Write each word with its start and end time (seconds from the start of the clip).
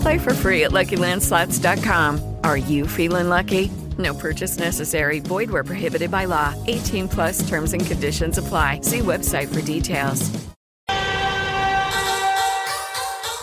Play 0.00 0.18
for 0.18 0.34
free 0.34 0.64
at 0.64 0.70
LuckyLandSlots.com. 0.72 2.36
Are 2.44 2.56
you 2.56 2.86
feeling 2.86 3.28
lucky? 3.28 3.70
No 3.98 4.14
purchase 4.14 4.58
necessary. 4.58 5.20
Void 5.20 5.50
where 5.50 5.64
prohibited 5.64 6.10
by 6.10 6.26
law. 6.26 6.54
18 6.66 7.08
plus 7.08 7.48
terms 7.48 7.72
and 7.72 7.84
conditions 7.84 8.38
apply. 8.38 8.80
See 8.82 9.00
website 9.00 9.52
for 9.52 9.60
details. 9.62 10.30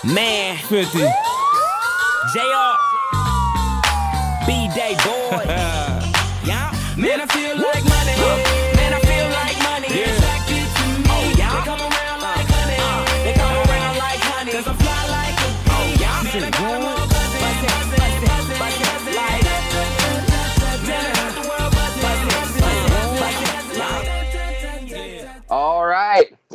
Man, 0.04 0.56
50. 0.58 1.00
JR. 2.34 2.87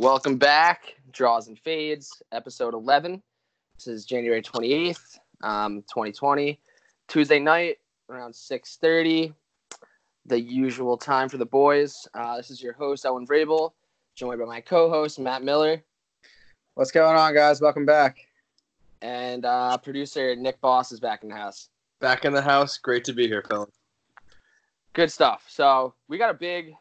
welcome 0.02 0.36
back. 0.36 0.96
Draws 1.12 1.46
and 1.46 1.56
fades, 1.56 2.20
episode 2.32 2.74
eleven. 2.74 3.22
This 3.76 3.86
is 3.86 4.04
January 4.04 4.42
twenty 4.42 4.72
eighth, 4.72 5.18
um, 5.44 5.84
twenty 5.88 6.10
twenty, 6.10 6.58
Tuesday 7.06 7.38
night 7.38 7.78
around 8.10 8.34
six 8.34 8.76
thirty. 8.76 9.32
The 10.26 10.40
usual 10.40 10.96
time 10.96 11.28
for 11.28 11.36
the 11.36 11.46
boys. 11.46 12.08
Uh, 12.14 12.36
this 12.36 12.50
is 12.50 12.60
your 12.60 12.72
host 12.72 13.06
Owen 13.06 13.26
Vrabel, 13.26 13.72
joined 14.16 14.40
by 14.40 14.46
my 14.46 14.60
co-host 14.60 15.18
Matt 15.20 15.42
Miller 15.44 15.82
What's 16.74 16.90
going 16.90 17.16
on, 17.16 17.34
guys? 17.34 17.60
Welcome 17.60 17.84
back. 17.86 18.18
and 19.02 19.44
uh, 19.44 19.76
producer 19.78 20.34
Nick 20.34 20.60
Boss 20.60 20.90
is 20.90 20.98
back 20.98 21.22
in 21.22 21.28
the 21.28 21.36
house. 21.36 21.68
Back 22.00 22.24
in 22.24 22.32
the 22.32 22.42
house. 22.42 22.78
Great 22.78 23.04
to 23.04 23.12
be 23.12 23.28
here, 23.28 23.44
fellas. 23.48 23.70
Good 24.94 25.12
stuff. 25.12 25.44
So 25.48 25.94
we 26.08 26.18
got 26.18 26.30
a 26.30 26.34
big, 26.34 26.74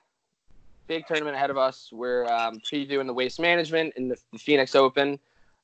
big 0.92 1.08
tournament 1.08 1.34
ahead 1.34 1.50
of 1.50 1.58
us. 1.58 1.88
We're 1.94 2.26
um, 2.26 2.60
previewing 2.60 3.08
the 3.08 3.14
waste 3.14 3.40
management 3.40 3.94
in 3.96 4.10
the, 4.10 4.18
the 4.34 4.38
Phoenix 4.38 4.76
Open 4.76 5.18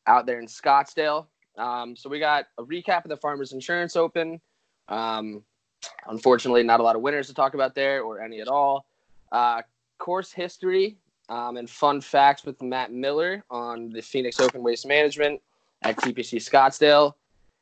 out 0.06 0.26
there 0.26 0.40
in 0.40 0.46
Scottsdale. 0.46 1.26
Um, 1.58 1.98
so 1.98 2.10
we 2.10 2.18
got 2.18 2.46
a 2.58 2.64
recap 2.64 3.04
of 3.04 3.10
the 3.10 3.18
Farmers 3.18 3.52
Insurance 3.52 3.98
Open. 3.98 4.40
Um, 4.88 5.44
unfortunately, 6.08 6.64
not 6.64 6.80
a 6.80 6.84
lot 6.84 6.96
of 6.96 7.02
winners 7.02 7.28
to 7.28 7.34
talk 7.34 7.56
about 7.56 7.76
there 7.76 8.04
or 8.04 8.22
any 8.22 8.40
at 8.40 8.48
all. 8.48 8.86
Uh, 9.34 9.64
course 9.98 10.32
history 10.32 10.96
um, 11.28 11.58
and 11.58 11.70
fun 11.70 12.00
facts 12.00 12.46
with 12.46 12.62
Matt 12.62 12.94
Miller 12.94 13.44
on 13.50 13.90
the 13.90 14.02
Phoenix 14.02 14.40
Open 14.40 14.64
Waste 14.64 14.88
Management 14.88 15.42
at 15.82 15.98
TPC 15.98 16.38
Scottsdale. 16.38 17.16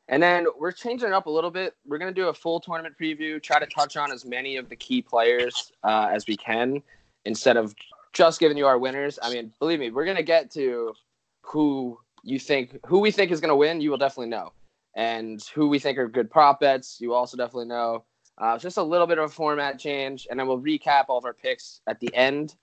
And 0.08 0.22
then 0.22 0.46
we're 0.60 0.72
changing 0.72 1.08
it 1.08 1.14
up 1.16 1.26
a 1.26 1.32
little 1.32 1.50
bit. 1.50 1.74
We're 1.88 1.98
going 1.98 2.14
to 2.14 2.22
do 2.22 2.28
a 2.28 2.34
full 2.36 2.60
tournament 2.60 2.94
preview, 3.02 3.42
try 3.42 3.58
to 3.58 3.66
touch 3.66 3.98
on 3.98 4.12
as 4.12 4.24
many 4.24 4.56
of 4.58 4.70
the 4.70 4.76
key 4.76 5.02
players 5.02 5.72
uh, 5.84 6.12
as 6.14 6.28
we 6.28 6.38
can 6.38 6.84
instead 7.26 7.58
of 7.58 7.76
just 8.14 8.40
giving 8.40 8.58
you 8.58 8.66
our 8.66 8.80
winners. 8.80 9.20
I 9.22 9.32
mean, 9.34 9.52
believe 9.60 9.80
me, 9.80 9.92
we're 9.92 10.06
to 10.18 10.24
get 10.24 10.50
to 10.52 10.94
who 11.42 12.00
you 12.24 12.40
think, 12.40 12.80
who 12.86 13.00
we 13.00 13.12
think 13.12 13.32
is 13.32 13.42
to 13.50 13.56
win, 13.56 13.82
you 13.82 13.92
will 13.92 13.98
definitely 13.98 14.30
know. 14.30 14.54
And 14.96 15.44
who 15.54 15.68
we 15.68 15.78
think 15.80 15.98
are 15.98 16.08
good 16.08 16.32
prop 16.32 16.62
bets, 16.62 16.98
you 17.02 17.14
also 17.14 17.36
definitely 17.36 17.68
know. 17.68 18.06
Uh, 18.38 18.58
just 18.58 18.78
a 18.78 18.84
little 18.84 19.08
bit 19.08 19.18
of 19.18 19.26
a 19.26 19.30
format 19.30 19.80
change, 19.80 20.28
and 20.30 20.40
then 20.40 20.48
we'll 20.48 20.60
recap 20.60 21.06
all 21.10 21.18
of 21.18 21.26
our 21.26 21.34
picks 21.34 21.82
at 21.88 22.00
the 22.00 22.14
end 22.16 22.56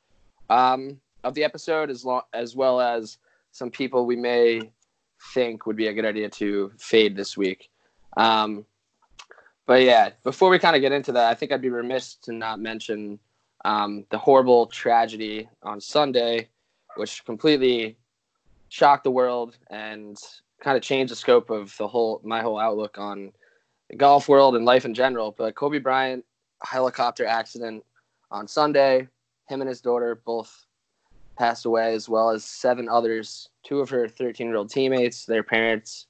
um, 0.51 0.99
of 1.25 1.35
the 1.35 1.45
episode, 1.45 1.91
as 1.91 2.05
long 2.05 2.23
as 2.33 2.57
well 2.57 2.81
as 2.81 3.19
some 3.53 3.71
people 3.71 4.05
we 4.05 4.17
may 4.17 4.71
think 5.35 5.67
would 5.67 5.77
be 5.77 5.87
a 5.87 5.93
good 5.93 6.05
idea 6.05 6.29
to 6.29 6.73
fade 6.79 7.17
this 7.17 7.37
week. 7.37 7.71
Um, 8.17 8.67
but 9.67 9.83
yeah, 9.83 10.11
before 10.25 10.51
we 10.51 10.59
kind 10.59 10.77
of 10.77 10.83
get 10.83 10.93
into 10.93 11.13
that, 11.13 11.31
I 11.31 11.35
think 11.35 11.53
I'd 11.53 11.63
be 11.63 11.71
remiss 11.71 12.17
to 12.25 12.33
not 12.33 12.61
mention 12.61 13.19
um, 13.65 14.05
the 14.11 14.19
horrible 14.19 14.67
tragedy 14.67 15.49
on 15.63 15.81
Sunday, 15.81 16.49
which 16.97 17.25
completely 17.25 17.97
shocked 18.69 19.05
the 19.05 19.11
world 19.11 19.57
and 19.71 20.19
kind 20.61 20.77
of 20.77 20.83
changed 20.83 21.11
the 21.11 21.17
scope 21.17 21.51
of 21.51 21.77
the 21.77 21.87
whole 21.87 22.21
my 22.25 22.41
whole 22.41 22.59
outlook 22.59 22.99
on 22.99 23.33
the 23.91 23.97
golf 23.97 24.29
world 24.29 24.57
and 24.57 24.65
life 24.65 24.85
in 24.85 24.95
general. 24.95 25.35
But 25.37 25.55
Kobe 25.55 25.79
Bryant 25.79 26.25
helicopter 26.63 27.27
accident 27.27 27.85
on 28.31 28.49
Sunday, 28.49 29.09
him 29.49 29.61
and 29.61 29.69
his 29.69 29.81
daughter 29.81 30.21
both 30.25 30.67
passed 31.37 31.65
away, 31.67 31.95
as 31.95 32.09
well 32.09 32.31
as 32.31 32.45
seven 32.45 32.89
others, 32.89 33.49
two 33.65 33.81
of 33.81 33.91
her 33.91 34.09
13 34.09 34.47
year 34.47 34.57
old 34.57 34.71
teammates, 34.71 35.27
their 35.27 35.43
parents. 35.43 36.07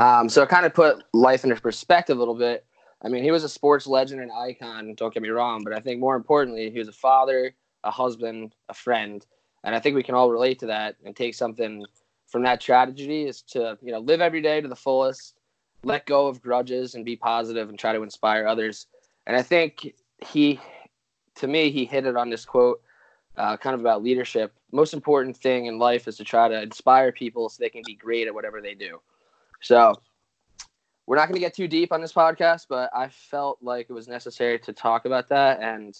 Um, 0.00 0.28
so 0.28 0.42
it 0.42 0.48
kind 0.48 0.66
of 0.66 0.72
put 0.72 1.04
life 1.12 1.44
into 1.44 1.56
perspective 1.56 2.16
a 2.16 2.18
little 2.18 2.34
bit. 2.34 2.64
I 3.04 3.08
mean, 3.08 3.22
he 3.22 3.30
was 3.30 3.44
a 3.44 3.48
sports 3.48 3.86
legend 3.86 4.22
and 4.22 4.32
icon, 4.32 4.94
don't 4.94 5.12
get 5.12 5.22
me 5.22 5.28
wrong, 5.28 5.62
but 5.62 5.74
I 5.74 5.80
think 5.80 6.00
more 6.00 6.16
importantly, 6.16 6.70
he 6.70 6.78
was 6.78 6.88
a 6.88 6.92
father, 6.92 7.54
a 7.84 7.90
husband, 7.90 8.54
a 8.70 8.74
friend. 8.74 9.24
And 9.62 9.74
I 9.74 9.80
think 9.80 9.94
we 9.94 10.02
can 10.02 10.14
all 10.14 10.30
relate 10.30 10.58
to 10.60 10.66
that 10.66 10.96
and 11.04 11.14
take 11.14 11.34
something 11.34 11.84
from 12.26 12.42
that 12.44 12.60
tragedy 12.60 13.24
is 13.24 13.42
to, 13.42 13.78
you 13.82 13.92
know, 13.92 13.98
live 13.98 14.22
every 14.22 14.40
day 14.40 14.60
to 14.60 14.68
the 14.68 14.76
fullest, 14.76 15.34
let 15.82 16.06
go 16.06 16.26
of 16.26 16.40
grudges 16.40 16.94
and 16.94 17.04
be 17.04 17.14
positive 17.14 17.68
and 17.68 17.78
try 17.78 17.92
to 17.92 18.02
inspire 18.02 18.46
others. 18.46 18.86
And 19.26 19.36
I 19.36 19.42
think 19.42 19.94
he, 20.26 20.58
to 21.36 21.46
me, 21.46 21.70
he 21.70 21.84
hit 21.84 22.06
it 22.06 22.16
on 22.16 22.30
this 22.30 22.46
quote 22.46 22.80
uh, 23.36 23.56
kind 23.58 23.74
of 23.74 23.80
about 23.80 24.02
leadership. 24.02 24.54
Most 24.72 24.94
important 24.94 25.36
thing 25.36 25.66
in 25.66 25.78
life 25.78 26.08
is 26.08 26.16
to 26.16 26.24
try 26.24 26.48
to 26.48 26.62
inspire 26.62 27.12
people 27.12 27.48
so 27.48 27.56
they 27.60 27.68
can 27.68 27.82
be 27.84 27.94
great 27.94 28.26
at 28.26 28.34
whatever 28.34 28.62
they 28.62 28.74
do. 28.74 29.00
So 29.60 29.94
we're 31.06 31.16
not 31.16 31.28
going 31.28 31.34
to 31.34 31.40
get 31.40 31.54
too 31.54 31.68
deep 31.68 31.92
on 31.92 32.00
this 32.00 32.12
podcast, 32.12 32.66
but 32.68 32.90
I 32.94 33.08
felt 33.08 33.58
like 33.60 33.86
it 33.90 33.92
was 33.92 34.08
necessary 34.08 34.58
to 34.60 34.72
talk 34.72 35.04
about 35.04 35.28
that. 35.28 35.60
And 35.60 35.98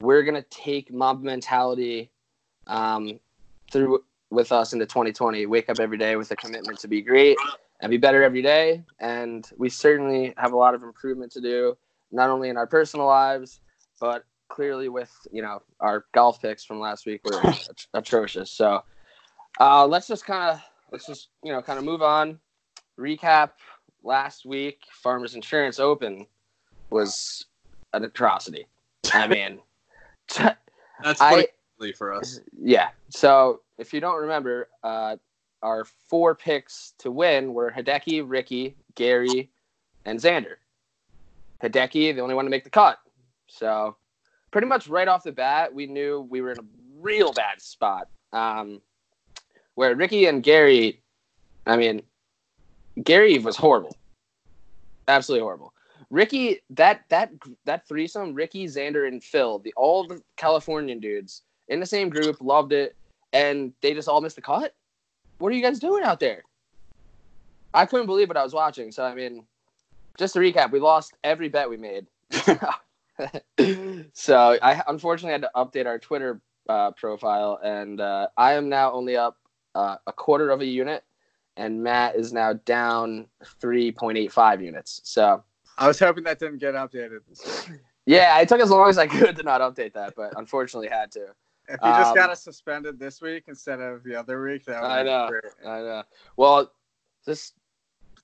we're 0.00 0.22
going 0.22 0.34
to 0.34 0.48
take 0.48 0.92
Mamba 0.92 1.24
mentality 1.24 2.10
um, 2.66 3.20
through 3.70 4.04
with 4.30 4.52
us 4.52 4.72
into 4.72 4.86
2020. 4.86 5.44
Wake 5.46 5.68
up 5.68 5.80
every 5.80 5.98
day 5.98 6.16
with 6.16 6.30
a 6.30 6.36
commitment 6.36 6.78
to 6.80 6.88
be 6.88 7.02
great 7.02 7.36
and 7.80 7.90
be 7.90 7.98
better 7.98 8.22
every 8.22 8.42
day. 8.42 8.82
And 9.00 9.48
we 9.58 9.68
certainly 9.68 10.32
have 10.38 10.52
a 10.52 10.56
lot 10.56 10.74
of 10.74 10.82
improvement 10.82 11.32
to 11.32 11.40
do, 11.40 11.76
not 12.10 12.30
only 12.30 12.48
in 12.48 12.56
our 12.56 12.66
personal 12.66 13.06
lives, 13.06 13.60
but 14.00 14.24
clearly 14.48 14.90
with 14.90 15.10
you 15.30 15.40
know 15.40 15.62
our 15.80 16.04
golf 16.12 16.42
picks 16.42 16.62
from 16.62 16.78
last 16.78 17.06
week 17.06 17.22
were 17.24 17.46
at- 17.46 17.86
atrocious. 17.94 18.50
So 18.50 18.82
uh, 19.60 19.86
let's 19.86 20.06
just 20.06 20.24
kind 20.24 20.50
of 20.50 20.62
let's 20.90 21.06
just 21.06 21.28
you 21.42 21.52
know 21.52 21.60
kind 21.60 21.78
of 21.78 21.84
move 21.84 22.02
on. 22.02 22.38
Recap 22.98 23.50
last 24.02 24.44
week. 24.44 24.80
Farmers 25.02 25.34
Insurance 25.34 25.78
Open 25.78 26.26
was 26.90 27.46
an 27.92 28.04
atrocity. 28.04 28.66
I 29.12 29.26
mean, 29.28 29.60
That's 31.02 31.20
I- 31.20 31.46
for 31.96 32.12
us. 32.12 32.38
yeah. 32.56 32.90
So 33.08 33.62
if 33.76 33.92
you 33.92 34.00
don't 34.00 34.20
remember, 34.20 34.68
uh, 34.84 35.16
our 35.62 35.84
four 35.84 36.34
picks 36.34 36.94
to 36.98 37.10
win 37.10 37.54
were 37.54 37.72
Hideki, 37.72 38.22
Rickie, 38.24 38.76
Gary, 38.94 39.50
and 40.04 40.18
Xander. 40.18 40.54
Hideki, 41.62 42.14
the 42.14 42.20
only 42.20 42.34
one 42.36 42.44
to 42.44 42.50
make 42.50 42.62
the 42.64 42.70
cut. 42.70 42.98
So 43.48 43.96
pretty 44.52 44.66
much 44.68 44.86
right 44.88 45.08
off 45.08 45.24
the 45.24 45.32
bat, 45.32 45.74
we 45.74 45.86
knew 45.86 46.26
we 46.30 46.40
were 46.40 46.52
in 46.52 46.58
a 46.58 46.64
real 47.00 47.32
bad 47.32 47.60
spot. 47.60 48.08
Um, 48.32 48.80
where 49.74 49.94
Rickie 49.96 50.26
and 50.26 50.42
Gary, 50.42 51.02
I 51.66 51.76
mean, 51.76 52.02
Gary 53.02 53.38
was 53.38 53.56
horrible, 53.56 53.96
absolutely 55.08 55.42
horrible. 55.42 55.72
Rickie, 56.10 56.60
that 56.70 57.04
that 57.08 57.30
that 57.64 57.88
threesome, 57.88 58.34
Rickie, 58.34 58.66
Xander, 58.66 59.08
and 59.08 59.22
Phil, 59.22 59.58
the 59.60 59.72
all 59.76 60.06
the 60.06 60.22
Californian 60.36 61.00
dudes 61.00 61.42
in 61.68 61.80
the 61.80 61.86
same 61.86 62.10
group, 62.10 62.36
loved 62.40 62.72
it. 62.72 62.94
and 63.32 63.72
they 63.80 63.94
just 63.94 64.08
all 64.08 64.20
missed 64.20 64.36
the 64.36 64.42
cut. 64.42 64.74
What 65.38 65.52
are 65.52 65.56
you 65.56 65.62
guys 65.62 65.78
doing 65.78 66.04
out 66.04 66.20
there? 66.20 66.42
I 67.74 67.86
couldn't 67.86 68.06
believe 68.06 68.28
what 68.28 68.36
I 68.36 68.44
was 68.44 68.52
watching. 68.52 68.92
So 68.92 69.04
I 69.04 69.14
mean, 69.14 69.44
just 70.18 70.34
to 70.34 70.40
recap, 70.40 70.70
we 70.70 70.80
lost 70.80 71.14
every 71.24 71.48
bet 71.48 71.68
we 71.68 71.76
made. 71.78 72.06
so 74.12 74.58
I 74.62 74.82
unfortunately 74.86 75.32
had 75.32 75.42
to 75.42 75.50
update 75.56 75.86
our 75.86 75.98
Twitter 75.98 76.40
uh, 76.68 76.90
profile, 76.92 77.58
and 77.62 78.00
uh, 78.00 78.28
I 78.36 78.52
am 78.54 78.68
now 78.68 78.92
only 78.92 79.16
up 79.16 79.38
uh, 79.74 79.96
a 80.06 80.12
quarter 80.12 80.50
of 80.50 80.60
a 80.60 80.66
unit, 80.66 81.04
and 81.56 81.82
Matt 81.82 82.16
is 82.16 82.32
now 82.32 82.54
down 82.64 83.26
three 83.60 83.92
point 83.92 84.18
eight 84.18 84.32
five 84.32 84.62
units. 84.62 85.00
So 85.04 85.42
I 85.78 85.86
was 85.88 85.98
hoping 85.98 86.24
that 86.24 86.38
didn't 86.38 86.58
get 86.58 86.74
updated 86.74 87.20
yeah, 88.06 88.38
it 88.40 88.48
took 88.48 88.60
as 88.60 88.70
long 88.70 88.88
as 88.88 88.98
I 88.98 89.06
could 89.06 89.36
to 89.36 89.42
not 89.42 89.60
update 89.60 89.92
that, 89.94 90.14
but 90.16 90.36
unfortunately 90.36 90.88
had 90.88 91.12
to. 91.12 91.26
If 91.68 91.78
you 91.82 91.90
just 91.90 92.10
Um, 92.10 92.16
got 92.16 92.30
us 92.30 92.42
suspended 92.42 92.98
this 92.98 93.20
week 93.22 93.44
instead 93.46 93.80
of 93.80 94.02
the 94.02 94.16
other 94.16 94.42
week, 94.42 94.64
that 94.64 94.82
would 94.82 94.90
I 94.90 95.02
be 95.04 95.08
know. 95.08 95.28
great. 95.28 95.52
I 95.64 95.78
know. 95.80 96.02
Well, 96.36 96.72
just 97.24 97.54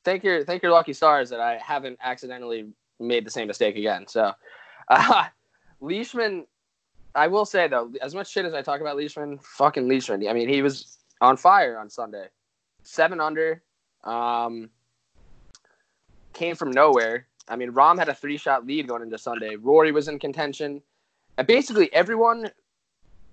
thank 0.04 0.24
your 0.24 0.44
thank 0.44 0.62
your 0.62 0.72
lucky 0.72 0.92
stars 0.92 1.30
that 1.30 1.40
I 1.40 1.56
haven't 1.58 1.98
accidentally 2.02 2.66
made 2.98 3.24
the 3.24 3.30
same 3.30 3.46
mistake 3.46 3.76
again. 3.76 4.06
So, 4.08 4.32
uh, 4.88 5.26
Leishman, 5.80 6.46
I 7.14 7.28
will 7.28 7.44
say 7.44 7.68
though, 7.68 7.92
as 8.02 8.14
much 8.14 8.30
shit 8.30 8.44
as 8.44 8.54
I 8.54 8.62
talk 8.62 8.80
about 8.80 8.96
Leishman, 8.96 9.38
fucking 9.38 9.88
Leishman. 9.88 10.26
I 10.28 10.32
mean, 10.32 10.48
he 10.48 10.60
was 10.60 10.98
on 11.20 11.36
fire 11.36 11.78
on 11.78 11.88
Sunday, 11.88 12.26
seven 12.88 13.20
under, 13.20 13.62
um, 14.04 14.70
came 16.32 16.54
from 16.54 16.70
nowhere. 16.70 17.26
I 17.48 17.56
mean, 17.56 17.72
Rahm 17.72 17.98
had 17.98 18.08
a 18.08 18.14
three 18.14 18.36
shot 18.36 18.66
lead 18.66 18.88
going 18.88 19.02
into 19.02 19.18
Sunday. 19.18 19.56
Rory 19.56 19.92
was 19.92 20.08
in 20.08 20.18
contention, 20.18 20.82
and 21.36 21.46
basically 21.46 21.92
everyone 21.92 22.50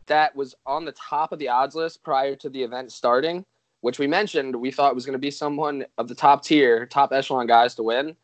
that 0.08 0.36
was 0.36 0.56
on 0.66 0.86
the 0.86 0.92
top 0.94 1.32
of 1.32 1.40
the 1.40 1.50
odds 1.50 1.76
list 1.76 2.04
prior 2.04 2.36
to 2.36 2.50
the 2.50 2.62
event 2.62 2.92
starting 2.92 3.46
which 3.86 4.00
we 4.00 4.08
mentioned 4.08 4.56
we 4.56 4.72
thought 4.72 4.96
was 4.96 5.06
going 5.06 5.14
to 5.14 5.20
be 5.20 5.30
someone 5.30 5.86
of 6.00 6.08
the 6.08 6.16
top 6.16 6.44
tier, 6.44 6.88
top 6.88 7.14
echelon 7.14 7.46
guys 7.46 7.76
to 7.76 7.84
win. 7.84 8.16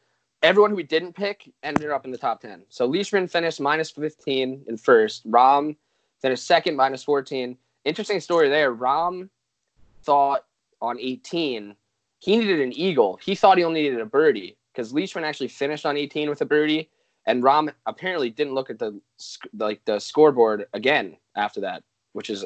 Everyone 0.41 0.71
who 0.71 0.75
we 0.75 0.81
didn't 0.81 1.13
pick 1.13 1.53
ended 1.61 1.91
up 1.91 2.03
in 2.03 2.09
the 2.09 2.17
top 2.17 2.41
10. 2.41 2.63
So 2.69 2.87
Leishman 2.87 3.27
finished 3.27 3.61
minus 3.61 3.91
15 3.91 4.63
in 4.67 4.77
first. 4.77 5.29
Rahm 5.29 5.75
finished 6.19 6.47
second, 6.47 6.75
minus 6.75 7.03
14. 7.03 7.55
Interesting 7.85 8.19
story 8.19 8.49
there. 8.49 8.73
Rahm 8.73 9.29
thought 10.01 10.45
on 10.81 10.99
18 10.99 11.75
he 12.21 12.37
needed 12.37 12.59
an 12.59 12.71
eagle. 12.73 13.19
He 13.23 13.33
thought 13.33 13.57
he 13.57 13.63
only 13.63 13.81
needed 13.81 13.99
a 13.99 14.05
birdie 14.05 14.55
because 14.71 14.93
Leishman 14.93 15.23
actually 15.23 15.47
finished 15.47 15.87
on 15.87 15.97
18 15.97 16.29
with 16.29 16.41
a 16.41 16.45
birdie, 16.45 16.87
and 17.25 17.41
Rahm 17.41 17.73
apparently 17.87 18.29
didn't 18.29 18.53
look 18.53 18.69
at 18.69 18.77
the 18.77 19.01
like 19.57 19.83
the 19.85 19.99
scoreboard 19.99 20.67
again 20.73 21.17
after 21.35 21.61
that, 21.61 21.83
which 22.13 22.29
is 22.29 22.45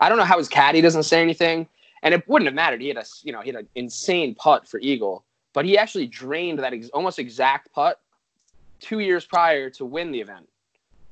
I 0.00 0.08
don't 0.08 0.18
know 0.18 0.24
how 0.24 0.38
his 0.38 0.48
caddy 0.48 0.80
doesn't 0.80 1.04
say 1.04 1.22
anything 1.22 1.68
and 2.02 2.14
it 2.14 2.28
wouldn't 2.28 2.46
have 2.46 2.54
mattered. 2.54 2.80
He 2.80 2.88
had 2.88 2.98
a 2.98 3.04
you 3.22 3.32
know 3.32 3.40
he 3.40 3.50
had 3.50 3.60
an 3.60 3.68
insane 3.76 4.34
putt 4.34 4.66
for 4.66 4.80
eagle, 4.80 5.24
but 5.52 5.64
he 5.64 5.78
actually 5.78 6.06
drained 6.06 6.58
that 6.58 6.72
ex- 6.72 6.88
almost 6.90 7.18
exact 7.18 7.72
putt 7.72 8.00
two 8.80 8.98
years 8.98 9.24
prior 9.24 9.70
to 9.70 9.84
win 9.84 10.10
the 10.10 10.20
event. 10.20 10.48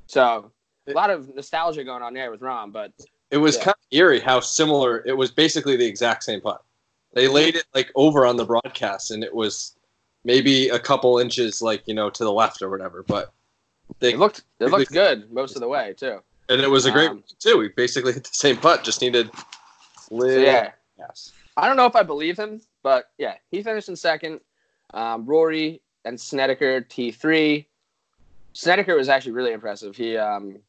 So 0.07 0.51
a 0.87 0.93
lot 0.93 1.11
of 1.11 1.35
nostalgia 1.35 1.85
going 1.85 2.03
on 2.03 2.13
there 2.13 2.31
with 2.31 2.41
Rahm, 2.41 2.73
but 2.73 2.93
It 3.35 3.39
was 3.39 3.57
Yeah. 3.57 3.65
kind 3.65 3.75
of 3.75 3.87
eerie 3.99 4.21
how 4.21 4.39
similar. 4.39 5.03
It 5.05 5.17
was 5.17 5.33
basically 5.33 5.75
the 5.77 5.85
exact 5.85 6.23
same 6.23 6.41
putt. 6.41 6.63
They 7.15 7.27
laid 7.27 7.57
it 7.57 7.65
like 7.75 7.91
over 7.97 8.25
on 8.27 8.37
the 8.37 8.45
broadcast, 8.45 9.11
and 9.11 9.25
it 9.25 9.35
was 9.35 9.75
maybe 10.23 10.69
a 10.69 10.79
couple 10.79 11.19
inches, 11.19 11.61
like 11.61 11.83
you 11.87 11.95
know, 11.95 12.11
to 12.11 12.23
the 12.23 12.33
left 12.33 12.63
or 12.63 12.71
whatever. 12.71 13.03
But 13.03 13.33
they 13.99 14.13
it 14.13 14.21
looked 14.21 14.45
it 14.61 14.67
looked 14.71 14.93
good 14.93 15.33
most 15.33 15.57
of 15.57 15.61
the 15.63 15.67
way 15.69 15.95
too. 15.97 16.23
and 16.49 16.61
it 16.61 16.71
was 16.71 16.87
a 16.87 16.93
great 16.93 17.11
um, 17.11 17.25
too. 17.41 17.59
We 17.59 17.71
basically 17.71 18.13
hit 18.13 18.23
the 18.23 18.31
same 18.35 18.57
putt, 18.57 18.85
just 18.85 19.01
needed. 19.01 19.29
So 20.09 20.25
yeah, 20.27 20.71
Yes. 20.97 21.33
I 21.57 21.67
don't 21.67 21.77
know 21.77 21.87
if 21.87 21.97
I 21.97 22.05
believe 22.05 22.39
him, 22.39 22.61
but 22.85 23.11
yeah, 23.19 23.35
he 23.51 23.65
finished 23.65 23.89
in 23.89 23.97
second. 23.97 24.41
Um, 24.93 25.27
Rory 25.27 25.83
and 26.05 26.21
Snedeker 26.21 26.83
T 26.83 27.11
three. 27.11 27.67
Snedeker 28.53 28.95
was 28.95 29.09
actually 29.09 29.33
really 29.33 29.53
impressive. 29.53 29.97
He 29.97 30.17
um, 30.17 30.61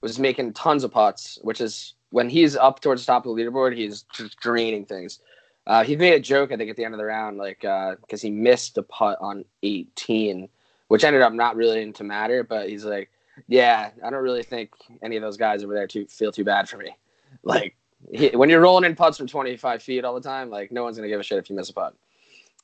was 0.00 0.18
making 0.18 0.52
tons 0.52 0.84
of 0.84 0.90
putts, 0.90 1.38
which 1.42 1.60
is 1.60 1.94
when 2.10 2.28
he's 2.28 2.56
up 2.56 2.80
towards 2.80 3.04
the 3.04 3.12
top 3.12 3.26
of 3.26 3.36
the 3.36 3.42
leaderboard, 3.42 3.76
he's 3.76 4.02
just 4.14 4.38
draining 4.40 4.84
things. 4.84 5.20
Uh, 5.66 5.84
he 5.84 5.94
made 5.94 6.14
a 6.14 6.20
joke, 6.20 6.52
I 6.52 6.56
think, 6.56 6.70
at 6.70 6.76
the 6.76 6.84
end 6.84 6.94
of 6.94 6.98
the 6.98 7.04
round, 7.04 7.36
like 7.36 7.60
because 7.60 8.22
he 8.22 8.30
missed 8.30 8.74
the 8.74 8.82
putt 8.82 9.18
on 9.20 9.44
18, 9.62 10.48
which 10.88 11.04
ended 11.04 11.22
up 11.22 11.32
not 11.32 11.56
really 11.56 11.92
to 11.92 12.04
matter. 12.04 12.42
But 12.42 12.68
he's 12.68 12.84
like, 12.84 13.10
"Yeah, 13.46 13.90
I 14.04 14.10
don't 14.10 14.22
really 14.22 14.42
think 14.42 14.72
any 15.02 15.16
of 15.16 15.22
those 15.22 15.36
guys 15.36 15.62
over 15.62 15.74
there 15.74 15.86
too 15.86 16.06
feel 16.06 16.32
too 16.32 16.44
bad 16.44 16.68
for 16.68 16.76
me." 16.76 16.96
Like 17.44 17.76
he, 18.12 18.30
when 18.30 18.50
you're 18.50 18.60
rolling 18.60 18.84
in 18.84 18.96
putts 18.96 19.16
from 19.16 19.28
25 19.28 19.84
feet 19.84 20.04
all 20.04 20.14
the 20.14 20.20
time, 20.20 20.50
like 20.50 20.72
no 20.72 20.82
one's 20.82 20.96
gonna 20.96 21.08
give 21.08 21.20
a 21.20 21.22
shit 21.22 21.38
if 21.38 21.48
you 21.48 21.54
miss 21.54 21.70
a 21.70 21.72
putt. 21.72 21.94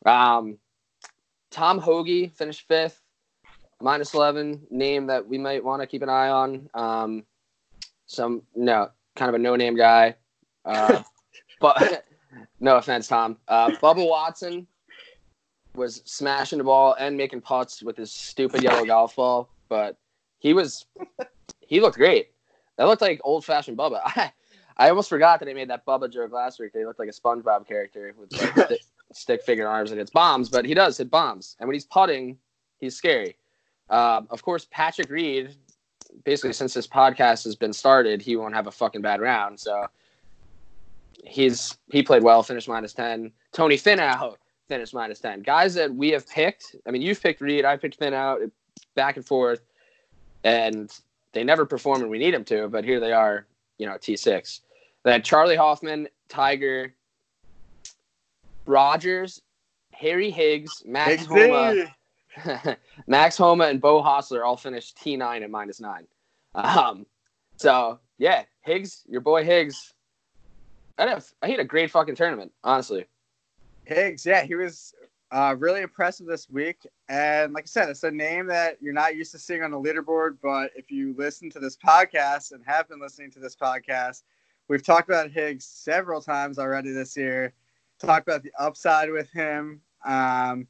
Um, 0.05 0.59
Tom 1.53 1.79
Hoge 1.79 2.33
finished 2.33 2.67
fifth, 2.67 3.01
minus 3.81 4.15
11. 4.15 4.67
Name 4.71 5.07
that 5.07 5.27
we 5.27 5.39
might 5.39 5.63
want 5.65 5.83
to 5.83 5.87
keep 5.87 6.03
an 6.03 6.09
eye 6.09 6.29
on. 6.29 6.69
Um, 6.75 7.25
some 8.07 8.43
no, 8.55 8.91
kind 9.15 9.29
of 9.29 9.35
a 9.35 9.39
no-name 9.39 9.77
guy. 9.77 10.15
Uh, 10.65 11.03
but 11.61 12.07
no 12.61 12.77
offense, 12.77 13.09
Tom. 13.09 13.37
Uh, 13.49 13.71
Bubba 13.83 14.09
Watson 14.09 14.67
was 15.75 16.03
smashing 16.05 16.59
the 16.59 16.65
ball 16.65 16.97
and 16.99 17.17
making 17.17 17.41
putts 17.43 17.83
with 17.83 17.97
his 17.97 18.11
stupid 18.11 18.63
yellow 18.63 18.87
golf 18.87 19.17
ball, 19.17 19.51
but 19.69 19.97
he 20.39 20.55
was 20.55 20.87
he 21.61 21.81
looked 21.81 21.97
great. 21.97 22.31
That 22.77 22.85
looked 22.85 23.03
like 23.03 23.21
old-fashioned 23.25 23.77
Bubba. 23.77 24.01
I, 24.05 24.33
I 24.77 24.91
almost 24.91 25.09
forgot 25.09 25.41
that 25.41 25.49
I 25.49 25.55
made 25.55 25.71
that 25.71 25.87
Bubba 25.87 26.13
joke 26.13 26.33
last 26.33 26.61
week. 26.61 26.73
They 26.73 26.85
looked 26.85 26.99
like 26.99 27.09
a 27.09 27.13
SpongeBob 27.13 27.67
character 27.67 28.15
with 28.19 28.33
like, 28.35 28.51
sti- 28.51 28.79
stick 29.13 29.43
figure 29.43 29.67
arms 29.67 29.91
and 29.91 29.99
hits 29.99 30.11
bombs, 30.11 30.51
but 30.51 30.67
he 30.67 30.75
does 30.75 30.99
hit 30.99 31.11
bombs. 31.11 31.57
And 31.59 31.67
when 31.67 31.75
he's 31.75 31.87
putting, 31.87 32.37
he's 32.79 32.95
scary. 32.95 33.37
Um, 33.91 34.27
of 34.31 34.43
course, 34.43 34.67
Patrick 34.71 35.11
Reed. 35.11 35.57
Basically, 36.25 36.53
since 36.53 36.75
this 36.75 36.87
podcast 36.87 37.45
has 37.45 37.55
been 37.55 37.73
started, 37.73 38.23
he 38.23 38.37
won't 38.37 38.55
have 38.55 38.67
a 38.67 38.71
fucking 38.71 39.03
bad 39.03 39.21
round. 39.21 39.61
So 39.61 39.87
he's 41.25 41.77
he 41.91 42.03
played 42.03 42.23
well, 42.23 42.43
finished 42.43 42.69
minus 42.69 42.95
ten. 42.95 43.33
Tony 43.53 43.77
Finau 43.77 44.35
finished 44.69 44.95
minus 44.95 45.21
ten. 45.21 45.43
Guys 45.43 45.75
that 45.75 45.95
we 45.95 46.11
have 46.11 46.29
picked. 46.29 46.75
I 46.87 46.91
mean, 46.91 47.03
you've 47.03 47.23
picked 47.23 47.41
Reed, 47.41 47.65
I 47.65 47.77
picked 47.77 48.01
Finau, 48.01 48.51
back 48.95 49.17
and 49.17 49.27
forth, 49.27 49.61
and 50.43 50.91
they 51.33 51.45
never 51.45 51.67
perform 51.67 52.01
when 52.01 52.11
we 52.11 52.19
need 52.19 52.35
them 52.35 52.45
to. 52.45 52.67
But 52.69 52.85
here 52.85 52.99
they 52.99 53.13
are, 53.13 53.47
you 53.79 53.87
know, 53.87 53.97
T 54.01 54.17
six. 54.17 54.63
Then 55.03 55.23
Charley 55.23 55.55
Hoffman, 55.55 56.09
Tiger, 56.29 56.95
Rodgers, 58.65 59.43
Harry 59.93 60.31
Higgs, 60.31 60.83
Max 60.85 61.27
Homa. 61.27 61.87
Max 63.07 63.37
Homa, 63.37 63.65
and 63.65 63.81
Beau 63.81 64.03
Hossler 64.03 64.45
all 64.45 64.57
finished 64.57 64.99
T 65.03 65.17
nine 65.17 65.43
at 65.43 65.51
minus 65.51 65.81
nine. 65.81 66.07
Um, 66.55 67.07
so 67.57 68.01
yeah, 68.19 68.45
Higgs, 68.63 69.05
your 69.09 69.21
boy 69.21 69.45
Higgs. 69.45 69.95
I 70.99 71.07
had 71.07 71.19
a, 71.19 71.23
I 71.43 71.51
had 71.51 71.61
a 71.61 71.65
great 71.65 71.91
fucking 71.91 72.15
tournament, 72.15 72.53
honestly. 72.65 73.07
Higgs, 73.85 74.25
yeah, 74.25 74.45
he 74.45 74.55
was 74.55 74.95
uh, 75.31 75.55
really 75.59 75.83
impressive 75.83 76.27
this 76.27 76.49
week. 76.49 76.87
And 77.09 77.53
like 77.53 77.65
I 77.65 77.67
said, 77.67 77.89
it's 77.89 78.03
a 78.05 78.11
name 78.11 78.47
that 78.47 78.79
you're 78.81 78.93
not 78.93 79.17
used 79.17 79.33
to 79.33 79.39
seeing 79.39 79.63
on 79.63 79.71
the 79.71 79.79
leaderboard. 79.79 80.39
But 80.43 80.71
if 80.75 80.91
you 80.91 81.15
listen 81.17 81.51
to 81.51 81.59
this 81.59 81.77
podcast 81.77 82.53
and 82.53 82.65
have 82.67 82.89
been 82.89 83.01
listening 83.01 83.31
to 83.33 83.41
this 83.41 83.57
podcast, 83.57 84.23
we've 84.69 84.83
talked 84.83 85.09
about 85.09 85.31
Higgs 85.31 85.65
several 85.65 86.21
times 86.21 86.59
already 86.59 86.93
this 86.93 87.17
year. 87.17 87.53
Talked 87.99 88.29
about 88.29 88.43
the 88.43 88.53
upside 88.59 89.11
with 89.11 89.31
him. 89.31 89.81
Um, 90.05 90.67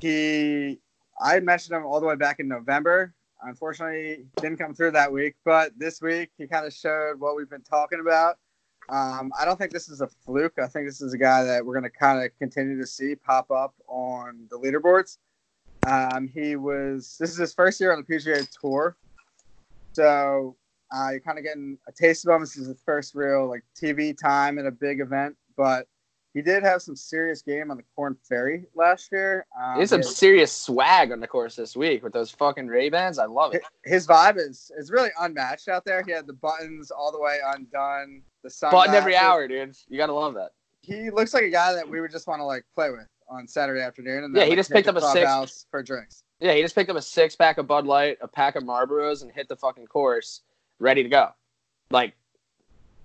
he, 0.00 0.80
I 1.20 1.40
mentioned 1.40 1.76
him 1.76 1.84
all 1.84 2.00
the 2.00 2.06
way 2.06 2.16
back 2.16 2.40
in 2.40 2.48
November. 2.48 3.14
Unfortunately, 3.42 4.24
didn't 4.40 4.58
come 4.58 4.74
through 4.74 4.92
that 4.92 5.12
week. 5.12 5.34
But 5.44 5.72
this 5.76 6.00
week, 6.00 6.30
he 6.38 6.46
kind 6.46 6.66
of 6.66 6.72
showed 6.72 7.14
what 7.18 7.36
we've 7.36 7.50
been 7.50 7.62
talking 7.62 8.00
about. 8.00 8.38
Um, 8.88 9.32
I 9.38 9.44
don't 9.44 9.56
think 9.56 9.72
this 9.72 9.88
is 9.88 10.00
a 10.00 10.08
fluke. 10.08 10.54
I 10.62 10.66
think 10.66 10.86
this 10.86 11.00
is 11.00 11.14
a 11.14 11.18
guy 11.18 11.44
that 11.44 11.64
we're 11.64 11.74
going 11.74 11.90
to 11.90 11.98
kind 11.98 12.24
of 12.24 12.30
continue 12.38 12.78
to 12.80 12.86
see 12.86 13.14
pop 13.14 13.50
up 13.50 13.74
on 13.88 14.46
the 14.50 14.58
leaderboards. 14.58 15.18
Um, 15.84 16.28
he 16.28 16.56
was 16.56 17.16
this 17.18 17.30
is 17.30 17.38
his 17.38 17.54
first 17.54 17.80
year 17.80 17.92
on 17.92 18.04
the 18.06 18.14
PGA 18.14 18.48
Tour, 18.60 18.96
so 19.94 20.56
uh, 20.94 21.08
you're 21.10 21.20
kind 21.20 21.38
of 21.38 21.44
getting 21.44 21.76
a 21.88 21.92
taste 21.92 22.24
of 22.26 22.34
him. 22.34 22.40
This 22.40 22.56
is 22.56 22.68
his 22.68 22.80
first 22.84 23.14
real 23.14 23.48
like 23.48 23.64
TV 23.80 24.16
time 24.16 24.58
at 24.58 24.66
a 24.66 24.70
big 24.70 25.00
event, 25.00 25.36
but 25.56 25.88
he 26.34 26.42
did 26.42 26.62
have 26.62 26.80
some 26.82 26.96
serious 26.96 27.42
game 27.42 27.70
on 27.70 27.76
the 27.76 27.82
Korn 27.94 28.16
Ferry 28.26 28.64
last 28.74 29.10
year. 29.12 29.46
Um, 29.60 29.76
There's 29.76 29.90
some 29.90 30.00
his- 30.00 30.16
serious 30.16 30.50
swag 30.52 31.12
on 31.12 31.20
the 31.20 31.26
course 31.26 31.56
this 31.56 31.76
week 31.76 32.02
with 32.02 32.12
those 32.12 32.30
fucking 32.30 32.66
Ray 32.68 32.88
Bans. 32.88 33.18
I 33.18 33.26
love 33.26 33.54
it. 33.54 33.62
his 33.84 34.06
vibe 34.06 34.38
is 34.38 34.70
is 34.78 34.90
really 34.90 35.10
unmatched 35.20 35.68
out 35.68 35.84
there. 35.84 36.02
He 36.02 36.12
had 36.12 36.26
the 36.26 36.32
buttons 36.32 36.90
all 36.90 37.12
the 37.12 37.20
way 37.20 37.38
undone. 37.54 38.22
The 38.42 38.52
Button 38.70 38.94
every 38.94 39.14
hour, 39.16 39.46
dude. 39.46 39.76
You 39.88 39.98
gotta 39.98 40.12
love 40.14 40.34
that. 40.34 40.50
he 40.80 41.10
looks 41.10 41.32
like 41.34 41.44
a 41.44 41.50
guy 41.50 41.72
that 41.74 41.88
we 41.88 42.00
would 42.00 42.10
just 42.10 42.26
want 42.26 42.40
to 42.40 42.44
like 42.44 42.64
play 42.74 42.90
with 42.90 43.06
on 43.28 43.46
Saturday 43.46 43.80
afternoon. 43.80 44.24
And 44.24 44.34
Yeah, 44.36 44.42
he 44.44 44.50
like, 44.50 44.58
just 44.58 44.70
picked 44.72 44.88
up 44.88 44.96
a 44.96 45.00
six. 45.12 45.66
for 45.70 45.82
drinks. 45.82 46.24
Yeah, 46.40 46.54
he 46.54 46.60
just 46.62 46.74
picked 46.74 46.90
up 46.90 46.96
a 46.96 47.02
six 47.02 47.36
pack 47.36 47.58
of 47.58 47.68
Bud 47.68 47.86
Light, 47.86 48.18
a 48.20 48.26
pack 48.26 48.56
of 48.56 48.64
Marlboros, 48.64 49.22
and 49.22 49.30
hit 49.30 49.48
the 49.48 49.54
fucking 49.54 49.86
course, 49.86 50.40
ready 50.80 51.02
to 51.04 51.08
go. 51.08 51.28
Like, 51.90 52.14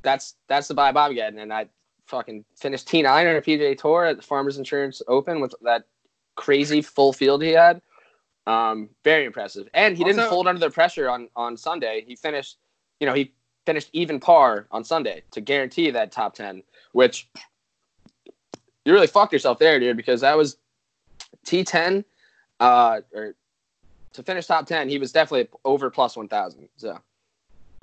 that's 0.02 0.36
that's 0.48 0.68
the 0.68 0.74
vibe 0.76 0.96
I'm 0.98 1.14
getting. 1.14 1.40
And 1.40 1.54
I 1.54 1.68
fucking 2.08 2.46
finished 2.56 2.88
T 2.88 3.02
nine 3.02 3.28
on 3.28 3.36
a 3.36 3.42
PGA 3.42 3.78
Tour 3.78 4.06
at 4.06 4.18
the 4.18 4.24
Farmers 4.24 4.58
Insurance 4.58 5.02
Open 5.08 5.40
with 5.40 5.54
that 5.62 5.84
crazy 6.36 6.82
full 6.82 7.14
field 7.14 7.42
he 7.44 7.52
had. 7.52 7.82
Um, 8.46 8.90
very 9.04 9.26
impressive. 9.26 9.68
And 9.74 9.98
he 9.98 10.04
didn't 10.04 10.20
Also- 10.22 10.30
fold 10.32 10.48
under 10.48 10.60
the 10.60 10.70
pressure 10.70 11.10
on 11.10 11.30
on 11.36 11.58
Sunday. 11.58 12.04
He 12.08 12.16
finished, 12.16 12.58
you 13.00 13.08
know, 13.08 13.14
he 13.14 13.34
finished 13.66 13.90
even 13.92 14.20
par 14.20 14.68
on 14.72 14.84
Sunday 14.84 15.24
to 15.32 15.42
guarantee 15.42 15.92
that 15.92 16.12
top 16.12 16.34
ten, 16.34 16.64
which 16.94 17.30
you 18.86 18.94
really 18.94 19.08
fucked 19.08 19.34
yourself 19.34 19.60
there, 19.60 19.80
dude, 19.80 19.98
because 19.98 20.22
that 20.22 20.38
was 20.38 20.58
T 21.46 21.66
ten, 21.66 22.06
uh, 22.62 23.02
or 23.14 23.36
to 24.14 24.24
finish 24.24 24.46
top 24.48 24.66
ten, 24.66 24.88
he 24.88 24.98
was 24.98 25.12
definitely 25.12 25.50
over 25.66 25.90
plus 25.90 26.16
one 26.16 26.30
thousand. 26.30 26.70
So 26.78 26.98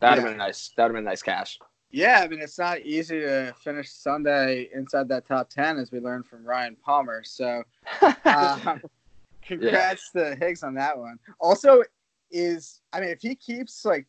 that'd 0.00 0.18
have 0.22 0.30
been 0.30 0.38
nice. 0.38 0.70
That'd 0.76 0.90
have 0.90 0.96
been 0.96 1.04
nice 1.04 1.22
cash. 1.22 1.58
Yeah, 1.94 2.22
I 2.24 2.26
mean 2.26 2.42
it's 2.42 2.58
not 2.58 2.80
easy 2.80 3.20
to 3.20 3.54
finish 3.62 3.88
Sunday 3.88 4.68
inside 4.74 5.06
that 5.10 5.28
top 5.28 5.48
ten, 5.48 5.78
as 5.78 5.92
we 5.92 6.00
learned 6.00 6.26
from 6.26 6.44
Ryan 6.44 6.76
Palmer. 6.84 7.22
So, 7.22 7.62
uh, 8.02 8.78
congrats 9.46 10.10
to 10.10 10.34
Higgs 10.34 10.64
on 10.64 10.74
that 10.74 10.98
one. 10.98 11.20
Also, 11.38 11.84
is 12.32 12.80
I 12.92 12.98
mean 12.98 13.10
if 13.10 13.20
he 13.20 13.36
keeps 13.36 13.84
like 13.84 14.08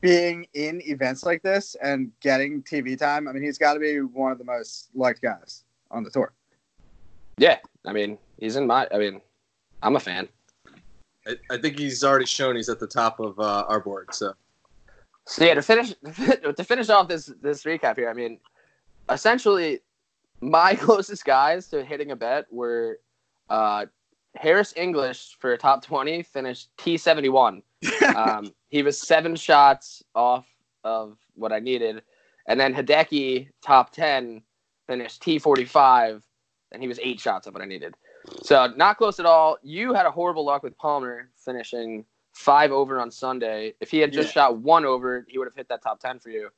being 0.00 0.46
in 0.54 0.80
events 0.80 1.26
like 1.26 1.42
this 1.42 1.76
and 1.82 2.10
getting 2.22 2.62
TV 2.62 2.98
time, 2.98 3.28
I 3.28 3.32
mean 3.32 3.42
he's 3.42 3.58
got 3.58 3.74
to 3.74 3.80
be 3.80 4.00
one 4.00 4.32
of 4.32 4.38
the 4.38 4.44
most 4.44 4.88
liked 4.94 5.20
guys 5.20 5.64
on 5.90 6.04
the 6.04 6.10
tour. 6.10 6.32
Yeah, 7.36 7.58
I 7.84 7.92
mean, 7.92 8.16
he's 8.38 8.56
in 8.56 8.66
my. 8.66 8.88
I 8.90 8.96
mean, 8.96 9.20
I'm 9.82 9.96
a 9.96 10.00
fan. 10.00 10.26
I, 11.26 11.36
I 11.50 11.58
think 11.58 11.78
he's 11.78 12.02
already 12.02 12.24
shown 12.24 12.56
he's 12.56 12.70
at 12.70 12.80
the 12.80 12.86
top 12.86 13.20
of 13.20 13.38
uh, 13.38 13.66
our 13.68 13.78
board. 13.78 14.14
So 14.14 14.32
So 15.28 15.44
yeah, 15.44 15.54
to 15.54 15.62
finish 15.62 15.94
to 16.56 16.64
finish 16.64 16.88
off 16.88 17.06
this 17.06 17.26
this 17.42 17.64
recap 17.64 17.96
here, 17.96 18.08
I 18.08 18.14
mean, 18.14 18.40
essentially, 19.10 19.80
my 20.40 20.74
closest 20.86 21.24
guys 21.24 21.68
to 21.68 21.84
hitting 21.84 22.10
a 22.12 22.16
bet 22.16 22.46
were 22.50 23.00
uh, 23.50 23.86
Harris 24.36 24.72
English 24.74 25.36
for 25.38 25.52
a 25.52 25.58
top 25.58 25.84
twenty, 25.84 26.22
finished 26.22 26.70
T 26.78 26.96
seventy 26.96 27.28
one. 27.28 27.62
Um, 28.16 28.52
he 28.70 28.82
was 28.82 28.98
seven 28.98 29.36
shots 29.36 30.02
off 30.14 30.46
of 30.82 31.18
what 31.34 31.52
I 31.52 31.60
needed, 31.60 32.02
and 32.48 32.58
then 32.58 32.74
Hideki 32.74 33.50
top 33.62 33.92
ten 33.92 34.42
finished 34.86 35.22
T 35.22 35.38
forty 35.38 35.66
five, 35.66 36.24
and 36.72 36.80
he 36.80 36.88
was 36.88 36.98
eight 37.02 37.20
shots 37.20 37.46
of 37.46 37.52
what 37.52 37.62
I 37.62 37.66
needed. 37.66 37.94
So 38.42 38.72
not 38.76 38.96
close 38.96 39.20
at 39.20 39.26
all. 39.26 39.58
You 39.62 39.92
had 39.92 40.06
a 40.06 40.10
horrible 40.10 40.44
luck 40.44 40.62
with 40.62 40.76
Palmer 40.78 41.28
finishing 41.44 42.06
five 42.38 42.70
over 42.70 43.00
on 43.00 43.10
Sunday. 43.10 43.74
If 43.80 43.90
he 43.90 43.98
had 43.98 44.12
just 44.12 44.28
Yeah. 44.28 44.42
shot 44.44 44.58
one 44.58 44.84
over, 44.84 45.26
he 45.28 45.38
would 45.38 45.48
have 45.48 45.56
hit 45.56 45.68
that 45.70 45.82
top 45.82 45.98
ten 45.98 46.20
for 46.20 46.30
you. 46.30 46.50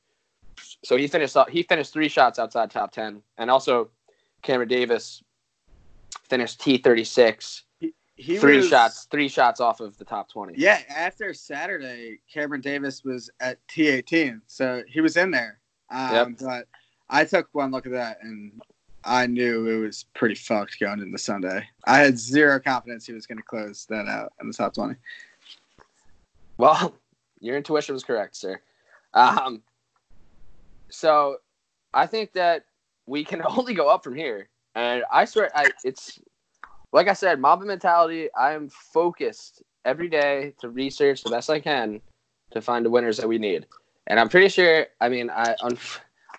So 0.83 0.95
he 0.95 1.07
finished 1.07 1.35
he 1.49 1.63
finished 1.63 1.91
three 1.91 2.07
shots 2.07 2.37
outside 2.37 2.69
top 2.69 2.91
ten, 2.91 3.23
and 3.39 3.49
also 3.49 3.89
Cameron 4.43 4.67
Davis 4.69 5.23
finished 6.29 6.61
T 6.61 6.77
thirty 6.77 7.03
six, 7.03 7.63
He 8.15 8.37
three 8.37 8.57
was- 8.57 8.69
shots, 8.69 9.05
three 9.09 9.27
shots 9.27 9.59
off 9.59 9.79
of 9.79 9.97
the 9.97 10.05
top 10.05 10.29
twenty. 10.29 10.53
Yeah, 10.55 10.81
after 10.87 11.33
Saturday, 11.33 12.19
Cameron 12.31 12.61
Davis 12.61 13.03
was 13.03 13.31
at 13.39 13.57
T18, 13.67 14.41
so 14.45 14.83
he 14.87 15.01
was 15.01 15.17
in 15.17 15.31
there. 15.31 15.59
Um, 15.89 16.13
Yep. 16.13 16.27
But 16.41 16.67
I 17.09 17.25
took 17.25 17.49
one 17.53 17.71
look 17.71 17.87
at 17.87 17.91
that, 17.93 18.19
and 18.21 18.61
I 19.03 19.25
knew 19.25 19.67
it 19.67 19.79
was 19.83 20.05
pretty 20.13 20.35
fucked 20.35 20.79
going 20.79 20.99
into 21.01 21.17
Sunday. 21.17 21.67
I 21.85 21.97
had 21.97 22.19
zero 22.19 22.59
confidence 22.59 23.07
he 23.07 23.13
was 23.13 23.25
going 23.25 23.39
to 23.39 23.43
close 23.43 23.87
that 23.87 24.05
out 24.07 24.31
in 24.39 24.47
the 24.47 24.53
top 24.53 24.75
20. 24.75 24.95
Well, 26.61 26.93
your 27.39 27.57
intuition 27.57 27.93
was 27.93 28.03
correct, 28.03 28.35
sir. 28.35 28.61
Um, 29.15 29.63
so 30.89 31.37
I 31.93 32.05
think 32.05 32.33
that 32.33 32.65
we 33.07 33.25
can 33.25 33.41
only 33.57 33.73
go 33.73 33.89
up 33.89 34.03
from 34.03 34.15
here. 34.15 34.47
And 34.75 35.03
I 35.11 35.25
swear, 35.25 35.49
I, 35.55 35.71
it's 35.83 36.19
like 36.93 37.07
I 37.07 37.13
said, 37.13 37.39
Mamba 37.39 37.65
mentality. 37.65 38.29
I 38.37 38.53
am 38.53 38.69
focused 38.69 39.63
every 39.85 40.07
day 40.07 40.53
to 40.59 40.69
research 40.69 41.23
the 41.23 41.31
best 41.31 41.49
I 41.49 41.59
can 41.59 41.99
to 42.51 42.61
find 42.61 42.85
the 42.85 42.89
winners 42.89 43.17
that 43.17 43.27
we 43.27 43.39
need. 43.39 43.65
And 44.07 44.19
I'm 44.19 44.29
pretty 44.29 44.49
sure. 44.49 44.85
I 45.01 45.09
mean, 45.09 45.29
I 45.29 45.55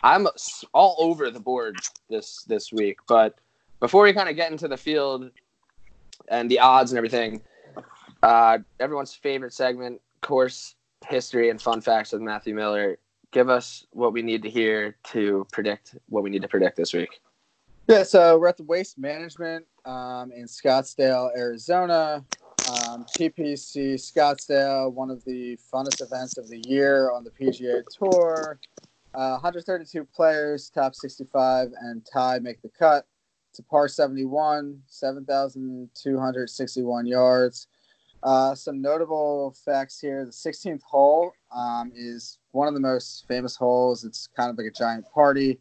I'm 0.05 0.29
all 0.73 0.97
over 0.99 1.31
the 1.31 1.41
board 1.41 1.77
this 2.09 2.45
this 2.45 2.73
week. 2.73 2.99
But 3.09 3.39
before 3.81 4.05
we 4.05 4.13
kind 4.13 4.29
of 4.29 4.37
get 4.37 4.53
into 4.53 4.69
the 4.69 4.77
field 4.77 5.31
and 6.29 6.51
the 6.51 6.61
odds 6.61 6.93
and 6.93 6.97
everything, 6.99 7.43
uh, 8.23 8.59
everyone's 8.79 9.15
favorite 9.15 9.53
segment, 9.53 10.01
course 10.23 10.75
history 11.07 11.51
and 11.51 11.61
fun 11.61 11.81
facts 11.81 12.13
with 12.13 12.23
Matthew 12.23 12.55
Miller. 12.55 12.99
Give 13.33 13.51
us 13.51 13.85
what 13.91 14.13
we 14.13 14.23
need 14.23 14.43
to 14.43 14.51
hear 14.51 14.97
to 15.09 15.45
predict 15.53 15.97
what 16.09 16.23
we 16.23 16.31
need 16.31 16.43
to 16.43 16.49
predict 16.49 16.77
this 16.77 16.93
week. 16.93 17.21
Yeah, 17.89 18.05
so 18.05 18.39
we're 18.39 18.47
at 18.49 18.57
the 18.57 18.63
Waste 18.63 18.97
Management 18.99 19.67
um, 19.85 20.31
in 20.33 20.47
Scottsdale, 20.47 21.37
Arizona. 21.37 22.25
Um, 22.71 23.05
TPC 23.19 23.95
Scottsdale, 23.95 24.93
one 24.93 25.11
of 25.11 25.25
the 25.25 25.59
funnest 25.73 26.01
events 26.01 26.39
of 26.39 26.49
the 26.49 26.63
year 26.67 27.11
on 27.11 27.25
the 27.25 27.31
PGA 27.31 27.83
Tour. 27.99 28.61
Uh, 29.15 29.33
132 29.33 30.07
players, 30.15 30.71
top 30.71 30.95
65, 30.95 31.73
and 31.81 32.07
tie 32.11 32.39
make 32.39 32.63
the 32.63 32.69
cut. 32.69 33.05
It's 33.51 33.59
a 33.59 33.65
par 33.65 33.89
71, 33.89 34.81
7,261 34.87 37.07
yards. 37.07 37.67
Uh, 38.23 38.55
some 38.55 38.81
notable 38.81 39.55
facts 39.65 39.99
here. 39.99 40.25
The 40.25 40.31
16th 40.31 40.83
hole 40.83 41.33
um, 41.55 41.93
is 41.95 42.39
one 42.53 42.69
of 42.69 42.75
the 42.75 42.81
most 42.81 43.27
famous 43.27 43.57
holes. 43.57 44.05
It's 44.05 44.29
kind 44.37 44.51
of 44.51 44.57
like 44.57 44.67
a 44.67 44.71
giant 44.71 45.07
party. 45.13 45.59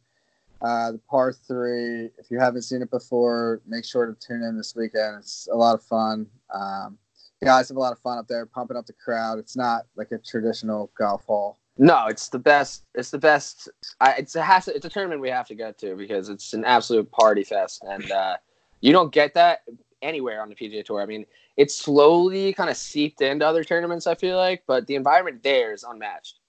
Uh, 0.61 0.91
the 0.91 0.99
par 1.09 1.33
three, 1.33 2.11
if 2.19 2.29
you 2.29 2.39
haven't 2.39 2.61
seen 2.61 2.83
it 2.83 2.91
before, 2.91 3.61
make 3.65 3.83
sure 3.83 4.05
to 4.05 4.13
tune 4.13 4.43
in 4.43 4.57
this 4.57 4.75
weekend. 4.75 5.17
It's 5.19 5.47
a 5.51 5.55
lot 5.55 5.73
of 5.73 5.81
fun. 5.81 6.27
Um, 6.53 6.99
guys 7.43 7.67
have 7.69 7.77
a 7.77 7.79
lot 7.79 7.93
of 7.93 7.99
fun 7.99 8.19
up 8.19 8.27
there, 8.27 8.45
pumping 8.45 8.77
up 8.77 8.85
the 8.85 8.93
crowd. 8.93 9.39
It's 9.39 9.57
not 9.57 9.87
like 9.95 10.11
a 10.11 10.19
traditional 10.19 10.91
golf 10.95 11.25
hole. 11.25 11.57
No, 11.79 12.05
it's 12.07 12.29
the 12.29 12.37
best. 12.37 12.83
It's 12.93 13.09
the 13.09 13.17
best. 13.17 13.69
I, 13.99 14.13
it's 14.19 14.35
a 14.35 14.43
has 14.43 14.65
to, 14.65 14.75
it's 14.75 14.85
a 14.85 14.89
tournament 14.89 15.21
we 15.21 15.29
have 15.29 15.47
to 15.47 15.55
go 15.55 15.71
to 15.71 15.95
because 15.95 16.29
it's 16.29 16.53
an 16.53 16.63
absolute 16.63 17.09
party 17.11 17.43
fest, 17.43 17.83
and 17.89 18.11
uh, 18.11 18.37
you 18.81 18.91
don't 18.91 19.11
get 19.11 19.33
that 19.33 19.61
anywhere 20.01 20.41
on 20.41 20.49
the 20.49 20.55
PGA 20.55 20.83
Tour. 20.83 21.01
I 21.01 21.05
mean, 21.05 21.25
it's 21.57 21.75
slowly 21.75 22.53
kind 22.53 22.69
of 22.69 22.77
seeped 22.77 23.21
into 23.21 23.45
other 23.45 23.63
tournaments. 23.63 24.07
I 24.07 24.15
feel 24.15 24.37
like, 24.37 24.63
but 24.67 24.87
the 24.87 24.95
environment 24.95 25.43
there 25.43 25.73
is 25.73 25.83
unmatched. 25.83 26.39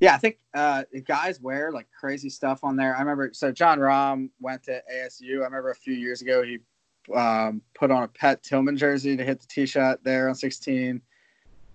Yeah, 0.00 0.14
I 0.14 0.18
think 0.18 0.38
uh, 0.54 0.84
the 0.92 1.00
guys 1.00 1.40
wear 1.40 1.72
like 1.72 1.86
crazy 1.98 2.30
stuff 2.30 2.64
on 2.64 2.76
there. 2.76 2.96
I 2.96 3.00
remember, 3.00 3.30
so 3.32 3.52
Jon 3.52 3.78
Rahm 3.78 4.30
went 4.40 4.62
to 4.64 4.82
ASU. 4.92 5.40
I 5.40 5.44
remember 5.44 5.70
a 5.70 5.74
few 5.74 5.92
years 5.92 6.22
ago 6.22 6.42
he 6.42 6.58
um, 7.14 7.60
put 7.74 7.90
on 7.90 8.04
a 8.04 8.08
Pat 8.08 8.42
Tillman 8.42 8.76
jersey 8.76 9.16
to 9.16 9.24
hit 9.24 9.40
the 9.40 9.46
tee 9.46 9.66
shot 9.66 10.02
there 10.02 10.28
on 10.28 10.34
16. 10.34 11.02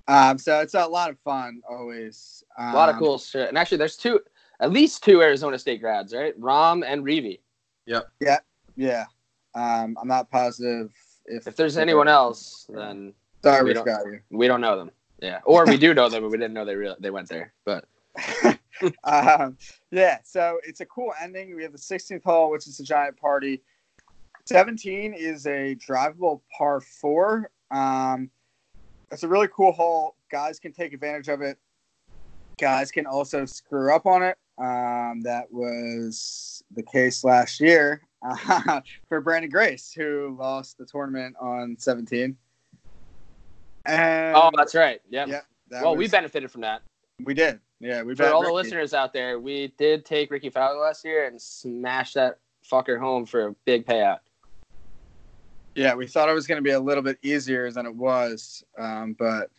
Um, 0.07 0.37
so 0.37 0.59
it's 0.59 0.73
a 0.73 0.85
lot 0.85 1.09
of 1.09 1.19
fun 1.19 1.61
always. 1.69 2.43
Um, 2.57 2.69
A 2.69 2.75
lot 2.75 2.89
of 2.89 2.95
cool 2.97 3.17
shit. 3.19 3.47
And 3.47 3.57
actually, 3.57 3.77
there's 3.77 3.97
two, 3.97 4.19
at 4.59 4.71
least 4.71 5.03
two 5.03 5.21
Arizona 5.21 5.59
State 5.59 5.81
grads, 5.81 6.13
right? 6.13 6.39
Rahm 6.39 6.83
and 6.85 7.03
Reavie. 7.03 7.39
Yep. 7.85 8.07
Yeah. 8.19 8.39
Yeah, 8.77 9.05
um, 9.53 9.97
I'm 9.99 10.07
not 10.07 10.29
positive 10.29 10.91
if 11.25 11.47
If 11.47 11.55
there's 11.55 11.77
anyone 11.77 12.07
else, 12.07 12.65
then 12.69 13.13
Sorry, 13.43 13.63
we 13.63 13.69
we 13.69 13.73
don't- 13.73 13.83
forgot 13.83 14.05
you. 14.05 14.19
we 14.31 14.47
don't 14.47 14.61
know 14.61 14.77
them. 14.77 14.91
Yeah, 15.21 15.39
or 15.45 15.65
we 15.65 15.77
do 15.77 15.93
know 15.93 16.09
them, 16.09 16.23
but 16.23 16.29
we 16.29 16.37
didn't 16.37 16.53
know 16.53 16.65
they 16.65 16.75
really 16.75 16.95
they 16.99 17.09
went 17.09 17.29
there. 17.29 17.53
But 17.63 17.85
um, 19.03 19.57
yeah, 19.91 20.19
so 20.23 20.59
it's 20.65 20.81
a 20.81 20.85
cool 20.85 21.13
ending. 21.21 21.55
We 21.55 21.63
have 21.63 21.71
the 21.71 21.77
16th 21.77 22.23
hole, 22.23 22.51
which 22.51 22.67
is 22.67 22.79
a 22.79 22.83
giant 22.83 23.17
party. 23.17 23.61
17 24.45 25.13
is 25.13 25.47
a 25.47 25.75
drivable 25.75 26.41
par 26.55 26.81
four. 26.81 27.49
Um, 27.71 28.29
it's 29.11 29.23
a 29.23 29.27
really 29.27 29.47
cool 29.55 29.71
hole. 29.71 30.15
Guys 30.29 30.59
can 30.59 30.71
take 30.73 30.93
advantage 30.93 31.29
of 31.29 31.41
it. 31.41 31.57
Guys 32.59 32.91
can 32.91 33.05
also 33.05 33.45
screw 33.45 33.93
up 33.95 34.05
on 34.05 34.21
it. 34.21 34.37
Um, 34.57 35.21
that 35.23 35.51
was 35.51 36.63
the 36.75 36.83
case 36.83 37.23
last 37.23 37.59
year 37.59 38.01
uh, 38.25 38.81
for 39.09 39.21
Branden 39.21 39.51
Grace, 39.51 39.93
who 39.93 40.35
lost 40.39 40.77
the 40.77 40.85
tournament 40.85 41.35
on 41.39 41.75
17. 41.77 42.35
And 43.85 44.35
oh, 44.35 44.51
that's 44.55 44.73
right. 44.73 45.01
Yeah. 45.09 45.25
yeah, 45.27 45.41
that 45.69 45.83
well, 45.83 45.95
we 45.95 46.07
benefited 46.07 46.51
from 46.51 46.61
that. 46.61 46.81
we 47.23 47.33
did. 47.33 47.59
Yeah, 47.79 48.01
we 48.03 48.15
For 48.15 48.23
bet 48.23 48.33
all 48.33 48.41
the 48.41 48.51
listeners 48.51 48.93
out 48.93 49.13
there, 49.13 49.39
we 49.39 49.73
did 49.77 50.05
take 50.05 50.31
Rickie 50.31 50.49
Fowler 50.49 50.79
last 50.79 51.03
year 51.03 51.27
and 51.27 51.39
smash 51.39 52.13
that 52.13 52.39
fucker 52.69 52.99
home 52.99 53.25
for 53.25 53.47
a 53.47 53.55
big 53.65 53.85
payout. 53.85 54.19
Yeah, 55.75 55.93
we 55.93 56.07
thought 56.07 56.29
it 56.29 56.33
was 56.33 56.47
going 56.47 56.57
to 56.57 56.63
be 56.63 56.71
a 56.71 56.79
little 56.79 57.03
bit 57.03 57.19
easier 57.21 57.69
than 57.69 57.85
it 57.85 57.93
was, 57.93 58.63
um, 58.77 59.13
but 59.19 59.51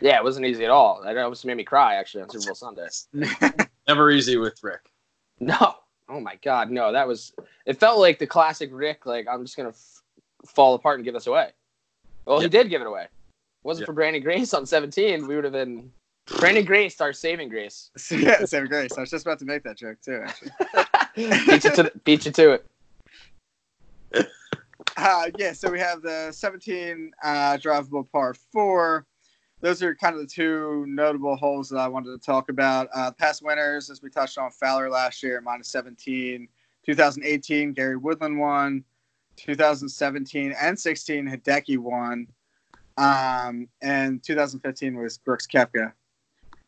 Yeah, 0.00 0.16
it 0.16 0.24
wasn't 0.24 0.46
easy 0.46 0.64
at 0.64 0.70
all. 0.70 1.00
That 1.02 1.16
almost 1.16 1.46
made 1.46 1.56
me 1.56 1.64
cry 1.64 1.94
actually 1.94 2.24
on 2.24 2.30
Super 2.30 2.46
Bowl 2.46 2.54
Sunday. 2.54 2.88
never 3.88 4.10
easy 4.10 4.36
with 4.36 4.62
Rick. 4.62 4.90
No. 5.38 5.76
Oh 6.08 6.20
my 6.20 6.36
God, 6.42 6.70
no. 6.70 6.92
That 6.92 7.08
was. 7.08 7.32
It 7.66 7.78
felt 7.80 7.98
like 7.98 8.18
the 8.18 8.26
classic 8.26 8.70
Rick. 8.72 9.06
Like 9.06 9.26
I'm 9.30 9.44
just 9.44 9.56
gonna 9.56 9.70
f- 9.70 10.02
fall 10.46 10.74
apart 10.74 10.98
and 10.98 11.04
give 11.04 11.14
this 11.14 11.26
away. 11.26 11.50
Well, 12.26 12.40
he 12.40 12.48
did 12.48 12.68
give 12.70 12.80
it 12.80 12.86
away. 12.86 13.06
Wasn't 13.62 13.86
Yep. 13.86 13.94
for 13.94 14.00
Branden 14.00 14.22
Grace 14.22 14.52
on 14.52 14.66
17, 14.66 15.26
we 15.26 15.34
would 15.34 15.44
have 15.44 15.52
been 15.52 15.90
Branden 16.26 16.66
Grace, 16.66 17.00
our 17.00 17.12
saving 17.12 17.48
grace. 17.48 17.90
yeah, 18.10 18.44
same 18.44 18.66
grace. 18.66 18.90
I 18.96 19.00
was 19.00 19.10
just 19.10 19.26
about 19.26 19.38
to 19.40 19.44
make 19.46 19.62
that 19.62 19.76
joke 19.78 19.96
too. 20.04 20.22
Actually. 20.24 20.50
beat 21.46 21.64
you 21.64 21.70
to 21.70 21.82
the, 21.84 21.92
beat 22.04 22.26
you 22.26 22.32
to 22.32 22.50
it. 22.52 22.66
Uh, 24.96 25.26
yeah, 25.38 25.52
so 25.52 25.70
we 25.70 25.80
have 25.80 26.02
the 26.02 26.30
17 26.30 27.10
uh, 27.22 27.56
drivable 27.56 28.10
par 28.10 28.34
four. 28.52 29.06
Those 29.64 29.82
are 29.82 29.94
kind 29.94 30.14
of 30.14 30.20
the 30.20 30.26
two 30.26 30.84
notable 30.86 31.36
holes 31.36 31.70
that 31.70 31.78
I 31.78 31.88
wanted 31.88 32.10
to 32.10 32.18
talk 32.18 32.50
about. 32.50 32.86
Uh, 32.94 33.10
past 33.12 33.42
winners, 33.42 33.88
as 33.88 34.02
we 34.02 34.10
touched 34.10 34.36
on, 34.36 34.50
Fowler 34.50 34.90
last 34.90 35.22
year, 35.22 35.40
minus 35.40 35.68
17. 35.68 36.46
2018, 36.84 37.72
Gary 37.72 37.96
Woodland 37.96 38.38
won. 38.38 38.84
2017 39.36 40.54
and 40.60 40.78
16, 40.78 41.26
Hideki 41.26 41.78
won. 41.78 42.26
Um, 42.98 43.66
and 43.80 44.22
2015 44.22 44.98
was 44.98 45.16
Brooks 45.16 45.46
Koepka. 45.46 45.94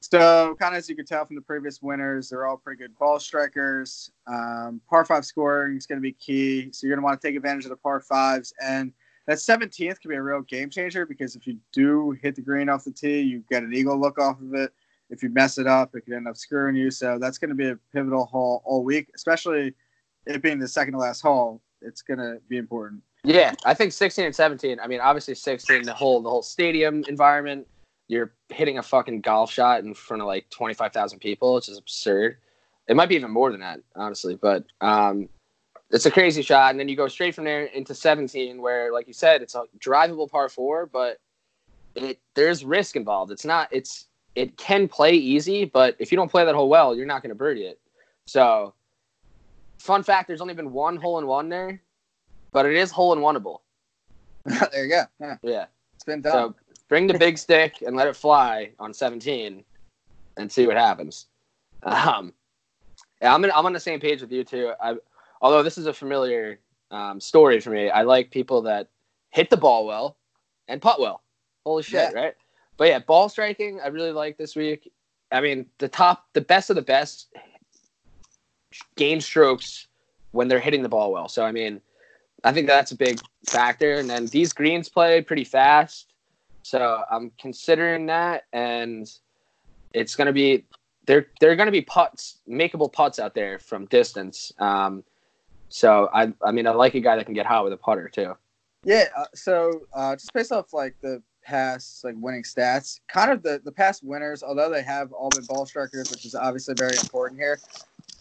So, 0.00 0.57
kind 0.59 0.75
of 0.75 0.79
as 0.79 0.88
you 0.88 0.97
could 0.97 1.07
tell 1.07 1.26
from 1.26 1.37
the 1.37 1.43
previous 1.43 1.83
winners, 1.83 2.31
they're 2.31 2.47
all 2.47 2.57
pretty 2.57 2.79
good 2.79 2.97
ball 2.97 3.21
strikers. 3.21 4.11
Um, 4.26 4.81
par 4.88 5.05
five 5.05 5.26
scoring 5.26 5.76
is 5.76 5.85
going 5.87 5.99
to 5.99 6.03
be 6.03 6.12
key. 6.12 6.73
So, 6.73 6.87
you're 6.87 6.97
going 6.97 7.03
to 7.03 7.05
want 7.05 7.21
to 7.21 7.29
take 7.29 7.37
advantage 7.37 7.67
of 7.67 7.71
the 7.71 7.76
par 7.76 8.00
fives. 8.00 8.55
And 8.59 8.95
that 9.26 9.38
17th 9.38 10.00
can 10.00 10.11
be 10.11 10.16
a 10.16 10.23
real 10.23 10.42
game 10.42 10.71
changer 10.71 11.04
because 11.04 11.35
if 11.37 11.47
you 11.47 11.59
do 11.73 12.16
hit 12.23 12.37
the 12.37 12.42
green 12.42 12.68
off 12.68 12.85
the 12.85 12.92
tee, 12.92 13.21
you 13.21 13.42
get 13.50 13.62
an 13.62 13.75
eagle 13.75 13.99
look 13.99 14.18
off 14.18 14.40
of 14.40 14.54
it. 14.54 14.73
If 15.11 15.23
you 15.23 15.28
mess 15.28 15.59
it 15.59 15.66
up, 15.66 15.95
it 15.95 16.02
could 16.02 16.14
end 16.14 16.28
up 16.28 16.37
screwing 16.37 16.76
you. 16.76 16.90
So, 16.90 17.18
that's 17.18 17.38
going 17.38 17.50
to 17.50 17.54
be 17.54 17.68
a 17.68 17.78
pivotal 17.92 18.26
hole 18.26 18.62
all 18.64 18.83
week, 18.83 19.11
especially 19.14 19.75
it 20.26 20.42
being 20.42 20.59
the 20.59 20.68
second 20.68 20.95
to 20.95 20.99
last 20.99 21.21
hole. 21.21 21.62
It's 21.80 22.02
going 22.02 22.18
to 22.18 22.40
be 22.49 22.56
important. 22.56 23.02
Yeah, 23.25 23.54
I 23.64 23.75
think 23.75 23.92
16 23.92 24.25
and 24.25 24.35
17. 24.35 24.78
I 24.80 24.87
mean, 24.87 25.00
obviously 25.00 25.35
16, 25.35 25.83
the 25.83 25.92
whole 25.92 26.23
the 26.23 26.30
whole 26.30 26.42
stadium 26.42 27.04
environment. 27.09 27.66
You're 28.09 28.35
hitting 28.50 28.78
a 28.78 28.83
fucking 28.83 29.23
golf 29.23 29.50
shot 29.50 29.83
in 29.83 29.92
front 29.95 30.23
of 30.23 30.28
like 30.28 30.49
25,000 30.50 31.18
people, 31.18 31.54
which 31.54 31.68
is 31.68 31.76
absurd. 31.76 32.37
It 32.87 32.95
might 32.95 33.09
be 33.09 33.16
even 33.16 33.33
more 33.33 33.50
than 33.50 33.61
that, 33.61 33.80
honestly. 33.97 34.38
But 34.40 34.64
um, 34.80 35.28
it's 35.90 36.07
a 36.07 36.11
crazy 36.11 36.43
shot, 36.43 36.71
and 36.71 36.81
then 36.81 36.88
you 36.88 36.97
go 36.97 37.09
straight 37.09 37.35
from 37.35 37.45
there 37.45 37.64
into 37.66 37.95
17, 37.95 38.61
where, 38.61 38.93
like 38.93 39.07
you 39.07 39.12
said, 39.12 39.43
it's 39.43 39.55
a 39.55 39.64
drivable 39.78 40.28
par 40.31 40.49
four, 40.49 40.87
but 40.87 41.19
it 41.95 42.21
there's 42.35 42.64
risk 42.64 42.97
involved. 42.97 43.31
It's 43.33 43.45
not. 43.45 43.69
It's 43.71 44.09
it 44.35 44.57
can 44.57 44.88
play 44.88 45.12
easy, 45.12 45.64
but 45.64 45.97
if 45.99 46.12
you 46.12 46.16
don't 46.16 46.31
play 46.31 46.45
that 46.45 46.55
hole 46.55 46.69
well, 46.69 46.95
you're 46.95 47.07
not 47.07 47.23
going 47.23 47.31
to 47.31 47.35
birdie 47.37 47.64
it. 47.64 47.81
So, 48.26 48.75
fun 49.78 50.02
fact: 50.02 50.26
there's 50.28 50.40
only 50.40 50.55
been 50.55 50.73
one 50.73 50.97
hole 50.97 51.19
in 51.19 51.26
one 51.26 51.49
there, 51.49 51.81
but 52.52 52.66
it 52.66 52.75
is 52.75 52.90
hole 52.90 53.12
in 53.12 53.21
oneable. 53.21 53.61
there 54.45 54.85
you 54.85 54.90
go. 54.90 55.02
Yeah, 55.21 55.37
Yeah. 55.43 55.66
it's 55.95 56.05
been 56.05 56.21
done. 56.21 56.33
So 56.33 56.55
bring 56.88 57.07
the 57.07 57.19
big 57.19 57.38
stick 57.38 57.83
and 57.85 57.97
let 57.97 58.07
it 58.07 58.14
fly 58.14 58.71
on 58.78 58.95
17 58.95 59.64
and 60.37 60.52
see 60.52 60.66
what 60.66 60.76
happens. 60.76 61.26
Um, 61.83 62.33
yeah, 63.21 63.35
I'm 63.35 63.45
in, 63.45 63.50
I'm 63.52 63.66
on 63.66 63.73
the 63.73 63.81
same 63.81 63.99
page 63.99 64.21
with 64.21 64.31
you 64.31 64.45
too. 64.45 64.73
I, 64.81 64.95
although 65.40 65.62
this 65.62 65.78
is 65.78 65.87
a 65.87 65.93
familiar 65.93 66.59
um, 66.90 67.21
story 67.21 67.61
for 67.61 67.71
me, 67.71 67.90
I 67.90 68.02
like 68.02 68.31
people 68.31 68.62
that 68.62 68.88
hit 69.31 69.50
the 69.50 69.57
ball 69.57 69.87
well 69.87 70.16
and 70.69 70.81
putt 70.81 71.00
well. 71.00 71.23
Holy 71.64 71.83
shit, 71.83 72.12
Yeah. 72.14 72.21
right? 72.21 72.35
But 72.76 72.88
yeah, 72.88 72.99
ball 72.99 73.28
striking, 73.28 73.81
I 73.83 73.88
really 73.88 74.12
like 74.12 74.37
this 74.37 74.55
week. 74.55 74.93
I 75.33 75.40
mean, 75.40 75.66
the 75.78 75.88
top, 75.88 76.26
the 76.35 76.40
best 76.40 76.71
of 76.71 76.76
the 76.76 76.83
best 76.83 77.28
gain 78.97 79.21
strokes 79.21 79.88
when 80.33 80.49
they're 80.49 80.61
hitting 80.61 80.83
the 80.83 80.88
ball 80.88 81.12
well. 81.12 81.28
So 81.28 81.45
I 81.45 81.52
mean, 81.52 81.81
I 82.45 82.52
think 82.52 82.66
that's 82.66 82.93
a 82.93 82.97
big 82.97 83.19
factor. 83.49 83.95
And 83.95 84.09
then 84.09 84.26
these 84.26 84.52
greens 84.52 84.88
play 84.88 85.23
pretty 85.23 85.45
fast. 85.45 86.12
So 86.62 87.02
I'm 87.11 87.31
considering 87.38 88.07
that, 88.07 88.45
and 88.52 89.11
it's 89.95 90.14
going 90.14 90.26
to 90.26 90.33
be 90.33 90.64
there. 91.07 91.28
There 91.40 91.50
are 91.50 91.57
going 91.57 91.66
to 91.66 91.73
be 91.73 91.83
putts, 91.83 92.38
makeable 92.49 92.93
putts 92.93 93.19
out 93.19 93.35
there 93.35 93.59
from 93.59 93.87
distance. 93.87 94.52
Um, 94.59 95.05
so 95.69 96.09
I, 96.13 96.33
I 96.43 96.53
mean, 96.53 96.67
I 96.67 96.71
like 96.71 96.95
a 96.95 97.01
guy 97.01 97.17
that 97.17 97.25
can 97.25 97.35
get 97.35 97.47
hot 97.47 97.65
with 97.65 97.73
a 97.73 97.76
putter 97.76 98.09
too. 98.09 98.37
Yeah, 98.85 99.05
uh, 99.17 99.25
so 99.35 99.83
uh, 99.95 100.15
just 100.15 100.33
based 100.33 100.52
off 100.52 100.73
like 100.73 100.95
the 101.00 101.23
past 101.45 102.05
like 102.05 102.15
winning 102.19 102.43
stats, 102.43 103.00
kind 103.09 103.31
of 103.31 103.43
the 103.43 103.61
the 103.65 103.73
past 103.73 104.05
winners, 104.05 104.43
although 104.43 104.71
they 104.71 104.83
have 104.83 105.13
all 105.13 105.31
been 105.31 105.45
ball 105.45 105.67
strikers, 105.67 106.11
which 106.11 106.25
is 106.25 106.35
obviously 106.35 106.75
very 106.76 106.97
important 106.97 107.41
here. 107.41 107.59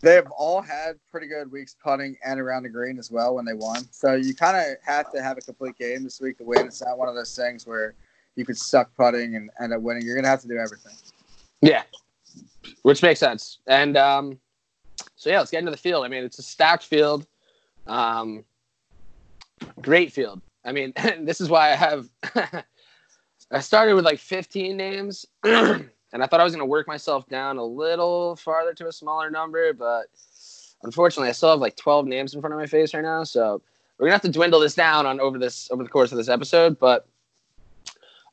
They 0.02 0.14
have 0.14 0.30
all 0.38 0.62
had 0.62 1.00
pretty 1.10 1.28
good 1.28 1.52
weeks 1.52 1.76
putting 1.84 2.16
and 2.24 2.40
around 2.40 2.64
the 2.64 2.70
green 2.70 3.00
as 3.00 3.10
well 3.10 3.36
when 3.36 3.46
they 3.46 3.54
won. 3.54 3.88
So 3.92 4.14
you 4.14 4.36
kind 4.36 4.56
of 4.56 4.78
have 4.84 5.12
to 5.14 5.22
have 5.22 5.38
a 5.38 5.42
complete 5.42 5.78
game 5.78 6.04
this 6.04 6.22
week 6.22 6.38
to 6.38 6.44
win. 6.44 6.68
It's 6.68 6.84
not 6.84 6.98
one 6.98 7.10
of 7.10 7.16
those 7.16 7.36
things 7.36 7.66
where 7.66 7.96
you 8.36 8.46
could 8.46 8.58
suck 8.58 8.92
putting 8.96 9.36
and 9.36 9.50
end 9.60 9.74
up 9.74 9.82
winning. 9.82 10.04
You're 10.04 10.16
gonna 10.16 10.28
have 10.28 10.42
to 10.42 10.48
do 10.48 10.58
everything. 10.58 10.94
Yeah, 11.62 11.84
which 12.84 13.02
makes 13.02 13.20
sense. 13.20 13.60
And 13.68 13.98
um, 13.98 14.40
so 15.16 15.30
yeah, 15.30 15.40
let's 15.40 15.52
get 15.52 15.60
into 15.60 15.72
the 15.72 15.78
field. 15.78 16.06
I 16.06 16.08
mean, 16.08 16.24
it's 16.24 16.40
a 16.40 16.44
stacked 16.44 16.84
field, 16.84 17.26
um, 17.88 18.44
great 19.82 20.12
field. 20.12 20.42
I 20.64 20.72
mean, 20.72 20.94
this 21.22 21.42
is 21.42 21.50
why 21.50 21.72
I 21.72 21.76
have. 21.76 22.10
I 23.52 23.60
started 23.60 23.94
with 23.94 24.06
like 24.06 24.20
15 24.20 24.76
names, 24.76 25.26
and 25.44 25.90
I 26.14 26.26
thought 26.26 26.40
I 26.40 26.44
was 26.44 26.54
going 26.54 26.66
to 26.66 26.66
work 26.66 26.88
myself 26.88 27.30
down 27.30 27.58
a 27.58 27.64
little 27.64 28.36
farther 28.36 28.74
to 28.74 28.88
a 28.88 28.92
smaller 28.92 29.30
number, 29.30 29.72
but 29.72 30.08
unfortunately, 30.84 31.30
I 31.30 31.34
still 31.34 31.52
have 31.52 31.60
like 31.60 31.76
12 31.76 32.08
names 32.08 32.34
in 32.34 32.42
front 32.42 32.54
of 32.54 32.60
my 32.60 32.66
face 32.66 32.94
right 32.94 33.04
now. 33.04 33.24
So 33.24 33.62
we're 33.98 34.08
gonna 34.08 34.16
have 34.16 34.22
to 34.24 34.32
dwindle 34.32 34.60
this 34.60 34.76
down 34.76 35.06
on 35.06 35.20
over 35.20 35.38
this 35.38 35.70
over 35.72 35.84
the 35.84 35.90
course 35.90 36.12
of 36.12 36.18
this 36.18 36.30
episode. 36.30 36.80
But 36.80 37.08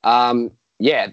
um, 0.05 0.51
yeah, 0.79 1.09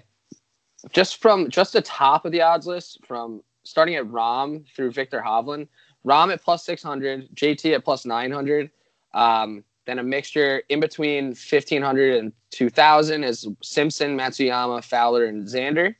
just 0.90 1.20
from 1.20 1.50
just 1.50 1.72
the 1.72 1.82
top 1.82 2.24
of 2.24 2.32
the 2.32 2.42
odds 2.42 2.66
list, 2.66 2.98
from 3.06 3.42
starting 3.64 3.94
at 3.96 4.04
Rahm 4.04 4.64
through 4.74 4.92
Viktor 4.92 5.22
Hovland, 5.24 5.68
Rahm 6.06 6.32
at 6.32 6.42
plus 6.42 6.64
600, 6.64 7.28
JT 7.34 7.74
at 7.74 7.84
plus 7.84 8.04
900. 8.04 8.70
Um, 9.12 9.64
then 9.86 9.98
a 9.98 10.02
mixture 10.02 10.62
in 10.68 10.80
between 10.80 11.26
1500 11.28 12.16
and 12.16 12.32
2000 12.50 13.24
is 13.24 13.46
Simpson, 13.62 14.16
Matsuyama, 14.16 14.84
Fowler, 14.84 15.24
and 15.24 15.46
Xander. 15.46 15.94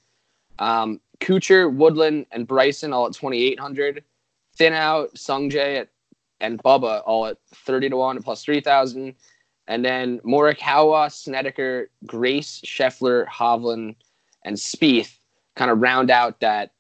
Um, 0.59 1.01
Kuchar, 1.21 1.73
Woodland, 1.73 2.27
and 2.33 2.47
Bryson 2.47 2.93
all 2.93 3.07
at 3.07 3.13
2800. 3.15 4.05
Finau, 4.59 5.11
Sungjae 5.15 5.81
at, 5.81 5.89
and 6.41 6.63
Bubba 6.63 7.03
all 7.07 7.27
at 7.27 7.39
30 7.55 7.91
to 7.91 7.97
1 7.97 8.17
and 8.17 8.25
plus 8.25 8.45
3000. 8.45 9.15
And 9.67 9.85
then 9.85 10.19
Morikawa, 10.21 11.13
Snedeker, 11.13 11.91
Grace, 12.07 12.61
Scheffler, 12.65 13.27
Hovland, 13.29 13.97
and 14.45 14.57
Spieth 14.57 15.17
kind 15.57 15.71
of 15.71 15.81
round 15.81 16.11
out 16.11 16.41
that 16.41 16.73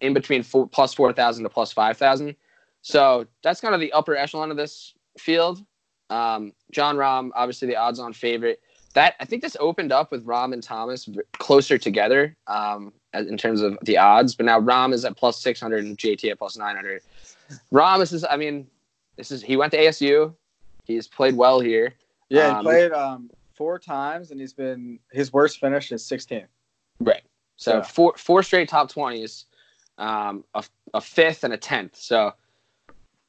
in 0.00 0.14
between 0.14 0.42
four, 0.42 0.68
plus 0.68 0.94
4,000 0.94 1.44
to 1.44 1.50
plus 1.50 1.72
5,000. 1.72 2.36
So 2.84 3.26
that's 3.42 3.62
kind 3.62 3.74
of 3.74 3.80
the 3.80 3.90
upper 3.92 4.14
echelon 4.14 4.50
of 4.50 4.58
this 4.58 4.92
field. 5.18 5.64
Um, 6.10 6.52
Jon 6.70 6.96
Rahm, 6.96 7.30
obviously 7.34 7.66
the 7.66 7.76
odds 7.76 7.98
on 7.98 8.12
favorite. 8.12 8.60
That 8.92 9.14
I 9.18 9.24
think 9.24 9.40
this 9.40 9.56
opened 9.58 9.90
up 9.90 10.12
with 10.12 10.24
Rahm 10.26 10.52
and 10.52 10.62
Thomas 10.62 11.08
closer 11.38 11.78
together 11.78 12.36
um, 12.46 12.92
as- 13.14 13.26
in 13.26 13.38
terms 13.38 13.62
of 13.62 13.78
the 13.82 13.96
odds, 13.96 14.34
but 14.34 14.44
now 14.44 14.60
Rahm 14.60 14.92
is 14.92 15.06
at 15.06 15.16
plus 15.16 15.40
600 15.40 15.82
and 15.84 15.96
JT 15.96 16.30
at 16.30 16.38
plus 16.38 16.58
900. 16.58 17.00
Rahm, 17.72 17.98
this 17.98 18.12
is, 18.12 18.22
I 18.28 18.36
mean, 18.36 18.66
this 19.16 19.30
is, 19.30 19.42
he 19.42 19.56
went 19.56 19.72
to 19.72 19.78
ASU. 19.78 20.34
He's 20.84 21.08
played 21.08 21.34
well 21.34 21.60
here. 21.60 21.94
Yeah, 22.28 22.48
he 22.50 22.54
Um, 22.56 22.64
played 22.66 22.92
um, 22.92 23.30
four 23.54 23.78
times, 23.78 24.30
and 24.30 24.38
he's 24.38 24.52
been 24.52 24.98
his 25.10 25.32
worst 25.32 25.58
finish 25.58 25.90
is 25.90 26.04
16. 26.04 26.44
Right. 27.00 27.22
So 27.56 27.76
Yeah. 27.78 27.82
four 27.82 28.12
four 28.18 28.42
straight 28.42 28.68
top 28.68 28.90
twenties, 28.90 29.46
um, 29.96 30.44
a, 30.54 30.62
a 30.92 31.00
fifth 31.00 31.44
and 31.44 31.54
a 31.54 31.56
tenth. 31.56 31.96
So 31.96 32.32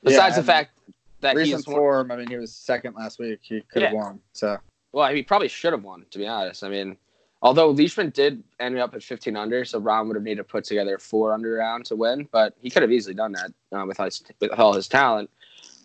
besides 0.06 0.36
Yeah, 0.36 0.42
the 0.42 0.46
fact 0.46 0.80
that 1.22 1.36
Recent 1.36 1.66
form. 1.66 2.12
I 2.12 2.16
mean, 2.18 2.30
he 2.30 2.38
was 2.38 2.54
second 2.54 2.96
last 2.96 3.20
week. 3.20 3.40
He 3.42 3.62
could 3.62 3.82
have 3.82 3.92
Yeah. 3.92 3.98
won. 3.98 4.22
So 4.34 4.58
well, 4.94 5.14
he 5.14 5.24
probably 5.24 5.50
should 5.50 5.74
have 5.74 5.84
won. 5.84 6.06
To 6.12 6.18
be 6.18 6.28
honest, 6.28 6.64
I 6.64 6.70
mean, 6.70 6.96
although 7.42 7.72
Leishman 7.72 8.12
did 8.12 8.44
end 8.60 8.78
up 8.78 8.94
at 8.94 9.04
fifteen 9.04 9.36
under, 9.36 9.66
so 9.66 9.82
Rahm 9.82 10.08
would 10.08 10.16
have 10.16 10.24
needed 10.24 10.38
to 10.38 10.44
put 10.46 10.64
together 10.64 10.96
a 10.96 11.00
four 11.00 11.34
under 11.34 11.56
round 11.56 11.86
to 11.88 11.96
win, 11.96 12.30
but 12.32 12.54
he 12.62 12.70
could 12.70 12.82
have 12.84 12.92
easily 12.92 13.16
done 13.16 13.34
that 13.34 13.52
uh, 13.74 13.86
with 13.86 13.98
his 13.98 14.24
with 14.40 14.52
all 14.52 14.74
his 14.74 14.88
talent. 14.88 15.30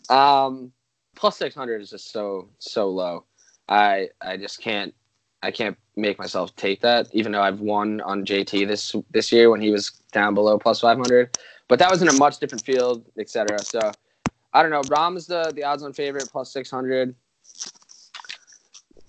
Um, 0.08 0.72
plus 1.16 1.36
six 1.38 1.54
hundred 1.54 1.80
is 1.82 1.90
just 1.90 2.12
so 2.12 2.48
so 2.58 2.88
low. 2.88 3.24
I 3.68 4.10
I 4.20 4.36
just 4.36 4.60
can't 4.60 4.94
I 5.42 5.50
can't 5.50 5.76
make 5.96 6.18
myself 6.18 6.54
take 6.56 6.80
that, 6.82 7.08
even 7.12 7.32
though 7.32 7.42
I've 7.42 7.60
won 7.60 8.00
on 8.02 8.24
JT 8.24 8.66
this 8.68 8.94
this 9.10 9.32
year 9.32 9.50
when 9.50 9.60
he 9.60 9.70
was 9.70 9.90
down 10.12 10.34
below 10.34 10.58
plus 10.58 10.80
five 10.80 10.98
hundred. 10.98 11.30
But 11.68 11.78
that 11.78 11.90
was 11.90 12.02
in 12.02 12.08
a 12.08 12.12
much 12.12 12.38
different 12.38 12.64
field, 12.64 13.04
etc. 13.18 13.64
So 13.64 13.96
I 14.52 14.62
don't 14.62 14.70
know. 14.70 14.80
Is 15.16 15.26
the 15.26 15.52
the 15.54 15.64
odds 15.64 15.82
on 15.82 15.92
favorite 15.92 16.28
plus 16.30 16.52
six 16.52 16.70
hundred. 16.70 17.14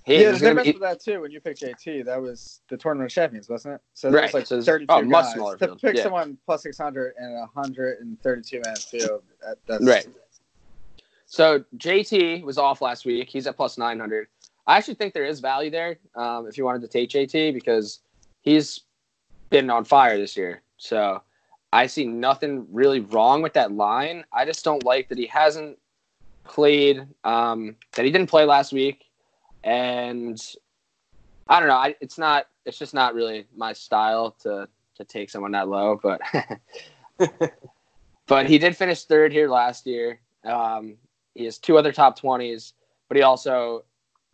He, 0.03 0.15
yeah, 0.15 0.31
there's 0.31 0.41
be- 0.41 0.71
with 0.71 0.81
that 0.81 0.99
too. 0.99 1.21
When 1.21 1.31
you 1.31 1.39
picked 1.39 1.61
JT, 1.61 2.05
that 2.05 2.19
was 2.19 2.61
the 2.69 2.77
tournament 2.77 3.11
of 3.11 3.13
champions, 3.13 3.47
wasn't 3.49 3.75
it? 3.75 3.81
So 3.93 4.09
Right, 4.09 4.33
like 4.33 4.47
so 4.47 4.55
it's- 4.55 4.65
32 4.65 4.87
oh, 4.91 5.01
much 5.03 5.25
guys. 5.25 5.33
smaller 5.33 5.57
to 5.57 5.67
field, 5.67 5.81
pick 5.81 5.95
yeah. 5.97 6.03
someone 6.03 6.37
plus 6.45 6.63
600 6.63 7.13
and 7.19 7.33
a 7.35 7.41
132 7.53 8.61
man 8.65 8.75
field. 8.77 9.21
That, 9.45 9.57
that's 9.67 9.85
Right. 9.85 10.07
So 11.27 11.63
JT 11.77 12.43
was 12.43 12.57
off 12.57 12.81
last 12.81 13.05
week. 13.05 13.29
He's 13.29 13.45
at 13.47 13.55
plus 13.55 13.77
nine 13.77 13.99
hundred. 13.99 14.27
I 14.67 14.77
actually 14.77 14.95
think 14.95 15.13
there 15.13 15.25
is 15.25 15.39
value 15.39 15.69
there 15.69 15.97
um, 16.15 16.47
if 16.47 16.57
you 16.57 16.65
wanted 16.65 16.81
to 16.81 16.87
take 16.87 17.09
JT 17.09 17.53
because 17.53 17.99
he's 18.41 18.81
been 19.49 19.69
on 19.69 19.85
fire 19.85 20.17
this 20.17 20.35
year. 20.35 20.61
So 20.77 21.21
I 21.73 21.87
see 21.87 22.05
nothing 22.05 22.67
really 22.71 22.99
wrong 22.99 23.41
with 23.41 23.53
that 23.53 23.71
line. 23.71 24.25
I 24.33 24.45
just 24.45 24.63
don't 24.65 24.83
like 24.83 25.09
that 25.09 25.17
he 25.17 25.27
hasn't 25.27 25.77
played, 26.43 27.05
um, 27.23 27.75
that 27.93 28.05
he 28.05 28.11
didn't 28.11 28.29
play 28.29 28.45
last 28.45 28.73
week, 28.73 29.05
and 29.63 30.41
I 31.47 31.59
don't 31.59 31.69
know. 31.69 31.75
I, 31.75 31.95
it's 32.01 32.17
not. 32.17 32.47
It's 32.65 32.77
just 32.77 32.93
not 32.93 33.13
really 33.15 33.45
my 33.55 33.73
style 33.73 34.31
to 34.41 34.67
to 34.95 35.03
take 35.05 35.29
someone 35.29 35.51
that 35.51 35.67
low, 35.69 35.99
but 36.01 36.21
but 38.27 38.45
he 38.45 38.57
did 38.57 38.75
finish 38.75 39.03
third 39.03 39.31
here 39.31 39.49
last 39.49 39.85
year. 39.87 40.19
Um, 40.43 40.97
he 41.35 41.45
has 41.45 41.57
two 41.57 41.77
other 41.77 41.91
top 41.91 42.19
twenties, 42.19 42.73
but 43.07 43.17
he 43.17 43.23
also 43.23 43.85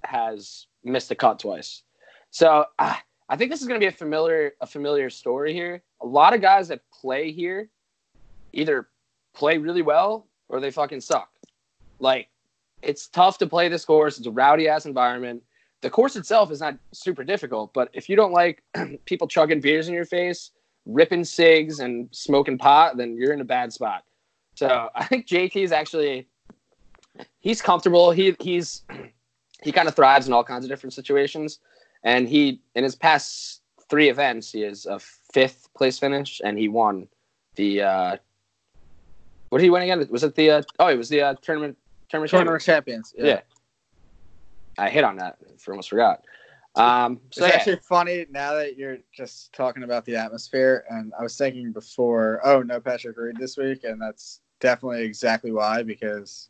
has 0.03 0.67
missed 0.83 1.11
a 1.11 1.15
cut 1.15 1.39
twice. 1.39 1.83
So 2.31 2.65
uh, 2.79 2.95
I 3.29 3.35
think 3.35 3.51
this 3.51 3.61
is 3.61 3.67
going 3.67 3.79
to 3.79 3.83
be 3.83 3.89
a 3.89 3.91
familiar 3.91 4.53
a 4.61 4.67
familiar 4.67 5.09
story 5.09 5.53
here. 5.53 5.83
A 6.01 6.05
lot 6.05 6.33
of 6.33 6.41
guys 6.41 6.67
that 6.69 6.81
play 6.91 7.31
here 7.31 7.69
either 8.53 8.87
play 9.33 9.57
really 9.57 9.81
well 9.81 10.27
or 10.49 10.59
they 10.59 10.71
fucking 10.71 11.01
suck. 11.01 11.29
Like 11.99 12.29
it's 12.81 13.07
tough 13.07 13.37
to 13.39 13.47
play 13.47 13.69
this 13.69 13.85
course. 13.85 14.17
It's 14.17 14.27
a 14.27 14.31
rowdy 14.31 14.67
ass 14.67 14.85
environment. 14.85 15.43
The 15.81 15.89
course 15.89 16.15
itself 16.15 16.51
is 16.51 16.59
not 16.59 16.77
super 16.91 17.23
difficult, 17.23 17.73
but 17.73 17.89
if 17.93 18.09
you 18.09 18.15
don't 18.15 18.31
like 18.31 18.63
people 19.05 19.27
chugging 19.27 19.61
beers 19.61 19.87
in 19.87 19.93
your 19.93 20.05
face, 20.05 20.51
ripping 20.85 21.23
cigs 21.23 21.79
and 21.79 22.09
smoking 22.11 22.57
pot, 22.57 22.97
then 22.97 23.15
you're 23.15 23.33
in 23.33 23.41
a 23.41 23.45
bad 23.45 23.71
spot. 23.73 24.03
So 24.55 24.89
I 24.95 25.05
think 25.05 25.27
JT 25.27 25.55
is 25.55 25.71
actually 25.71 26.27
he's 27.39 27.61
comfortable. 27.61 28.11
He 28.11 28.35
he's 28.39 28.83
he 29.63 29.71
kind 29.71 29.87
of 29.87 29.95
thrives 29.95 30.27
in 30.27 30.33
all 30.33 30.43
kinds 30.43 30.63
of 30.63 30.69
different 30.69 30.93
situations. 30.93 31.59
And 32.07 32.29
he 32.29 32.61
in 32.73 32.85
his 32.85 32.95
past 32.95 33.61
three 33.89 34.07
events, 34.07 34.53
he 34.53 34.63
is 34.63 34.85
a 34.85 34.97
fifth 35.33 35.67
place 35.75 35.99
finish, 35.99 36.39
and 36.41 36.57
he 36.57 36.69
won 36.69 37.09
the 37.55 37.81
uh, 37.81 38.15
what 39.49 39.57
did 39.57 39.65
he 39.65 39.69
win 39.69 39.83
again? 39.83 40.07
Was 40.09 40.23
it 40.23 40.33
the 40.33 40.51
uh, 40.51 40.61
oh 40.79 40.87
it 40.87 40.95
was 40.95 41.09
the 41.09 41.21
uh, 41.21 41.35
tournament 41.41 41.77
tournament 42.07 42.31
Tournament 42.31 42.63
champions. 42.63 43.11
champions. 43.11 43.27
Yeah. 43.27 43.41
I 44.77 44.89
hit 44.89 45.03
on 45.03 45.17
that. 45.17 45.37
I 45.41 45.69
almost 45.69 45.89
forgot. 45.89 46.23
Um, 46.75 47.19
so 47.31 47.43
it's 47.43 47.51
yeah. 47.51 47.59
actually 47.59 47.79
funny 47.83 48.25
now 48.29 48.53
that 48.53 48.77
you're 48.77 48.99
just 49.13 49.51
talking 49.51 49.83
about 49.83 50.05
the 50.05 50.15
atmosphere, 50.15 50.85
and 50.89 51.11
I 51.19 51.23
was 51.23 51.37
thinking 51.37 51.73
before, 51.73 52.39
oh 52.45 52.61
no, 52.61 52.79
Patrick 52.79 53.17
Reed 53.17 53.35
this 53.37 53.57
week, 53.57 53.83
and 53.83 54.01
that's 54.01 54.39
definitely 54.61 55.03
exactly 55.03 55.51
why 55.51 55.83
because 55.83 56.47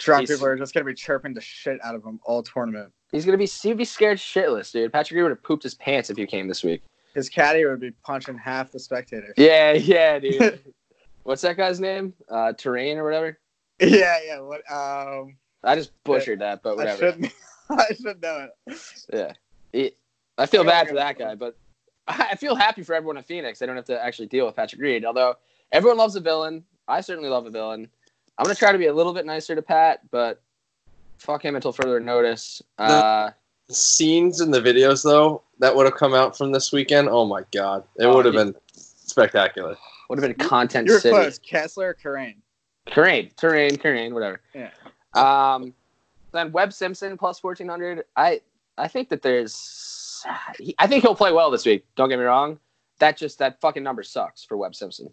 drunk 0.00 0.26
people 0.26 0.44
are 0.44 0.56
just 0.56 0.74
gonna 0.74 0.86
be 0.86 0.94
chirping 0.94 1.34
the 1.34 1.40
shit 1.40 1.78
out 1.84 1.94
of 1.94 2.02
him 2.02 2.18
all 2.24 2.42
tournament. 2.42 2.92
He's 3.12 3.24
gonna 3.24 3.38
be 3.38 3.46
he'd 3.46 3.76
be 3.76 3.84
scared 3.84 4.18
shitless, 4.18 4.72
dude. 4.72 4.92
Patrick 4.92 5.16
Reed 5.16 5.22
would 5.24 5.30
have 5.32 5.42
pooped 5.42 5.62
his 5.62 5.74
pants 5.74 6.10
if 6.10 6.18
you 6.18 6.26
came 6.26 6.48
this 6.48 6.64
week. 6.64 6.82
His 7.14 7.28
caddy 7.28 7.64
would 7.64 7.80
be 7.80 7.90
punching 8.04 8.38
half 8.38 8.72
the 8.72 8.78
spectators. 8.80 9.34
Yeah, 9.36 9.72
yeah, 9.74 10.18
dude. 10.18 10.60
What's 11.22 11.42
that 11.42 11.56
guy's 11.56 11.78
name? 11.78 12.14
Uh, 12.28 12.52
Terrain 12.54 12.98
or 12.98 13.04
whatever. 13.04 13.38
yeah, 13.80 14.18
yeah. 14.26 14.40
What? 14.40 14.62
Um, 14.70 15.36
I 15.62 15.76
just 15.76 15.92
butchered 16.04 16.40
that, 16.40 16.62
but 16.62 16.76
whatever. 16.76 17.06
I 17.06 17.10
shouldn't. 17.10 17.32
I 17.70 17.94
should 17.94 18.22
know 18.22 18.48
it. 18.66 18.78
Yeah. 19.12 19.32
He- 19.72 19.92
I 20.38 20.46
feel 20.46 20.64
bad 20.64 20.88
for 20.88 20.94
that 20.94 21.18
guy, 21.18 21.34
but 21.34 21.56
I 22.08 22.34
feel 22.36 22.54
happy 22.54 22.82
for 22.82 22.94
everyone 22.94 23.18
in 23.18 23.22
Phoenix. 23.22 23.58
They 23.58 23.66
don't 23.66 23.76
have 23.76 23.84
to 23.84 24.02
actually 24.02 24.26
deal 24.28 24.46
with 24.46 24.56
Patrick 24.56 24.80
Reed. 24.80 25.04
Although 25.04 25.36
everyone 25.70 25.98
loves 25.98 26.16
a 26.16 26.20
villain. 26.20 26.64
I 26.88 27.00
certainly 27.00 27.28
love 27.28 27.46
a 27.46 27.50
villain. 27.50 27.88
I'm 28.38 28.44
going 28.44 28.54
to 28.54 28.58
try 28.58 28.72
to 28.72 28.78
be 28.78 28.86
a 28.86 28.92
little 28.92 29.12
bit 29.12 29.24
nicer 29.26 29.54
to 29.54 29.62
Pat, 29.62 30.00
but 30.10 30.42
fuck 31.22 31.44
him 31.44 31.54
until 31.56 31.72
further 31.72 32.00
notice. 32.00 32.60
Uh, 32.78 33.30
The 33.68 33.74
scenes 33.74 34.40
in 34.40 34.50
the 34.50 34.60
videos 34.60 35.02
though 35.02 35.42
that 35.60 35.74
would 35.74 35.86
have 35.86 35.94
come 35.96 36.14
out 36.14 36.36
from 36.36 36.52
this 36.52 36.72
weekend. 36.72 37.08
Oh 37.08 37.24
my 37.24 37.42
god, 37.52 37.84
it 37.98 38.04
Oh, 38.06 38.14
would 38.16 38.24
have 38.26 38.34
yeah. 38.34 38.44
been 38.44 38.54
spectacular. 38.74 39.76
would 40.08 40.22
have 40.22 40.36
been 40.36 40.48
content 40.48 40.86
You 40.88 40.94
were 40.94 41.00
city. 41.00 41.14
close. 41.14 41.38
Kessler, 41.38 41.96
Karain. 42.02 42.34
Terrain, 42.86 43.30
terrain, 43.36 43.76
terrain, 43.76 44.12
whatever. 44.12 44.40
Yeah. 44.54 44.70
Um, 45.14 45.72
then 46.32 46.50
Webb 46.52 46.72
Simpson 46.72 47.16
plus 47.16 47.38
fourteen 47.38 47.68
hundred. 47.68 48.04
I 48.16 48.40
I 48.76 48.88
think 48.88 49.08
that 49.10 49.22
there's, 49.22 50.24
he, 50.58 50.74
I 50.78 50.86
think 50.86 51.02
he'll 51.02 51.14
play 51.14 51.30
well 51.32 51.50
this 51.50 51.64
week. 51.66 51.84
Don't 51.94 52.08
get 52.08 52.18
me 52.18 52.24
wrong. 52.24 52.58
That 52.98 53.16
just 53.16 53.38
that 53.38 53.60
fucking 53.60 53.82
number 53.82 54.02
sucks 54.02 54.42
for 54.44 54.56
Webb 54.56 54.74
Simpson. 54.74 55.12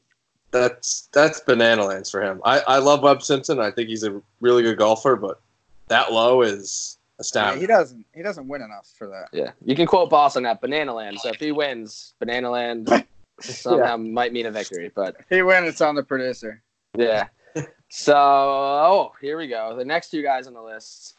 That's 0.51 1.09
that's 1.13 1.41
banana 1.41 1.85
lands 1.85 2.09
for 2.09 2.21
him. 2.23 2.41
I, 2.43 2.61
I 2.61 2.77
love 2.79 3.03
Webb 3.03 3.21
Simpson. 3.21 3.59
I 3.59 3.69
think 3.69 3.89
he's 3.89 4.03
a 4.03 4.19
really 4.41 4.63
good 4.63 4.77
golfer, 4.79 5.15
but 5.15 5.41
that 5.89 6.11
low 6.13 6.41
is 6.41 6.97
Yeah, 6.99 7.19
astounding. 7.19 7.59
he 7.61 7.67
doesn't. 7.67 8.05
He 8.15 8.23
doesn't 8.23 8.47
win 8.47 8.61
enough 8.61 8.91
for 8.97 9.07
that. 9.07 9.29
Yeah, 9.33 9.51
you 9.63 9.75
can 9.75 9.85
quote 9.85 10.09
Boss 10.09 10.35
on 10.37 10.43
that 10.43 10.61
Banana 10.61 10.93
Land. 10.93 11.19
So 11.19 11.29
if 11.29 11.39
he 11.39 11.51
wins, 11.51 12.13
Banana 12.19 12.49
Land 12.49 12.89
somehow 13.41 13.97
might 13.97 14.31
mean 14.33 14.45
a 14.45 14.51
victory. 14.51 14.91
But 14.95 15.17
If 15.19 15.25
he 15.29 15.41
wins, 15.41 15.67
it's 15.67 15.81
on 15.81 15.95
the 15.95 16.03
producer. 16.03 16.63
yeah. 16.97 17.27
So 17.89 18.15
oh, 18.15 19.11
here 19.19 19.37
we 19.37 19.47
go. 19.47 19.75
The 19.75 19.83
next 19.85 20.09
two 20.11 20.21
guys 20.21 20.47
on 20.47 20.53
the 20.53 20.61
list 20.61 21.15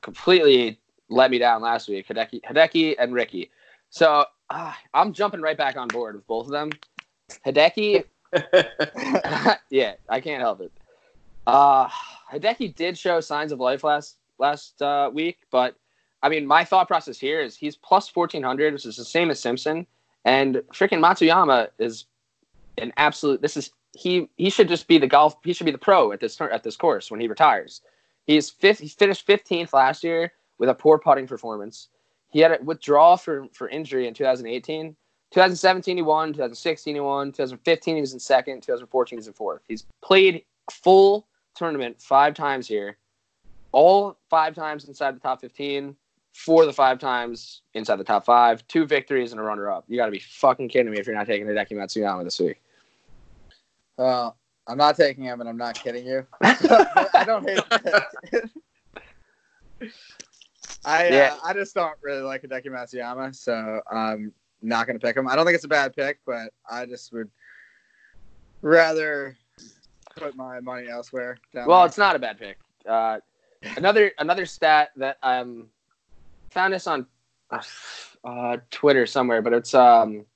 completely 0.00 0.78
let 1.08 1.30
me 1.30 1.38
down 1.38 1.60
last 1.62 1.88
week. 1.88 2.08
Hideki, 2.08 2.40
Hideki 2.42 2.96
and 2.98 3.12
Rickie. 3.12 3.50
So 3.90 4.24
uh, 4.48 4.72
I'm 4.94 5.12
jumping 5.12 5.42
right 5.42 5.56
back 5.58 5.76
on 5.76 5.88
board 5.88 6.14
with 6.14 6.26
both 6.26 6.46
of 6.46 6.52
them. 6.52 6.70
Hideki, 7.46 8.04
yeah, 9.70 9.92
I 10.08 10.20
can't 10.20 10.40
help 10.40 10.60
it. 10.62 10.72
Uh, 11.46 11.88
Hideki 12.32 12.74
did 12.74 12.96
show 12.96 13.20
signs 13.20 13.52
of 13.52 13.60
life 13.60 13.84
last 13.84 14.18
last 14.38 14.80
uh, 14.80 15.10
week, 15.12 15.38
but 15.50 15.76
I 16.22 16.28
mean, 16.28 16.46
my 16.46 16.64
thought 16.64 16.88
process 16.88 17.18
here 17.18 17.40
is 17.40 17.56
he's 17.56 17.76
plus 17.76 18.08
fourteen 18.08 18.42
hundred, 18.42 18.72
which 18.72 18.86
is 18.86 18.96
the 18.96 19.04
same 19.04 19.30
as 19.30 19.40
Simpson, 19.40 19.86
and 20.24 20.56
freaking 20.72 21.00
Matsuyama 21.00 21.68
is 21.78 22.06
an 22.78 22.92
absolute. 22.96 23.42
This 23.42 23.56
is 23.56 23.70
he. 23.92 24.28
He 24.36 24.50
should 24.50 24.68
just 24.68 24.86
be 24.86 24.98
the 24.98 25.06
golf. 25.06 25.36
He 25.44 25.52
should 25.52 25.66
be 25.66 25.72
the 25.72 25.78
pro 25.78 26.12
at 26.12 26.20
this 26.20 26.40
at 26.40 26.62
this 26.62 26.76
course 26.76 27.10
when 27.10 27.20
he 27.20 27.28
retires. 27.28 27.82
He's 28.24 28.50
fifth. 28.50 28.78
He 28.78 28.88
finished 28.88 29.26
fifteenth 29.26 29.72
last 29.72 30.04
year 30.04 30.32
with 30.58 30.68
a 30.68 30.74
poor 30.74 30.98
putting 30.98 31.26
performance. 31.26 31.88
He 32.30 32.38
had 32.40 32.52
a 32.52 32.58
withdrawal 32.62 33.16
for 33.16 33.46
for 33.52 33.68
injury 33.68 34.06
in 34.06 34.14
2018. 34.14 34.96
2017 35.32 35.96
he 35.96 36.02
won. 36.02 36.28
2016 36.28 36.94
he 36.94 37.00
won. 37.00 37.32
2015 37.32 37.94
he 37.94 38.00
was 38.00 38.12
in 38.12 38.20
second. 38.20 38.62
2014 38.62 39.16
he 39.16 39.18
was 39.18 39.26
in 39.26 39.32
fourth. 39.32 39.62
He's 39.66 39.86
played 40.02 40.44
full 40.70 41.26
tournament 41.54 42.00
five 42.00 42.34
times 42.34 42.66
here, 42.66 42.96
all 43.72 44.18
five 44.30 44.54
times 44.54 44.84
inside 44.86 45.16
the 45.16 45.20
top 45.20 45.40
15. 45.40 45.96
Four 46.34 46.62
of 46.62 46.66
the 46.66 46.72
five 46.72 46.98
times 46.98 47.60
inside 47.74 47.96
the 47.96 48.04
top 48.04 48.24
five. 48.24 48.66
Two 48.66 48.86
victories 48.86 49.32
and 49.32 49.40
a 49.40 49.44
runner-up. 49.44 49.84
You 49.86 49.98
got 49.98 50.06
to 50.06 50.12
be 50.12 50.18
fucking 50.18 50.70
kidding 50.70 50.90
me 50.90 50.98
if 50.98 51.06
you're 51.06 51.14
not 51.14 51.26
taking 51.26 51.46
Hideki 51.46 51.72
Matsuyama 51.72 52.24
this 52.24 52.40
week. 52.40 52.58
Well, 53.98 54.38
I'm 54.66 54.78
not 54.78 54.96
taking 54.96 55.24
him, 55.24 55.40
and 55.40 55.48
I'm 55.48 55.58
not 55.58 55.74
kidding 55.74 56.06
you. 56.06 56.26
I 56.42 57.24
don't 57.26 57.46
hate. 57.46 57.60
I 60.84 61.08
Yeah. 61.08 61.34
uh, 61.34 61.36
I 61.44 61.52
just 61.52 61.74
don't 61.74 61.96
really 62.02 62.22
like 62.22 62.42
Hideki 62.42 62.68
Matsuyama, 62.68 63.34
so 63.34 63.82
I'm 63.90 64.32
not 64.62 64.86
going 64.86 64.98
to 64.98 65.06
pick 65.06 65.16
him. 65.16 65.28
I 65.28 65.36
don't 65.36 65.44
think 65.44 65.56
it's 65.56 65.64
a 65.64 65.68
bad 65.68 65.94
pick, 65.94 66.18
but 66.24 66.52
I 66.70 66.86
just 66.86 67.12
would 67.12 67.30
rather 68.62 69.36
put 70.16 70.36
my 70.36 70.60
money 70.60 70.88
elsewhere. 70.88 71.36
Down 71.54 71.68
Well, 71.68 71.80
there. 71.80 71.86
it's 71.86 71.98
not 71.98 72.16
a 72.16 72.18
bad 72.18 72.38
pick. 72.38 72.58
Uh, 72.88 73.20
another 73.76 74.12
another 74.18 74.46
stat 74.46 74.90
that 74.96 75.18
um 75.22 75.68
found 76.50 76.74
this 76.74 76.86
on 76.86 77.06
uh, 78.24 78.56
Twitter 78.70 79.06
somewhere, 79.06 79.42
but 79.42 79.52
it's 79.52 79.74
um 79.74 80.26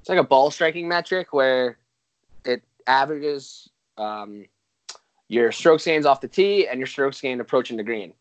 it's 0.00 0.08
like 0.08 0.18
a 0.18 0.24
ball 0.24 0.50
striking 0.50 0.88
metric 0.88 1.32
where 1.32 1.78
it 2.44 2.62
averages 2.86 3.70
um 3.98 4.46
your 5.28 5.52
strokes 5.52 5.84
gains 5.84 6.06
off 6.06 6.20
the 6.20 6.28
tee 6.28 6.66
and 6.68 6.78
your 6.78 6.86
strokes 6.86 7.20
gained 7.20 7.40
approaching 7.40 7.76
the 7.76 7.82
green. 7.82 8.12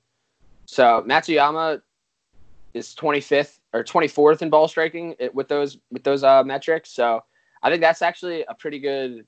So 0.66 1.04
Matsuyama 1.06 1.82
is 2.74 2.96
25th 2.96 3.60
or 3.74 3.84
24th 3.84 4.42
in 4.42 4.50
ball 4.50 4.68
striking 4.68 5.16
it, 5.20 5.34
with 5.36 5.48
those 5.48 5.78
with 5.92 6.04
those 6.04 6.24
uh, 6.24 6.44
metrics. 6.44 6.90
So 6.92 7.24
I 7.64 7.70
think 7.70 7.82
that's 7.82 8.02
actually 8.02 8.44
a 8.48 8.54
pretty 8.54 8.80
good 8.80 9.26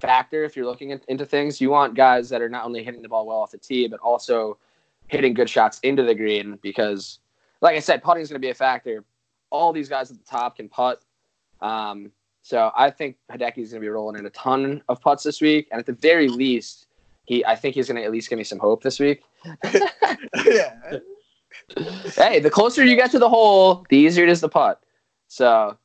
factor 0.00 0.44
if 0.44 0.56
you're 0.56 0.66
looking 0.66 0.92
at, 0.92 1.02
into 1.08 1.26
things. 1.26 1.60
You 1.60 1.70
want 1.70 1.94
guys 1.94 2.28
that 2.30 2.42
are 2.42 2.48
not 2.48 2.64
only 2.64 2.82
hitting 2.82 3.02
the 3.02 3.08
ball 3.08 3.26
well 3.26 3.38
off 3.38 3.50
the 3.50 3.58
tee, 3.58 3.88
but 3.88 4.00
also 4.00 4.58
hitting 5.08 5.34
good 5.34 5.48
shots 5.48 5.78
into 5.80 6.02
the 6.02 6.14
green 6.14 6.58
because, 6.62 7.20
like 7.60 7.76
I 7.76 7.80
said, 7.80 8.02
putting 8.02 8.22
is 8.22 8.28
going 8.28 8.40
to 8.40 8.44
be 8.44 8.50
a 8.50 8.54
factor. 8.54 9.04
All 9.50 9.72
these 9.72 9.88
guys 9.88 10.10
at 10.10 10.18
the 10.18 10.24
top 10.24 10.56
can 10.56 10.68
putt. 10.68 11.02
Um, 11.60 12.10
so 12.42 12.70
I 12.76 12.90
think 12.90 13.16
Hideki 13.30 13.58
is 13.58 13.70
going 13.70 13.80
to 13.80 13.84
be 13.84 13.88
rolling 13.88 14.18
in 14.18 14.26
a 14.26 14.30
ton 14.30 14.82
of 14.88 15.00
putts 15.00 15.24
this 15.24 15.40
week, 15.40 15.68
and 15.70 15.78
at 15.78 15.86
the 15.86 15.94
very 15.94 16.28
least, 16.28 16.86
he 17.24 17.44
I 17.44 17.56
think 17.56 17.74
he's 17.74 17.88
going 17.88 17.96
to 17.96 18.04
at 18.04 18.12
least 18.12 18.28
give 18.30 18.38
me 18.38 18.44
some 18.44 18.58
hope 18.58 18.82
this 18.82 19.00
week. 19.00 19.22
yeah. 20.44 20.98
Hey, 22.14 22.38
the 22.38 22.50
closer 22.50 22.84
you 22.84 22.94
get 22.94 23.10
to 23.12 23.18
the 23.18 23.28
hole, 23.28 23.84
the 23.88 23.96
easier 23.96 24.24
it 24.24 24.30
is 24.30 24.40
to 24.40 24.48
putt. 24.48 24.80
So 25.26 25.76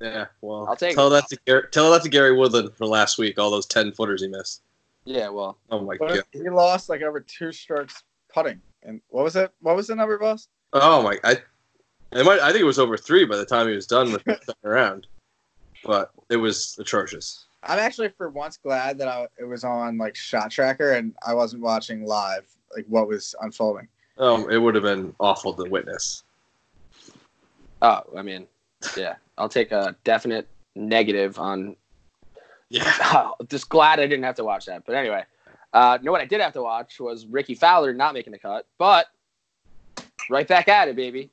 Yeah, 0.00 0.26
well, 0.42 0.66
I'll 0.68 0.76
take 0.76 0.94
tell 0.94 1.08
it. 1.08 1.10
that 1.10 1.28
to 1.28 1.38
Gary, 1.46 1.64
tell 1.72 1.90
that 1.92 2.02
to 2.02 2.08
Gary 2.08 2.36
Woodland 2.36 2.72
for 2.76 2.86
last 2.86 3.18
week. 3.18 3.38
All 3.38 3.50
those 3.50 3.66
ten 3.66 3.90
footers 3.92 4.22
he 4.22 4.28
missed. 4.28 4.62
yeah, 5.04 5.28
well, 5.28 5.58
Oh 5.70 5.80
my 5.80 5.96
But 5.98 6.08
god. 6.14 6.24
he 6.32 6.48
lost 6.48 6.88
like 6.88 7.02
over 7.02 7.20
two 7.20 7.50
strokes 7.52 8.04
putting. 8.32 8.60
And 8.84 9.00
what 9.08 9.24
was 9.24 9.34
it? 9.36 9.50
What 9.60 9.74
was 9.74 9.88
the 9.88 9.96
number, 9.96 10.16
boss? 10.18 10.48
Oh 10.72 11.02
my. 11.02 11.18
I 11.24 11.32
It 12.12 12.24
might. 12.24 12.40
I 12.40 12.52
think 12.52 12.60
it 12.62 12.64
was 12.64 12.78
over 12.78 12.96
three 12.96 13.24
by 13.24 13.36
the 13.36 13.44
time 13.44 13.66
he 13.68 13.74
was 13.74 13.86
done 13.88 14.12
with 14.12 14.22
the 14.24 14.38
second 14.46 14.70
round, 14.70 15.06
but 15.84 16.12
it 16.28 16.36
was 16.36 16.76
atrocious. 16.78 17.46
I'm 17.64 17.80
actually 17.80 18.10
for 18.10 18.30
once 18.30 18.56
glad 18.56 18.98
that 18.98 19.08
I, 19.08 19.26
it 19.36 19.44
was 19.44 19.64
on 19.64 19.98
like 19.98 20.14
Shot 20.14 20.50
Tracker 20.52 20.92
and 20.92 21.12
I 21.26 21.34
wasn't 21.34 21.62
watching 21.62 22.06
live 22.06 22.46
like 22.74 22.86
what 22.88 23.08
was 23.08 23.34
unfolding. 23.40 23.88
Oh, 24.16 24.46
it 24.46 24.58
would 24.58 24.76
have 24.76 24.84
been 24.84 25.12
awful 25.18 25.52
to 25.54 25.64
witness. 25.68 26.22
Oh, 27.82 28.02
I 28.16 28.22
mean, 28.22 28.46
yeah, 28.96 29.16
I'll 29.36 29.48
take 29.48 29.72
a 29.72 29.96
definite 30.04 30.48
negative 30.74 31.38
on. 31.38 31.76
Yeah. 32.68 33.30
Just 33.48 33.68
glad 33.68 34.00
I 34.00 34.06
didn't 34.06 34.24
have 34.24 34.36
to 34.36 34.44
watch 34.44 34.66
that. 34.66 34.84
But 34.86 34.94
anyway, 34.94 35.24
uh, 35.72 35.98
know 36.02 36.12
what 36.12 36.20
I 36.20 36.26
did 36.26 36.40
have 36.40 36.52
to 36.54 36.62
watch 36.62 37.00
was 37.00 37.26
Rickie 37.26 37.54
Fowler 37.54 37.92
not 37.92 38.14
making 38.14 38.32
the 38.32 38.38
cut, 38.38 38.66
but 38.78 39.06
right 40.30 40.46
back 40.46 40.68
at 40.68 40.88
it, 40.88 40.96
baby. 40.96 41.30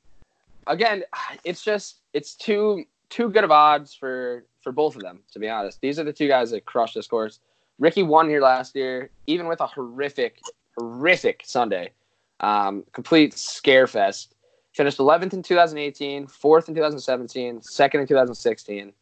Again, 0.66 1.04
it's 1.44 1.62
just 1.62 2.00
it's 2.12 2.34
too 2.34 2.84
too 3.08 3.28
good 3.30 3.44
of 3.44 3.50
odds 3.50 3.94
for 3.94 4.44
for 4.62 4.72
both 4.72 4.96
of 4.96 5.02
them. 5.02 5.20
To 5.32 5.38
be 5.38 5.48
honest, 5.48 5.80
these 5.80 5.98
are 5.98 6.04
the 6.04 6.12
two 6.12 6.28
guys 6.28 6.50
that 6.50 6.64
crushed 6.64 6.94
this 6.94 7.06
course. 7.06 7.40
Ricky 7.78 8.02
won 8.02 8.28
here 8.28 8.40
last 8.40 8.74
year, 8.74 9.10
even 9.26 9.46
with 9.46 9.60
a 9.60 9.66
horrific, 9.66 10.40
horrific 10.76 11.42
Sunday, 11.44 11.92
um, 12.40 12.84
complete 12.92 13.34
scare 13.34 13.86
fest. 13.86 14.34
Finished 14.76 14.98
11th 14.98 15.32
in 15.32 15.42
2018, 15.42 16.26
fourth 16.26 16.68
in 16.68 16.74
2017, 16.74 17.62
second 17.62 18.02
in 18.02 18.06
2016. 18.06 18.92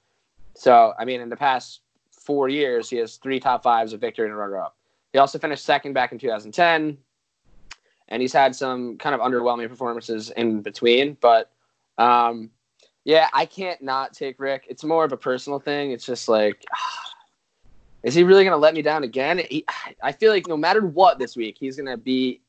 So, 0.55 0.95
I 0.97 1.05
mean, 1.05 1.21
in 1.21 1.29
the 1.29 1.37
past 1.37 1.81
four 2.13 2.49
years, 2.49 2.89
he 2.89 2.99
has 2.99 3.17
three 3.17 3.41
top 3.41 3.65
fives, 3.65 3.93
a 3.93 3.97
victory, 3.97 4.27
and 4.27 4.35
a 4.35 4.37
runner 4.37 4.57
up. 4.57 4.77
He 5.13 5.19
also 5.19 5.37
finished 5.37 5.65
second 5.65 5.93
back 5.93 6.13
in 6.13 6.19
2010, 6.21 6.97
and 8.07 8.23
he's 8.23 8.33
had 8.33 8.55
some 8.55 8.99
kind 8.99 9.17
of 9.17 9.21
underwhelming 9.21 9.69
performances 9.69 10.31
in 10.31 10.63
between. 10.63 11.17
But 11.21 11.51
um, 11.99 12.51
yeah, 13.03 13.29
I 13.33 13.45
can't 13.45 13.83
not 13.83 14.13
take 14.13 14.39
Rick. 14.39 14.67
It's 14.69 14.85
more 14.85 15.05
of 15.05 15.11
a 15.11 15.17
personal 15.17 15.59
thing. 15.59 15.91
It's 15.91 16.07
just 16.07 16.29
like, 16.29 16.65
is 18.05 18.15
he 18.15 18.23
really 18.23 18.45
going 18.45 18.55
to 18.55 18.59
let 18.59 18.75
me 18.75 18.83
down 18.83 19.03
again? 19.03 19.39
He, 19.51 19.65
I 20.01 20.13
feel 20.13 20.31
like 20.31 20.47
no 20.47 20.57
matter 20.57 20.87
what 20.87 21.19
this 21.19 21.35
week, 21.35 21.57
he's 21.59 21.75
going 21.75 21.91
to 21.91 21.97
be 21.97 22.43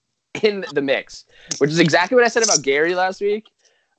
in 0.43 0.65
the 0.73 0.81
mix, 0.81 1.25
which 1.57 1.69
is 1.69 1.79
exactly 1.79 2.15
what 2.15 2.23
I 2.23 2.27
said 2.27 2.43
about 2.43 2.61
Gary 2.61 2.95
last 2.95 3.21
week. 3.21 3.49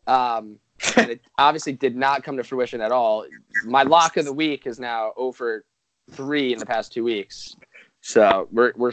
Um, 0.07 0.59
and 0.97 1.11
it 1.11 1.21
obviously 1.39 1.73
did 1.73 1.97
not 1.97 2.23
come 2.23 2.37
to 2.37 2.45
fruition 2.45 2.81
at 2.81 2.93
all. 2.93 3.27
My 3.65 3.83
lock 3.83 4.17
of 4.17 4.25
the 4.25 4.33
week 4.33 4.67
is 4.67 4.79
now 4.79 5.13
over 5.17 5.65
three 6.11 6.53
in 6.53 6.59
the 6.59 6.67
past 6.67 6.93
two 6.93 7.03
weeks. 7.03 7.57
So 8.01 8.49
we're 8.53 8.73
we're 8.77 8.93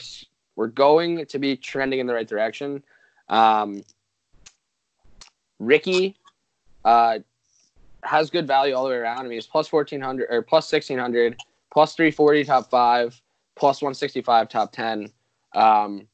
we're 0.55 0.67
going 0.67 1.25
to 1.25 1.39
be 1.39 1.55
trending 1.57 1.99
in 1.99 2.07
the 2.07 2.13
right 2.13 2.27
direction. 2.27 2.83
Um, 3.29 3.83
Rickie 5.59 6.15
uh, 6.83 7.19
has 8.03 8.29
good 8.29 8.47
value 8.47 8.73
all 8.73 8.83
the 8.83 8.89
way 8.89 8.95
around. 8.95 9.19
I 9.19 9.23
mean, 9.23 9.33
he's 9.33 9.47
plus 9.47 9.67
fourteen 9.67 10.01
hundred 10.01 10.27
or 10.29 10.41
plus 10.41 10.67
sixteen 10.67 10.97
hundred, 10.97 11.37
plus 11.71 11.95
three 11.95 12.11
forty 12.11 12.43
top 12.43 12.69
five, 12.69 13.19
plus 13.55 13.81
one 13.81 13.93
sixty 13.93 14.21
five 14.21 14.49
top 14.49 14.71
ten, 14.71 15.09
um, 15.53 16.07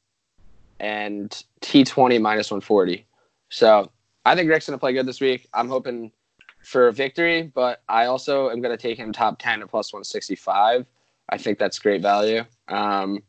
and 0.79 1.43
T 1.61 1.83
twenty 1.83 2.17
minus 2.17 2.51
one 2.51 2.61
forty. 2.61 3.05
So 3.49 3.91
I 4.25 4.35
think 4.35 4.49
Rick's 4.49 4.67
gonna 4.67 4.77
play 4.77 4.93
good 4.93 5.05
this 5.05 5.21
week. 5.21 5.47
I'm 5.53 5.67
hoping 5.67 6.11
for 6.63 6.87
a 6.87 6.93
victory, 6.93 7.43
but 7.53 7.81
I 7.89 8.05
also 8.05 8.49
am 8.49 8.61
gonna 8.61 8.77
take 8.77 8.97
him 8.97 9.11
top 9.11 9.39
ten 9.39 9.61
at 9.61 9.69
plus 9.69 9.93
one 9.93 10.03
sixty 10.03 10.35
five. 10.35 10.85
I 11.29 11.37
think 11.37 11.59
that's 11.59 11.79
great 11.79 12.01
value. 12.01 12.43
Um, 12.67 13.21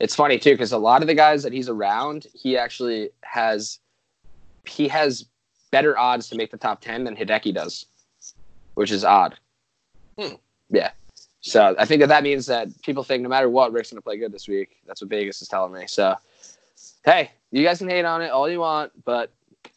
it's 0.00 0.14
funny 0.14 0.38
too 0.38 0.52
because 0.52 0.72
a 0.72 0.78
lot 0.78 1.02
of 1.02 1.08
the 1.08 1.14
guys 1.14 1.42
that 1.42 1.52
he's 1.52 1.68
around, 1.68 2.26
he 2.34 2.56
actually 2.56 3.10
has 3.22 3.78
he 4.66 4.88
has 4.88 5.26
better 5.70 5.98
odds 5.98 6.28
to 6.28 6.36
make 6.36 6.50
the 6.50 6.56
top 6.56 6.80
ten 6.80 7.04
than 7.04 7.16
Hideki 7.16 7.54
does, 7.54 7.86
which 8.74 8.90
is 8.90 9.04
odd. 9.04 9.36
Hmm. 10.18 10.34
Yeah. 10.70 10.90
So 11.40 11.74
I 11.78 11.84
think 11.84 12.00
that 12.00 12.08
that 12.08 12.22
means 12.22 12.46
that 12.46 12.68
people 12.82 13.02
think 13.02 13.22
no 13.22 13.28
matter 13.28 13.48
what, 13.48 13.72
Rick's 13.72 13.90
gonna 13.90 14.00
play 14.00 14.16
good 14.16 14.32
this 14.32 14.48
week. 14.48 14.76
That's 14.86 15.00
what 15.00 15.10
Vegas 15.10 15.42
is 15.42 15.48
telling 15.48 15.72
me. 15.72 15.86
So, 15.86 16.16
hey, 17.04 17.30
you 17.50 17.64
guys 17.64 17.78
can 17.78 17.88
hate 17.88 18.04
on 18.04 18.22
it 18.22 18.30
all 18.30 18.48
you 18.48 18.60
want, 18.60 18.92
but 19.04 19.30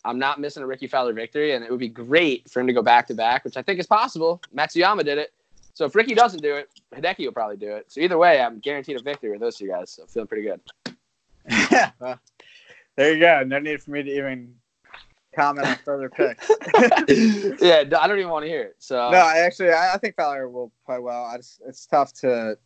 I'm 0.04 0.20
not 0.20 0.40
missing 0.40 0.64
a 0.64 0.68
Rickie 0.68 0.88
Fowler 0.88 1.14
victory, 1.14 1.54
and 1.54 1.64
it 1.64 1.72
would 1.72 1.80
be 1.80 1.90
great 1.90 2.50
for 2.50 2.60
him 2.60 2.68
to 2.68 2.74
go 2.74 2.82
back 2.82 3.08
to 3.08 3.14
back, 3.14 3.44
which 3.44 3.58
I 3.58 3.62
think 3.62 3.80
is 3.80 3.88
possible. 3.88 4.42
Matsuyama 4.56 5.04
did 5.04 5.18
it. 5.18 5.34
So 5.74 5.86
if 5.86 5.96
Rickie 5.96 6.16
doesn't 6.16 6.42
do 6.42 6.56
it, 6.56 6.70
Hideki 6.96 7.26
will 7.26 7.34
probably 7.34 7.58
do 7.58 7.76
it. 7.76 7.92
So 7.92 8.00
either 8.00 8.18
way, 8.18 8.40
I'm 8.40 8.60
guaranteed 8.60 8.98
a 8.98 9.04
victory 9.04 9.32
with 9.32 9.42
those 9.42 9.58
two 9.58 9.68
guys. 9.68 9.92
So 9.92 10.06
feeling 10.06 10.28
pretty 10.28 10.44
good. 10.44 10.62
yeah. 11.72 11.92
Well, 12.00 12.20
there 12.96 13.14
you 13.14 13.20
go. 13.20 13.44
No 13.46 13.60
need 13.60 13.84
for 13.84 13.92
me 13.92 14.04
to 14.04 14.10
even 14.10 14.56
comment 15.36 15.68
on 15.68 15.76
further 15.76 16.10
picks. 16.10 16.50
yeah, 17.62 17.84
I 18.00 18.08
don't 18.08 18.18
even 18.18 18.30
want 18.30 18.46
to 18.46 18.50
hear 18.50 18.62
it. 18.62 18.76
So 18.80 19.10
no, 19.10 19.18
I 19.18 19.40
actually, 19.40 19.72
I, 19.72 19.96
I 19.96 19.98
think 19.98 20.16
Fowler 20.16 20.48
will 20.48 20.72
play 20.86 21.00
well. 21.00 21.26
I 21.26 21.36
just, 21.36 21.62
it's 21.68 21.86
tough 21.86 22.14
to 22.22 22.58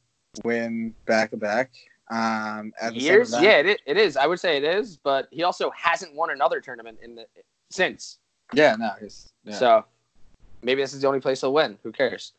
win 0.44 0.94
back 1.06 1.32
to 1.32 1.38
back. 1.38 1.72
Um, 2.10 2.74
at 2.82 2.94
the 2.94 3.00
years, 3.00 3.32
yeah, 3.40 3.58
it, 3.58 3.82
it 3.86 3.98
is. 3.98 4.18
I 4.18 4.26
would 4.26 4.40
say 4.40 4.58
it 4.58 4.64
is, 4.64 4.98
but 4.98 5.28
he 5.32 5.44
also 5.44 5.72
hasn't 5.72 6.16
won 6.16 6.32
another 6.32 6.60
tournament 6.60 6.98
in 7.04 7.16
the 7.16 7.26
since. 7.70 8.18
yeah, 8.54 8.76
no, 8.78 8.92
he's 9.00 9.32
yeah. 9.44 9.54
So 9.54 9.86
maybe 10.64 10.82
this 10.82 10.94
is 10.94 11.02
the 11.02 11.08
only 11.08 11.20
place 11.20 11.42
he'll 11.42 11.54
win. 11.54 11.78
Who 11.84 11.92
cares? 11.92 12.34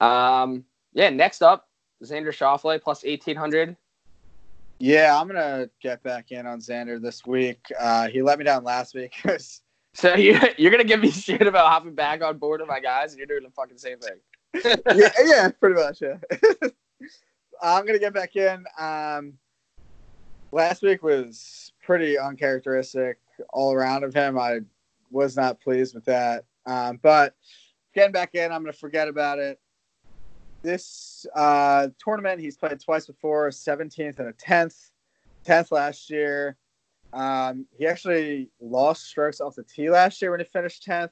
Um, 0.00 0.64
yeah. 0.92 1.10
Next 1.10 1.42
up, 1.42 1.68
Xander 2.04 2.28
Schauffele 2.28 2.80
plus 2.80 3.04
eighteen 3.04 3.34
hundred. 3.36 3.76
yeah, 4.78 5.18
I'm 5.20 5.26
gonna 5.26 5.68
get 5.82 6.00
back 6.04 6.30
in 6.30 6.46
on 6.46 6.60
Xander 6.60 7.00
this 7.02 7.26
week. 7.26 7.66
Uh, 7.78 8.06
he 8.08 8.22
let 8.22 8.38
me 8.38 8.44
down 8.44 8.62
last 8.62 8.94
week. 8.94 9.14
So 9.94 10.14
you 10.16 10.38
you're 10.56 10.70
gonna 10.70 10.84
give 10.84 11.00
me 11.00 11.10
shit 11.10 11.46
about 11.46 11.70
hopping 11.70 11.94
back 11.94 12.22
on 12.22 12.38
board 12.38 12.60
with 12.60 12.68
my 12.68 12.78
guys, 12.78 13.12
and 13.12 13.18
you're 13.18 13.26
doing 13.26 13.42
the 13.42 13.50
fucking 13.50 13.78
same 13.78 13.98
thing. 13.98 14.20
yeah, 14.94 15.10
yeah, 15.24 15.48
pretty 15.48 15.74
much. 15.74 16.00
Yeah. 16.00 16.18
I'm 17.62 17.86
gonna 17.86 17.98
get 17.98 18.14
back 18.14 18.36
in. 18.36 18.64
Um, 18.78 19.34
last 20.52 20.82
week 20.82 21.02
was 21.02 21.72
pretty 21.82 22.18
uncharacteristic 22.18 23.18
all 23.50 23.72
around 23.72 24.04
of 24.04 24.14
him. 24.14 24.38
I 24.38 24.60
was 25.10 25.36
not 25.36 25.60
pleased 25.60 25.94
with 25.94 26.04
that. 26.06 26.44
Um, 26.66 26.98
but 27.02 27.34
getting 27.94 28.12
back 28.12 28.34
in, 28.34 28.52
I'm 28.52 28.62
gonna 28.62 28.72
forget 28.72 29.08
about 29.08 29.38
it. 29.38 29.58
This 30.62 31.26
uh, 31.34 31.88
tournament, 32.02 32.40
he's 32.40 32.56
played 32.56 32.80
twice 32.80 33.06
before, 33.06 33.48
17th 33.48 34.18
and 34.18 34.28
a 34.28 34.32
10th. 34.32 34.90
10th 35.46 35.70
last 35.70 36.10
year. 36.10 36.56
Um, 37.12 37.66
he 37.76 37.86
actually 37.86 38.50
lost 38.60 39.06
strokes 39.06 39.40
off 39.40 39.54
the 39.54 39.62
tee 39.62 39.88
last 39.88 40.20
year 40.20 40.30
when 40.30 40.40
he 40.40 40.46
finished 40.46 40.84
10th. 40.86 41.10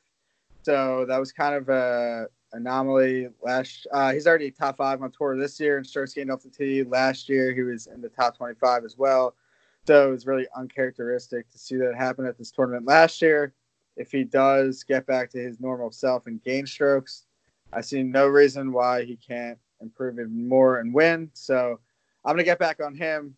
So 0.63 1.07
that 1.09 1.19
was 1.19 1.33
kind 1.33 1.55
of 1.55 1.69
a 1.69 2.27
anomaly. 2.53 3.29
Last 3.43 3.87
uh, 3.93 4.13
he's 4.13 4.27
already 4.27 4.51
top 4.51 4.77
five 4.77 5.03
on 5.03 5.13
tour 5.13 5.37
this 5.37 5.59
year 5.61 5.79
and 5.79 5.87
starts 5.87 6.15
getting 6.15 6.31
off 6.31 6.43
the 6.43 6.51
tee. 6.51 6.83
Last 6.83 7.29
year 7.29 7.55
he 7.55 7.63
was 7.63 7.87
in 7.87 8.01
the 8.01 8.09
top 8.09 8.37
25 8.37 8.85
as 8.85 8.97
well. 8.97 9.35
So 9.87 10.09
it 10.09 10.11
was 10.11 10.27
really 10.27 10.47
uncharacteristic 10.57 11.49
to 11.51 11.59
see 11.59 11.77
that 11.77 11.95
happen 11.95 12.27
at 12.27 12.37
this 12.37 12.51
tournament 12.51 12.87
last 12.87 13.23
year. 13.23 13.55
If 13.97 14.11
he 14.11 14.25
does 14.25 14.83
get 14.83 15.07
back 15.07 15.31
to 15.31 15.39
his 15.39 15.61
normal 15.61 15.91
self 15.91 16.27
and 16.27 16.43
gain 16.43 16.67
strokes, 16.67 17.25
I 17.73 17.81
see 17.81 18.03
no 18.03 18.27
reason 18.27 18.73
why 18.73 19.05
he 19.05 19.17
can't 19.17 19.59
improve 19.81 20.15
even 20.15 20.49
more 20.49 20.81
and 20.81 20.93
win. 20.93 21.31
So 21.35 21.79
I'm 22.25 22.33
gonna 22.33 22.45
get 22.45 22.59
back 22.59 22.81
on 22.85 22.95
him. 22.95 23.37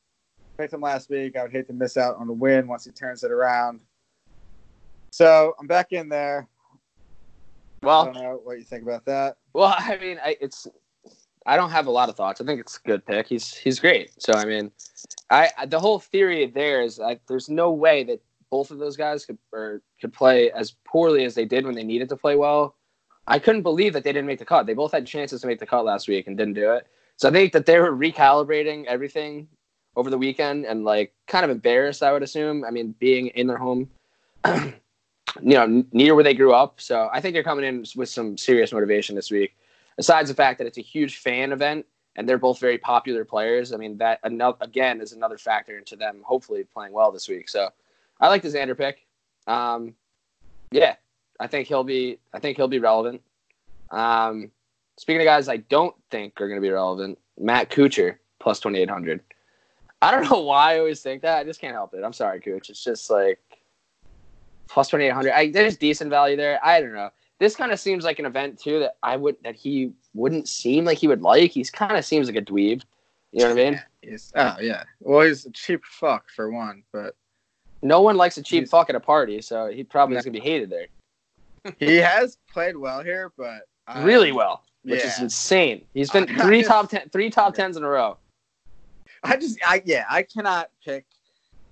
Picked 0.56 0.72
him 0.72 0.80
last 0.80 1.10
week. 1.10 1.36
I 1.36 1.42
would 1.42 1.52
hate 1.52 1.66
to 1.68 1.72
miss 1.72 1.96
out 1.96 2.16
on 2.16 2.26
the 2.26 2.32
win 2.32 2.66
once 2.66 2.84
he 2.84 2.90
turns 2.90 3.22
it 3.22 3.30
around. 3.30 3.80
So 5.10 5.54
I'm 5.60 5.66
back 5.66 5.92
in 5.92 6.08
there. 6.08 6.48
I 7.82 7.86
Well, 7.86 8.04
don't 8.06 8.14
know 8.14 8.40
what 8.42 8.58
you 8.58 8.64
think 8.64 8.82
about 8.82 9.04
that. 9.06 9.36
Well, 9.52 9.74
I 9.78 9.96
mean, 9.98 10.18
I, 10.22 10.36
it's 10.40 10.66
I 11.46 11.56
don't 11.56 11.70
have 11.70 11.86
a 11.86 11.90
lot 11.90 12.08
of 12.08 12.16
thoughts. 12.16 12.40
I 12.40 12.44
think 12.44 12.60
it's 12.60 12.76
a 12.78 12.86
good 12.86 13.06
pick. 13.06 13.26
He's 13.26 13.54
he's 13.54 13.78
great. 13.80 14.10
So 14.20 14.34
I 14.34 14.44
mean, 14.44 14.70
I 15.30 15.50
I- 15.56 15.66
the 15.66 15.80
whole 15.80 15.98
theory 15.98 16.46
there 16.46 16.82
is 16.82 16.98
like 16.98 17.20
there's 17.28 17.48
no 17.48 17.72
way 17.72 18.04
that 18.04 18.20
both 18.50 18.70
of 18.70 18.78
those 18.78 18.96
guys 18.96 19.26
could 19.26 19.38
or 19.52 19.82
could 20.00 20.12
play 20.12 20.50
as 20.52 20.74
poorly 20.86 21.24
as 21.24 21.34
they 21.34 21.44
did 21.44 21.66
when 21.66 21.74
they 21.74 21.84
needed 21.84 22.08
to 22.10 22.16
play 22.16 22.36
well. 22.36 22.76
I 23.26 23.38
couldn't 23.38 23.62
believe 23.62 23.92
that 23.92 24.04
they 24.04 24.12
didn't 24.12 24.26
make 24.26 24.38
the 24.38 24.44
cut. 24.46 24.66
They 24.66 24.72
both 24.74 24.92
had 24.92 25.06
chances 25.06 25.42
to 25.42 25.46
make 25.46 25.58
the 25.60 25.66
cut 25.66 25.84
last 25.84 26.08
week 26.08 26.26
and 26.26 26.36
didn't 26.36 26.54
do 26.54 26.72
it. 26.72 26.86
So 27.16 27.28
I 27.28 27.32
think 27.32 27.52
that 27.52 27.66
they 27.66 27.78
were 27.78 27.92
recalibrating 27.94 28.86
everything 28.86 29.48
over 29.96 30.08
the 30.08 30.16
weekend 30.16 30.64
and 30.64 30.84
like 30.84 31.12
kind 31.26 31.44
of 31.44 31.50
embarrassed. 31.50 32.02
I 32.02 32.12
would 32.12 32.22
assume. 32.22 32.64
I 32.64 32.70
mean, 32.70 32.94
being 32.98 33.26
in 33.28 33.46
their 33.46 33.58
home. 33.58 33.90
you 35.42 35.54
know, 35.54 35.84
near 35.92 36.14
where 36.14 36.24
they 36.24 36.34
grew 36.34 36.52
up. 36.52 36.80
So 36.80 37.08
I 37.12 37.20
think 37.20 37.34
they're 37.34 37.42
coming 37.42 37.64
in 37.64 37.84
with 37.96 38.08
some 38.08 38.36
serious 38.36 38.72
motivation 38.72 39.14
this 39.14 39.30
week. 39.30 39.56
Besides 39.96 40.28
the 40.28 40.34
fact 40.34 40.58
that 40.58 40.66
it's 40.66 40.78
a 40.78 40.82
huge 40.82 41.18
fan 41.18 41.52
event 41.52 41.86
and 42.16 42.28
they're 42.28 42.38
both 42.38 42.58
very 42.58 42.78
popular 42.78 43.24
players, 43.24 43.72
I 43.72 43.76
mean 43.76 43.98
that 43.98 44.20
again 44.22 45.00
is 45.00 45.12
another 45.12 45.38
factor 45.38 45.76
into 45.76 45.96
them 45.96 46.22
hopefully 46.24 46.64
playing 46.64 46.92
well 46.92 47.10
this 47.10 47.28
week. 47.28 47.48
So 47.48 47.68
I 48.20 48.28
like 48.28 48.42
the 48.42 48.48
Xander 48.48 48.76
pick. 48.76 49.06
Um, 49.46 49.94
yeah, 50.70 50.96
I 51.40 51.46
think 51.46 51.68
he'll 51.68 51.84
be. 51.84 52.18
I 52.32 52.38
think 52.38 52.56
he'll 52.56 52.68
be 52.68 52.78
relevant. 52.78 53.22
Um, 53.90 54.50
speaking 54.98 55.22
of 55.22 55.24
guys, 55.24 55.48
I 55.48 55.58
don't 55.58 55.94
think 56.10 56.40
are 56.40 56.48
going 56.48 56.60
to 56.60 56.66
be 56.66 56.70
relevant. 56.70 57.18
Matt 57.38 57.70
Kuchar 57.70 58.16
plus 58.38 58.60
twenty 58.60 58.80
eight 58.80 58.90
hundred. 58.90 59.20
I 60.02 60.10
don't 60.10 60.24
know 60.30 60.40
why 60.40 60.74
I 60.74 60.78
always 60.78 61.00
think 61.00 61.22
that. 61.22 61.38
I 61.38 61.44
just 61.44 61.60
can't 61.60 61.74
help 61.74 61.94
it. 61.94 62.04
I'm 62.04 62.12
sorry, 62.12 62.40
Cooch. 62.40 62.70
It's 62.70 62.84
just 62.84 63.10
like 63.10 63.40
plus 64.68 64.88
2800. 64.88 65.32
I, 65.32 65.50
there's 65.50 65.76
decent 65.76 66.10
value 66.10 66.36
there. 66.36 66.58
I 66.64 66.80
don't 66.80 66.92
know. 66.92 67.10
This 67.38 67.54
kind 67.54 67.70
of 67.72 67.78
seems 67.78 68.04
like 68.04 68.18
an 68.18 68.26
event 68.26 68.58
too 68.58 68.80
that 68.80 68.96
I 69.02 69.16
would 69.16 69.36
that 69.44 69.54
he 69.54 69.92
wouldn't 70.14 70.48
seem 70.48 70.84
like 70.84 70.98
he 70.98 71.06
would 71.08 71.22
like. 71.22 71.52
He's 71.52 71.70
kind 71.70 71.96
of 71.96 72.04
seems 72.04 72.26
like 72.28 72.36
a 72.36 72.42
dweeb. 72.42 72.82
You 73.32 73.40
know 73.40 73.54
what 73.54 73.60
I 73.60 73.70
mean? 73.70 73.82
He's, 74.02 74.32
oh 74.34 74.56
yeah. 74.60 74.84
Well, 75.00 75.26
he's 75.26 75.46
a 75.46 75.50
cheap 75.50 75.84
fuck 75.84 76.30
for 76.30 76.50
one, 76.50 76.82
but 76.92 77.14
No 77.82 78.00
one 78.00 78.16
likes 78.16 78.38
a 78.38 78.42
cheap 78.42 78.68
fuck 78.68 78.88
at 78.90 78.96
a 78.96 79.00
party, 79.00 79.40
so 79.40 79.68
he 79.68 79.84
probably 79.84 80.16
is 80.16 80.24
gonna 80.24 80.32
be 80.32 80.40
hated 80.40 80.70
there. 80.70 80.86
he 81.78 81.96
has 81.96 82.38
played 82.52 82.76
well 82.76 83.02
here. 83.02 83.32
But 83.36 83.62
I, 83.86 84.02
really 84.02 84.32
well, 84.32 84.64
which 84.82 85.04
is 85.04 85.20
insane. 85.20 85.84
He's 85.94 86.10
been 86.10 86.28
I- 86.40 86.44
three 86.44 86.62
top 86.62 86.90
ten, 86.90 87.08
three 87.10 87.30
top 87.30 87.54
tens 87.54 87.76
in 87.76 87.84
a 87.84 87.88
row. 87.88 88.16
I 89.22 89.36
just, 89.36 89.58
I 89.66 89.82
yeah, 89.84 90.04
I 90.08 90.22
cannot 90.22 90.70
pick 90.84 91.04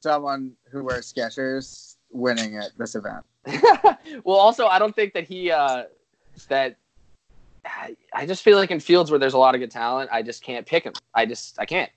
someone 0.01 0.53
who 0.71 0.85
wears 0.85 1.13
Skechers 1.13 1.96
winning 2.11 2.57
at 2.57 2.71
this 2.79 2.95
event. 2.95 3.25
well, 4.25 4.37
also, 4.37 4.67
I 4.67 4.79
don't 4.79 4.95
think 4.95 5.13
that 5.15 5.25
he 5.25 5.51
uh, 5.51 5.85
that. 6.49 6.77
I- 7.65 7.97
I 8.15 8.25
just 8.27 8.43
feel 8.43 8.57
like 8.57 8.71
in 8.71 8.81
fields 8.81 9.11
where 9.11 9.19
there's 9.19 9.35
a 9.35 9.39
lot 9.39 9.55
of 9.55 9.61
good 9.61 9.71
talent, 9.71 10.09
I 10.13 10.23
just 10.23 10.43
can't 10.43 10.65
pick 10.65 10.85
him. 10.85 10.95
I 11.15 11.27
just 11.27 11.59
I 11.61 11.67
can't. 11.67 11.91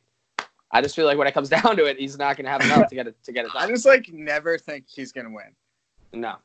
I 0.71 0.81
just 0.81 0.95
feel 0.95 1.05
like 1.05 1.17
when 1.17 1.27
it 1.27 1.33
comes 1.33 1.49
down 1.57 1.77
to 1.77 1.85
it, 1.85 1.97
he's 1.97 2.17
not 2.17 2.35
going 2.37 2.45
to 2.45 2.51
have 2.51 2.61
enough 2.61 2.89
to 2.89 2.95
get 2.95 3.07
it 3.07 3.15
to 3.23 3.31
get 3.31 3.45
it 3.45 3.53
Done. 3.53 3.63
I 3.63 3.67
just 3.67 3.85
like 3.85 4.11
never 4.11 4.57
think 4.57 4.85
he's 4.87 5.11
gonna 5.11 5.29
win. 5.29 5.55
No, 6.11 6.35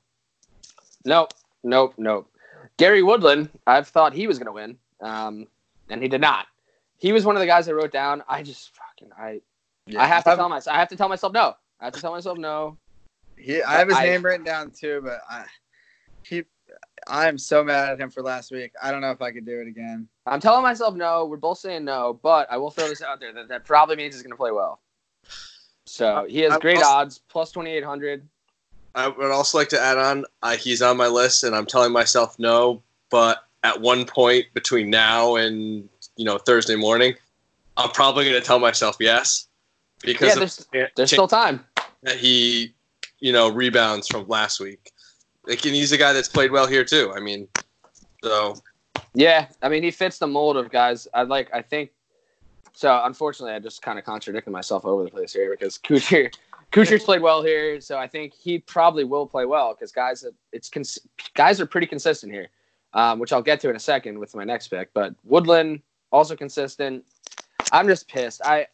nope, 1.04 1.32
nope, 1.62 1.94
nope. 1.96 2.30
Gary 2.76 3.02
Woodland, 3.02 3.48
I've 3.66 3.88
thought 3.88 4.12
he 4.12 4.26
was 4.26 4.38
going 4.38 4.46
to 4.46 4.52
win, 4.52 4.76
um, 5.00 5.46
and 5.88 6.02
he 6.02 6.08
did 6.08 6.20
not. 6.20 6.46
He 6.98 7.12
was 7.12 7.24
one 7.24 7.36
of 7.36 7.40
the 7.40 7.46
guys 7.46 7.68
I 7.68 7.72
wrote 7.72 7.92
down. 7.92 8.22
I 8.28 8.42
just 8.42 8.72
fucking 8.74 9.10
I 9.18 9.40
I 9.98 10.06
have 10.06 10.24
to 10.24 10.36
tell 10.36 10.48
myself 10.48 10.74
I 10.74 10.78
have 10.78 10.88
to 10.88 10.96
tell 10.96 11.08
myself 11.08 11.32
no. 11.32 11.54
I 11.80 11.86
have 11.86 11.94
to 11.94 12.00
tell 12.00 12.12
myself 12.12 12.38
no. 12.38 12.78
He, 13.36 13.62
I 13.62 13.74
have 13.78 13.88
his 13.88 13.96
I- 13.96 14.06
name 14.06 14.24
written 14.24 14.44
down 14.44 14.70
too, 14.70 15.00
but 15.04 15.20
I, 15.28 15.44
he, 16.22 16.44
I 17.06 17.28
am 17.28 17.36
so 17.38 17.62
mad 17.62 17.90
at 17.90 18.00
him 18.00 18.10
for 18.10 18.22
last 18.22 18.50
week. 18.50 18.72
I 18.82 18.90
don't 18.90 19.00
know 19.00 19.10
if 19.10 19.20
I 19.20 19.30
could 19.32 19.44
do 19.44 19.60
it 19.60 19.68
again. 19.68 20.08
I'm 20.26 20.40
telling 20.40 20.62
myself 20.62 20.94
no. 20.94 21.26
We're 21.26 21.36
both 21.36 21.58
saying 21.58 21.84
no, 21.84 22.18
but 22.22 22.50
I 22.50 22.56
will 22.56 22.70
throw 22.70 22.88
this 22.88 23.02
out 23.02 23.20
there 23.20 23.32
that 23.34 23.48
that 23.48 23.64
probably 23.64 23.96
means 23.96 24.14
he's 24.14 24.22
going 24.22 24.30
to 24.32 24.36
play 24.36 24.52
well. 24.52 24.80
So 25.86 26.26
he 26.28 26.40
has 26.40 26.56
great 26.58 26.78
I'll- 26.78 26.84
odds, 27.00 27.18
plus 27.28 27.52
2,800. 27.52 28.26
I 28.96 29.08
would 29.08 29.32
also 29.32 29.58
like 29.58 29.68
to 29.70 29.80
add 29.80 29.98
on. 29.98 30.24
Uh, 30.40 30.56
he's 30.56 30.80
on 30.80 30.96
my 30.96 31.08
list, 31.08 31.42
and 31.42 31.54
I'm 31.54 31.66
telling 31.66 31.92
myself 31.92 32.38
no. 32.38 32.80
But 33.10 33.44
at 33.64 33.80
one 33.80 34.04
point 34.06 34.46
between 34.54 34.88
now 34.88 35.34
and 35.34 35.88
you 36.16 36.24
know 36.24 36.38
Thursday 36.38 36.76
morning, 36.76 37.14
I'm 37.76 37.90
probably 37.90 38.24
going 38.24 38.40
to 38.40 38.46
tell 38.46 38.60
myself 38.60 38.96
yes 39.00 39.48
because 40.02 40.28
Yeah, 40.28 40.34
there's, 40.36 40.90
there's 40.94 41.10
still 41.10 41.26
time. 41.26 41.64
that 42.04 42.16
he 42.18 42.72
you 43.24 43.32
know 43.32 43.48
rebounds 43.48 44.06
from 44.06 44.28
last 44.28 44.60
week. 44.60 44.92
Like, 45.46 45.64
and 45.64 45.74
he's 45.74 45.92
a 45.92 45.96
guy 45.96 46.12
that's 46.12 46.28
played 46.28 46.52
well 46.52 46.66
here 46.66 46.84
too. 46.84 47.10
I 47.16 47.20
mean, 47.20 47.48
so 48.22 48.54
Yeah, 49.14 49.48
I 49.62 49.70
mean 49.70 49.82
he 49.82 49.90
fits 49.90 50.18
the 50.18 50.26
mold 50.26 50.58
of 50.58 50.70
guys. 50.70 51.08
I 51.14 51.22
like. 51.22 51.48
I 51.54 51.62
think. 51.62 51.90
So 52.74 53.00
unfortunately, 53.02 53.54
I 53.54 53.60
just 53.60 53.80
kind 53.80 53.98
of 53.98 54.04
contradicted 54.04 54.52
myself 54.52 54.84
over 54.84 55.04
the 55.04 55.10
place 55.10 55.32
here 55.32 55.50
because 55.50 55.78
Kuchar, 55.78 56.34
Kuchar's 56.70 57.04
played 57.04 57.22
well 57.22 57.42
here, 57.42 57.80
so 57.80 57.96
I 57.96 58.06
think 58.06 58.34
he 58.34 58.58
probably 58.58 59.04
will 59.04 59.26
play 59.26 59.46
well 59.46 59.72
because 59.72 59.90
guys, 59.90 60.26
it's 60.52 60.68
cons- 60.68 60.98
guys 61.34 61.60
are 61.62 61.66
pretty 61.66 61.86
consistent 61.86 62.30
here, 62.30 62.48
um, 62.92 63.20
which 63.20 63.32
I'll 63.32 63.42
get 63.42 63.58
to 63.60 63.70
in 63.70 63.76
a 63.76 63.80
second 63.80 64.18
with 64.18 64.34
my 64.34 64.44
next 64.44 64.68
pick. 64.68 64.92
But 64.92 65.14
Woodland 65.24 65.80
also 66.12 66.36
consistent. 66.36 67.04
I'm 67.72 67.86
just 67.88 68.06
pissed. 68.06 68.42
I 68.44 68.66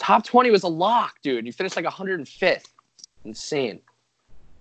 top 0.00 0.24
twenty 0.24 0.50
was 0.50 0.64
a 0.64 0.68
lock, 0.68 1.14
dude. 1.22 1.46
You 1.46 1.52
finished 1.52 1.76
like 1.76 1.84
105th. 1.84 2.64
Insane. 3.24 3.80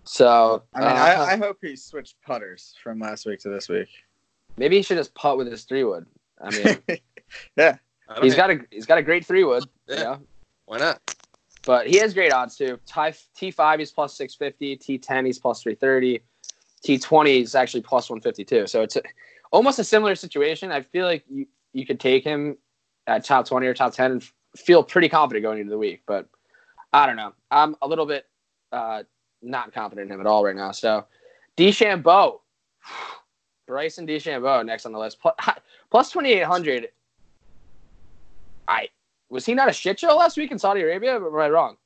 So 0.04 0.64
I 0.76 0.80
mean, 0.80 0.88
uh, 0.90 0.92
I, 0.92 1.32
I 1.34 1.38
hope 1.38 1.58
he 1.62 1.76
switched 1.76 2.16
putters 2.26 2.76
from 2.84 3.00
last 3.00 3.26
week 3.26 3.40
to 3.42 3.50
this 3.50 3.70
week. 3.70 3.88
maybe 4.58 4.76
he 4.78 4.82
should 4.82 4.98
just 4.98 5.14
putt 5.16 5.38
with 5.38 5.48
his 5.50 5.64
three 5.64 5.84
wood. 5.84 6.06
I 6.42 6.50
mean. 6.52 6.78
yeah, 7.58 7.78
I 8.08 8.16
don't 8.16 8.24
He's 8.24 8.34
know. 8.34 8.38
got 8.38 8.50
a 8.52 8.60
he's 8.72 8.86
got 8.86 8.98
a 8.98 9.04
great 9.04 9.26
three 9.26 9.44
wood, 9.44 9.64
Yeah. 9.88 9.96
you 9.98 10.04
know, 10.04 10.20
why 10.66 10.78
not? 10.78 11.16
but 11.66 11.88
he 11.88 11.98
has 11.98 12.14
great 12.14 12.32
odds 12.32 12.56
too. 12.56 12.80
T 13.36 13.52
five 13.52 13.80
he's 13.80 13.92
plus 13.92 14.16
six 14.16 14.36
fifty, 14.36 14.76
T 14.76 14.98
ten 14.98 15.26
he's 15.26 15.38
plus 15.40 15.62
three 15.62 15.76
thirty, 15.76 16.22
T 16.84 16.98
twenty 16.98 17.42
is 17.42 17.54
actually 17.56 17.82
plus 17.82 18.10
one 18.10 18.20
fifty 18.22 18.44
two. 18.46 18.66
So 18.68 18.82
it's 18.82 18.96
a, 18.96 19.02
almost 19.52 19.78
a 19.80 19.84
similar 19.84 20.16
situation. 20.16 20.72
I 20.72 20.82
feel 20.82 21.06
like 21.06 21.24
you 21.30 21.46
you 21.74 21.86
could 21.86 22.00
take 22.00 22.24
him 22.24 22.58
at 23.08 23.24
top 23.26 23.46
twenty 23.48 23.68
or 23.68 23.74
top 23.74 23.94
ten 23.94 24.12
and 24.14 24.22
f- 24.22 24.34
feel 24.56 24.84
pretty 24.84 25.10
confident 25.10 25.44
going 25.44 25.60
into 25.60 25.72
the 25.72 25.78
week. 25.78 26.02
But 26.06 26.28
I 26.94 27.06
don't 27.06 27.16
know. 27.16 27.34
I'm 27.52 27.76
a 27.82 27.88
little 27.88 28.06
bit 28.06 28.26
uh, 28.72 29.04
not 29.42 29.74
confident 29.74 30.08
in 30.10 30.14
him 30.14 30.22
at 30.22 30.28
all 30.28 30.44
right 30.44 30.56
now. 30.56 30.72
So 30.72 31.06
DeChambeau, 31.58 32.40
Bryson 33.68 34.08
DeChambeau 34.08 34.66
next 34.66 34.86
on 34.86 34.92
the 34.92 35.00
list, 35.00 35.20
plus, 35.22 35.36
plus 35.92 36.12
twenty 36.12 36.32
eight 36.34 36.44
hundred. 36.46 36.90
I 38.68 38.90
was 39.30 39.46
he 39.46 39.54
not 39.54 39.70
a 39.70 39.74
shit 39.74 40.00
show 40.00 40.16
last 40.16 40.38
week 40.38 40.52
in 40.52 40.60
Saudi 40.60 40.82
Arabia? 40.82 41.20
Or 41.20 41.42
am 41.42 41.46
I 41.46 41.54
wrong? 41.54 41.78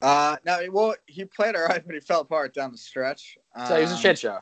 uh, 0.00 0.36
no, 0.44 0.60
well, 0.72 0.94
he 1.06 1.24
played 1.24 1.54
all 1.54 1.62
right, 1.62 1.82
but 1.84 1.94
he 1.94 2.00
fell 2.00 2.20
apart 2.22 2.52
down 2.54 2.72
the 2.72 2.78
stretch. 2.78 3.38
So 3.68 3.76
he 3.76 3.82
was 3.82 3.92
a 3.92 3.94
Um, 3.94 4.00
shit 4.00 4.18
show. 4.18 4.38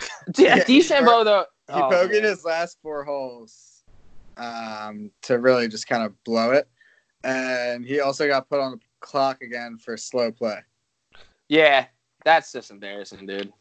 Yeah, 0.36 0.56
yeah, 0.56 0.64
DeChambeau 0.64 1.24
though. 1.24 1.44
He 1.68 1.74
oh, 1.74 1.88
bogeyed 1.90 2.24
his 2.24 2.44
last 2.44 2.78
four 2.82 3.04
holes 3.04 3.82
um, 4.36 5.10
to 5.22 5.38
really 5.38 5.68
just 5.68 5.86
kind 5.88 6.02
of 6.02 6.12
blow 6.24 6.50
it, 6.50 6.68
and 7.24 7.84
he 7.84 8.00
also 8.00 8.26
got 8.26 8.48
put 8.48 8.60
on 8.60 8.72
the 8.72 8.80
clock 9.00 9.42
again 9.42 9.78
for 9.78 9.96
slow 9.96 10.30
play. 10.30 10.58
Yeah, 11.48 11.86
that's 12.24 12.52
just 12.52 12.70
embarrassing, 12.70 13.26
dude. 13.26 13.52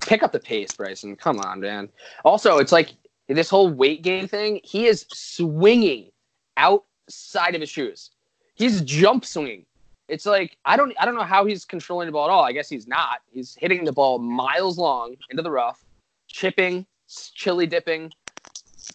Pick 0.00 0.22
up 0.22 0.32
the 0.32 0.40
pace, 0.40 0.72
Bryson. 0.72 1.14
Come 1.14 1.38
on, 1.40 1.60
man. 1.60 1.88
Also, 2.24 2.58
it's 2.58 2.72
like 2.72 2.94
this 3.28 3.50
whole 3.50 3.70
weight 3.70 4.02
gain 4.02 4.26
thing. 4.26 4.60
He 4.64 4.86
is 4.86 5.06
swinging 5.12 6.10
outside 6.56 7.54
of 7.54 7.60
his 7.60 7.70
shoes. 7.70 8.10
He's 8.54 8.80
jump 8.82 9.24
swinging. 9.24 9.66
It's 10.08 10.26
like 10.26 10.56
I 10.64 10.76
don't 10.76 10.92
I 10.98 11.04
don't 11.04 11.14
know 11.14 11.22
how 11.22 11.44
he's 11.44 11.64
controlling 11.64 12.06
the 12.06 12.12
ball 12.12 12.24
at 12.24 12.32
all. 12.32 12.44
I 12.44 12.52
guess 12.52 12.68
he's 12.68 12.88
not. 12.88 13.20
He's 13.30 13.54
hitting 13.54 13.84
the 13.84 13.92
ball 13.92 14.18
miles 14.18 14.76
long 14.76 15.14
into 15.30 15.42
the 15.42 15.50
rough, 15.50 15.84
chipping, 16.26 16.86
chili 17.34 17.66
dipping 17.66 18.10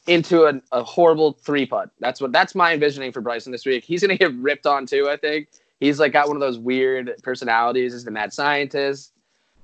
into 0.08 0.46
a, 0.46 0.62
a 0.72 0.84
horrible 0.84 1.34
three 1.34 1.66
putt. 1.66 1.90
That's 2.00 2.22
what 2.22 2.32
that's 2.32 2.56
my 2.56 2.74
envisioning 2.74 3.12
for 3.12 3.22
Bryson 3.22 3.52
this 3.52 3.66
week. 3.66 3.84
He's 3.84 4.02
gonna 4.02 4.18
get 4.18 4.34
ripped 4.36 4.66
on 4.66 4.86
too. 4.86 5.10
I 5.10 5.18
think 5.18 5.50
he's 5.80 6.00
like 6.00 6.14
got 6.14 6.28
one 6.28 6.38
of 6.38 6.42
those 6.42 6.60
weird 6.60 7.14
personalities. 7.24 7.94
He's 7.94 8.06
the 8.06 8.12
mad 8.12 8.34
scientist. 8.34 9.14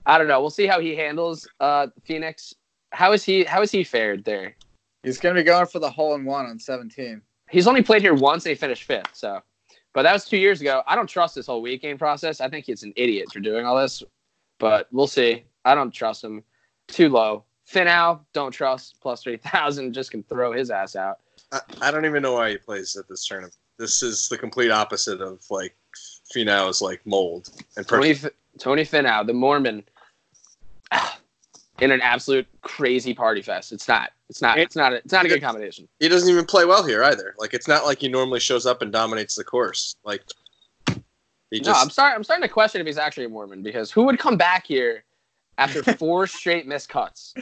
I 0.06 0.18
don't 0.18 0.28
know. 0.28 0.42
We'll 0.42 0.50
see 0.50 0.68
how 0.68 0.80
he 0.80 0.96
handles 0.96 1.48
uh, 1.60 1.88
Phoenix. 2.04 2.56
How 2.92 3.14
is 3.14 3.24
he? 3.24 3.44
How 3.44 3.62
is 3.62 3.72
he 3.72 3.84
fared 3.84 4.26
there? 4.26 4.56
He's 5.04 5.20
to 5.20 5.34
be 5.34 5.44
going 5.44 5.66
for 5.66 5.80
the 5.80 5.90
hole 5.90 6.14
in 6.14 6.26
one 6.26 6.46
on 6.46 6.60
17. 6.60 7.22
He's 7.50 7.68
only 7.68 7.82
played 7.82 8.02
here 8.02 8.14
once 8.14 8.46
and 8.46 8.52
he 8.52 8.56
finished 8.56 8.84
fifth. 8.84 9.10
So, 9.14 9.42
but 9.94 10.04
that 10.04 10.14
was 10.14 10.26
two 10.26 10.38
years 10.38 10.62
ago. 10.62 10.84
I 10.86 10.96
don't 10.96 11.08
trust 11.08 11.36
this 11.36 11.48
whole 11.48 11.62
weekend 11.62 11.98
process. 11.98 12.40
I 12.40 12.50
think 12.50 12.66
he's 12.66 12.84
an 12.84 12.94
idiot 12.96 13.32
for 13.34 13.40
doing 13.40 13.66
all 13.66 13.76
this. 13.76 14.04
But 14.60 14.88
we'll 14.92 15.08
see. 15.08 15.44
I 15.66 15.74
don't 15.74 15.92
trust 15.92 16.24
him. 16.24 16.44
Too 16.88 17.10
low. 17.10 17.46
Finau, 17.72 18.20
don't 18.34 18.52
trust. 18.52 18.96
Plus 19.02 19.24
three 19.24 19.38
thousand, 19.38 19.94
just 19.94 20.12
can 20.12 20.24
throw 20.24 20.52
his 20.52 20.70
ass 20.70 20.96
out. 20.96 21.20
I, 21.52 21.60
I 21.82 21.92
don't 21.92 22.06
even 22.06 22.22
know 22.22 22.34
why 22.34 22.52
he 22.52 22.58
plays 22.58 22.96
at 22.96 23.08
this 23.08 23.26
tournament. 23.26 23.56
This 23.78 24.04
is 24.04 24.28
the 24.30 24.38
complete 24.38 24.72
opposite 24.72 25.22
of 25.22 25.40
like 25.50 25.76
Finau's 26.36 26.82
like 26.82 27.06
mold 27.06 27.50
and 27.78 27.88
Tony. 27.88 28.12
F- 28.12 28.28
Tony 28.60 28.84
Finau, 28.84 29.26
the 29.26 29.34
Mormon, 29.34 29.84
in 31.80 31.92
an 31.92 32.02
absolute 32.02 32.48
crazy 32.62 33.14
party 33.14 33.42
fest. 33.42 33.72
It's 33.72 33.88
not. 33.88 34.12
It's 34.30 34.42
not. 34.42 34.58
It's 34.58 34.76
not. 34.76 34.94
A, 34.94 34.98
it's 34.98 35.14
not 35.14 35.26
a 35.26 35.30
good 35.30 35.42
combination. 35.42 35.88
He 36.00 36.08
doesn't 36.08 36.30
even 36.30 36.46
play 36.46 36.66
well 36.66 36.86
here 36.86 37.04
either. 37.04 37.36
Like 37.38 37.54
it's 37.54 37.68
not 37.68 37.86
like 37.86 38.00
he 38.00 38.08
normally 38.08 38.40
shows 38.40 38.66
up 38.66 38.82
and 38.82 38.92
dominates 38.92 39.36
the 39.36 39.44
course. 39.44 39.96
Like 40.04 40.24
he 41.50 41.60
no, 41.60 41.64
just 41.64 41.82
I'm 41.82 41.90
sorry. 41.90 42.14
I'm 42.14 42.24
starting 42.24 42.48
to 42.48 42.54
question 42.54 42.82
if 42.82 42.88
he's 42.88 42.98
actually 42.98 43.26
a 43.26 43.30
Mormon 43.30 43.64
because 43.64 43.92
who 43.92 44.04
would 44.04 44.20
come 44.20 44.38
back 44.38 44.66
here 44.66 45.04
after 45.62 45.84
four 45.98 46.28
straight 46.28 46.68
missed 46.68 46.90
cuts? 46.90 47.34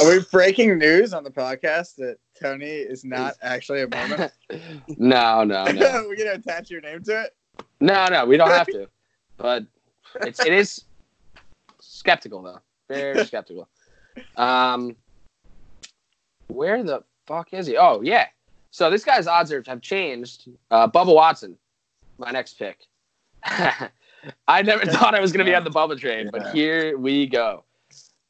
Are 0.00 0.08
we 0.10 0.20
breaking 0.30 0.78
news 0.78 1.14
on 1.14 1.24
the 1.24 1.30
podcast 1.30 1.96
that 1.96 2.18
Tony 2.40 2.66
is 2.66 3.04
not 3.04 3.34
actually 3.42 3.82
a 3.82 3.88
Mormon? 3.88 4.30
no, 4.98 5.44
no, 5.44 5.64
no, 5.66 6.04
We're 6.08 6.16
going 6.16 6.28
to 6.28 6.34
attach 6.34 6.70
your 6.70 6.80
name 6.80 7.02
to 7.04 7.22
it? 7.22 7.36
no, 7.80 8.06
no. 8.08 8.26
We 8.26 8.36
don't 8.36 8.50
have 8.50 8.66
to, 8.68 8.88
but 9.36 9.64
it's 10.22 10.44
it 10.44 10.52
is 10.52 10.84
skeptical 11.80 12.42
though. 12.42 12.60
Very 12.88 13.24
skeptical. 13.24 13.68
Um, 14.36 14.96
where 16.48 16.82
the 16.82 17.02
fuck 17.26 17.52
is 17.52 17.66
he? 17.66 17.76
Oh 17.76 18.00
yeah. 18.02 18.26
So 18.70 18.90
this 18.90 19.04
guy's 19.04 19.26
odds 19.26 19.52
are, 19.52 19.62
have 19.66 19.82
changed. 19.82 20.48
Uh, 20.70 20.88
Bubba 20.88 21.14
Watson, 21.14 21.56
my 22.18 22.30
next 22.30 22.54
pick. 22.54 22.86
I 24.48 24.62
never 24.62 24.84
thought 24.86 25.14
I 25.14 25.20
was 25.20 25.32
going 25.32 25.44
to 25.44 25.50
be 25.50 25.54
on 25.54 25.64
the 25.64 25.70
Bubba 25.70 25.98
train, 25.98 26.30
but 26.32 26.54
here 26.54 26.96
we 26.96 27.26
go. 27.26 27.64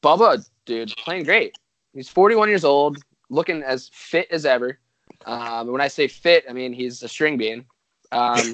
Bubba, 0.03 0.49
dude, 0.65 0.93
playing 0.97 1.25
great. 1.25 1.57
He's 1.93 2.09
41 2.09 2.49
years 2.49 2.65
old, 2.65 2.99
looking 3.29 3.63
as 3.63 3.91
fit 3.93 4.27
as 4.31 4.47
ever. 4.47 4.79
Um, 5.27 5.69
when 5.71 5.81
I 5.81 5.89
say 5.89 6.09
fit, 6.09 6.45
I 6.49 6.53
mean 6.53 6.73
he's 6.73 7.03
a 7.03 7.09
string 7.09 7.37
bean. 7.37 7.65
Um, 8.11 8.53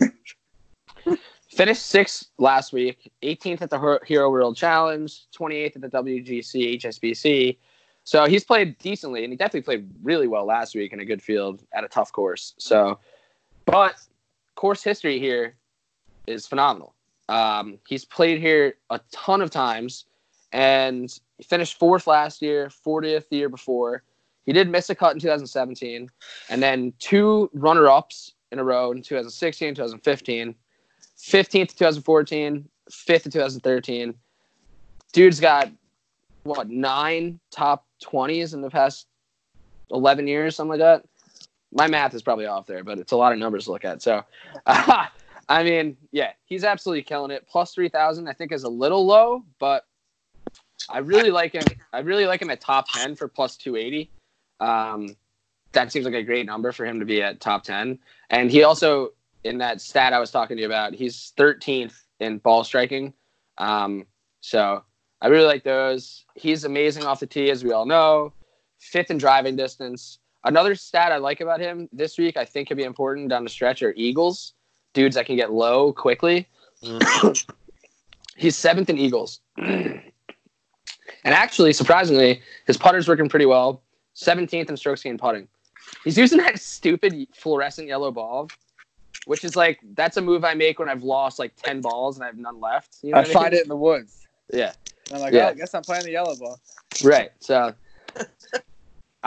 Finished 1.51 1.87
sixth 1.87 2.29
last 2.37 2.75
week, 2.75 3.11
18th 3.23 3.63
at 3.63 3.71
the 3.71 3.99
Hero 4.07 4.31
World 4.31 4.55
Challenge, 4.55 5.27
28th 5.37 5.77
at 5.77 5.81
the 5.81 5.89
WGC 5.89 6.79
HSBC. 6.79 7.57
So 8.05 8.27
he's 8.27 8.45
played 8.45 8.79
decently, 8.79 9.25
and 9.25 9.33
he 9.33 9.37
definitely 9.37 9.63
played 9.63 9.91
really 10.03 10.29
well 10.29 10.45
last 10.45 10.75
week 10.75 10.93
in 10.93 11.01
a 11.01 11.05
good 11.05 11.23
field 11.23 11.65
at 11.73 11.85
a 11.85 11.89
tough 11.89 12.13
course. 12.13 12.55
So, 12.59 12.99
but 13.65 13.97
course 14.57 14.83
history 14.83 15.19
here 15.19 15.57
is 16.27 16.47
phenomenal. 16.47 16.95
Um, 17.29 17.79
he's 17.87 18.05
played 18.05 18.41
here 18.41 18.75
a 18.91 19.01
ton 19.13 19.43
of 19.43 19.51
times, 19.51 20.05
and 20.53 21.13
he 21.37 21.45
finished 21.45 21.79
fourth 21.79 22.07
last 22.07 22.43
year, 22.43 22.71
40th 22.87 23.29
the 23.29 23.37
year 23.37 23.49
before. 23.49 24.03
He 24.45 24.53
did 24.53 24.71
miss 24.71 24.89
a 24.89 24.95
cut 24.95 25.13
in 25.13 25.21
2017, 25.21 26.09
and 26.49 26.63
then 26.63 26.93
two 26.99 27.51
runner-ups 27.53 28.33
in 28.51 28.59
a 28.59 28.65
row 28.65 28.93
in 28.93 29.03
2016, 29.03 29.75
2015. 29.75 30.55
15th 31.19 31.77
2014, 31.77 32.69
5th 32.91 33.27
in 33.27 33.33
2013. 33.33 34.15
Dude's 35.13 35.41
got 35.41 35.71
what 36.45 36.69
nine 36.69 37.41
top 37.51 37.87
20s 38.05 38.55
in 38.55 38.61
the 38.61 38.71
past 38.71 39.07
11 39.91 40.27
years, 40.27 40.57
something 40.57 40.79
like 40.79 40.81
that. 40.81 41.05
My 41.73 41.87
math 41.87 42.15
is 42.15 42.23
probably 42.23 42.47
off 42.47 42.67
there, 42.67 42.85
but 42.85 42.99
it's 42.99 43.13
a 43.13 43.17
lot 43.17 43.33
of 43.33 43.39
numbers 43.39 43.65
to 43.65 43.73
look 43.73 43.85
at. 43.85 44.01
So, 44.01 44.25
uh, 44.67 45.07
I 45.49 45.63
mean, 45.65 45.97
yeah, 46.13 46.33
he's 46.45 46.65
absolutely 46.65 47.03
killing 47.03 47.31
it. 47.31 47.47
Plus 47.49 47.73
3,000, 47.75 48.29
I 48.29 48.33
think, 48.33 48.53
is 48.53 48.65
a 48.65 48.69
little 48.69 49.07
low, 49.07 49.45
but 49.59 49.85
I 50.91 50.99
really 50.99 51.31
like 51.31 51.53
him. 51.53 51.65
I 51.93 52.01
really 52.01 52.27
like 52.27 52.43
him 52.43 52.51
at 52.51 52.61
top 52.61 52.87
10 52.93 53.17
for 53.17 53.29
plus 53.29 53.57
280. 53.57 54.11
Um, 54.61 55.17
that 55.73 55.93
seems 55.93 56.05
like 56.05 56.15
a 56.15 56.23
great 56.23 56.47
number 56.47 56.73
for 56.73 56.85
him 56.85 56.99
to 57.01 57.07
be 57.07 57.23
at 57.23 57.41
top 57.41 57.63
10. 57.63 57.99
And 58.31 58.51
he 58.51 58.63
also 58.63 59.13
in 59.45 59.59
that 59.59 59.81
stat 59.81 60.13
I 60.13 60.19
was 60.19 60.31
talking 60.31 60.57
to 60.57 60.63
you 60.63 60.67
about, 60.67 60.95
he's 60.95 61.33
13th 61.37 61.95
in 62.21 62.39
ball 62.39 62.65
striking. 62.65 63.15
Um, 63.59 64.07
so 64.41 64.83
I 65.21 65.29
really 65.29 65.47
like 65.47 65.65
those. 65.65 66.25
He's 66.35 66.65
amazing 66.65 67.05
off 67.05 67.21
the 67.21 67.27
tee, 67.27 67.51
as 67.51 67.65
we 67.65 67.73
all 67.73 67.87
know. 67.87 68.33
Fifth 68.81 69.11
in 69.11 69.19
driving 69.19 69.57
distance. 69.57 70.19
Another 70.45 70.75
stat 70.75 71.13
I 71.13 71.17
like 71.17 71.41
about 71.41 71.61
him 71.61 71.89
this 71.93 72.17
week, 72.17 72.37
I 72.37 72.45
think 72.45 72.69
could 72.69 72.77
be 72.77 72.85
important 72.85 73.29
down 73.29 73.45
the 73.45 73.51
stretch, 73.51 73.83
are 73.83 73.93
eagles. 73.97 74.55
Dudes 74.95 75.15
that 75.17 75.27
can 75.27 75.37
get 75.37 75.53
low 75.53 75.93
quickly. 75.93 76.49
Mm-hmm. 76.83 77.53
he's 78.37 78.57
seventh 78.57 78.91
in 78.91 78.99
eagles. 78.99 79.41
and 79.57 80.03
actually, 81.25 81.73
surprisingly, 81.73 82.41
his 82.67 82.77
putter's 82.77 83.09
working 83.09 83.29
pretty 83.29 83.47
well. 83.47 83.83
17th 84.17 84.69
in 84.69 84.77
strokes 84.77 85.03
gained 85.03 85.19
putting. 85.19 85.47
He's 86.05 86.19
using 86.19 86.39
that 86.39 86.59
stupid 86.61 87.29
fluorescent 87.35 87.89
yellow 87.89 88.11
ball 88.11 88.49
which 89.29 89.45
is 89.45 89.55
like 89.55 89.79
that's 89.95 90.17
a 90.17 90.23
move 90.23 90.43
I 90.43 90.55
make 90.55 90.79
when 90.79 90.89
I've 90.89 91.03
lost 91.03 91.39
like 91.39 91.55
ten 91.57 91.83
balls 91.83 92.17
and 92.17 92.25
I 92.25 92.29
have 92.29 92.39
none 92.39 92.61
left. 92.61 92.97
You 93.03 93.13
know 93.13 93.19
I 93.19 93.25
find 93.25 93.53
mean? 93.53 93.61
it 93.61 93.63
in 93.65 93.69
the 93.69 93.77
woods. 93.77 94.27
Yeah, 94.53 94.73
And 95.09 95.17
I'm 95.17 95.21
like, 95.21 95.35
Yeah. 95.35 95.47
oh, 95.47 95.49
I 95.49 95.55
guess 95.55 95.75
I'm 95.75 95.83
playing 95.83 96.05
the 96.05 96.13
yellow 96.13 96.35
ball. 96.35 96.59
right. 97.05 97.31
So 97.39 97.75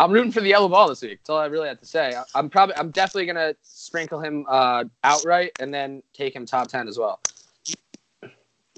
I'm 0.01 0.11
rooting 0.11 0.31
for 0.31 0.41
the 0.41 0.49
yellow 0.49 0.67
ball 0.67 0.89
this 0.89 1.03
week. 1.03 1.19
That's 1.19 1.29
all 1.29 1.37
I 1.37 1.45
really 1.45 1.67
have 1.67 1.79
to 1.79 1.85
say. 1.85 2.15
I- 2.15 2.23
I'm 2.33 2.49
probably 2.49 2.75
I'm 2.75 2.89
definitely 2.89 3.27
gonna 3.27 3.53
sprinkle 3.61 4.19
him 4.19 4.47
uh, 4.49 4.85
outright 5.03 5.51
and 5.59 5.71
then 5.71 6.01
take 6.11 6.35
him 6.35 6.43
top 6.43 6.69
ten 6.69 6.87
as 6.87 6.97
well. 6.97 7.19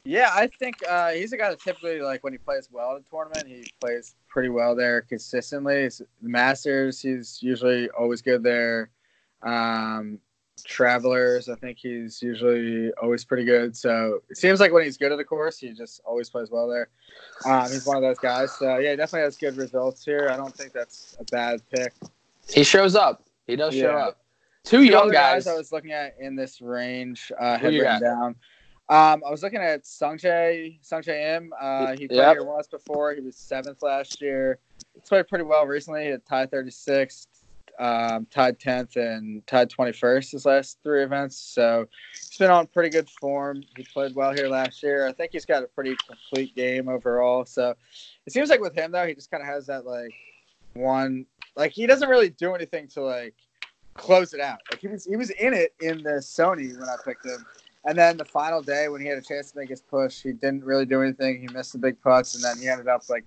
Yeah, 0.04 0.32
I 0.34 0.48
think 0.48 0.76
uh, 0.88 1.12
he's 1.12 1.32
a 1.32 1.38
guy 1.38 1.50
that 1.50 1.62
typically, 1.62 2.02
like, 2.02 2.26
when 2.26 2.34
he 2.34 2.38
plays 2.38 2.68
well 2.70 2.98
in 2.98 3.04
a 3.04 3.10
tournament, 3.10 3.48
he 3.48 3.72
plays 3.80 4.16
pretty 4.28 4.50
well 4.50 4.76
there 4.76 5.00
consistently. 5.00 5.76
It's, 5.76 6.00
the 6.00 6.28
Masters, 6.28 7.02
he's 7.02 7.42
usually 7.42 7.90
always 7.92 8.22
good 8.22 8.44
there. 8.44 8.90
Um, 9.44 10.20
Travelers, 10.66 11.50
I 11.50 11.56
think 11.56 11.78
he's 11.80 12.22
usually 12.22 12.92
always 13.02 13.26
pretty 13.26 13.44
good. 13.44 13.76
So 13.76 14.22
it 14.30 14.38
seems 14.38 14.60
like 14.60 14.72
when 14.72 14.84
he's 14.84 14.98
good 14.98 15.12
at 15.12 15.20
a 15.20 15.24
course, 15.24 15.58
he 15.58 15.72
just 15.72 16.02
always 16.06 16.30
plays 16.30 16.50
well 16.52 16.68
there. 16.68 16.90
Um, 17.46 17.64
he's 17.72 17.86
one 17.86 17.98
of 17.98 18.04
those 18.04 18.20
guys. 18.20 18.52
So 18.58 18.78
yeah, 18.78 18.96
definitely 18.96 19.22
has 19.26 19.38
good 19.38 19.58
results 19.58 20.06
here. 20.06 20.30
I 20.32 20.38
don't 20.38 20.56
think 20.56 20.72
that's 20.74 21.18
a 21.20 21.24
bad 21.26 21.62
pick. 21.70 21.94
He 22.50 22.64
shows 22.64 22.96
up. 22.96 23.24
He 23.48 23.56
does 23.56 23.74
show 23.76 23.92
up. 23.96 24.20
Two 24.64 24.78
Two 24.78 24.84
young 24.84 25.04
other 25.04 25.12
guys. 25.14 25.48
I 25.48 25.56
was 25.56 25.72
looking 25.72 25.92
at 25.92 26.16
in 26.20 26.36
this 26.36 26.62
range 26.62 27.32
uh, 27.40 27.58
Who 27.58 27.66
had 27.66 27.74
you 27.74 27.82
written 27.82 28.02
down. 28.02 28.36
Um, 28.90 29.24
I 29.26 29.32
was 29.32 29.44
looking 29.44 29.60
at 29.62 29.84
Sungjae 29.84 30.80
Sungjae 30.82 31.38
Im. 31.38 31.54
Uh, 31.60 31.92
he 31.94 32.08
played 32.08 32.18
Yep. 32.18 32.34
here 32.36 32.44
once 32.46 32.68
before. 32.68 33.14
He 33.14 33.22
was 33.22 33.36
seventh 33.36 33.82
last 33.82 34.22
year. 34.22 34.60
He's 34.94 35.08
played 35.10 35.28
pretty 35.28 35.46
well 35.46 35.66
recently. 35.66 36.04
He 36.04 36.10
had 36.10 36.26
tied 36.26 36.52
36th, 36.52 37.28
um, 37.80 38.28
tied 38.30 38.60
10th, 38.60 38.96
and 38.96 39.46
tied 39.48 39.70
21st 39.70 40.32
his 40.32 40.46
last 40.46 40.80
three 40.84 41.04
events. 41.04 41.38
So 41.38 41.88
he's 42.12 42.38
been 42.38 42.52
on 42.52 42.68
pretty 42.68 42.90
good 42.90 43.10
form. 43.10 43.64
He 43.76 43.84
played 43.84 44.16
well 44.16 44.34
here 44.34 44.48
last 44.48 44.84
year. 44.84 45.08
I 45.08 45.12
think 45.12 45.32
he's 45.34 45.46
got 45.46 45.64
a 45.64 45.68
pretty 45.68 45.96
complete 46.08 46.56
game 46.56 46.88
overall. 46.88 47.46
So 47.46 47.76
it 48.26 48.34
seems 48.34 48.50
like 48.50 48.62
with 48.62 48.76
him 48.76 48.92
though, 48.92 49.08
he 49.08 49.14
just 49.14 49.32
kind 49.32 49.42
of 49.42 49.48
has 49.48 49.68
that 49.68 49.86
like 49.86 50.14
one 50.74 51.26
like 51.56 51.72
he 51.72 51.86
doesn't 51.86 52.10
really 52.10 52.30
do 52.30 52.56
anything 52.56 52.88
to 52.90 53.02
like 53.02 53.36
close 53.94 54.34
it 54.34 54.40
out. 54.40 54.60
Like 54.72 54.82
he 54.82 54.88
was 54.88 55.06
he 55.06 55.16
was 55.16 55.30
in 55.32 55.54
it 55.54 55.74
in 55.82 56.04
the 56.04 56.22
Sony 56.22 56.78
when 56.78 56.90
I 56.90 56.96
picked 57.04 57.26
him. 57.26 57.46
And 57.86 57.98
then 57.98 58.16
the 58.16 58.26
final 58.26 58.62
day 58.62 58.88
when 58.88 59.02
he 59.02 59.08
had 59.08 59.18
a 59.18 59.22
chance 59.22 59.52
to 59.52 59.58
make 59.58 59.70
his 59.70 59.82
push, 59.82 60.22
he 60.22 60.32
didn't 60.32 60.64
really 60.64 60.86
do 60.86 61.02
anything. 61.02 61.42
He 61.42 61.54
missed 61.54 61.74
the 61.74 61.80
big 61.80 62.02
putts 62.02 62.36
and 62.36 62.44
then 62.44 62.58
he 62.58 62.70
ended 62.70 62.88
up 62.88 63.04
like 63.10 63.26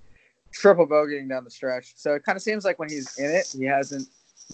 triple 0.51 0.87
bogeying 0.87 1.29
down 1.29 1.45
the 1.45 1.51
stretch. 1.51 1.93
So 1.97 2.15
it 2.15 2.25
kind 2.25 2.37
of 2.37 2.43
seems 2.43 2.65
like 2.65 2.79
when 2.79 2.89
he's 2.89 3.19
in 3.19 3.31
it, 3.31 3.55
he 3.57 3.65
hasn't 3.65 4.09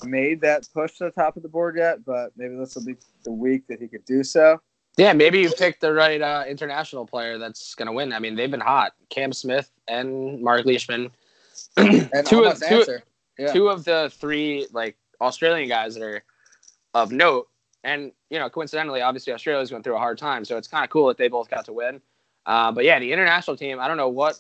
made 0.05 0.41
that 0.41 0.69
push 0.73 0.97
to 0.99 1.05
the 1.05 1.11
top 1.11 1.37
of 1.37 1.43
the 1.43 1.49
board 1.49 1.77
yet, 1.77 2.05
but 2.05 2.33
maybe 2.37 2.57
this 2.57 2.75
will 2.75 2.85
be 2.85 2.97
the 3.25 3.33
week 3.33 3.67
that 3.69 3.81
he 3.81 3.89
could 3.89 4.05
do 4.05 4.25
so. 4.25 4.61
Yeah, 4.99 5.13
maybe 5.15 5.41
you 5.41 5.51
picked 5.51 5.81
the 5.81 5.93
right 5.93 6.21
uh, 6.21 6.45
international 6.47 7.07
player 7.07 7.39
that's 7.39 7.75
going 7.75 7.87
to 7.87 7.93
win. 7.93 8.13
I 8.13 8.19
mean, 8.19 8.35
they've 8.37 8.51
been 8.51 8.61
hot. 8.61 8.93
Cam 9.09 9.33
Smith 9.33 9.71
and 9.89 10.43
Mark 10.43 10.67
Leishman. 10.67 11.11
And 11.77 12.27
Two 12.27 12.45
of- 12.45 12.61
two- 12.61 12.85
Yeah. 13.39 13.53
Two 13.53 13.69
of 13.69 13.85
the 13.85 14.13
three 14.15 14.67
like 14.73 14.97
Australian 15.21 15.69
guys 15.69 15.95
that 15.95 16.03
are 16.03 16.23
of 16.95 17.11
note. 17.13 17.49
And, 17.85 18.13
you 18.31 18.39
know, 18.39 18.49
coincidentally, 18.51 19.01
obviously 19.01 19.33
Australia's 19.33 19.71
going 19.71 19.83
through 19.83 19.97
a 19.97 19.99
hard 19.99 20.19
time. 20.19 20.45
So 20.45 20.57
it's 20.59 20.69
kind 20.69 20.85
of 20.85 20.91
cool 20.91 21.09
that 21.09 21.17
they 21.17 21.29
both 21.29 21.49
got 21.51 21.65
to 21.65 21.73
win. 21.73 22.01
Uh, 22.45 22.71
but 22.73 22.85
yeah, 22.85 22.99
the 22.99 23.11
international 23.13 23.57
team, 23.57 23.81
I 23.81 23.89
don't 23.89 23.97
know 23.97 24.09
what 24.11 24.39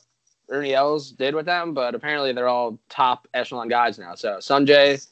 Ernie 0.50 0.74
Els 0.74 1.11
did 1.12 1.34
with 1.34 1.46
them, 1.46 1.72
but 1.72 1.94
apparently 1.94 2.32
they're 2.32 2.48
all 2.48 2.78
top 2.90 3.26
echelon 3.32 3.68
guys 3.68 3.98
now. 3.98 4.14
So 4.14 4.36
Sungjae, 4.36 5.05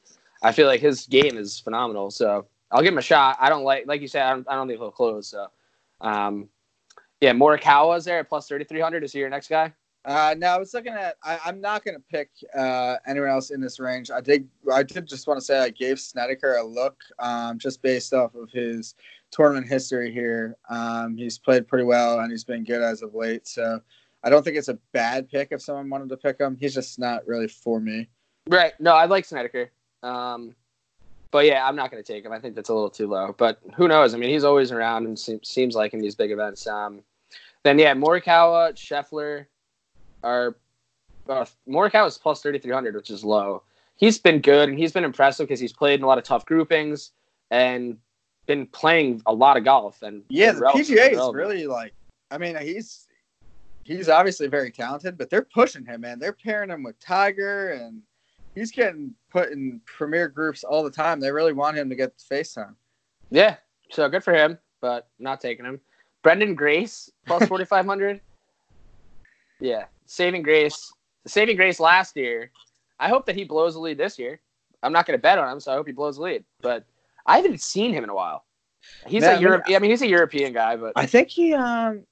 I 0.42 0.52
feel 0.52 0.66
like 0.66 0.80
his 0.80 1.06
game 1.06 1.36
is 1.36 1.60
phenomenal. 1.60 2.10
So 2.10 2.46
I'll 2.70 2.82
give 2.82 2.92
him 2.92 2.98
a 2.98 3.02
shot. 3.02 3.36
I 3.40 3.48
don't 3.48 3.64
like, 3.64 3.86
like 3.86 4.00
you 4.00 4.08
said, 4.08 4.22
I 4.22 4.30
don't, 4.30 4.46
I 4.48 4.54
don't 4.54 4.68
think 4.68 4.78
he'll 4.78 4.90
close. 4.90 5.28
So, 5.28 5.46
um, 6.00 6.48
yeah, 7.20 7.32
Morikawa's 7.32 8.04
there 8.04 8.20
at 8.20 8.28
plus 8.28 8.48
3,300. 8.48 9.04
Is 9.04 9.12
he 9.12 9.18
your 9.18 9.28
next 9.28 9.48
guy? 9.48 9.72
Uh, 10.06 10.34
no, 10.38 10.46
I 10.46 10.58
was 10.58 10.72
looking 10.72 10.94
at. 10.94 11.16
I, 11.22 11.38
I'm 11.44 11.60
not 11.60 11.84
going 11.84 11.96
to 11.96 12.02
pick 12.10 12.30
uh, 12.56 12.96
anyone 13.06 13.28
else 13.28 13.50
in 13.50 13.60
this 13.60 13.78
range. 13.78 14.10
I 14.10 14.22
did. 14.22 14.48
I 14.72 14.82
did 14.82 15.06
just 15.06 15.26
want 15.26 15.38
to 15.38 15.44
say 15.44 15.58
I 15.58 15.68
gave 15.68 16.00
Snedeker 16.00 16.56
a 16.56 16.64
look, 16.64 16.96
um, 17.18 17.58
just 17.58 17.82
based 17.82 18.14
off 18.14 18.34
of 18.34 18.50
his 18.50 18.94
tournament 19.30 19.68
history 19.68 20.10
here. 20.12 20.56
Um, 20.70 21.16
he's 21.16 21.38
played 21.38 21.68
pretty 21.68 21.84
well 21.84 22.20
and 22.20 22.30
he's 22.30 22.44
been 22.44 22.64
good 22.64 22.82
as 22.82 23.02
of 23.02 23.14
late. 23.14 23.46
So 23.46 23.80
I 24.22 24.30
don't 24.30 24.42
think 24.42 24.56
it's 24.56 24.68
a 24.68 24.78
bad 24.92 25.28
pick 25.28 25.48
if 25.50 25.62
someone 25.62 25.88
wanted 25.88 26.08
to 26.10 26.16
pick 26.16 26.40
him. 26.40 26.56
He's 26.58 26.74
just 26.74 26.98
not 26.98 27.26
really 27.26 27.48
for 27.48 27.80
me. 27.80 28.08
Right. 28.48 28.72
No, 28.80 28.94
I 28.94 29.04
like 29.04 29.24
Snedeker. 29.24 29.70
Um, 30.02 30.54
but 31.30 31.46
yeah, 31.46 31.66
I'm 31.66 31.76
not 31.76 31.90
going 31.90 32.02
to 32.02 32.12
take 32.12 32.24
him. 32.24 32.32
I 32.32 32.40
think 32.40 32.54
that's 32.54 32.68
a 32.68 32.74
little 32.74 32.90
too 32.90 33.06
low. 33.06 33.34
But 33.36 33.60
who 33.76 33.86
knows? 33.88 34.14
I 34.14 34.18
mean, 34.18 34.30
he's 34.30 34.44
always 34.44 34.72
around 34.72 35.06
and 35.06 35.18
seems, 35.18 35.48
seems 35.48 35.74
like 35.74 35.94
in 35.94 36.00
these 36.00 36.14
big 36.14 36.32
events. 36.32 36.66
Um, 36.66 37.02
then 37.62 37.78
yeah, 37.78 37.94
Morikawa, 37.94 38.72
Scheffler 38.74 39.46
are 40.22 40.56
uh, 41.28 41.44
Morikawa 41.68 42.08
is 42.08 42.18
plus 42.18 42.42
3,300, 42.42 42.94
which 42.94 43.10
is 43.10 43.24
low. 43.24 43.62
He's 43.96 44.18
been 44.18 44.40
good 44.40 44.68
and 44.68 44.78
he's 44.78 44.92
been 44.92 45.04
impressive 45.04 45.46
because 45.46 45.60
he's 45.60 45.72
played 45.72 46.00
in 46.00 46.04
a 46.04 46.06
lot 46.06 46.18
of 46.18 46.24
tough 46.24 46.46
groupings 46.46 47.12
and 47.50 47.98
been 48.46 48.66
playing 48.66 49.22
a 49.26 49.32
lot 49.32 49.56
of 49.56 49.64
golf. 49.64 50.02
And 50.02 50.24
Yeah, 50.28 50.52
the 50.52 50.62
PGA 50.62 51.12
is 51.12 51.34
really 51.34 51.66
like. 51.66 51.92
I 52.30 52.38
mean, 52.38 52.56
he's 52.56 53.06
he's 53.84 54.08
obviously 54.08 54.46
very 54.46 54.70
talented, 54.70 55.18
but 55.18 55.30
they're 55.30 55.42
pushing 55.42 55.84
him, 55.84 56.00
man. 56.00 56.18
They're 56.18 56.32
pairing 56.32 56.70
him 56.70 56.82
with 56.82 56.98
Tiger, 57.00 57.72
and 57.72 58.02
he's 58.60 58.70
getting 58.70 59.14
put 59.30 59.50
in 59.50 59.80
premier 59.86 60.28
groups 60.28 60.64
all 60.64 60.84
the 60.84 60.90
time. 60.90 61.18
They 61.18 61.30
really 61.32 61.54
want 61.54 61.76
him 61.78 61.88
to 61.88 61.94
get 61.96 62.12
face 62.20 62.52
time. 62.52 62.76
Yeah, 63.30 63.56
so 63.90 64.08
good 64.08 64.22
for 64.22 64.34
him, 64.34 64.58
but 64.80 65.08
not 65.18 65.40
taking 65.40 65.64
him. 65.64 65.80
Branden 66.22 66.54
Grace 66.54 67.10
plus 67.26 67.46
4,500. 67.48 68.20
yeah, 69.60 69.84
saving 70.06 70.42
grace. 70.42 70.92
Saving 71.26 71.56
grace 71.56 71.80
last 71.80 72.16
year. 72.16 72.50
I 72.98 73.08
hope 73.08 73.24
that 73.26 73.36
he 73.36 73.44
blows 73.44 73.74
the 73.74 73.80
lead 73.80 73.98
this 73.98 74.18
year. 74.18 74.40
I'm 74.82 74.92
not 74.92 75.06
going 75.06 75.18
to 75.18 75.22
bet 75.22 75.38
on 75.38 75.50
him, 75.52 75.60
so 75.60 75.72
I 75.72 75.74
hope 75.76 75.86
he 75.86 75.92
blows 75.92 76.16
the 76.16 76.22
lead. 76.22 76.44
But 76.60 76.84
I 77.26 77.36
haven't 77.36 77.60
seen 77.60 77.92
him 77.92 78.04
in 78.04 78.10
a 78.10 78.14
while. 78.14 78.44
He's 79.06 79.22
Man, 79.22 79.36
a 79.38 79.40
Europe. 79.40 79.64
I 79.68 79.78
mean, 79.78 79.90
he's 79.90 80.02
a 80.02 80.08
European 80.08 80.52
guy, 80.52 80.76
but 80.76 80.92
I 80.96 81.06
think 81.06 81.28
he. 81.28 81.54
um 81.54 82.04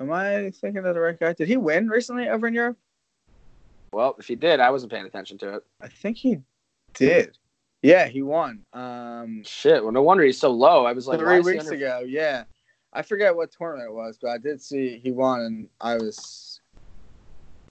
Am 0.00 0.10
I 0.12 0.50
thinking 0.50 0.84
of 0.84 0.94
the 0.94 1.00
right 1.00 1.18
guy? 1.18 1.32
Did 1.32 1.46
he 1.48 1.56
win 1.56 1.88
recently 1.88 2.28
over 2.28 2.46
in 2.48 2.54
Europe? 2.54 2.76
Well, 3.94 4.16
if 4.18 4.26
he 4.28 4.34
did, 4.36 4.60
I 4.60 4.70
wasn't 4.70 4.92
paying 4.92 5.06
attention 5.06 5.38
to 5.38 5.54
it. 5.56 5.64
I 5.80 5.88
think 5.88 6.16
he 6.16 6.38
did. 6.94 7.38
Yeah, 7.82 8.06
he 8.06 8.22
won. 8.22 8.64
Um, 8.72 9.42
Shit. 9.44 9.82
Well, 9.82 9.92
no 9.92 10.02
wonder 10.02 10.24
he's 10.24 10.38
so 10.38 10.50
low. 10.50 10.86
I 10.86 10.92
was 10.92 11.06
like, 11.06 11.18
three 11.18 11.40
weeks 11.40 11.64
under- 11.66 11.74
ago. 11.76 12.02
Yeah. 12.06 12.44
I 12.92 13.02
forget 13.02 13.34
what 13.34 13.50
tournament 13.50 13.90
it 13.90 13.92
was, 13.94 14.18
but 14.20 14.30
I 14.30 14.38
did 14.38 14.62
see 14.62 14.98
he 15.02 15.10
won, 15.10 15.40
and 15.40 15.68
I 15.80 15.96
was 15.96 16.60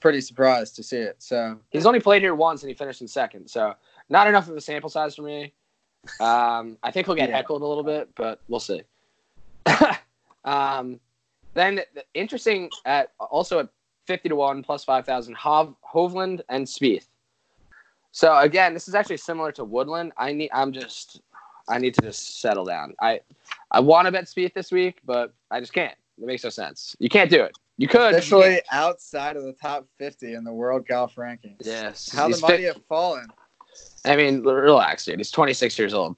pretty 0.01 0.19
surprised 0.19 0.75
to 0.75 0.83
see 0.83 0.97
it. 0.97 1.15
So 1.19 1.57
He's 1.69 1.85
only 1.85 2.01
played 2.01 2.21
here 2.21 2.35
once 2.35 2.61
and 2.61 2.69
he 2.69 2.73
finished 2.75 2.99
in 3.01 3.07
second, 3.07 3.47
so 3.47 3.73
not 4.09 4.27
enough 4.27 4.49
of 4.49 4.55
a 4.57 4.61
sample 4.61 4.89
size 4.89 5.15
for 5.15 5.21
me. 5.21 5.53
Um, 6.19 6.77
I 6.83 6.91
think 6.91 7.07
he'll 7.07 7.15
get 7.15 7.29
Yeah. 7.29 7.37
heckled 7.37 7.61
a 7.61 7.65
little 7.65 7.85
bit, 7.85 8.09
but 8.15 8.41
we'll 8.49 8.59
see. 8.59 8.81
um, 10.45 10.99
then 11.53 11.75
the- 11.93 12.03
interesting 12.13 12.69
at 12.85 13.13
also 13.17 13.59
at 13.59 13.69
fifty 14.05 14.29
to 14.29 14.35
one 14.35 14.63
plus 14.63 14.83
five 14.83 15.05
thousand, 15.05 15.35
Hov- 15.35 15.75
Hovland 15.93 16.41
and 16.49 16.65
Spieth. 16.65 17.07
So 18.11 18.37
again, 18.37 18.73
this 18.73 18.87
is 18.87 18.95
actually 18.95 19.17
similar 19.17 19.51
to 19.53 19.63
Woodland. 19.63 20.13
I 20.17 20.31
need. 20.33 20.49
I'm 20.53 20.71
just. 20.71 21.21
I 21.69 21.77
need 21.77 21.93
to 21.95 22.01
just 22.01 22.41
settle 22.41 22.65
down. 22.65 22.93
I 23.01 23.21
I 23.71 23.79
want 23.79 24.05
to 24.05 24.11
bet 24.11 24.25
Spieth 24.25 24.53
this 24.53 24.71
week, 24.71 24.99
but 25.05 25.33
I 25.49 25.59
just 25.59 25.73
can't. 25.73 25.95
It 26.21 26.25
makes 26.25 26.43
no 26.43 26.49
sense. 26.49 26.95
You 26.99 27.09
can't 27.09 27.29
do 27.29 27.41
it. 27.43 27.57
You 27.77 27.87
could. 27.87 28.13
but 28.13 28.29
you 28.29 28.59
outside 28.71 29.35
of 29.35 29.43
the 29.43 29.53
top 29.53 29.87
50 29.97 30.35
in 30.35 30.43
the 30.43 30.53
world 30.53 30.87
golf 30.87 31.15
rankings. 31.15 31.57
Yes. 31.61 32.11
How 32.13 32.27
the 32.27 32.35
He's 32.35 32.41
mighty 32.41 32.63
have 32.63 32.81
fallen. 32.87 33.27
I 34.05 34.15
mean, 34.15 34.43
relax, 34.43 35.05
dude. 35.05 35.17
He's 35.17 35.31
26 35.31 35.79
years 35.79 35.93
old. 35.93 36.17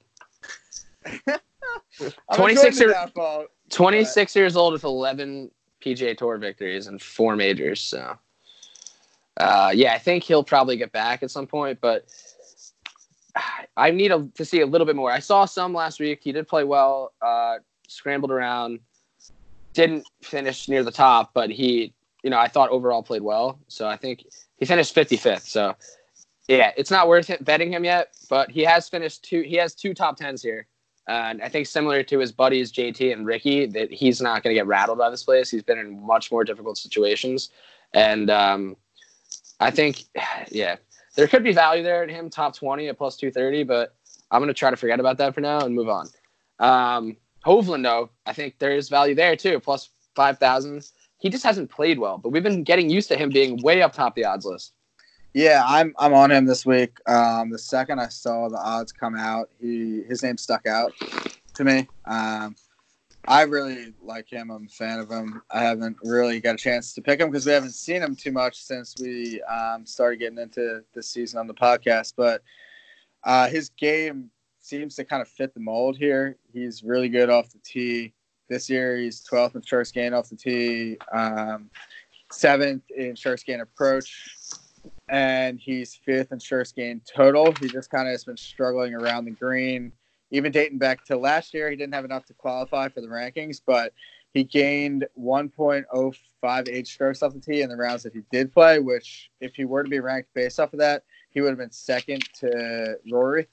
I'm 1.28 1.38
26 2.34 2.80
enjoying 2.80 3.08
the 3.14 3.46
26 3.70 4.36
years 4.36 4.56
old 4.56 4.72
with 4.74 4.84
11 4.84 5.50
PGA 5.84 6.16
Tour 6.16 6.38
victories 6.38 6.86
and 6.86 7.00
four 7.00 7.36
majors. 7.36 7.80
So, 7.80 8.18
uh, 9.38 9.72
yeah, 9.74 9.92
I 9.94 9.98
think 9.98 10.24
he'll 10.24 10.44
probably 10.44 10.76
get 10.76 10.92
back 10.92 11.22
at 11.22 11.30
some 11.30 11.46
point, 11.46 11.80
but 11.80 12.06
I 13.76 13.90
need 13.90 14.10
a, 14.12 14.26
to 14.34 14.44
see 14.44 14.60
a 14.60 14.66
little 14.66 14.86
bit 14.86 14.96
more. 14.96 15.10
I 15.10 15.18
saw 15.18 15.44
some 15.44 15.74
last 15.74 16.00
week. 16.00 16.20
He 16.22 16.32
did 16.32 16.48
play 16.48 16.64
well, 16.64 17.12
uh, 17.20 17.56
scrambled 17.88 18.30
around, 18.30 18.80
didn't 19.74 20.06
finish 20.22 20.68
near 20.68 20.82
the 20.82 20.90
top, 20.90 21.32
but 21.34 21.50
he, 21.50 21.92
you 22.22 22.30
know, 22.30 22.38
I 22.38 22.48
thought 22.48 22.70
overall 22.70 23.02
played 23.02 23.22
well. 23.22 23.58
So 23.68 23.86
I 23.86 23.96
think 23.96 24.24
he 24.56 24.64
finished 24.64 24.94
55th. 24.94 25.42
So, 25.46 25.74
yeah, 26.48 26.72
it's 26.76 26.90
not 26.90 27.08
worth 27.08 27.28
it 27.28 27.44
betting 27.44 27.72
him 27.72 27.84
yet, 27.84 28.16
but 28.30 28.50
he 28.50 28.62
has 28.62 28.88
finished 28.88 29.24
two. 29.24 29.42
He 29.42 29.56
has 29.56 29.74
two 29.74 29.92
top 29.94 30.16
tens 30.16 30.42
here. 30.42 30.66
And 31.08 31.40
I 31.40 31.48
think 31.48 31.66
similar 31.66 32.02
to 32.02 32.18
his 32.18 32.32
buddies 32.32 32.72
JT 32.72 33.12
and 33.12 33.26
Rickie, 33.26 33.66
that 33.66 33.92
he's 33.92 34.20
not 34.20 34.42
going 34.42 34.54
to 34.54 34.58
get 34.58 34.66
rattled 34.66 34.98
by 34.98 35.08
this 35.10 35.22
place. 35.22 35.50
He's 35.50 35.62
been 35.62 35.78
in 35.78 36.04
much 36.04 36.32
more 36.32 36.42
difficult 36.42 36.78
situations, 36.78 37.50
and 37.94 38.28
um, 38.28 38.76
I 39.60 39.70
think, 39.70 40.04
yeah, 40.50 40.76
there 41.14 41.26
could 41.28 41.44
be 41.44 41.52
value 41.52 41.82
there 41.82 42.02
in 42.02 42.08
him 42.08 42.28
top 42.28 42.56
twenty 42.56 42.88
at 42.88 42.98
plus 42.98 43.16
two 43.16 43.30
thirty, 43.30 43.62
but 43.62 43.94
I'm 44.30 44.40
going 44.40 44.48
to 44.48 44.54
try 44.54 44.70
to 44.70 44.76
forget 44.76 45.00
about 45.00 45.18
that 45.18 45.34
for 45.34 45.40
now 45.40 45.60
and 45.60 45.74
move 45.74 45.88
on. 45.88 46.08
Um, 46.58 47.16
Hovland, 47.44 47.84
though, 47.84 48.10
I 48.26 48.32
think 48.32 48.58
there 48.58 48.72
is 48.72 48.88
value 48.88 49.14
there 49.14 49.36
too, 49.36 49.60
plus 49.60 49.90
five 50.14 50.38
thousand. 50.38 50.90
He 51.18 51.30
just 51.30 51.44
hasn't 51.44 51.70
played 51.70 51.98
well, 51.98 52.18
but 52.18 52.30
we've 52.30 52.42
been 52.42 52.64
getting 52.64 52.90
used 52.90 53.08
to 53.08 53.16
him 53.16 53.30
being 53.30 53.62
way 53.62 53.82
up 53.82 53.92
top 53.92 54.14
the 54.14 54.24
odds 54.24 54.44
list. 54.44 54.72
Yeah, 55.36 55.64
I'm 55.66 55.94
I'm 55.98 56.14
on 56.14 56.32
him 56.32 56.46
this 56.46 56.64
week. 56.64 56.96
Um, 57.06 57.50
the 57.50 57.58
second 57.58 57.98
I 57.98 58.08
saw 58.08 58.48
the 58.48 58.56
odds 58.56 58.90
come 58.90 59.14
out, 59.14 59.50
he 59.60 60.02
his 60.08 60.22
name 60.22 60.38
stuck 60.38 60.66
out 60.66 60.94
to 61.52 61.62
me. 61.62 61.86
Um, 62.06 62.56
I 63.28 63.42
really 63.42 63.92
like 64.02 64.32
him. 64.32 64.50
I'm 64.50 64.64
a 64.64 64.68
fan 64.70 64.98
of 64.98 65.10
him. 65.10 65.42
I 65.50 65.60
haven't 65.62 65.98
really 66.02 66.40
got 66.40 66.54
a 66.54 66.56
chance 66.56 66.94
to 66.94 67.02
pick 67.02 67.20
him 67.20 67.30
because 67.30 67.44
we 67.44 67.52
haven't 67.52 67.72
seen 67.72 68.00
him 68.00 68.16
too 68.16 68.32
much 68.32 68.56
since 68.56 68.94
we 68.98 69.42
um, 69.42 69.84
started 69.84 70.20
getting 70.20 70.38
into 70.38 70.82
this 70.94 71.10
season 71.10 71.38
on 71.38 71.46
the 71.46 71.52
podcast. 71.52 72.14
But 72.16 72.42
uh, 73.22 73.46
his 73.50 73.68
game 73.68 74.30
seems 74.60 74.94
to 74.94 75.04
kind 75.04 75.20
of 75.20 75.28
fit 75.28 75.52
the 75.52 75.60
mold 75.60 75.98
here. 75.98 76.38
He's 76.50 76.82
really 76.82 77.10
good 77.10 77.28
off 77.28 77.52
the 77.52 77.58
tee. 77.62 78.14
This 78.48 78.70
year, 78.70 78.96
he's 78.96 79.22
12th 79.30 79.54
in 79.54 79.62
strokes 79.62 79.92
gained 79.92 80.14
off 80.14 80.30
the 80.30 80.36
tee, 80.36 80.96
um, 81.12 81.68
seventh 82.32 82.84
in 82.96 83.16
strokes 83.16 83.42
gained 83.42 83.60
approach, 83.60 84.30
and 85.08 85.58
he's 85.58 85.94
fifth 85.94 86.32
in 86.32 86.40
strokes 86.40 86.72
gained 86.72 87.02
total. 87.04 87.52
He 87.60 87.68
just 87.68 87.90
kind 87.90 88.08
of 88.08 88.12
has 88.12 88.24
been 88.24 88.36
struggling 88.36 88.94
around 88.94 89.24
the 89.24 89.30
green. 89.30 89.92
Even 90.32 90.50
dating 90.50 90.78
back 90.78 91.04
to 91.04 91.16
last 91.16 91.54
year, 91.54 91.70
he 91.70 91.76
didn't 91.76 91.94
have 91.94 92.04
enough 92.04 92.26
to 92.26 92.34
qualify 92.34 92.88
for 92.88 93.00
the 93.00 93.06
rankings, 93.06 93.60
but 93.64 93.92
he 94.34 94.42
gained 94.42 95.06
1.058 95.18 96.86
strokes 96.86 97.22
off 97.22 97.32
the 97.32 97.40
tee 97.40 97.62
in 97.62 97.70
the 97.70 97.76
rounds 97.76 98.02
that 98.02 98.12
he 98.12 98.22
did 98.32 98.52
play, 98.52 98.80
which, 98.80 99.30
if 99.40 99.54
he 99.54 99.64
were 99.64 99.82
to 99.82 99.88
be 99.88 100.00
ranked 100.00 100.28
based 100.34 100.58
off 100.58 100.72
of 100.72 100.80
that, 100.80 101.04
he 101.30 101.40
would 101.40 101.50
have 101.50 101.58
been 101.58 101.70
second 101.70 102.22
to 102.34 102.98
Rory. 103.10 103.46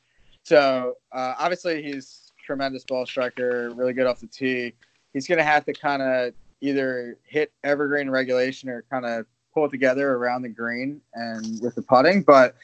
So, 0.43 0.97
uh, 1.11 1.35
obviously, 1.37 1.83
he's 1.83 2.31
tremendous 2.43 2.83
ball 2.83 3.05
striker, 3.05 3.69
really 3.75 3.93
good 3.93 4.07
off 4.07 4.19
the 4.19 4.27
tee. 4.27 4.73
He's 5.13 5.27
going 5.27 5.37
to 5.37 5.43
have 5.43 5.63
to 5.65 5.73
kind 5.73 6.01
of 6.01 6.33
either 6.59 7.17
hit 7.23 7.53
evergreen 7.63 8.09
regulation 8.09 8.69
or 8.69 8.83
kind 8.89 9.05
of 9.05 9.25
pull 9.53 9.65
it 9.65 9.71
together 9.71 10.13
around 10.13 10.41
the 10.41 10.49
green 10.49 11.01
and 11.13 11.61
with 11.61 11.75
the 11.75 11.81
putting. 11.81 12.23
But 12.23 12.55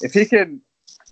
if 0.00 0.12
he 0.12 0.24
can 0.24 0.60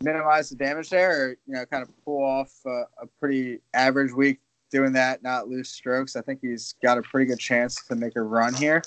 minimize 0.03 0.51
the 0.51 0.57
damage 0.57 0.91
there, 0.91 1.11
or 1.11 1.29
you 1.47 1.55
know, 1.55 1.67
kind 1.67 1.83
of 1.83 1.91
pull 2.05 2.23
off 2.23 2.53
a, 2.67 2.85
a 3.03 3.07
pretty 3.19 3.61
average 3.75 4.13
week 4.13 4.41
doing 4.71 4.93
that, 4.93 5.23
not 5.23 5.49
lose 5.49 5.69
strokes, 5.69 6.17
I 6.17 6.23
think 6.23 6.41
he's 6.43 6.75
got 6.83 6.99
a 6.99 7.03
pretty 7.03 7.27
good 7.27 7.39
chance 7.39 7.85
to 7.87 7.95
make 7.95 8.17
a 8.17 8.23
run 8.23 8.55
here. 8.55 8.83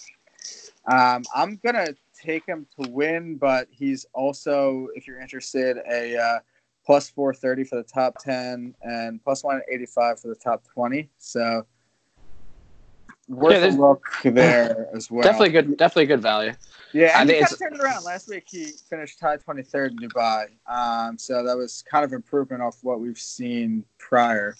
Um, 0.86 1.24
I'm 1.36 1.60
gonna 1.64 1.94
take 2.14 2.46
him 2.46 2.66
to 2.80 2.90
win, 2.90 3.38
but 3.38 3.68
he's 3.72 4.06
also, 4.14 4.88
if 4.96 5.08
you're 5.08 5.22
interested, 5.22 5.78
a 5.90 6.18
uh, 6.18 6.40
plus 6.86 7.10
430 7.10 7.64
for 7.64 7.76
the 7.76 7.84
top 7.84 8.18
10 8.20 8.76
and 8.82 9.24
plus 9.24 9.44
185 9.44 10.20
for 10.20 10.28
the 10.28 10.36
top 10.36 10.64
20. 10.74 11.10
So 11.18 11.66
worth 13.28 13.54
Yeah, 13.54 13.70
a 13.70 13.72
look 13.72 14.04
there 14.24 14.88
as 14.96 15.10
well. 15.10 15.24
Definitely 15.24 15.50
good. 15.50 15.78
Definitely 15.78 16.08
good 16.08 16.22
value. 16.22 16.54
Yeah, 16.94 17.14
I 17.16 17.22
and 17.22 17.30
he 17.30 17.40
kind 17.40 17.52
of 17.52 17.60
turned 17.60 17.76
it 17.76 17.82
around. 17.82 18.04
Last 18.04 18.28
week 18.28 18.46
he 18.50 18.66
finished 18.90 19.20
tied 19.20 19.42
23rd 19.42 19.92
in 19.92 20.10
Dubai. 20.10 20.48
Um, 20.68 21.18
so 21.18 21.44
that 21.44 21.56
was 21.56 21.84
kind 21.90 22.04
of 22.04 22.12
improvement 22.12 22.62
off 22.62 22.78
what 22.82 23.00
we've 23.00 23.18
seen 23.18 23.86
prior. 23.98 24.56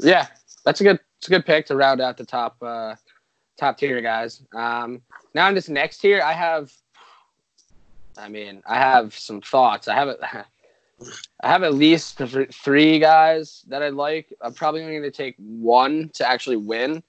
Yeah, 0.00 0.26
that's 0.64 0.80
a 0.80 0.84
good. 0.84 1.00
It's 1.18 1.28
a 1.28 1.30
good 1.30 1.46
pick 1.46 1.66
to 1.66 1.76
round 1.76 2.00
out 2.00 2.16
the 2.16 2.24
top 2.24 2.56
uh, 2.62 2.94
top 3.58 3.78
tier 3.78 4.00
guys. 4.00 4.42
Um, 4.54 5.02
now 5.34 5.48
in 5.48 5.54
this 5.54 5.68
next 5.68 5.98
tier, 5.98 6.22
I 6.22 6.32
have. 6.32 6.72
I 8.16 8.28
mean, 8.28 8.62
I 8.66 8.76
have 8.76 9.14
some 9.14 9.40
thoughts. 9.40 9.88
I 9.88 9.94
have 9.94 10.08
a, 10.08 10.46
I 11.42 11.48
have 11.48 11.62
at 11.62 11.74
least 11.74 12.20
three 12.52 12.98
guys 12.98 13.64
that 13.68 13.82
I 13.82 13.88
like. 13.88 14.32
I'm 14.40 14.54
probably 14.54 14.82
only 14.82 14.94
going 14.98 15.02
to 15.02 15.10
take 15.10 15.34
one 15.38 16.10
to 16.14 16.28
actually 16.28 16.56
win, 16.56 17.02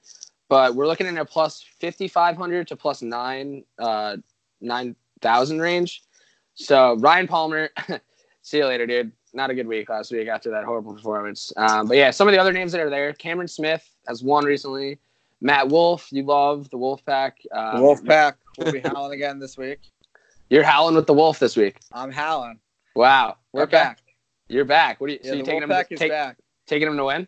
but 0.50 0.76
we're 0.76 0.88
looking 0.88 1.08
at 1.08 1.18
a 1.18 1.26
plus 1.26 1.64
5,500 1.82 2.68
to 2.68 2.76
plus 2.76 3.02
nine 3.02 3.64
uh, 3.80 4.18
nine 4.62 4.96
thousand 5.22 5.60
range. 5.60 6.04
So 6.56 6.96
Ryan 6.98 7.28
Palmer, 7.28 7.70
see 8.42 8.58
you 8.58 8.66
later, 8.66 8.86
dude. 8.86 9.12
Not 9.34 9.50
a 9.50 9.54
good 9.54 9.68
week 9.68 9.90
last 9.90 10.12
week 10.12 10.30
after 10.30 10.50
that 10.52 10.64
horrible 10.64 10.94
performance. 10.94 11.52
Um, 11.58 11.88
but 11.88 11.98
yeah, 11.98 12.12
some 12.12 12.28
of 12.28 12.32
the 12.32 12.40
other 12.40 12.54
names 12.54 12.72
that 12.72 12.80
are 12.80 12.90
there: 12.90 13.12
Cameron 13.14 13.48
Smith 13.48 13.90
has 14.08 14.24
won 14.24 14.46
recently. 14.46 15.00
Matt 15.42 15.68
Wolff, 15.68 16.08
you 16.12 16.24
love 16.24 16.70
the 16.70 16.78
Wolf 16.78 17.06
Pack. 17.06 17.40
Uh, 17.52 17.76
The 17.76 17.84
Wolf 17.84 18.04
Pack 18.06 18.38
will 18.58 18.72
be 18.72 18.80
howling 18.80 19.14
again 19.14 19.38
this 19.38 19.58
week. 19.58 19.80
You're 20.50 20.64
howling 20.64 20.96
with 20.96 21.08
the 21.08 21.14
Wolf 21.14 21.40
this 21.40 21.58
week. 21.58 21.80
I'm 21.92 22.12
howling. 22.12 22.60
Wow, 22.96 23.38
We're 23.52 23.66
back. 23.66 24.00
You're 24.48 24.64
back. 24.64 25.02
What 25.02 25.10
are 25.10 25.14
you? 25.14 25.20
Yeah, 25.22 25.32
so 25.32 25.36
you 25.36 25.44
taking 25.44 25.60
Wolf 25.60 25.64
him? 25.64 25.70
Pack 25.70 25.92
is 25.92 26.00
take, 26.00 26.12
taking 26.66 26.88
him 26.88 26.96
to 26.98 27.06
win? 27.06 27.28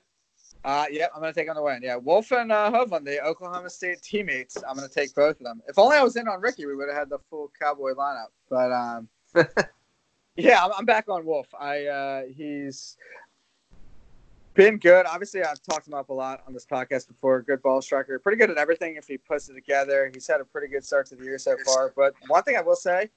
Uh, 0.68 0.86
yep, 0.92 1.10
I'm 1.16 1.22
going 1.22 1.34
to 1.34 1.40
take 1.40 1.50
on 1.50 1.56
the 1.56 1.64
win. 1.64 1.80
Yeah, 1.82 1.96
Wolff 1.96 2.30
and 2.34 2.52
uh, 2.52 2.70
Hovland, 2.70 3.06
the 3.06 3.24
Oklahoma 3.24 3.70
State 3.70 4.02
teammates. 4.02 4.58
I'm 4.68 4.76
going 4.76 4.86
to 4.86 4.94
take 4.94 5.16
both 5.16 5.38
of 5.38 5.46
them. 5.46 5.62
If 5.70 5.80
only 5.80 5.96
I 5.96 6.04
was 6.04 6.18
in 6.18 6.28
on 6.28 6.42
Rickie, 6.42 6.66
we 6.66 6.76
would 6.76 6.90
have 6.90 6.98
had 6.98 7.10
the 7.10 7.20
full 7.30 7.50
Cowboy 7.58 7.94
lineup. 7.94 8.34
But 8.50 8.74
um, 8.74 9.08
yeah, 10.36 10.66
I'm, 10.66 10.72
I'm 10.78 10.86
back 10.86 11.08
on 11.08 11.26
Wolff. 11.26 11.48
I 11.58 11.86
uh, 11.86 12.24
he's 12.36 12.98
been 14.56 14.78
good. 14.78 15.06
Obviously, 15.06 15.42
I've 15.42 15.62
talked 15.64 15.88
him 15.88 15.94
up 15.94 16.10
a 16.10 16.14
lot 16.14 16.44
on 16.46 16.54
this 16.54 16.66
podcast 16.66 17.08
before. 17.08 17.42
Good 17.44 17.62
ball 17.62 17.82
striker, 17.82 18.20
pretty 18.20 18.38
good 18.38 18.52
at 18.52 18.58
everything 18.58 18.98
if 18.98 19.08
he 19.08 19.18
puts 19.18 19.48
it 19.48 19.54
together. 19.54 20.12
He's 20.14 20.28
had 20.28 20.42
a 20.42 20.46
pretty 20.46 20.68
good 20.68 20.84
start 20.84 21.06
to 21.08 21.16
the 21.16 21.24
year 21.24 21.38
so 21.38 21.56
far. 21.66 21.94
But 21.96 22.14
one 22.28 22.44
thing 22.44 22.58
I 22.58 22.62
will 22.62 22.76
say, 22.76 23.10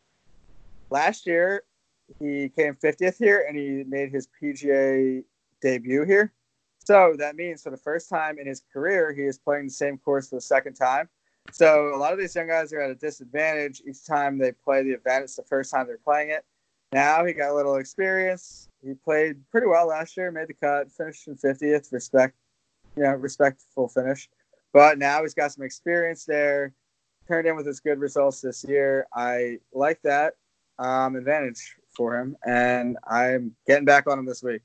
last 0.88 1.26
year 1.26 1.64
he 2.20 2.48
came 2.50 2.76
50th 2.76 3.18
here 3.18 3.44
and 3.48 3.58
he 3.58 3.82
made 3.88 4.12
his 4.12 4.28
PGA 4.40 5.24
debut 5.60 6.04
here. 6.04 6.32
So 6.84 7.14
that 7.18 7.36
means 7.36 7.62
for 7.62 7.70
the 7.70 7.76
first 7.76 8.08
time 8.08 8.38
in 8.38 8.46
his 8.46 8.62
career, 8.72 9.12
he 9.12 9.22
is 9.22 9.38
playing 9.38 9.66
the 9.66 9.72
same 9.72 9.98
course 9.98 10.28
for 10.28 10.36
the 10.36 10.40
second 10.40 10.74
time. 10.74 11.08
So 11.52 11.94
a 11.94 11.98
lot 11.98 12.12
of 12.12 12.18
these 12.18 12.34
young 12.34 12.48
guys 12.48 12.72
are 12.72 12.80
at 12.80 12.90
a 12.90 12.94
disadvantage 12.94 13.82
each 13.86 14.04
time 14.06 14.38
they 14.38 14.52
play 14.52 14.82
the 14.82 14.92
event. 14.92 15.24
It's 15.24 15.36
the 15.36 15.42
first 15.42 15.72
time 15.72 15.86
they're 15.86 15.98
playing 15.98 16.30
it. 16.30 16.44
Now 16.92 17.24
he 17.24 17.32
got 17.32 17.50
a 17.50 17.54
little 17.54 17.76
experience. 17.76 18.68
He 18.82 18.94
played 18.94 19.36
pretty 19.50 19.66
well 19.66 19.86
last 19.86 20.16
year, 20.16 20.30
made 20.30 20.48
the 20.48 20.54
cut, 20.54 20.90
finished 20.90 21.28
in 21.28 21.36
50th. 21.36 21.92
Respect, 21.92 22.34
you 22.96 23.02
know, 23.02 23.10
respectful 23.10 23.88
finish. 23.88 24.28
But 24.72 24.98
now 24.98 25.22
he's 25.22 25.34
got 25.34 25.52
some 25.52 25.64
experience 25.64 26.24
there. 26.24 26.72
Turned 27.28 27.46
in 27.46 27.56
with 27.56 27.66
his 27.66 27.80
good 27.80 27.98
results 27.98 28.40
this 28.40 28.64
year. 28.64 29.06
I 29.14 29.58
like 29.72 30.00
that 30.02 30.34
um, 30.78 31.14
advantage 31.16 31.76
for 31.94 32.18
him, 32.18 32.36
and 32.44 32.96
I'm 33.08 33.54
getting 33.66 33.84
back 33.84 34.06
on 34.08 34.18
him 34.18 34.24
this 34.24 34.42
week. 34.42 34.62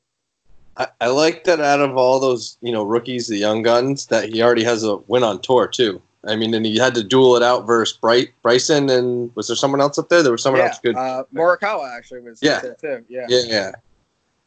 I, 0.78 0.88
I 1.01 1.07
like 1.07 1.43
that 1.45 1.59
out 1.59 1.80
of 1.80 1.95
all 1.97 2.19
those 2.19 2.57
you 2.61 2.71
know 2.71 2.84
rookies, 2.84 3.28
the 3.28 3.38
young 3.38 3.61
guns, 3.61 4.07
that 4.07 4.30
he 4.30 4.41
already 4.41 4.63
has 4.63 4.84
a 4.84 4.97
win 5.07 5.23
on 5.23 5.41
tour 5.41 5.67
too. 5.67 6.01
I 6.28 6.36
mean, 6.36 6.53
and 6.55 6.65
he 6.65 6.78
had 6.78 6.95
to 6.95 7.03
duel 7.03 7.36
it 7.36 7.43
out 7.43 7.67
versus 7.67 7.95
Bright 7.97 8.30
Bryson, 8.41 8.89
and 8.89 9.32
was 9.36 9.47
there 9.47 9.55
someone 9.55 9.80
else 9.80 9.99
up 9.99 10.09
there? 10.09 10.23
There 10.23 10.32
was 10.32 10.41
someone 10.41 10.61
yeah, 10.61 10.69
else 10.69 10.80
good. 10.80 10.95
Uh, 10.95 11.23
Morikawa 11.34 11.95
actually 11.95 12.21
was 12.21 12.39
Yeah. 12.41 12.61
too. 12.61 13.05
Yeah. 13.07 13.26
yeah, 13.30 13.41
yeah. 13.45 13.71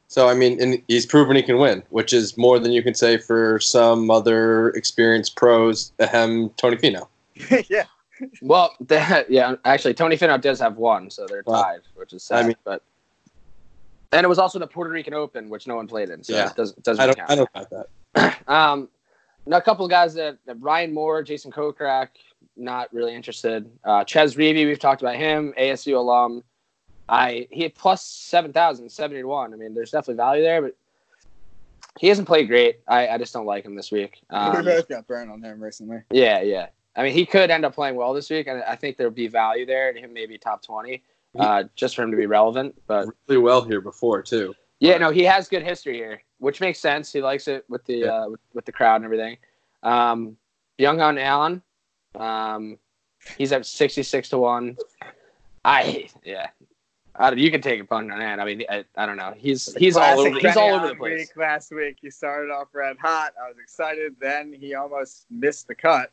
So 0.09 0.29
I 0.29 0.35
mean, 0.35 0.61
and 0.61 0.83
he's 0.89 1.07
proven 1.07 1.37
he 1.37 1.43
can 1.43 1.59
win, 1.59 1.83
which 1.91 2.12
is 2.12 2.37
more 2.37 2.59
than 2.59 2.72
you 2.72 2.83
can 2.83 2.95
say 2.95 3.16
for 3.18 3.61
some 3.61 4.11
other 4.11 4.70
experienced 4.70 5.37
pros. 5.37 5.93
Ahem, 6.01 6.49
Tony 6.57 6.76
Finau. 6.76 7.07
yeah. 7.68 7.85
Well, 8.43 8.74
that, 8.81 9.31
yeah, 9.31 9.55
actually, 9.64 9.95
Tony 9.95 10.16
Finau 10.16 10.41
does 10.41 10.59
have 10.61 10.76
one, 10.79 11.11
so 11.11 11.26
they're 11.29 11.43
Wow. 11.47 11.62
tied, 11.62 11.81
which 11.95 12.12
is 12.12 12.22
sad. 12.24 12.45
I 12.45 12.49
mean- 12.49 12.57
but 12.64 12.83
and 14.13 14.25
it 14.25 14.29
was 14.29 14.39
also 14.39 14.59
the 14.59 14.67
Puerto 14.67 14.91
Rican 14.91 15.15
Open, 15.15 15.49
which 15.49 15.67
no 15.67 15.77
one 15.77 15.87
played 15.87 16.11
in, 16.11 16.23
so 16.23 16.35
Yeah. 16.35 16.49
it 16.51 16.57
doesn't 16.57 16.83
doesn't 16.83 17.03
I 17.03 17.07
don't, 17.07 17.17
count. 17.17 17.31
I 17.31 17.35
don't 17.35 17.53
got 17.53 17.71
that. 17.71 18.39
Um, 18.49 18.89
now 19.47 19.57
a 19.59 19.63
couple 19.63 19.85
of 19.85 19.91
guys 19.91 20.15
that, 20.15 20.39
that 20.47 20.57
Ryan 20.61 20.93
Moore, 20.93 21.23
Jason 21.23 21.51
Kokrak, 21.53 22.09
not 22.57 22.93
really 22.93 23.15
interested. 23.15 23.71
Uh, 23.85 24.05
Chez 24.05 24.35
Reavie, 24.37 24.67
we've 24.67 24.79
talked 24.79 25.01
about 25.03 25.17
him, 25.17 25.53
ASU 25.59 25.97
alum. 25.97 26.43
I 27.09 27.47
he 27.51 27.63
had 27.63 27.75
plus 27.75 28.05
7,000, 28.05 28.91
70 28.91 29.23
to 29.23 29.27
1. 29.29 29.53
I 29.53 29.57
mean, 29.57 29.75
there's 29.75 29.91
definitely 29.91 30.17
value 30.17 30.43
there, 30.43 30.61
but 30.63 30.75
he 31.99 32.09
hasn't 32.09 32.27
played 32.29 32.49
great. 32.49 32.81
I, 32.87 33.09
I 33.09 33.19
just 33.19 33.33
don't 33.33 33.47
like 33.47 33.65
him 33.65 33.75
this 33.75 33.91
week. 33.91 34.21
we 34.31 34.37
Um, 34.37 34.65
both 34.65 34.89
got 34.89 35.07
burned 35.07 35.31
on 35.31 35.43
him 35.43 35.63
recently. 35.63 35.99
yeah, 36.11 36.41
yeah. 36.43 36.67
I 36.97 37.03
mean, 37.03 37.13
he 37.13 37.25
could 37.25 37.51
end 37.51 37.65
up 37.65 37.75
playing 37.75 37.95
well 37.97 38.13
this 38.13 38.29
week, 38.31 38.47
and 38.49 38.63
I 38.65 38.75
think 38.77 38.97
there'll 38.97 39.13
be 39.13 39.29
value 39.29 39.65
there 39.67 39.93
to 39.93 40.01
him, 40.01 40.13
maybe 40.13 40.37
top 40.37 40.63
20, 40.63 41.03
uh, 41.39 41.64
just 41.76 41.97
for 41.97 42.03
him 42.03 42.11
to 42.11 42.16
be 42.16 42.26
relevant. 42.26 42.74
But 42.86 43.09
Really 43.28 43.41
well 43.43 43.62
here 43.62 43.80
before 43.80 44.22
too. 44.22 44.55
yeah, 44.80 44.99
no, 44.99 45.11
he 45.11 45.22
has 45.24 45.49
good 45.49 45.62
history 45.62 45.97
here, 45.97 46.22
which 46.39 46.61
makes 46.61 46.78
sense. 46.78 47.12
He 47.12 47.20
likes 47.20 47.49
it 47.49 47.64
with 47.68 47.84
the 47.84 47.97
Yeah. 47.99 48.07
uh, 48.12 48.28
with, 48.28 48.41
with 48.55 48.64
the 48.64 48.72
crowd 48.72 48.97
and 48.97 49.05
everything. 49.05 49.36
Um, 49.82 50.36
Young 50.78 51.01
on 51.01 51.18
Allen, 51.18 51.62
um, 52.14 52.78
he's 53.36 53.53
at 53.53 53.66
sixty 53.66 54.03
six 54.03 54.28
to 54.30 54.39
one. 54.39 54.76
I 55.64 56.09
yeah, 56.24 56.49
I 57.16 57.30
don't, 57.30 57.39
you 57.39 57.51
can 57.51 57.61
take 57.61 57.80
a 57.80 57.84
punt 57.84 58.12
on 58.12 58.20
that. 58.20 58.39
I 58.39 58.45
mean, 58.45 58.62
I, 58.70 58.84
I 58.97 59.07
don't 59.07 59.16
know. 59.16 59.34
He's 59.36 59.74
he's 59.74 59.97
all 59.97 60.20
over. 60.20 60.39
He's 60.39 60.57
all 60.57 60.74
over 60.74 60.86
the 60.86 60.93
on 60.93 60.99
place. 60.99 61.18
Week 61.20 61.36
last 61.36 61.72
week, 61.72 61.99
he 62.01 62.11
started 62.11 62.53
off 62.53 62.68
red 62.72 62.97
hot. 63.01 63.34
I 63.45 63.49
was 63.49 63.59
excited. 63.61 64.14
Then 64.20 64.53
he 64.53 64.74
almost 64.74 65.26
missed 65.30 65.66
the 65.66 65.74
cut, 65.74 66.12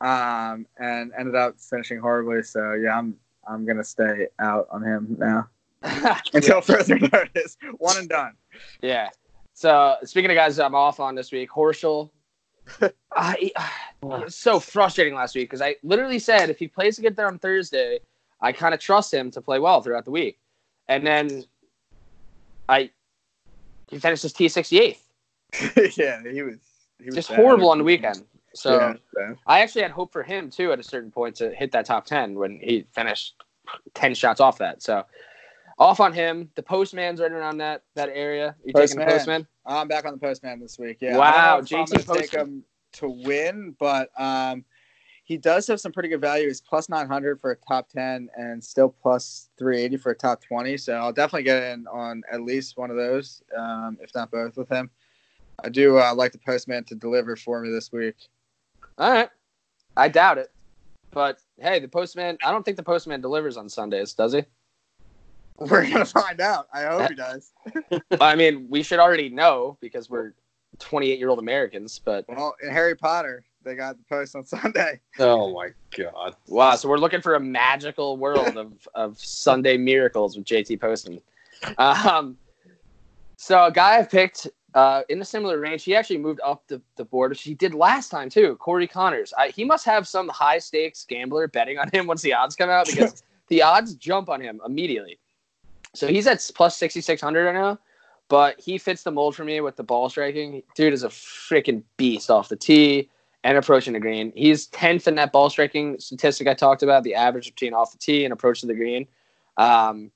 um, 0.00 0.66
and 0.78 1.12
ended 1.16 1.36
up 1.36 1.60
finishing 1.60 1.98
horribly. 2.00 2.42
So 2.42 2.72
yeah, 2.72 2.98
I'm 2.98 3.14
I'm 3.48 3.64
gonna 3.64 3.84
stay 3.84 4.28
out 4.38 4.68
on 4.70 4.82
him 4.82 5.16
now 5.18 5.48
until 6.34 6.60
further 6.60 6.98
notice. 6.98 7.56
One 7.78 7.96
and 7.98 8.08
done. 8.08 8.34
Yeah. 8.80 9.10
So 9.54 9.96
speaking 10.04 10.30
of 10.30 10.36
guys, 10.36 10.58
I'm 10.58 10.74
off 10.74 11.00
on 11.00 11.14
this 11.14 11.32
week. 11.32 11.50
Horschel. 11.50 12.10
I, 13.12 13.50
uh, 13.56 13.68
it 14.02 14.06
was 14.06 14.36
so 14.36 14.60
frustrating 14.60 15.14
last 15.14 15.34
week 15.34 15.50
because 15.50 15.60
I 15.60 15.76
literally 15.82 16.20
said 16.20 16.48
if 16.48 16.58
he 16.58 16.68
plays 16.68 16.96
to 16.96 17.02
get 17.02 17.16
there 17.16 17.26
on 17.26 17.38
Thursday, 17.38 17.98
I 18.40 18.52
kind 18.52 18.72
of 18.72 18.80
trust 18.80 19.12
him 19.12 19.30
to 19.32 19.40
play 19.40 19.58
well 19.58 19.82
throughout 19.82 20.04
the 20.04 20.12
week, 20.12 20.38
and 20.88 21.06
then 21.06 21.44
I 22.68 22.90
he 23.88 23.98
finishes 23.98 24.32
T 24.32 24.48
sixty 24.48 24.78
eighth, 24.78 25.02
yeah, 25.96 26.22
he 26.22 26.42
was. 26.42 26.58
He 26.98 27.06
was 27.06 27.14
just 27.14 27.28
bad. 27.30 27.36
horrible 27.36 27.70
on 27.70 27.78
the 27.78 27.84
weekend. 27.84 28.24
So 28.54 28.96
Yeah. 29.16 29.34
I 29.46 29.60
actually 29.60 29.82
had 29.82 29.90
hope 29.90 30.12
for 30.12 30.22
him 30.22 30.50
too 30.50 30.72
at 30.72 30.78
a 30.78 30.82
certain 30.82 31.10
point 31.10 31.36
to 31.36 31.54
hit 31.54 31.72
that 31.72 31.86
top 31.86 32.04
ten 32.06 32.34
when 32.34 32.58
he 32.60 32.86
finished 32.92 33.34
ten 33.94 34.14
shots 34.14 34.40
off 34.40 34.58
that. 34.58 34.82
So 34.82 35.04
off 35.78 36.00
on 36.00 36.12
him. 36.12 36.50
The 36.54 36.62
postman's 36.62 37.20
right 37.20 37.32
around 37.32 37.58
that 37.58 37.82
that 37.94 38.10
area. 38.12 38.54
You 38.64 38.72
taking 38.72 38.98
the 38.98 39.04
Postman. 39.04 39.42
postman? 39.44 39.46
I'm 39.66 39.88
back 39.88 40.04
on 40.04 40.12
the 40.12 40.18
postman 40.18 40.60
this 40.60 40.78
week. 40.78 40.98
Yeah. 41.00 41.16
Wow, 41.16 41.24
I 41.24 41.32
don't 41.32 41.44
know 41.44 41.58
if 41.58 41.64
JT 41.64 41.98
I'm 41.98 42.06
gonna 42.06 42.20
take 42.20 42.30
Postman. 42.30 42.40
him 42.40 42.64
to 42.94 43.08
win, 43.08 43.76
but 43.78 44.10
um, 44.20 44.64
he 45.24 45.36
does 45.38 45.66
have 45.68 45.80
some 45.80 45.92
pretty 45.92 46.08
good 46.08 46.20
value. 46.20 46.46
He's 46.48 46.60
plus 46.60 46.88
900 46.88 47.40
for 47.40 47.52
a 47.52 47.56
top 47.56 47.88
10 47.88 48.28
and 48.36 48.62
still 48.62 48.88
plus 48.90 49.48
380 49.58 49.96
for 49.96 50.10
a 50.10 50.14
top 50.14 50.42
20. 50.42 50.76
So 50.76 50.94
I'll 50.94 51.12
definitely 51.12 51.44
get 51.44 51.62
in 51.62 51.86
on 51.86 52.22
at 52.30 52.42
least 52.42 52.76
one 52.76 52.90
of 52.90 52.96
those, 52.96 53.42
um, 53.56 53.96
if 54.00 54.14
not 54.14 54.30
both 54.30 54.56
with 54.56 54.68
him. 54.68 54.90
I 55.64 55.68
do 55.68 55.98
uh, 55.98 56.14
like 56.14 56.32
the 56.32 56.38
postman 56.38 56.84
to 56.84 56.94
deliver 56.94 57.36
for 57.36 57.60
me 57.60 57.70
this 57.70 57.92
week. 57.92 58.16
All 58.98 59.10
right. 59.10 59.28
I 59.96 60.08
doubt 60.08 60.38
it. 60.38 60.48
But 61.10 61.40
hey, 61.58 61.78
the 61.78 61.88
postman, 61.88 62.38
I 62.42 62.50
don't 62.50 62.64
think 62.64 62.76
the 62.76 62.82
postman 62.82 63.20
delivers 63.20 63.56
on 63.56 63.68
Sundays, 63.68 64.14
does 64.14 64.32
he? 64.32 64.42
We're 65.58 65.88
gonna 65.88 66.04
find 66.06 66.40
out. 66.40 66.68
I 66.72 66.84
hope 66.84 67.10
he 67.10 67.14
does. 67.14 67.52
I 68.20 68.34
mean, 68.34 68.66
we 68.70 68.82
should 68.82 68.98
already 68.98 69.28
know 69.28 69.76
because 69.80 70.08
we're 70.08 70.32
28 70.78 71.18
year 71.18 71.28
old 71.28 71.38
Americans, 71.38 72.00
but 72.02 72.24
Well, 72.28 72.56
in 72.62 72.70
Harry 72.70 72.96
Potter, 72.96 73.44
they 73.62 73.74
got 73.74 73.96
the 73.98 74.04
post 74.08 74.34
on 74.34 74.44
Sunday. 74.46 75.00
Oh 75.18 75.52
my 75.52 75.68
god. 75.96 76.34
wow. 76.48 76.74
So 76.74 76.88
we're 76.88 76.98
looking 76.98 77.20
for 77.20 77.34
a 77.34 77.40
magical 77.40 78.16
world 78.16 78.56
of, 78.56 78.72
of 78.94 79.18
Sunday 79.20 79.76
miracles 79.76 80.36
with 80.36 80.46
JT 80.46 80.80
Postman. 80.80 81.20
Um, 81.78 82.38
so 83.36 83.64
a 83.66 83.70
guy 83.70 83.98
I've 83.98 84.10
picked 84.10 84.48
uh, 84.74 85.02
in 85.08 85.20
a 85.20 85.24
similar 85.24 85.58
range, 85.58 85.84
he 85.84 85.94
actually 85.94 86.18
moved 86.18 86.40
up 86.44 86.66
the, 86.68 86.80
the 86.96 87.04
board, 87.04 87.30
which 87.30 87.42
he 87.42 87.54
did 87.54 87.74
last 87.74 88.08
time 88.08 88.30
too. 88.30 88.56
Corey 88.56 88.86
Conners. 88.86 89.32
I, 89.36 89.48
he 89.48 89.64
must 89.64 89.84
have 89.84 90.08
some 90.08 90.28
high 90.28 90.58
stakes 90.58 91.04
gambler 91.04 91.48
betting 91.48 91.78
on 91.78 91.90
him 91.92 92.06
once 92.08 92.22
the 92.22 92.34
odds 92.34 92.56
come 92.56 92.70
out 92.70 92.86
because 92.86 93.22
the 93.48 93.62
odds 93.62 93.94
jump 93.94 94.28
on 94.28 94.40
him 94.40 94.60
immediately. 94.64 95.18
So 95.94 96.06
he's 96.08 96.26
at 96.26 96.48
plus 96.54 96.76
6,600 96.78 97.44
right 97.44 97.54
now, 97.54 97.78
but 98.28 98.58
he 98.58 98.78
fits 98.78 99.02
the 99.02 99.10
mold 99.10 99.36
for 99.36 99.44
me 99.44 99.60
with 99.60 99.76
the 99.76 99.82
ball 99.82 100.08
striking. 100.08 100.62
Dude 100.74 100.94
is 100.94 101.02
a 101.02 101.08
freaking 101.08 101.82
beast 101.98 102.30
off 102.30 102.48
the 102.48 102.56
tee 102.56 103.10
and 103.44 103.58
approaching 103.58 103.92
the 103.92 104.00
green. 104.00 104.32
He's 104.34 104.68
10th 104.68 105.06
in 105.06 105.16
that 105.16 105.32
ball 105.32 105.50
striking 105.50 105.98
statistic 105.98 106.46
I 106.46 106.54
talked 106.54 106.82
about, 106.82 107.02
the 107.02 107.14
average 107.14 107.50
between 107.50 107.74
off 107.74 107.92
the 107.92 107.98
tee 107.98 108.24
and 108.24 108.32
approach 108.32 108.60
to 108.60 108.66
the 108.66 108.74
green. 108.74 109.06
Um, 109.58 110.12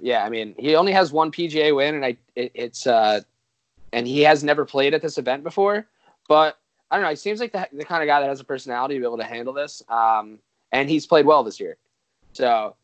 yeah, 0.00 0.24
I 0.24 0.28
mean, 0.28 0.54
he 0.58 0.74
only 0.76 0.92
has 0.92 1.12
one 1.12 1.30
PGA 1.30 1.74
win, 1.74 1.94
and 1.94 2.04
I 2.04 2.16
it, 2.34 2.52
it's 2.54 2.86
uh, 2.86 3.20
and 3.92 4.06
he 4.06 4.20
has 4.22 4.42
never 4.42 4.64
played 4.64 4.94
at 4.94 5.02
this 5.02 5.18
event 5.18 5.44
before. 5.44 5.86
But 6.28 6.58
I 6.90 6.96
don't 6.96 7.04
know. 7.04 7.10
He 7.10 7.16
seems 7.16 7.40
like 7.40 7.52
the, 7.52 7.68
the 7.72 7.84
kind 7.84 8.02
of 8.02 8.06
guy 8.06 8.20
that 8.20 8.28
has 8.28 8.40
a 8.40 8.44
personality 8.44 8.94
to 8.94 9.00
be 9.00 9.06
able 9.06 9.18
to 9.18 9.24
handle 9.24 9.52
this. 9.52 9.82
Um, 9.88 10.38
and 10.72 10.88
he's 10.88 11.06
played 11.06 11.26
well 11.26 11.42
this 11.42 11.60
year, 11.60 11.76
so 12.32 12.76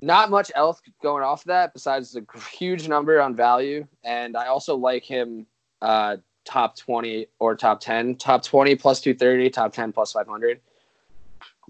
not 0.00 0.30
much 0.30 0.50
else 0.54 0.80
going 1.02 1.22
off 1.22 1.42
of 1.42 1.46
that 1.46 1.72
besides 1.72 2.12
the 2.12 2.24
huge 2.50 2.88
number 2.88 3.20
on 3.20 3.34
value. 3.34 3.86
And 4.04 4.36
I 4.36 4.46
also 4.46 4.76
like 4.76 5.04
him 5.04 5.46
uh, 5.82 6.16
top 6.44 6.76
twenty 6.76 7.26
or 7.38 7.54
top 7.54 7.80
ten, 7.80 8.16
top 8.16 8.42
twenty 8.42 8.74
plus 8.74 9.00
two 9.00 9.14
thirty, 9.14 9.50
top 9.50 9.72
ten 9.72 9.92
plus 9.92 10.12
five 10.12 10.26
hundred. 10.26 10.60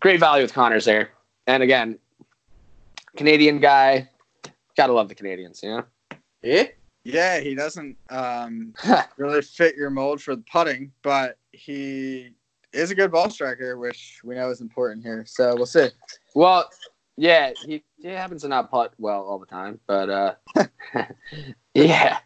Great 0.01 0.21
value 0.21 0.43
with 0.43 0.55
Conners 0.55 0.85
there, 0.85 1.11
and 1.47 1.63
again, 1.63 1.99
Canadian 3.17 3.59
guy. 3.59 4.09
Gotta 4.79 4.93
love 4.93 5.09
the 5.09 5.15
Canadians, 5.17 5.61
you 5.61 5.71
know. 5.71 5.85
Eh? 6.45 6.69
Yeah, 7.03 7.41
he 7.41 7.57
doesn't 7.57 7.97
um, 8.11 8.73
really 9.17 9.43
fit 9.43 9.75
your 9.75 9.91
mold 9.91 10.23
for 10.23 10.37
the 10.37 10.45
putting, 10.53 10.93
but 11.03 11.37
he 11.51 12.31
is 12.73 12.93
a 12.93 12.95
good 12.95 13.11
ball 13.11 13.29
striker, 13.29 13.77
which 13.77 14.21
we 14.23 14.37
know 14.37 14.51
is 14.51 14.61
important 14.61 15.03
here. 15.03 15.25
So 15.27 15.57
we'll 15.57 15.67
see. 15.67 15.89
Well, 16.37 16.71
yeah, 17.17 17.51
he, 17.67 17.83
he 18.01 18.07
happens 18.07 18.43
to 18.43 18.49
not 18.49 18.71
putt 18.71 18.95
well 18.99 19.23
all 19.23 19.41
the 19.41 19.47
time, 19.47 19.81
but 19.89 20.11
uh, 20.11 20.35
yeah, 21.75 22.19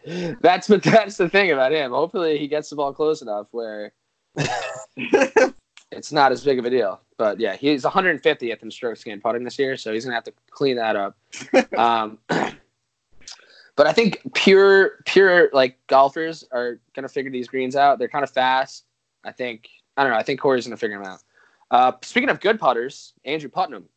that's 0.42 0.68
what 0.68 0.82
that's 0.82 1.16
the 1.16 1.30
thing 1.30 1.52
about 1.52 1.72
him. 1.72 1.92
Hopefully, 1.92 2.36
he 2.36 2.48
gets 2.48 2.68
the 2.68 2.76
ball 2.76 2.92
close 2.92 3.22
enough 3.22 3.46
where 3.52 3.94
it's 5.92 6.12
not 6.12 6.32
as 6.32 6.44
big 6.44 6.58
of 6.58 6.64
a 6.64 6.70
deal. 6.70 7.00
But 7.16 7.38
yeah, 7.38 7.56
he's 7.56 7.84
150th 7.84 8.62
in 8.62 8.70
strokes 8.70 9.04
gained 9.04 9.22
putting 9.22 9.44
this 9.44 9.58
year, 9.58 9.76
so 9.76 9.92
he's 9.92 10.04
gonna 10.04 10.14
have 10.14 10.24
to 10.24 10.32
clean 10.50 10.76
that 10.76 10.96
up. 10.96 11.16
um, 11.78 12.18
but 12.28 13.86
I 13.86 13.92
think 13.92 14.20
pure 14.34 15.02
pure 15.06 15.50
like 15.52 15.78
golfers 15.86 16.44
are 16.50 16.80
gonna 16.94 17.08
figure 17.08 17.30
these 17.30 17.48
greens 17.48 17.76
out. 17.76 17.98
They're 17.98 18.08
kind 18.08 18.24
of 18.24 18.30
fast. 18.30 18.84
I 19.24 19.32
think 19.32 19.68
I 19.96 20.02
don't 20.02 20.12
know. 20.12 20.18
I 20.18 20.22
think 20.22 20.40
Corey's 20.40 20.66
gonna 20.66 20.76
figure 20.76 20.98
them 20.98 21.06
out. 21.06 21.22
Uh, 21.70 21.92
speaking 22.02 22.28
of 22.28 22.40
good 22.40 22.58
putters, 22.58 23.14
Andrew 23.24 23.48
Putnam. 23.48 23.88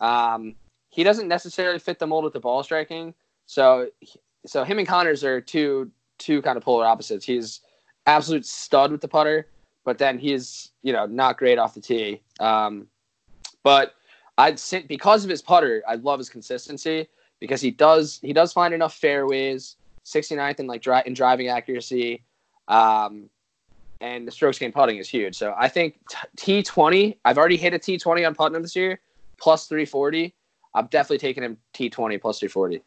Um, 0.00 0.54
he 0.90 1.04
doesn't 1.04 1.28
necessarily 1.28 1.78
fit 1.78 1.98
the 1.98 2.06
mold 2.06 2.24
with 2.24 2.32
the 2.32 2.40
ball 2.40 2.62
striking. 2.62 3.12
So, 3.46 3.88
so 4.46 4.64
him 4.64 4.78
and 4.78 4.86
Conners 4.86 5.24
are 5.24 5.40
two 5.40 5.90
two 6.18 6.42
kind 6.42 6.56
of 6.56 6.62
polar 6.62 6.86
opposites. 6.86 7.24
He's 7.24 7.60
absolute 8.06 8.46
stud 8.46 8.92
with 8.92 9.00
the 9.00 9.08
putter, 9.08 9.48
but 9.86 9.96
then 9.98 10.18
he's 10.18 10.72
you 10.82 10.92
know 10.92 11.06
not 11.06 11.38
great 11.38 11.56
off 11.56 11.72
the 11.72 11.80
tee. 11.80 12.20
Um, 12.38 12.88
but 13.62 13.94
I'd 14.36 14.58
say 14.58 14.82
because 14.82 15.24
of 15.24 15.30
his 15.30 15.40
putter, 15.40 15.82
I 15.88 15.94
love 15.94 16.18
his 16.18 16.28
consistency 16.28 17.08
because 17.40 17.62
he 17.62 17.70
does 17.70 18.18
he 18.20 18.34
does 18.34 18.52
find 18.52 18.74
enough 18.74 18.94
fairways. 18.94 19.76
69th 20.04 20.60
in 20.60 20.68
like 20.68 20.82
dri- 20.82 21.02
in 21.04 21.14
driving 21.14 21.48
accuracy, 21.48 22.22
um, 22.68 23.28
and 24.00 24.24
the 24.24 24.30
strokes 24.30 24.56
gained 24.56 24.72
putting 24.72 24.98
is 24.98 25.08
huge. 25.08 25.34
So 25.34 25.52
I 25.58 25.68
think 25.68 25.98
T 26.36 26.62
twenty. 26.62 27.18
I've 27.24 27.38
already 27.38 27.56
hit 27.56 27.74
a 27.74 27.78
T 27.78 27.96
twenty 27.98 28.24
on 28.24 28.34
Putnam 28.34 28.62
this 28.62 28.76
year, 28.76 29.00
plus 29.40 29.66
three 29.66 29.84
forty. 29.84 30.34
I'm 30.74 30.86
definitely 30.86 31.18
taking 31.18 31.42
him 31.42 31.56
T 31.72 31.90
twenty 31.90 32.18
plus 32.18 32.38
three 32.38 32.48
forty. 32.48 32.82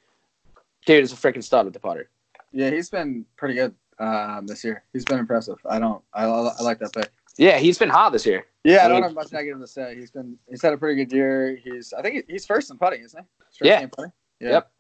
Dude 0.85 1.03
is 1.03 1.11
a 1.11 1.15
freaking 1.15 1.43
stud 1.43 1.65
with 1.65 1.73
the 1.73 1.79
putter. 1.79 2.09
Yeah, 2.53 2.69
he's 2.69 2.89
been 2.89 3.25
pretty 3.35 3.55
good 3.55 3.75
um, 3.99 4.47
this 4.47 4.63
year. 4.63 4.83
He's 4.93 5.05
been 5.05 5.19
impressive. 5.19 5.57
I 5.69 5.79
don't. 5.79 6.01
I, 6.13 6.25
I 6.25 6.61
like 6.61 6.79
that 6.79 6.93
pick. 6.93 7.09
Yeah, 7.37 7.57
he's 7.57 7.77
been 7.77 7.89
hot 7.89 8.11
this 8.11 8.25
year. 8.25 8.45
Yeah, 8.63 8.85
I 8.85 8.89
don't 8.89 9.03
have 9.03 9.13
much 9.13 9.31
negative 9.31 9.61
to 9.61 9.67
say. 9.67 9.95
He's 9.95 10.11
been. 10.11 10.37
He's 10.49 10.61
had 10.61 10.73
a 10.73 10.77
pretty 10.77 11.03
good 11.03 11.15
year. 11.15 11.57
He's. 11.63 11.93
I 11.93 12.01
think 12.01 12.25
he's 12.27 12.45
first 12.45 12.69
in 12.71 12.77
putting, 12.77 13.01
isn't 13.03 13.19
he? 13.19 13.43
First 13.45 13.61
Yeah. 13.61 13.87
putting? 13.87 14.11
Yeah. 14.39 14.49
Yep. 14.49 14.71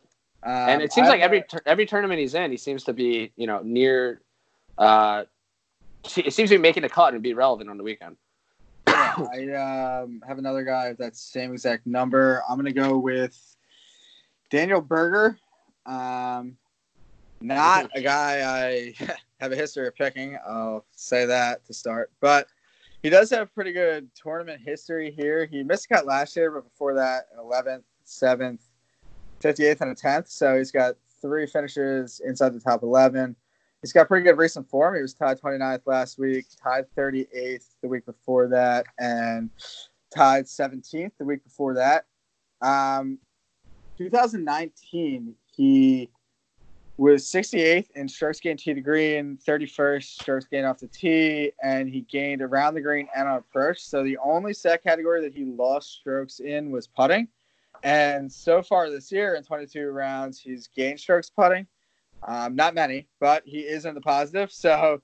Um, 0.43 0.51
and 0.51 0.81
it 0.81 0.93
seems 0.93 1.07
I- 1.07 1.11
like 1.11 1.21
every 1.21 1.43
every 1.65 1.85
tournament 1.85 2.19
he's 2.19 2.33
in, 2.33 2.51
he 2.51 2.57
seems 2.57 2.83
to 2.85 2.93
be 2.93 3.31
you 3.35 3.47
know 3.47 3.61
near. 3.63 4.21
Uh, 4.77 5.23
it 6.15 6.33
seems 6.33 6.49
to 6.49 6.55
be 6.55 6.61
making 6.61 6.83
a 6.85 6.89
cut 6.89 7.13
and 7.13 7.21
be 7.21 7.33
relevant 7.33 7.69
on 7.69 7.77
the 7.77 7.83
weekend. 7.83 8.15
yeah, 8.87 9.15
I 9.17 10.01
um, 10.01 10.21
have 10.27 10.37
another 10.37 10.63
guy 10.63 10.89
with 10.89 10.97
that 10.99 11.15
same 11.15 11.51
exact 11.51 11.85
number. 11.85 12.41
I'm 12.49 12.57
gonna 12.57 12.71
go 12.71 12.97
with 12.97 13.37
Daniel 14.49 14.81
Berger. 14.81 15.37
Um, 15.85 16.57
not 17.41 17.89
a 17.95 18.01
guy 18.01 18.41
I 18.41 18.93
have 19.39 19.51
a 19.51 19.55
history 19.55 19.87
of 19.87 19.95
picking. 19.95 20.37
I'll 20.47 20.85
say 20.91 21.25
that 21.25 21.65
to 21.65 21.73
start, 21.73 22.11
but 22.19 22.47
he 23.01 23.09
does 23.09 23.29
have 23.29 23.53
pretty 23.53 23.71
good 23.71 24.09
tournament 24.13 24.61
history 24.63 25.11
here. 25.11 25.45
He 25.45 25.63
missed 25.63 25.85
a 25.85 25.95
cut 25.95 26.05
last 26.05 26.35
year, 26.35 26.51
but 26.51 26.65
before 26.65 26.93
that, 26.95 27.27
11th, 27.37 27.83
7th, 28.05 28.59
58th, 29.41 29.81
and 29.81 29.91
a 29.91 29.95
10th. 29.95 30.29
So 30.29 30.57
he's 30.57 30.71
got 30.71 30.95
three 31.21 31.45
finishes 31.45 32.21
inside 32.25 32.53
the 32.53 32.59
top 32.59 32.83
11. 32.83 33.35
He's 33.81 33.93
got 33.93 34.09
pretty 34.09 34.25
good 34.25 34.37
recent 34.37 34.69
form. 34.69 34.95
He 34.95 35.01
was 35.01 35.13
tied 35.13 35.39
29th 35.39 35.83
last 35.85 36.19
week, 36.19 36.47
tied 36.61 36.85
38th 36.97 37.67
the 37.81 37.87
week 37.87 38.05
before 38.05 38.47
that, 38.49 38.85
and 38.99 39.49
tied 40.13 40.45
17th 40.45 41.11
the 41.17 41.25
week 41.25 41.43
before 41.45 41.75
that. 41.75 42.05
Um, 42.61 43.19
2019, 43.97 45.35
he 45.55 46.09
was 46.99 47.23
68th 47.23 47.91
in 47.95 48.09
strokes 48.09 48.41
gained 48.41 48.59
tee 48.59 48.73
to 48.73 48.81
green, 48.81 49.39
31st 49.47 50.03
strokes 50.03 50.45
gained 50.45 50.65
off 50.65 50.79
the 50.79 50.87
tee, 50.87 51.53
and 51.63 51.87
he 51.87 52.01
gained 52.01 52.41
around 52.41 52.73
the 52.73 52.81
green 52.81 53.07
and 53.15 53.25
on 53.25 53.37
approach. 53.37 53.81
So 53.81 54.03
the 54.03 54.17
only 54.17 54.53
set 54.53 54.83
category 54.83 55.21
that 55.21 55.33
he 55.33 55.45
lost 55.45 55.93
strokes 55.93 56.41
in 56.41 56.71
was 56.71 56.87
putting. 56.87 57.29
And 57.83 58.29
so 58.29 58.61
far 58.61 58.89
this 58.89 59.13
year, 59.13 59.35
in 59.35 59.43
22 59.43 59.87
rounds, 59.91 60.41
he's 60.41 60.67
gained 60.67 60.99
strokes 60.99 61.29
putting. 61.29 61.65
Um, 62.27 62.53
not 62.53 62.75
many, 62.75 63.07
but 63.21 63.43
he 63.45 63.59
is 63.59 63.85
in 63.85 63.95
the 63.95 64.01
positive. 64.01 64.51
So 64.51 65.01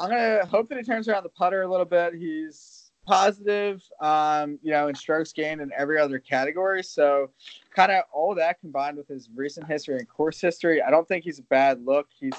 I'm 0.00 0.10
gonna 0.10 0.44
hope 0.44 0.68
that 0.70 0.78
he 0.78 0.82
turns 0.82 1.08
around 1.08 1.22
the 1.22 1.28
putter 1.28 1.62
a 1.62 1.70
little 1.70 1.86
bit. 1.86 2.14
He's 2.14 2.79
positive, 3.06 3.82
um, 4.00 4.58
you 4.62 4.70
know, 4.70 4.88
in 4.88 4.94
strokes 4.94 5.32
gained 5.32 5.60
in 5.60 5.70
every 5.76 5.98
other 5.98 6.18
category. 6.18 6.82
So 6.82 7.30
kind 7.74 7.92
of 7.92 8.04
all 8.12 8.34
that 8.34 8.60
combined 8.60 8.96
with 8.96 9.08
his 9.08 9.28
recent 9.34 9.66
history 9.66 9.96
and 9.98 10.08
course 10.08 10.40
history, 10.40 10.82
I 10.82 10.90
don't 10.90 11.08
think 11.08 11.24
he's 11.24 11.38
a 11.38 11.44
bad 11.44 11.84
look. 11.84 12.08
He's 12.18 12.34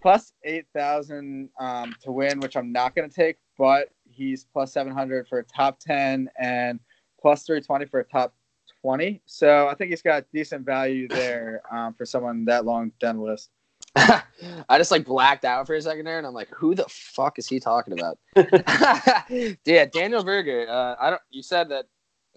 plus 0.00 0.32
eight 0.44 0.66
thousand 0.74 1.48
um, 1.58 1.94
to 2.02 2.12
win, 2.12 2.40
which 2.40 2.56
I'm 2.56 2.72
not 2.72 2.94
gonna 2.94 3.08
take, 3.08 3.36
but 3.58 3.90
he's 4.10 4.44
plus 4.44 4.72
seven 4.72 4.92
hundred 4.92 5.28
for 5.28 5.38
a 5.38 5.44
top 5.44 5.78
ten 5.80 6.28
and 6.38 6.80
plus 7.20 7.44
three 7.44 7.60
twenty 7.60 7.86
for 7.86 8.00
a 8.00 8.04
top 8.04 8.34
20. 8.82 9.20
So 9.26 9.66
I 9.66 9.74
think 9.74 9.90
he's 9.90 10.02
got 10.02 10.26
decent 10.32 10.64
value 10.64 11.08
there 11.08 11.60
um, 11.72 11.92
for 11.94 12.06
someone 12.06 12.44
that 12.44 12.64
long 12.64 12.92
down 13.00 13.16
the 13.16 13.22
list. 13.22 13.50
I 14.68 14.78
just 14.78 14.90
like 14.90 15.04
blacked 15.04 15.44
out 15.44 15.66
for 15.66 15.74
a 15.74 15.80
second 15.80 16.04
there, 16.04 16.18
and 16.18 16.26
I'm 16.26 16.34
like, 16.34 16.48
"Who 16.50 16.74
the 16.74 16.84
fuck 16.88 17.38
is 17.38 17.46
he 17.46 17.58
talking 17.58 17.98
about?" 17.98 18.18
yeah, 19.64 19.86
Daniel 19.86 20.22
Berger. 20.22 20.66
Uh, 20.68 20.96
I 21.00 21.10
don't. 21.10 21.22
You 21.30 21.42
said 21.42 21.70
that 21.70 21.86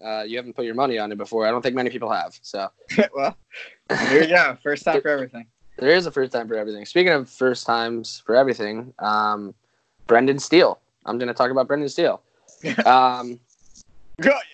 uh, 0.02 0.22
you 0.22 0.36
haven't 0.36 0.54
put 0.54 0.64
your 0.64 0.74
money 0.74 0.98
on 0.98 1.12
it 1.12 1.18
before. 1.18 1.46
I 1.46 1.50
don't 1.50 1.60
think 1.60 1.74
many 1.74 1.90
people 1.90 2.10
have. 2.10 2.38
So 2.40 2.68
well, 3.14 3.36
here 4.08 4.22
you 4.22 4.28
go. 4.28 4.56
First 4.62 4.84
time 4.84 5.02
for 5.02 5.08
everything. 5.08 5.46
there 5.76 5.90
is 5.90 6.06
a 6.06 6.10
first 6.10 6.32
time 6.32 6.48
for 6.48 6.54
everything. 6.54 6.86
Speaking 6.86 7.12
of 7.12 7.28
first 7.28 7.66
times 7.66 8.22
for 8.24 8.34
everything, 8.36 8.94
um, 8.98 9.54
Brendan 10.06 10.38
Steele. 10.38 10.80
I'm 11.04 11.18
going 11.18 11.28
to 11.28 11.34
talk 11.34 11.50
about 11.50 11.66
Brendan 11.66 11.88
Steele. 11.88 12.22
Um, 12.84 13.40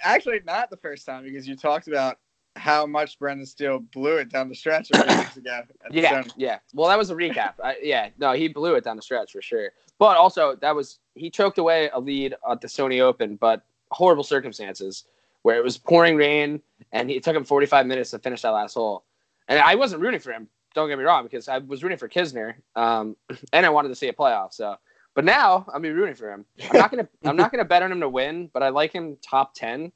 Actually, 0.02 0.40
not 0.46 0.70
the 0.70 0.76
first 0.76 1.07
time 1.07 1.24
because 1.24 1.46
you 1.46 1.57
talked 1.57 1.88
about 1.88 2.18
how 2.57 2.86
much 2.86 3.18
Brendan 3.18 3.46
Steele 3.46 3.78
blew 3.78 4.16
it 4.16 4.30
down 4.30 4.48
the 4.48 4.54
stretch 4.54 4.90
a 4.92 5.04
few 5.04 5.18
weeks 5.18 5.36
ago. 5.36 5.62
Yeah, 5.90 6.24
yeah. 6.36 6.59
Well, 6.74 6.88
that 6.88 6.98
was 6.98 7.11
a 7.11 7.14
recap. 7.14 7.54
I, 7.62 7.76
yeah, 7.82 8.09
no, 8.18 8.32
he 8.32 8.48
blew 8.48 8.74
it 8.74 8.84
down 8.84 8.96
the 8.96 9.02
stretch 9.02 9.32
for 9.32 9.42
sure. 9.42 9.70
But 9.98 10.16
also, 10.16 10.57
that 10.57 10.74
was 10.74 10.98
he 11.14 11.30
choked 11.30 11.59
away 11.59 11.90
a 11.92 12.00
lead 12.00 12.34
at 12.50 12.61
the 12.61 12.68
Sony 12.68 13.00
Open, 13.00 13.36
but 13.36 13.64
horrible 13.90 14.24
circumstances 14.24 15.04
where 15.42 15.57
it 15.57 15.62
was 15.62 15.78
pouring 15.78 16.16
rain, 16.16 16.61
and 16.92 17.11
it 17.11 17.22
took 17.22 17.36
him 17.36 17.44
45 17.44 17.86
minutes 17.86 18.11
to 18.11 18.18
finish 18.18 18.42
that 18.42 18.50
last 18.50 18.74
hole. 18.74 19.04
And 19.46 19.61
I 19.61 19.76
wasn't 19.76 20.02
rooting 20.02 20.18
for 20.18 20.32
him. 20.32 20.48
Don't 20.74 20.88
get 20.88 20.98
me 20.98 21.04
wrong, 21.04 21.22
because 21.22 21.48
I 21.48 21.59
was 21.59 21.84
rooting 21.84 21.98
for 21.98 22.09
Kisner, 22.09 22.54
um, 22.74 23.16
and 23.52 23.64
I 23.64 23.68
wanted 23.68 23.90
to 23.90 23.94
see 23.94 24.09
a 24.09 24.12
playoff. 24.12 24.52
So, 24.52 24.76
but 25.14 25.24
now 25.24 25.64
I'm 25.72 25.82
be 25.82 25.90
rooting 25.90 26.16
for 26.16 26.32
him. 26.32 26.44
I'm 26.70 26.78
not 26.78 26.90
gonna 26.90 27.09
I'm 27.24 27.36
not 27.36 27.50
gonna 27.52 27.64
bet 27.64 27.82
on 27.82 27.92
him 27.92 28.00
to 28.00 28.09
win, 28.09 28.50
but 28.52 28.62
I 28.62 28.70
like 28.70 28.92
him 28.92 29.16
top 29.22 29.54
10, 29.54 29.92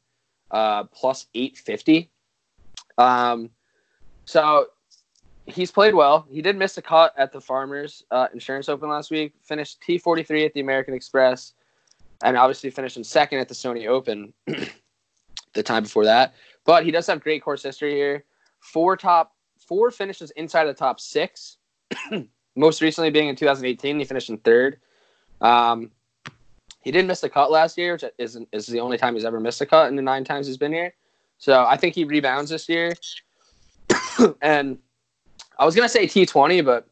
uh, 0.53 0.85
plus 0.85 1.27
850. 1.35 2.11
Um, 3.01 3.51
so 4.27 4.67
he's 5.47 5.71
played 5.71 5.95
well. 5.95 6.27
He 6.31 6.43
did 6.43 6.57
miss 6.57 6.77
a 6.77 6.83
cut 6.83 7.15
at 7.17 7.33
the 7.33 7.41
Farmers 7.41 8.05
uh, 8.11 8.29
Insurance 8.33 8.69
Open 8.69 8.89
last 8.89 9.11
week. 9.11 9.33
Finished 9.43 9.81
T43 9.87 10.47
at 10.47 10.55
the 10.55 10.61
American 10.61 10.95
Express, 10.95 11.55
and 12.23 12.37
obviously 12.37 12.71
finished 12.71 12.97
in 12.97 13.05
second 13.05 13.39
at 13.39 13.49
the 13.49 13.55
Sony 13.55 13.87
Open 13.87 14.33
the 15.55 15.63
time 15.63 15.85
before 15.85 16.05
that. 16.05 16.35
But 16.65 16.85
he 16.85 16.91
does 16.91 17.07
have 17.07 17.23
great 17.23 17.43
course 17.43 17.63
history 17.63 17.95
here. 17.95 18.25
Four 18.61 18.97
top, 18.97 19.35
four 19.59 19.91
finishes 19.91 20.31
inside 20.33 20.67
the 20.67 20.75
top 20.75 21.01
six. 21.01 21.57
Most 22.57 22.83
recently 22.83 23.11
being 23.11 23.29
in 23.29 23.37
2018, 23.37 23.99
he 23.99 24.05
finished 24.05 24.29
in 24.29 24.37
third. 24.39 24.79
Um, 25.41 25.91
he 26.83 26.91
didn't 26.91 27.09
miss 27.09 27.21
the 27.21 27.31
cut 27.31 27.51
last 27.51 27.79
year, 27.79 27.93
which 27.93 28.05
is 28.19 28.39
is 28.53 28.67
the 28.67 28.81
only 28.81 28.99
time 28.99 29.15
he's 29.15 29.25
ever 29.25 29.41
missed 29.41 29.61
a 29.63 29.67
cut 29.67 29.89
in 29.89 29.97
the 29.97 30.03
nine 30.03 30.25
times 30.25 30.47
he's 30.47 30.59
been 30.59 30.73
here. 30.73 30.93
So 31.41 31.65
I 31.65 31.77
think 31.79 31.95
he 31.95 32.05
rebounds 32.05 32.51
this 32.51 32.69
year. 32.69 32.93
and 34.43 34.79
I 35.59 35.65
was 35.65 35.75
gonna 35.75 35.89
say 35.89 36.07
T 36.07 36.27
twenty, 36.27 36.61
but 36.61 36.87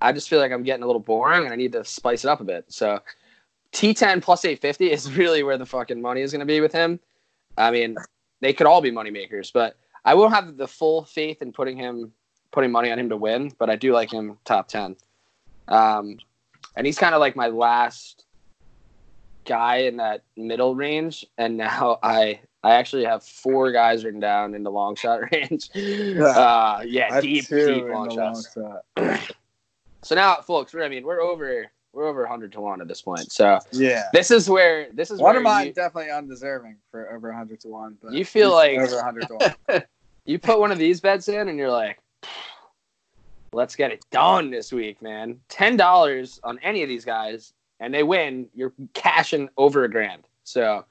I 0.00 0.12
just 0.12 0.28
feel 0.28 0.38
like 0.38 0.52
I'm 0.52 0.62
getting 0.62 0.84
a 0.84 0.86
little 0.86 1.00
boring 1.00 1.44
and 1.44 1.52
I 1.52 1.56
need 1.56 1.72
to 1.72 1.84
spice 1.84 2.24
it 2.24 2.28
up 2.28 2.40
a 2.40 2.44
bit. 2.44 2.64
So 2.68 3.00
T 3.72 3.92
ten 3.92 4.20
plus 4.20 4.44
eight 4.44 4.60
fifty 4.60 4.90
is 4.90 5.12
really 5.18 5.42
where 5.42 5.58
the 5.58 5.66
fucking 5.66 6.00
money 6.00 6.22
is 6.22 6.32
gonna 6.32 6.46
be 6.46 6.60
with 6.60 6.72
him. 6.72 7.00
I 7.58 7.72
mean, 7.72 7.96
they 8.40 8.52
could 8.52 8.68
all 8.68 8.80
be 8.80 8.92
money 8.92 9.10
makers, 9.10 9.50
but 9.50 9.76
I 10.04 10.14
will 10.14 10.28
have 10.28 10.56
the 10.56 10.68
full 10.68 11.04
faith 11.04 11.42
in 11.42 11.52
putting 11.52 11.76
him 11.76 12.12
putting 12.52 12.70
money 12.70 12.92
on 12.92 13.00
him 13.00 13.08
to 13.08 13.16
win, 13.16 13.50
but 13.58 13.68
I 13.68 13.74
do 13.74 13.92
like 13.92 14.12
him 14.12 14.38
top 14.44 14.68
ten. 14.68 14.94
Um, 15.66 16.18
and 16.76 16.86
he's 16.86 16.98
kind 16.98 17.16
of 17.16 17.20
like 17.20 17.34
my 17.34 17.48
last 17.48 18.26
guy 19.44 19.78
in 19.78 19.96
that 19.96 20.22
middle 20.36 20.76
range, 20.76 21.26
and 21.36 21.56
now 21.56 21.98
I 22.04 22.38
I 22.66 22.74
actually 22.74 23.04
have 23.04 23.22
four 23.22 23.70
guys 23.70 24.04
written 24.04 24.18
down 24.18 24.54
in 24.54 24.64
the 24.64 24.70
long 24.72 24.96
shot 24.96 25.20
range. 25.32 25.70
Uh, 25.76 26.82
yeah, 26.84 27.20
deep, 27.20 27.46
deep 27.46 27.84
long 27.84 28.12
shots. 28.14 28.52
shot. 28.54 29.20
So 30.02 30.14
now, 30.14 30.36
folks, 30.36 30.72
we're 30.72 30.84
I 30.84 30.88
mean 30.88 31.04
we're 31.04 31.20
over 31.20 31.66
we're 31.92 32.06
over 32.06 32.20
100 32.20 32.52
to 32.52 32.60
one 32.60 32.80
at 32.80 32.86
this 32.86 33.02
point. 33.02 33.32
So 33.32 33.58
Yeah. 33.72 34.04
this 34.12 34.30
is 34.30 34.48
where 34.48 34.86
this 34.92 35.10
is 35.10 35.18
One 35.20 35.30
where 35.32 35.38
of 35.38 35.42
mine 35.42 35.72
definitely 35.72 36.12
undeserving 36.12 36.76
for 36.92 37.12
over 37.12 37.28
100 37.30 37.58
to 37.60 37.68
1. 37.68 37.98
But 38.00 38.12
You 38.12 38.24
feel 38.24 38.52
like- 38.52 38.78
over 38.78 38.94
100 38.96 39.26
to 39.28 39.54
1. 39.68 39.82
you 40.26 40.38
put 40.38 40.60
one 40.60 40.70
of 40.70 40.78
these 40.78 41.00
bets 41.00 41.26
in, 41.28 41.48
and 41.48 41.58
you're 41.58 41.70
like, 41.72 41.98
let's 43.52 43.74
get 43.74 43.90
it 43.90 44.04
done 44.12 44.50
this 44.50 44.72
week, 44.72 45.02
man. 45.02 45.40
Ten 45.48 45.76
dollars 45.76 46.38
on 46.44 46.58
any 46.62 46.82
of 46.84 46.88
these 46.88 47.04
guys, 47.04 47.52
and 47.80 47.92
they 47.92 48.04
win, 48.04 48.48
you're 48.54 48.74
cashing 48.94 49.48
over 49.56 49.82
a 49.84 49.90
grand. 49.90 50.22
So 50.44 50.84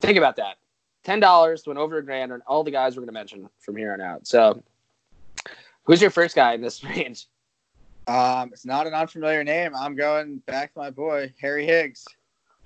think 0.00 0.18
about 0.18 0.34
that. 0.36 0.56
Ten 1.04 1.20
dollars 1.20 1.62
to 1.62 1.70
win 1.70 1.78
over 1.78 1.98
a 1.98 2.04
grand 2.04 2.32
on 2.32 2.42
all 2.46 2.64
the 2.64 2.70
guys 2.70 2.96
we're 2.96 3.02
gonna 3.02 3.12
mention 3.12 3.48
from 3.60 3.76
here 3.76 3.92
on 3.92 4.00
out. 4.00 4.26
So 4.26 4.62
who's 5.84 6.00
your 6.00 6.10
first 6.10 6.34
guy 6.34 6.54
in 6.54 6.62
this 6.62 6.82
range? 6.84 7.26
Um, 8.06 8.50
it's 8.52 8.66
not 8.66 8.86
an 8.86 8.94
unfamiliar 8.94 9.44
name. 9.44 9.72
I'm 9.76 9.94
going 9.96 10.38
back 10.46 10.72
to 10.74 10.78
my 10.78 10.90
boy, 10.90 11.32
Harry 11.40 11.66
Higgs. 11.66 12.04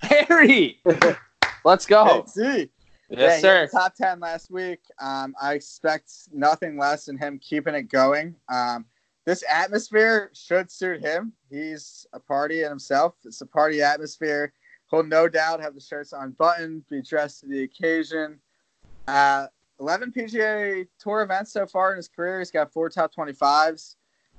Harry. 0.01 0.81
Let's 1.65 1.85
go. 1.85 2.05
Higgsy. 2.05 2.69
Yes, 3.09 3.19
Yeah, 3.19 3.39
sir. 3.39 3.67
Top 3.71 3.95
ten 3.95 4.19
last 4.19 4.51
week. 4.51 4.79
Um, 5.01 5.35
I 5.41 5.53
expect 5.53 6.11
nothing 6.33 6.77
less 6.77 7.05
than 7.05 7.17
him 7.17 7.39
keeping 7.39 7.75
it 7.75 7.83
going. 7.83 8.35
Um, 8.49 8.85
this 9.25 9.43
atmosphere 9.51 10.31
should 10.33 10.71
suit 10.71 11.01
him. 11.01 11.33
He's 11.49 12.05
a 12.13 12.19
party 12.19 12.63
in 12.63 12.69
himself. 12.69 13.15
It's 13.25 13.41
a 13.41 13.45
party 13.45 13.81
atmosphere. 13.81 14.53
He'll 14.89 15.03
no 15.03 15.27
doubt 15.27 15.61
have 15.61 15.75
the 15.75 15.81
shirts 15.81 16.13
unbuttoned, 16.13 16.87
be 16.89 17.01
dressed 17.01 17.41
to 17.41 17.47
the 17.47 17.63
occasion. 17.63 18.39
Uh, 19.07 19.47
11 19.79 20.11
PGA 20.11 20.87
Tour 20.99 21.21
events 21.21 21.53
so 21.53 21.65
far 21.65 21.91
in 21.91 21.97
his 21.97 22.07
career. 22.07 22.39
He's 22.39 22.51
got 22.51 22.73
four 22.73 22.89
top 22.89 23.13
25s. 23.13 23.95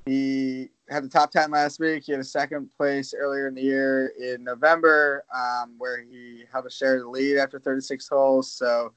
He 0.06 0.70
had 0.88 1.04
the 1.04 1.08
top 1.08 1.30
10 1.30 1.50
last 1.50 1.78
week. 1.78 2.04
He 2.04 2.12
had 2.12 2.20
a 2.20 2.24
second 2.24 2.70
place 2.76 3.14
earlier 3.16 3.48
in 3.48 3.54
the 3.54 3.62
year 3.62 4.12
in 4.18 4.42
November, 4.42 5.24
um, 5.34 5.74
where 5.78 6.02
he 6.02 6.44
held 6.50 6.66
a 6.66 6.70
share 6.70 6.96
of 6.96 7.02
the 7.02 7.08
lead 7.08 7.36
after 7.38 7.58
36 7.58 8.08
holes. 8.08 8.50
So 8.50 8.92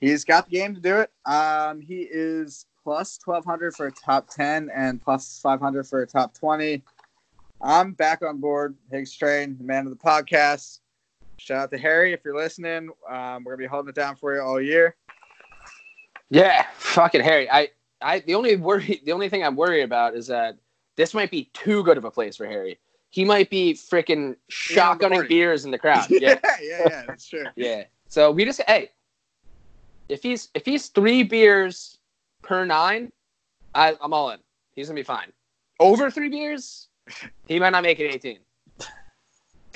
he's 0.00 0.24
got 0.24 0.46
the 0.46 0.52
game 0.52 0.74
to 0.74 0.80
do 0.80 0.96
it. 0.96 1.12
Um, 1.26 1.80
he 1.80 2.08
is 2.10 2.66
plus 2.82 3.18
1200 3.24 3.74
for 3.74 3.86
a 3.86 3.92
top 3.92 4.28
10 4.28 4.70
and 4.74 5.00
plus 5.02 5.40
500 5.42 5.86
for 5.86 6.02
a 6.02 6.06
top 6.06 6.34
20. 6.34 6.82
I'm 7.60 7.92
back 7.92 8.22
on 8.22 8.38
board. 8.40 8.76
Higgs 8.90 9.14
Train, 9.16 9.56
the 9.56 9.64
man 9.64 9.86
of 9.86 9.90
the 9.90 9.96
podcast. 10.02 10.80
Shout 11.38 11.58
out 11.58 11.70
to 11.70 11.78
Harry 11.78 12.12
if 12.12 12.20
you're 12.24 12.36
listening. 12.36 12.90
Um, 13.08 13.44
we're 13.44 13.52
gonna 13.52 13.56
be 13.58 13.66
holding 13.66 13.88
it 13.88 13.94
down 13.94 14.16
for 14.16 14.34
you 14.34 14.40
all 14.42 14.60
year. 14.60 14.96
Yeah, 16.30 16.66
fucking 16.76 17.22
Harry. 17.22 17.50
I, 17.50 17.68
I, 18.00 18.20
the 18.20 18.34
only 18.34 18.56
worry, 18.56 19.00
the 19.04 19.12
only 19.12 19.28
thing 19.28 19.42
I'm 19.44 19.56
worried 19.56 19.82
about 19.82 20.14
is 20.14 20.26
that 20.28 20.56
this 20.96 21.14
might 21.14 21.30
be 21.30 21.50
too 21.54 21.82
good 21.84 21.96
of 21.98 22.04
a 22.04 22.10
place 22.10 22.36
for 22.36 22.46
Harry. 22.46 22.78
He 23.10 23.24
might 23.24 23.48
be 23.50 23.74
freaking 23.74 24.36
shotgunning 24.50 25.28
beers 25.28 25.64
in 25.64 25.70
the 25.70 25.78
crowd. 25.78 26.06
yeah, 26.10 26.38
Yeah, 26.42 26.56
yeah, 26.62 26.82
yeah, 26.88 27.02
that's 27.06 27.28
true. 27.28 27.44
yeah. 27.56 27.84
So 28.08 28.30
we 28.32 28.44
just, 28.44 28.60
hey, 28.66 28.90
if 30.08 30.22
he's 30.22 30.48
if 30.54 30.64
he's 30.64 30.88
three 30.88 31.22
beers 31.22 31.98
per 32.42 32.64
nine, 32.64 33.12
I, 33.74 33.96
I'm 34.00 34.12
all 34.12 34.30
in. 34.30 34.38
He's 34.74 34.88
gonna 34.88 34.98
be 34.98 35.04
fine. 35.04 35.32
Over 35.80 36.10
three 36.10 36.28
beers, 36.28 36.88
he 37.48 37.58
might 37.58 37.70
not 37.70 37.82
make 37.82 38.00
it 38.00 38.12
18. 38.14 38.38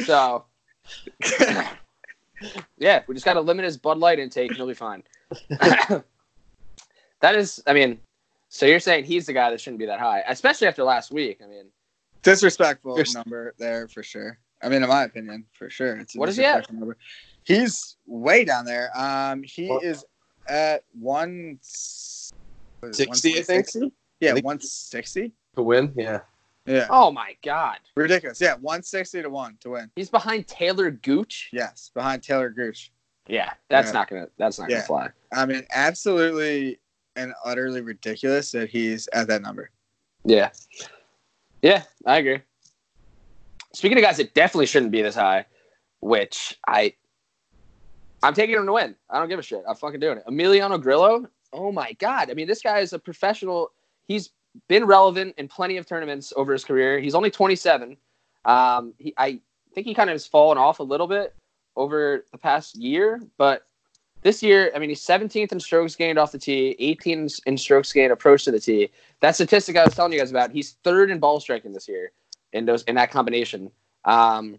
So, 0.04 0.44
yeah, 2.78 3.02
we 3.06 3.14
just 3.14 3.24
got 3.24 3.34
to 3.34 3.40
limit 3.40 3.64
his 3.64 3.76
Bud 3.76 3.98
Light 3.98 4.18
intake, 4.18 4.48
and 4.50 4.56
he'll 4.56 4.66
be 4.66 4.74
fine. 4.74 5.02
that 5.50 7.34
is, 7.34 7.62
I 7.66 7.72
mean, 7.72 7.98
so 8.48 8.66
you're 8.66 8.80
saying 8.80 9.04
he's 9.04 9.26
the 9.26 9.32
guy 9.32 9.50
that 9.50 9.60
shouldn't 9.60 9.80
be 9.80 9.86
that 9.86 10.00
high, 10.00 10.22
especially 10.28 10.68
after 10.68 10.84
last 10.84 11.10
week. 11.12 11.40
I 11.44 11.46
mean, 11.48 11.66
Disrespectful 12.22 12.98
Yes. 12.98 13.14
number 13.14 13.54
there 13.58 13.86
for 13.88 14.02
sure. 14.02 14.38
I 14.62 14.68
mean, 14.68 14.82
in 14.82 14.88
my 14.88 15.04
opinion, 15.04 15.44
for 15.52 15.70
sure. 15.70 15.96
It's 15.98 16.16
a 16.16 16.18
What 16.18 16.28
is 16.28 16.36
he 16.36 16.44
at? 16.44 16.70
Number. 16.72 16.96
He's 17.44 17.96
way 18.06 18.44
down 18.44 18.64
there. 18.64 18.90
Um, 18.98 19.42
he 19.44 19.68
What? 19.68 19.84
is 19.84 20.04
at 20.48 20.82
one 20.98 21.60
what 22.80 22.90
is 22.90 23.00
it, 23.00 23.14
60, 23.14 23.38
I 23.38 23.42
think. 23.42 23.92
Yeah, 24.20 24.30
I 24.30 24.34
think- 24.34 24.46
one 24.46 24.60
sixty. 24.60 25.32
To 25.56 25.62
win, 25.62 25.92
yeah. 25.96 26.20
Yeah, 26.68 26.86
oh 26.90 27.10
my 27.10 27.36
God, 27.44 27.78
ridiculous. 27.96 28.40
Yeah, 28.40 28.54
one 28.56 28.82
sixty 28.82 29.22
to 29.22 29.30
one 29.30 29.56
to 29.60 29.70
win. 29.70 29.90
he's 29.96 30.10
behind 30.10 30.46
Taylor 30.46 30.90
Gooch. 30.90 31.48
Yes, 31.52 31.90
behind 31.94 32.22
Taylor 32.22 32.50
Gooch. 32.50 32.92
Yeah, 33.26 33.52
that's 33.68 33.88
Yeah. 33.88 33.92
not 33.92 34.08
gonna 34.10 34.28
that's 34.38 34.58
not 34.58 34.68
Yeah. 34.70 34.76
gonna 34.76 34.86
fly. 34.86 35.08
I 35.32 35.46
mean, 35.46 35.66
absolutely 35.72 36.78
and 37.16 37.32
utterly 37.44 37.80
ridiculous 37.80 38.52
that 38.52 38.68
he's 38.70 39.08
at 39.08 39.26
that 39.28 39.42
number. 39.42 39.70
Yeah, 40.24 40.50
yeah, 41.62 41.82
I 42.06 42.18
agree. 42.18 42.40
Speaking 43.74 43.98
of 43.98 44.02
guys 44.04 44.16
that 44.16 44.34
definitely 44.34 44.66
shouldn't 44.66 44.92
be 44.92 45.02
this 45.02 45.14
high, 45.14 45.44
which 46.00 46.58
I, 46.66 46.94
I'm 48.22 48.34
taking 48.34 48.56
him 48.56 48.66
to 48.66 48.72
win. 48.72 48.94
I 49.10 49.18
don't 49.18 49.28
give 49.28 49.38
a 49.38 49.42
shit. 49.42 49.62
I'm 49.68 49.76
fucking 49.76 50.00
doing 50.00 50.18
it. 50.18 50.26
Emiliano 50.26 50.80
Grillo. 50.80 51.28
Oh 51.52 51.70
my 51.72 51.92
god! 51.94 52.30
I 52.30 52.34
mean, 52.34 52.46
this 52.46 52.60
guy 52.62 52.80
is 52.80 52.92
a 52.92 52.98
professional. 52.98 53.70
He's 54.06 54.30
been 54.68 54.84
relevant 54.84 55.34
in 55.38 55.48
plenty 55.48 55.76
of 55.76 55.86
tournaments 55.86 56.32
over 56.36 56.52
his 56.52 56.64
career. 56.64 56.98
He's 56.98 57.14
only 57.14 57.30
27. 57.30 57.96
Um, 58.44 58.94
he, 58.98 59.14
I 59.16 59.40
think 59.74 59.86
he 59.86 59.94
kind 59.94 60.10
of 60.10 60.14
has 60.14 60.26
fallen 60.26 60.58
off 60.58 60.80
a 60.80 60.82
little 60.82 61.06
bit 61.06 61.34
over 61.76 62.24
the 62.32 62.38
past 62.38 62.76
year, 62.76 63.22
but 63.36 63.66
this 64.22 64.42
year, 64.42 64.72
I 64.74 64.78
mean, 64.78 64.88
he's 64.88 65.00
17th 65.04 65.52
in 65.52 65.60
strokes 65.60 65.94
gained 65.94 66.18
off 66.18 66.32
the 66.32 66.38
tee, 66.38 66.76
18th 66.80 67.40
in 67.46 67.56
strokes 67.56 67.92
gained 67.92 68.12
approach 68.12 68.44
to 68.44 68.50
the 68.50 68.58
tee. 68.58 68.90
That 69.20 69.34
statistic 69.36 69.76
I 69.76 69.84
was 69.84 69.94
telling 69.94 70.12
you 70.12 70.18
guys 70.18 70.30
about, 70.30 70.50
he's 70.50 70.72
third 70.82 71.10
in 71.10 71.18
ball 71.20 71.38
striking 71.40 71.72
this 71.72 71.88
year 71.88 72.10
in 72.52 72.64
those 72.64 72.82
in 72.84 72.96
that 72.96 73.10
combination. 73.10 73.70
Um, 74.04 74.58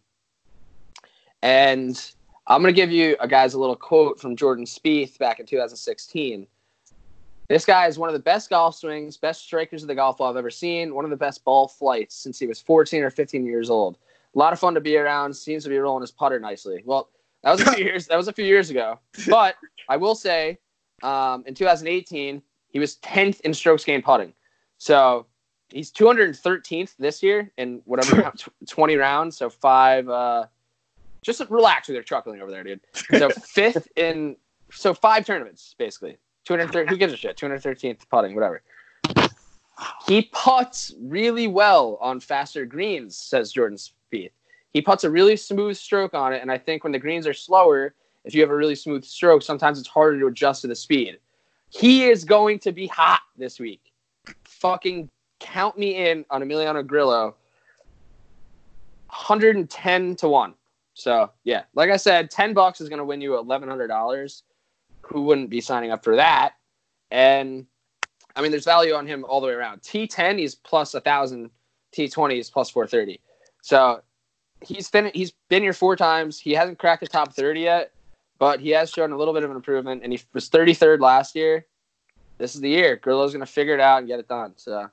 and 1.41 2.11
I'm 2.47 2.61
gonna 2.61 2.73
give 2.73 2.91
you 2.91 3.17
guys 3.27 3.53
a 3.53 3.59
little 3.59 3.75
quote 3.75 4.19
from 4.19 4.35
Jordan 4.35 4.65
Spieth 4.65 5.17
back 5.17 5.39
in 5.39 5.45
2016. 5.45 6.47
This 7.49 7.65
guy 7.65 7.87
is 7.87 7.97
one 7.97 8.09
of 8.09 8.13
the 8.13 8.19
best 8.19 8.51
golf 8.51 8.75
swings, 8.75 9.17
best 9.17 9.41
strikers 9.41 9.81
of 9.81 9.87
the 9.87 9.95
golf 9.95 10.19
ball 10.19 10.29
I've 10.29 10.37
ever 10.37 10.51
seen. 10.51 10.93
One 10.93 11.03
of 11.03 11.09
the 11.09 11.17
best 11.17 11.43
ball 11.43 11.67
flights 11.67 12.15
since 12.15 12.37
he 12.37 12.45
was 12.45 12.61
14 12.61 13.01
or 13.01 13.09
15 13.09 13.43
years 13.43 13.71
old. 13.71 13.97
A 14.35 14.37
lot 14.37 14.53
of 14.53 14.59
fun 14.59 14.75
to 14.75 14.79
be 14.79 14.95
around. 14.97 15.33
Seems 15.33 15.63
to 15.63 15.69
be 15.69 15.77
rolling 15.79 16.01
his 16.01 16.11
putter 16.11 16.39
nicely. 16.39 16.83
Well, 16.85 17.09
that 17.43 17.51
was 17.51 17.61
a 17.61 17.71
few 17.73 17.83
years. 17.85 18.05
That 18.05 18.17
was 18.17 18.27
a 18.27 18.33
few 18.33 18.45
years 18.45 18.69
ago. 18.69 18.99
But 19.27 19.55
I 19.89 19.97
will 19.97 20.13
say, 20.13 20.59
um, 21.01 21.43
in 21.47 21.55
2018, 21.55 22.39
he 22.69 22.79
was 22.79 22.97
10th 22.97 23.41
in 23.41 23.53
strokes 23.55 23.83
gained 23.83 24.03
putting. 24.03 24.31
So 24.77 25.25
he's 25.69 25.91
213th 25.91 26.95
this 26.99 27.23
year 27.23 27.51
in 27.57 27.81
whatever 27.85 28.31
20 28.67 28.95
rounds. 28.95 29.35
So 29.37 29.49
five. 29.49 30.07
Uh, 30.07 30.45
just 31.23 31.41
relax 31.49 31.87
with 31.87 31.95
your 31.95 32.03
chuckling 32.03 32.41
over 32.41 32.51
there, 32.51 32.63
dude. 32.63 32.81
So 33.17 33.29
fifth 33.43 33.87
in 33.95 34.35
so 34.71 34.93
five 34.93 35.25
tournaments 35.25 35.73
basically. 35.77 36.19
230. 36.45 36.89
Who 36.89 36.97
gives 36.97 37.13
a 37.13 37.17
shit? 37.17 37.37
213th 37.37 38.09
putting, 38.09 38.35
whatever. 38.35 38.61
He 40.05 40.29
puts 40.33 40.93
really 40.99 41.47
well 41.47 41.97
on 42.01 42.19
faster 42.19 42.65
greens, 42.65 43.15
says 43.15 43.51
Jordan 43.51 43.77
Spieth. 43.77 44.31
He 44.71 44.81
puts 44.81 45.03
a 45.03 45.09
really 45.09 45.35
smooth 45.35 45.77
stroke 45.77 46.13
on 46.13 46.33
it, 46.33 46.41
and 46.41 46.51
I 46.51 46.57
think 46.57 46.83
when 46.83 46.91
the 46.91 46.99
greens 46.99 47.25
are 47.25 47.33
slower, 47.33 47.93
if 48.25 48.35
you 48.35 48.41
have 48.41 48.49
a 48.49 48.55
really 48.55 48.75
smooth 48.75 49.03
stroke, 49.03 49.41
sometimes 49.41 49.79
it's 49.79 49.87
harder 49.87 50.19
to 50.19 50.27
adjust 50.27 50.61
to 50.61 50.67
the 50.67 50.75
speed. 50.75 51.17
He 51.69 52.09
is 52.09 52.25
going 52.25 52.59
to 52.59 52.71
be 52.71 52.87
hot 52.87 53.21
this 53.37 53.59
week. 53.59 53.91
Fucking 54.43 55.09
count 55.39 55.77
me 55.77 56.09
in 56.09 56.25
on 56.29 56.41
Emiliano 56.41 56.85
Grillo. 56.85 57.35
110 59.07 60.15
to 60.17 60.27
1. 60.27 60.53
So, 60.93 61.31
yeah, 61.45 61.63
like 61.73 61.89
I 61.89 61.97
said, 61.97 62.29
10 62.29 62.53
bucks 62.53 62.81
is 62.81 62.89
going 62.89 62.99
to 62.99 63.05
win 63.05 63.21
you 63.21 63.31
$1,100. 63.31 64.41
Who 65.09 65.23
wouldn't 65.23 65.49
be 65.49 65.61
signing 65.61 65.91
up 65.91 66.03
for 66.03 66.15
that? 66.15 66.53
And 67.11 67.65
I 68.35 68.41
mean, 68.41 68.51
there's 68.51 68.65
value 68.65 68.93
on 68.93 69.07
him 69.07 69.25
all 69.27 69.41
the 69.41 69.47
way 69.47 69.53
around. 69.53 69.81
T10, 69.81 70.39
he's 70.39 70.55
plus 70.55 70.93
1,000. 70.93 71.49
T20 71.91 72.39
is 72.39 72.49
plus 72.49 72.69
430. 72.69 73.19
So, 73.61 74.01
he's 74.61 74.89
been 74.89 75.11
he's 75.13 75.31
been 75.49 75.63
here 75.63 75.73
four 75.73 75.95
times. 75.95 76.39
He 76.39 76.53
hasn't 76.53 76.77
cracked 76.77 77.01
the 77.01 77.07
top 77.07 77.33
30 77.33 77.61
yet, 77.61 77.91
but 78.37 78.59
he 78.59 78.69
has 78.69 78.91
shown 78.91 79.11
a 79.11 79.17
little 79.17 79.33
bit 79.33 79.43
of 79.43 79.49
an 79.49 79.55
improvement 79.55 80.03
and 80.03 80.13
he 80.13 80.21
was 80.33 80.49
33rd 80.49 80.99
last 80.99 81.35
year. 81.35 81.65
This 82.37 82.55
is 82.55 82.61
the 82.61 82.69
year. 82.69 82.95
Grillo's 82.95 83.33
going 83.33 83.45
to 83.45 83.51
figure 83.51 83.73
it 83.73 83.81
out 83.81 83.99
and 83.99 84.07
get 84.07 84.19
it 84.19 84.27
done. 84.27 84.53
So, 84.55 84.89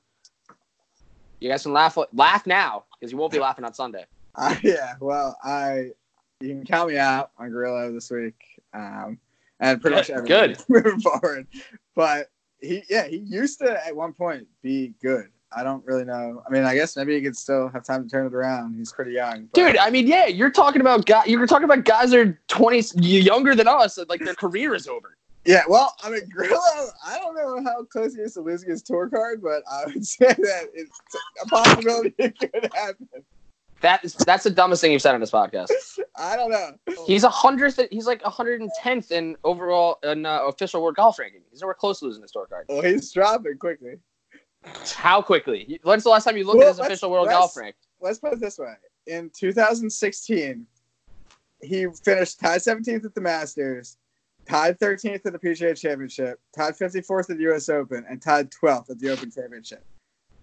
you 1.41 1.51
guys 1.51 1.63
can 1.63 1.73
laugh 1.73 1.99
laugh 2.13 2.47
now 2.47 2.85
because 2.99 3.13
you 3.13 3.19
won't 3.19 3.33
be 3.33 3.39
laughing 3.39 3.65
on 3.65 3.75
Sunday. 3.75 4.05
Uh, 4.39 4.55
yeah, 4.63 4.97
well, 5.01 5.35
I 5.43 5.93
you 6.41 6.49
can 6.51 6.65
count 6.67 6.91
me 6.91 6.99
out 6.99 7.31
on 7.39 7.51
Grillo 7.51 7.91
this 7.91 8.11
week, 8.11 8.61
um, 8.75 9.19
and 9.61 9.81
pretty 9.81 9.97
much 9.97 10.09
Good, 10.09 10.17
every 10.17 10.29
good. 10.29 10.59
moving 10.69 11.01
forward. 11.01 11.47
But 11.95 12.29
he, 12.61 12.83
yeah, 12.91 13.07
he 13.07 13.19
used 13.19 13.59
to 13.61 13.87
at 13.87 13.95
one 13.95 14.13
point 14.13 14.47
be 14.63 14.95
good. 15.03 15.27
I 15.57 15.63
don't 15.63 15.85
really 15.87 16.05
know. 16.05 16.43
I 16.47 16.51
mean, 16.53 16.65
I 16.65 16.75
guess 16.75 16.97
maybe 16.97 17.15
he 17.15 17.23
could 17.23 17.37
still 17.37 17.69
have 17.69 17.85
time 17.85 18.03
to 18.03 18.09
turn 18.11 18.27
it 18.27 18.35
around. 18.35 18.75
He's 18.75 18.93
pretty 18.93 19.13
young, 19.13 19.47
but- 19.47 19.55
Dude, 19.55 19.77
I 19.79 19.91
mean, 19.91 20.07
yeah, 20.07 20.27
you're 20.27 20.51
talking 20.51 20.81
about 20.81 21.07
guys. 21.07 21.29
You're 21.29 21.47
talking 21.47 21.65
about 21.65 21.85
guys 21.85 22.11
that 22.11 22.19
are 22.21 22.41
20 22.49 22.83
younger 23.01 23.55
than 23.55 23.69
us. 23.69 23.99
Like 24.09 24.21
their 24.21 24.35
career 24.35 24.75
is 24.75 24.89
over. 24.89 25.17
Yeah, 25.45 25.63
well, 25.69 25.95
I 26.03 26.11
mean, 26.11 26.29
Grillo. 26.29 26.59
I 27.07 27.19
don't 27.21 27.37
know 27.37 27.63
how 27.63 27.85
close 27.85 28.17
he 28.17 28.21
is 28.23 28.35
to 28.35 28.41
losing 28.41 28.69
his 28.69 28.83
tour 28.83 29.09
card, 29.09 29.41
but 29.41 29.63
I 29.71 29.85
would 29.87 30.05
say 30.07 30.27
that 30.27 30.69
it's 30.75 30.99
a 31.43 31.47
possibility 31.47 32.13
it 32.19 32.37
could 32.39 32.69
happen. 32.75 33.09
That 33.83 34.05
is 34.05 34.15
that's 34.15 34.45
the 34.45 34.51
dumbest 34.51 34.81
thing 34.81 34.93
you've 34.93 35.03
said 35.03 35.15
on 35.15 35.21
this 35.21 35.31
podcast. 35.31 35.69
I 36.17 36.35
don't 36.37 36.51
know. 36.51 36.73
He's 37.07 37.25
a 37.25 37.29
hundredth. 37.29 37.79
He's 37.91 38.07
like 38.07 38.23
110th 38.23 39.11
in 39.11 39.37
overall 39.45 39.99
in 40.03 40.25
uh, 40.25 40.41
official 40.47 40.83
world 40.83 40.97
golf 40.97 41.19
ranking. 41.19 41.43
He's 41.51 41.61
nowhere 41.61 41.75
close 41.75 41.99
to 42.01 42.07
losing 42.07 42.23
his 42.23 42.31
tour 42.33 42.47
card. 42.47 42.67
Well, 42.69 42.83
he's 42.83 43.13
dropping 43.13 43.59
quickly. 43.59 43.99
How 44.97 45.21
quickly? 45.23 45.79
When's 45.83 46.03
the 46.05 46.09
last 46.11 46.25
time 46.25 46.37
you 46.37 46.45
looked 46.45 46.59
Well, 46.59 46.69
at 46.69 46.77
his 46.77 46.79
official 46.81 47.11
world 47.11 47.29
golf 47.29 47.57
rank? 47.57 47.77
let's 48.01 48.19
put 48.19 48.33
it 48.33 48.41
this 48.41 48.59
way. 48.59 48.75
In 49.07 49.31
2016, 49.39 50.67
he 51.63 51.87
finished 52.05 52.41
tied 52.41 52.61
17th 52.61 53.05
at 53.05 53.15
the 53.15 53.21
Masters, 53.21 53.99
tied 54.49 54.79
13th 54.81 55.25
at 55.27 55.33
the 55.33 55.39
PGA 55.39 55.79
Championship, 55.79 56.41
tied 56.57 56.75
54th 56.75 57.31
at 57.31 57.37
the 57.37 57.43
U.S. 57.45 57.69
Open, 57.69 58.05
and 58.09 58.21
tied 58.21 58.51
12th 58.51 58.91
at 58.91 58.99
the 58.99 59.11
Open 59.11 59.31
Championship. 59.31 59.85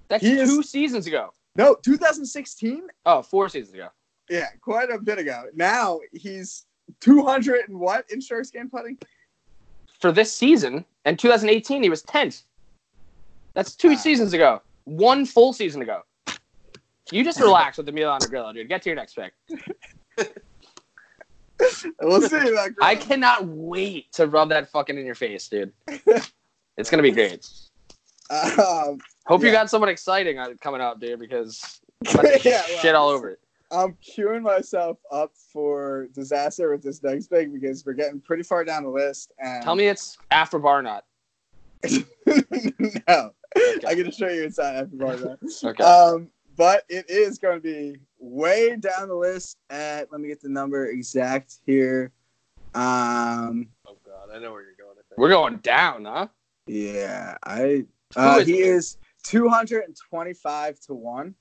That's 0.07 0.23
he 0.23 0.33
is- 0.33 0.49
two 0.49 0.63
seasons 0.63 1.07
ago. 1.07 1.31
No, 1.55 1.75
2016? 1.75 2.87
Oh, 3.05 3.21
four 3.21 3.47
seasons 3.49 3.73
ago. 3.75 3.89
Yeah, 4.29 4.47
quite 4.61 4.89
a 4.89 4.97
bit 4.97 5.19
ago. 5.19 5.43
Now 5.53 5.99
he's 6.11 6.65
200 7.01 7.69
and 7.69 7.79
what 7.79 8.09
in 8.11 8.21
strokes 8.21 8.49
gained 8.49 8.71
putting? 8.71 8.97
For 9.99 10.11
this 10.11 10.33
season, 10.35 10.85
and 11.05 11.17
2018, 11.19 11.83
he 11.83 11.89
was 11.89 12.03
10th. 12.03 12.43
That's 13.53 13.75
two 13.75 13.89
Wow. 13.89 13.95
seasons 13.95 14.33
ago. 14.33 14.61
One 14.85 15.25
full 15.25 15.53
season 15.53 15.81
ago. 15.81 16.01
You 17.11 17.23
just 17.23 17.39
relax 17.39 17.77
with 17.77 17.85
Emiliano 17.87 18.27
Grillo, 18.29 18.51
dude. 18.53 18.67
Get 18.69 18.81
to 18.83 18.89
your 18.89 18.95
next 18.95 19.15
pick. 19.15 19.33
We'll 22.01 22.21
see. 22.21 22.35
About 22.49 22.71
I 22.81 22.95
cannot 22.95 23.45
wait 23.45 24.11
to 24.13 24.27
rub 24.27 24.49
that 24.49 24.69
fucking 24.69 24.97
in 24.97 25.05
your 25.05 25.15
face, 25.15 25.47
dude. 25.47 25.71
It's 26.75 26.89
gonna 26.89 27.03
be 27.03 27.11
great. 27.11 27.47
Um, 28.31 28.97
Hope 29.25 29.43
you 29.43 29.51
got 29.51 29.69
someone 29.69 29.89
exciting 29.89 30.37
uh, 30.37 30.49
coming 30.59 30.81
up, 30.81 30.99
dude, 30.99 31.19
because 31.19 31.79
I'm 32.07 32.19
about 32.19 32.41
to 32.41 32.49
well, 32.49 32.63
shit 32.81 32.95
all 32.95 33.09
over 33.09 33.29
it. 33.29 33.39
I'm 33.71 33.97
queuing 34.05 34.43
myself 34.43 34.97
up 35.11 35.31
for 35.51 36.07
disaster 36.13 36.69
with 36.71 36.83
this 36.83 37.01
next 37.01 37.27
pick 37.27 37.51
because 37.51 37.85
we're 37.85 37.93
getting 37.93 38.19
pretty 38.19 38.43
far 38.43 38.63
down 38.63 38.83
the 38.83 38.89
list. 38.89 39.31
And 39.39 39.63
Tell 39.63 39.75
me 39.75 39.87
it's 39.87 40.17
after 40.29 40.59
Barnott. 40.59 41.01
no, 43.07 43.31
I'm 43.55 43.97
gonna 43.97 44.11
show 44.11 44.29
you 44.29 44.43
inside 44.43 44.75
after 44.75 44.95
bar 44.95 45.15
though. 45.15 45.37
Okay. 45.63 45.83
Um, 45.83 46.29
but 46.55 46.83
it 46.87 47.09
is 47.09 47.39
going 47.39 47.55
to 47.55 47.61
be 47.61 47.97
way 48.19 48.75
down 48.75 49.07
the 49.07 49.15
list. 49.15 49.57
At 49.69 50.11
let 50.11 50.21
me 50.21 50.27
get 50.27 50.41
the 50.41 50.49
number 50.49 50.87
exact 50.87 51.55
here. 51.65 52.11
Um, 52.75 53.69
Oh 53.87 53.97
God, 54.05 54.29
I 54.33 54.39
know 54.39 54.51
where 54.51 54.61
you're 54.61 54.75
going. 54.77 54.97
We're 55.17 55.29
going 55.29 55.57
down, 55.57 56.05
huh? 56.05 56.27
yeah, 56.67 57.37
I 57.43 57.85
uh, 58.15 58.37
is 58.41 58.47
he 58.47 58.59
it? 58.61 58.67
is 58.67 58.97
225 59.23 60.79
to 60.81 60.93
one, 60.93 61.35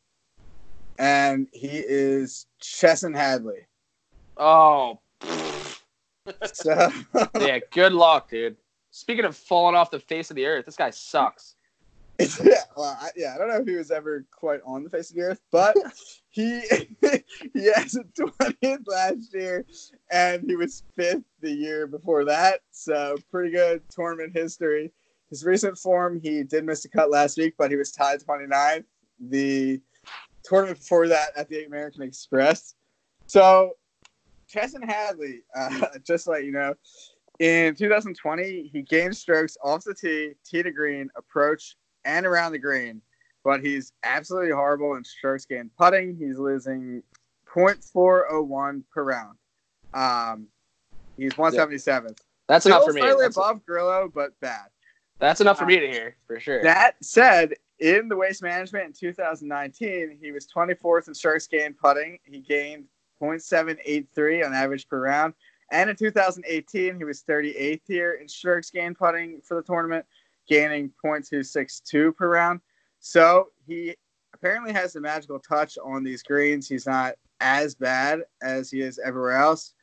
and 0.98 1.48
he 1.52 1.82
is 1.86 2.46
Chesson 2.60 3.14
Hadley. 3.14 3.66
Oh, 4.36 5.00
So 6.52 6.90
yeah. 7.40 7.58
Good 7.70 7.92
luck, 7.92 8.30
dude. 8.30 8.56
Speaking 8.90 9.24
of 9.24 9.36
falling 9.36 9.74
off 9.74 9.90
the 9.90 9.98
face 9.98 10.30
of 10.30 10.36
the 10.36 10.46
earth, 10.46 10.66
this 10.66 10.76
guy 10.76 10.90
sucks. 10.90 11.56
yeah, 12.18 12.54
well, 12.76 12.96
I, 13.00 13.08
yeah, 13.16 13.34
I 13.34 13.38
don't 13.38 13.48
know 13.48 13.56
if 13.56 13.66
he 13.66 13.74
was 13.74 13.90
ever 13.90 14.24
quite 14.30 14.60
on 14.64 14.84
the 14.84 14.90
face 14.90 15.10
of 15.10 15.16
the 15.16 15.22
earth, 15.22 15.40
but 15.50 15.74
he 16.28 16.62
he 17.54 17.72
has 17.74 17.96
a 17.96 18.04
twentieth 18.14 18.86
last 18.86 19.34
year, 19.34 19.64
and 20.10 20.44
he 20.46 20.56
was 20.56 20.84
fifth 20.94 21.24
the 21.40 21.50
year 21.50 21.86
before 21.86 22.24
that. 22.26 22.60
So 22.70 23.16
pretty 23.30 23.50
good 23.50 23.82
tournament 23.88 24.32
history. 24.34 24.92
His 25.32 25.46
recent 25.46 25.78
form, 25.78 26.20
he 26.22 26.42
did 26.42 26.66
miss 26.66 26.84
a 26.84 26.90
cut 26.90 27.10
last 27.10 27.38
week, 27.38 27.54
but 27.56 27.70
he 27.70 27.76
was 27.78 27.90
tied 27.90 28.20
29th. 28.20 28.84
The 29.18 29.80
tournament 30.44 30.78
before 30.78 31.08
that 31.08 31.30
at 31.34 31.48
the 31.48 31.64
American 31.64 32.02
Express. 32.02 32.74
So 33.28 33.72
Chesson 34.46 34.82
Hadley, 34.82 35.40
uh, 35.56 35.86
just 36.06 36.24
to 36.24 36.32
let 36.32 36.44
you 36.44 36.52
know, 36.52 36.74
in 37.38 37.74
2020, 37.74 38.68
he 38.70 38.82
gained 38.82 39.16
strokes 39.16 39.56
off 39.64 39.84
the 39.84 39.94
tee, 39.94 40.34
tee 40.44 40.62
to 40.62 40.70
green, 40.70 41.08
approach, 41.16 41.76
and 42.04 42.26
around 42.26 42.52
the 42.52 42.58
green. 42.58 43.00
But 43.42 43.64
he's 43.64 43.94
absolutely 44.04 44.50
horrible 44.50 44.96
in 44.96 45.04
strokes 45.04 45.46
gained 45.46 45.70
putting. 45.78 46.14
He's 46.14 46.38
losing 46.38 47.02
0.401 47.48 48.82
per 48.92 49.02
round. 49.02 49.38
Um, 49.94 50.48
he's 51.16 51.32
177th. 51.32 52.18
That's 52.48 52.66
enough 52.66 52.84
for 52.84 52.92
me. 52.92 53.00
Slightly 53.00 53.24
That's, 53.24 53.36
above 53.38 53.64
Grillo, 53.64 54.12
but 54.14 54.38
bad. 54.40 54.66
That's 55.22 55.40
enough 55.40 55.58
for 55.58 55.66
me 55.66 55.78
to 55.78 55.86
hear 55.86 56.16
for 56.26 56.40
sure. 56.40 56.62
That 56.62 56.96
said, 57.00 57.54
in 57.78 58.08
the 58.08 58.16
waste 58.16 58.42
management 58.42 58.86
in 58.86 58.92
2019, 58.92 60.18
he 60.20 60.32
was 60.32 60.46
24th 60.48 61.08
in 61.08 61.14
strokes 61.14 61.46
gained 61.46 61.78
putting. 61.78 62.18
He 62.24 62.40
gained 62.40 62.84
0.783 63.20 64.44
on 64.44 64.52
average 64.52 64.88
per 64.88 65.00
round. 65.00 65.34
And 65.70 65.88
in 65.88 65.96
2018, 65.96 66.96
he 66.96 67.04
was 67.04 67.22
38th 67.22 67.82
here 67.86 68.14
in 68.14 68.28
strokes 68.28 68.70
gained 68.70 68.98
putting 68.98 69.40
for 69.40 69.54
the 69.54 69.62
tournament, 69.62 70.04
gaining 70.48 70.90
0.262 71.04 72.16
per 72.16 72.28
round. 72.28 72.60
So 72.98 73.50
he 73.66 73.94
apparently 74.34 74.72
has 74.72 74.92
the 74.92 75.00
magical 75.00 75.38
touch 75.38 75.78
on 75.78 76.02
these 76.02 76.22
greens. 76.24 76.68
He's 76.68 76.86
not 76.86 77.14
as 77.40 77.76
bad 77.76 78.22
as 78.42 78.72
he 78.72 78.80
is 78.80 78.98
everywhere 78.98 79.36
else. 79.36 79.74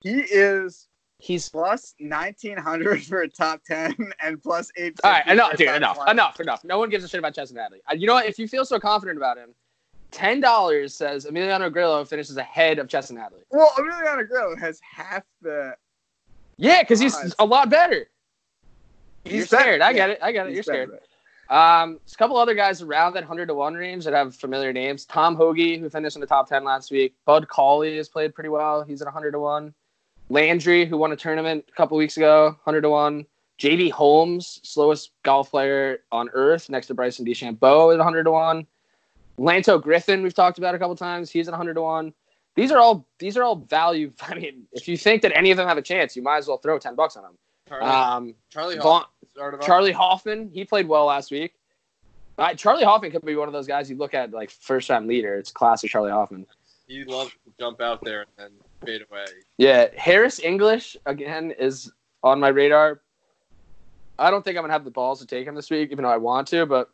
He 0.00 0.20
is 0.20 0.88
He's 1.18 1.48
plus 1.48 1.94
1900 2.00 3.02
for 3.04 3.22
a 3.22 3.28
top 3.28 3.62
10 3.66 3.94
and 4.22 4.42
plus 4.42 4.70
8. 4.76 5.00
all 5.04 5.10
right. 5.12 5.26
Enough, 5.26 5.56
dude. 5.56 5.68
Enough. 5.68 5.98
Enough. 6.08 6.40
Enough. 6.40 6.64
No 6.64 6.78
one 6.78 6.90
gives 6.90 7.04
a 7.04 7.08
shit 7.08 7.18
about 7.18 7.36
Hadley. 7.36 7.80
Uh, 7.90 7.94
You 7.94 8.06
know 8.06 8.14
what? 8.14 8.26
If 8.26 8.38
you 8.38 8.48
feel 8.48 8.64
so 8.64 8.78
confident 8.78 9.16
about 9.16 9.38
him, 9.38 9.54
ten 10.10 10.40
dollars 10.40 10.94
says 10.94 11.24
Emiliano 11.26 11.72
Grillo 11.72 12.04
finishes 12.04 12.36
ahead 12.36 12.78
of 12.78 12.88
Chesson 12.88 13.16
Hadley. 13.16 13.40
Well, 13.50 13.70
Emiliano 13.78 14.26
Grillo 14.28 14.56
has 14.56 14.80
half 14.82 15.22
the. 15.40 15.74
Yeah, 16.56 16.82
because 16.82 17.00
he's 17.00 17.34
a 17.38 17.44
lot 17.44 17.70
better. 17.70 18.06
You're 19.24 19.34
He's 19.36 19.48
better, 19.50 19.62
scared. 19.62 19.80
I 19.80 19.92
get 19.92 20.10
it. 20.10 20.18
I 20.22 20.32
get 20.32 20.46
it. 20.46 20.50
He's 20.50 20.56
You're 20.56 20.62
scared. 20.64 20.90
better. 20.90 21.02
Um, 21.50 21.98
there's 22.04 22.12
a 22.12 22.16
couple 22.16 22.36
other 22.36 22.54
guys 22.54 22.80
around 22.82 23.14
that 23.14 23.22
100 23.22 23.46
to 23.46 23.54
1 23.54 23.74
range 23.74 24.04
that 24.04 24.14
have 24.14 24.34
familiar 24.34 24.72
names. 24.72 25.04
Tom 25.04 25.34
Hoge, 25.36 25.78
who 25.78 25.88
finished 25.90 26.16
in 26.16 26.20
the 26.20 26.26
top 26.26 26.48
10 26.48 26.64
last 26.64 26.90
week. 26.90 27.14
Bud 27.26 27.48
Cauley 27.48 27.96
has 27.96 28.08
played 28.08 28.34
pretty 28.34 28.48
well. 28.50 28.82
He's 28.82 29.00
at 29.02 29.06
100 29.06 29.32
to 29.32 29.38
1. 29.40 29.74
Landry, 30.30 30.86
who 30.86 30.96
won 30.96 31.12
a 31.12 31.16
tournament 31.16 31.64
a 31.68 31.72
couple 31.72 31.96
weeks 31.96 32.16
ago, 32.16 32.46
100 32.64 32.80
to 32.82 32.90
1. 32.90 33.26
JB 33.58 33.90
Holmes, 33.92 34.60
slowest 34.64 35.12
golf 35.22 35.50
player 35.50 35.98
on 36.10 36.28
earth, 36.32 36.68
next 36.68 36.88
to 36.88 36.94
Bryson 36.94 37.24
DeChambeau 37.24 37.92
at 37.92 37.98
100 37.98 38.24
to 38.24 38.30
1. 38.32 38.66
Lanto 39.38 39.80
Griffin, 39.80 40.22
we've 40.22 40.34
talked 40.34 40.58
about 40.58 40.74
a 40.74 40.78
couple 40.78 40.96
times. 40.96 41.30
He's 41.30 41.46
at 41.48 41.52
100 41.52 41.74
to 41.74 41.82
1. 41.82 42.12
These 42.56 42.70
are 42.72 42.78
all 42.78 43.04
these 43.18 43.36
are 43.36 43.42
all 43.42 43.56
value. 43.56 44.12
I 44.22 44.34
mean, 44.34 44.64
if 44.72 44.88
you 44.88 44.96
think 44.96 45.22
that 45.22 45.36
any 45.36 45.50
of 45.50 45.56
them 45.56 45.68
have 45.68 45.78
a 45.78 45.82
chance, 45.82 46.14
you 46.16 46.22
might 46.22 46.38
as 46.38 46.48
well 46.48 46.58
throw 46.58 46.78
10 46.78 46.94
bucks 46.94 47.16
on 47.16 47.22
them. 47.24 47.38
Charlie, 47.68 47.84
Um, 47.86 48.34
Charlie 48.50 48.76
Vaughn- 48.76 49.04
Hoffman. 49.36 49.60
Charley 49.62 49.92
Hoffman, 49.92 50.50
he 50.52 50.64
played 50.64 50.86
well 50.86 51.06
last 51.06 51.30
week. 51.32 51.54
Uh, 52.38 52.54
Charley 52.54 52.84
Hoffman 52.84 53.10
could 53.10 53.24
be 53.24 53.36
one 53.36 53.48
of 53.48 53.52
those 53.54 53.66
guys 53.66 53.88
you 53.90 53.96
look 53.96 54.14
at 54.14 54.32
like 54.32 54.50
first 54.50 54.86
time 54.88 55.06
leader. 55.06 55.36
It's 55.36 55.50
classic 55.52 55.90
Charley 55.90 56.10
Hoffman. 56.10 56.46
He 56.86 57.04
loves 57.04 57.30
to 57.30 57.52
jump 57.58 57.80
out 57.80 58.02
there 58.04 58.26
and 58.38 58.52
fade 58.84 59.02
away. 59.10 59.24
Yeah, 59.58 59.88
Harris 59.96 60.40
English 60.40 60.96
again 61.06 61.52
is 61.52 61.92
on 62.22 62.40
my 62.40 62.48
radar. 62.48 63.00
I 64.18 64.30
don't 64.30 64.44
think 64.44 64.56
I'm 64.56 64.62
gonna 64.62 64.72
have 64.72 64.84
the 64.84 64.90
balls 64.90 65.20
to 65.20 65.26
take 65.26 65.46
him 65.46 65.54
this 65.54 65.70
week, 65.70 65.90
even 65.90 66.04
though 66.04 66.10
I 66.10 66.16
want 66.16 66.48
to. 66.48 66.66
But 66.66 66.90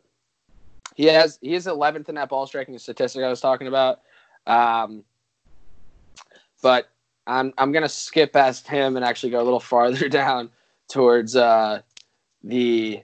he 0.95 1.05
has 1.05 1.39
he 1.41 1.53
is 1.53 1.67
11th 1.67 2.09
in 2.09 2.15
that 2.15 2.29
ball 2.29 2.47
striking 2.47 2.77
statistic 2.77 3.23
I 3.23 3.29
was 3.29 3.41
talking 3.41 3.67
about. 3.67 4.01
Um, 4.47 5.03
but 6.61 6.89
I'm 7.27 7.53
I'm 7.57 7.71
gonna 7.71 7.89
skip 7.89 8.33
past 8.33 8.67
him 8.67 8.95
and 8.95 9.05
actually 9.05 9.31
go 9.31 9.41
a 9.41 9.43
little 9.43 9.59
farther 9.71 10.09
down 10.09 10.49
towards 10.89 11.35
uh, 11.35 11.81
the 12.43 13.01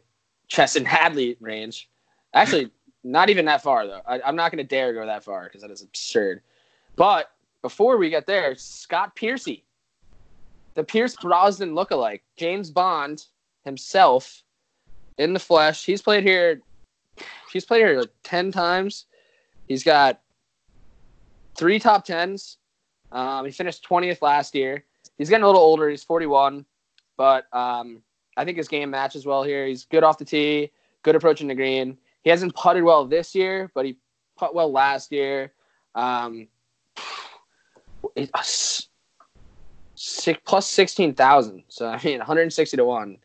Chesson 0.47 0.85
Hadley 0.85 1.37
range. 1.39 1.89
Actually, 2.33 2.71
not 3.03 3.29
even 3.29 3.45
that 3.45 3.63
far 3.63 3.87
though. 3.87 4.01
I, 4.05 4.21
I'm 4.21 4.35
not 4.35 4.51
gonna 4.51 4.63
dare 4.63 4.93
go 4.93 5.05
that 5.05 5.23
far 5.23 5.45
because 5.45 5.61
that 5.61 5.71
is 5.71 5.81
absurd. 5.81 6.41
But 6.95 7.31
before 7.61 7.97
we 7.97 8.09
get 8.09 8.27
there, 8.27 8.55
Scott 8.55 9.15
Piercy, 9.15 9.65
the 10.75 10.83
Pierce 10.83 11.15
Brosnan 11.15 11.73
lookalike, 11.73 12.21
James 12.35 12.69
Bond 12.71 13.25
himself 13.65 14.43
in 15.17 15.33
the 15.33 15.39
flesh. 15.39 15.85
He's 15.85 16.01
played 16.01 16.23
here. 16.23 16.61
He's 17.51 17.65
played 17.65 17.79
here 17.79 17.99
like 17.99 18.11
ten 18.23 18.51
times. 18.51 19.05
He's 19.67 19.83
got 19.83 20.21
three 21.55 21.79
top 21.79 22.05
tens. 22.05 22.57
Um, 23.11 23.45
he 23.45 23.51
finished 23.51 23.83
twentieth 23.83 24.21
last 24.21 24.53
year. 24.53 24.85
He's 25.17 25.29
getting 25.29 25.43
a 25.43 25.47
little 25.47 25.61
older. 25.61 25.89
He's 25.89 26.03
forty-one, 26.03 26.65
but 27.17 27.47
um, 27.53 28.03
I 28.37 28.45
think 28.45 28.57
his 28.57 28.67
game 28.67 28.91
matches 28.91 29.25
well 29.25 29.43
here. 29.43 29.65
He's 29.65 29.85
good 29.85 30.03
off 30.03 30.19
the 30.19 30.25
tee, 30.25 30.71
good 31.01 31.15
approaching 31.15 31.47
the 31.47 31.55
green. 31.55 31.97
He 32.23 32.29
hasn't 32.29 32.55
putted 32.55 32.83
well 32.83 33.05
this 33.05 33.33
year, 33.33 33.71
but 33.73 33.85
he 33.85 33.97
put 34.37 34.53
well 34.53 34.71
last 34.71 35.11
year. 35.11 35.53
Um, 35.95 36.47
it, 38.15 38.29
uh, 38.33 38.43
six, 39.95 40.39
plus 40.45 40.67
16,000. 40.69 41.63
So, 41.67 41.87
I 41.87 42.01
mean, 42.03 42.19
160 42.19 42.77
to 42.77 42.85
1. 42.85 43.17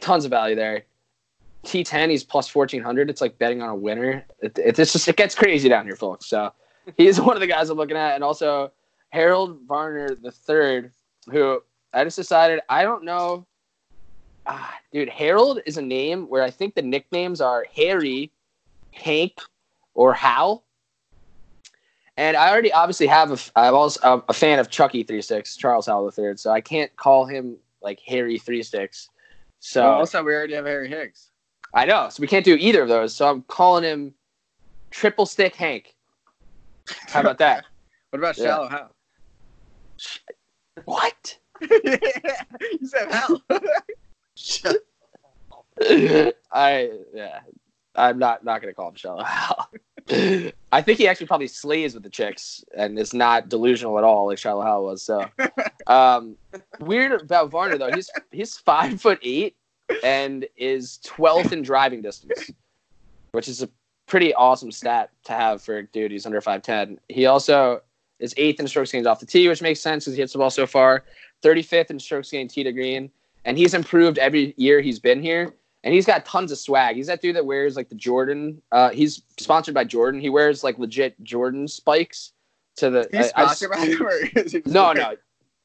Tons 0.00 0.24
of 0.24 0.30
value 0.30 0.56
there. 0.56 0.84
T10, 1.64 2.10
he's 2.10 2.22
plus 2.22 2.54
1,400. 2.54 3.10
It's 3.10 3.20
like 3.20 3.38
betting 3.38 3.62
on 3.62 3.68
a 3.68 3.74
winner. 3.74 4.24
It, 4.40 4.58
it, 4.58 4.78
it's 4.78 4.92
just, 4.92 5.08
it 5.08 5.16
gets 5.16 5.34
crazy 5.34 5.68
down 5.68 5.84
here, 5.84 5.96
folks. 5.96 6.26
So, 6.26 6.52
he's 6.96 7.20
one 7.20 7.36
of 7.36 7.40
the 7.40 7.46
guys 7.46 7.70
I'm 7.70 7.76
looking 7.76 7.96
at. 7.96 8.14
And 8.14 8.22
also, 8.22 8.72
Harold 9.10 9.60
Varner 9.66 10.14
the 10.14 10.30
third, 10.30 10.92
who 11.30 11.62
I 11.92 12.04
just 12.04 12.16
decided 12.16 12.60
I 12.68 12.82
don't 12.82 13.04
know. 13.04 13.46
Ah, 14.46 14.78
dude, 14.92 15.08
Harold 15.08 15.60
is 15.66 15.76
a 15.76 15.82
name 15.82 16.28
where 16.28 16.42
I 16.42 16.50
think 16.50 16.74
the 16.74 16.82
nicknames 16.82 17.40
are 17.40 17.64
Harry, 17.74 18.30
Hank, 18.92 19.40
or 19.94 20.12
Hal. 20.12 20.62
And 22.16 22.36
I 22.36 22.50
already 22.50 22.72
obviously 22.72 23.06
have 23.08 23.30
a, 23.30 23.38
I'm 23.58 23.74
also 23.74 24.00
a, 24.02 24.22
a 24.30 24.32
fan 24.32 24.58
of 24.58 24.70
Chucky 24.70 25.02
Three 25.02 25.20
Sticks, 25.20 25.56
Charles 25.56 25.86
Howell 25.86 26.10
III, 26.16 26.36
so 26.36 26.50
I 26.50 26.60
can't 26.60 26.94
call 26.96 27.26
him 27.26 27.56
like 27.82 28.00
Harry 28.06 28.38
Three 28.38 28.62
Sticks. 28.62 29.10
So 29.60 29.82
Well, 29.82 29.98
also, 29.98 30.22
we 30.22 30.34
already 30.34 30.54
have 30.54 30.66
Harry 30.66 30.88
Higgs. 30.88 31.30
I 31.74 31.84
know, 31.84 32.08
so 32.08 32.20
we 32.20 32.26
can't 32.26 32.44
do 32.44 32.54
either 32.54 32.82
of 32.82 32.88
those. 32.88 33.14
So 33.14 33.28
I'm 33.28 33.42
calling 33.42 33.84
him 33.84 34.14
Triple 34.90 35.26
Stick 35.26 35.54
Hank. 35.54 35.94
How 37.08 37.20
about 37.20 37.38
that? 37.38 37.64
What 38.10 38.20
about 38.20 38.38
Yeah. 38.38 38.44
Shallow 38.44 38.68
Hal? 38.68 38.94
what? 40.84 41.38
you 41.60 41.98
said 42.84 43.12
Hal. 43.12 43.42
I 46.52 46.90
yeah, 47.12 47.40
I'm 47.94 48.18
not 48.18 48.44
not 48.44 48.62
gonna 48.62 48.72
call 48.72 48.90
him 48.90 48.94
shallow. 48.94 49.24
Hal. 49.24 49.68
I 50.76 50.82
think 50.82 50.98
he 50.98 51.08
actually 51.08 51.26
probably 51.26 51.48
slays 51.48 51.94
with 51.94 52.02
the 52.02 52.10
chicks 52.10 52.62
and 52.76 52.98
is 52.98 53.14
not 53.14 53.48
delusional 53.48 53.96
at 53.96 54.04
all 54.04 54.26
like 54.26 54.36
Shallow 54.36 54.60
Hal 54.60 54.84
was. 54.84 55.02
So 55.02 55.24
um, 55.86 56.36
weird 56.80 57.18
about 57.18 57.50
Varner 57.50 57.78
though. 57.78 57.90
He's 57.94 58.10
he's 58.30 58.58
five 58.58 59.00
foot 59.00 59.18
eight 59.22 59.56
and 60.04 60.46
is 60.54 60.98
twelfth 60.98 61.50
in 61.50 61.62
driving 61.62 62.02
distance, 62.02 62.50
which 63.32 63.48
is 63.48 63.62
a 63.62 63.70
pretty 64.04 64.34
awesome 64.34 64.70
stat 64.70 65.08
to 65.24 65.32
have 65.32 65.62
for 65.62 65.78
a 65.78 65.86
dude 65.86 66.10
who's 66.10 66.26
under 66.26 66.42
five 66.42 66.60
ten. 66.60 67.00
He 67.08 67.24
also 67.24 67.80
is 68.18 68.34
eighth 68.36 68.60
in 68.60 68.68
strokes 68.68 68.92
gained 68.92 69.06
off 69.06 69.18
the 69.18 69.24
tee, 69.24 69.48
which 69.48 69.62
makes 69.62 69.80
sense 69.80 70.04
because 70.04 70.14
he 70.16 70.20
hits 70.20 70.34
the 70.34 70.38
ball 70.38 70.50
so 70.50 70.66
far. 70.66 71.04
Thirty 71.40 71.62
fifth 71.62 71.90
in 71.90 71.98
strokes 71.98 72.30
gained 72.30 72.50
tee 72.50 72.64
to 72.64 72.72
green, 72.72 73.10
and 73.46 73.56
he's 73.56 73.72
improved 73.72 74.18
every 74.18 74.52
year 74.58 74.82
he's 74.82 74.98
been 74.98 75.22
here. 75.22 75.54
And 75.84 75.94
he's 75.94 76.06
got 76.06 76.24
tons 76.24 76.50
of 76.50 76.58
swag. 76.58 76.96
He's 76.96 77.06
that 77.06 77.20
dude 77.22 77.36
that 77.36 77.46
wears 77.46 77.76
like 77.76 77.88
the 77.88 77.94
Jordan. 77.94 78.60
Uh, 78.72 78.90
he's 78.90 79.22
sponsored 79.38 79.74
by 79.74 79.84
Jordan. 79.84 80.20
He 80.20 80.30
wears 80.30 80.64
like 80.64 80.78
legit 80.78 81.22
Jordan 81.22 81.68
spikes 81.68 82.32
to 82.76 82.90
the. 82.90 83.08
He's 83.12 83.30
I- 83.36 83.44
I 83.44 83.54
sponsored 83.54 83.70
by 83.70 83.86
them, 83.86 84.02
or 84.02 84.10
is 84.10 84.52
he 84.52 84.60
just 84.62 84.66
no, 84.74 84.92
no. 84.92 85.16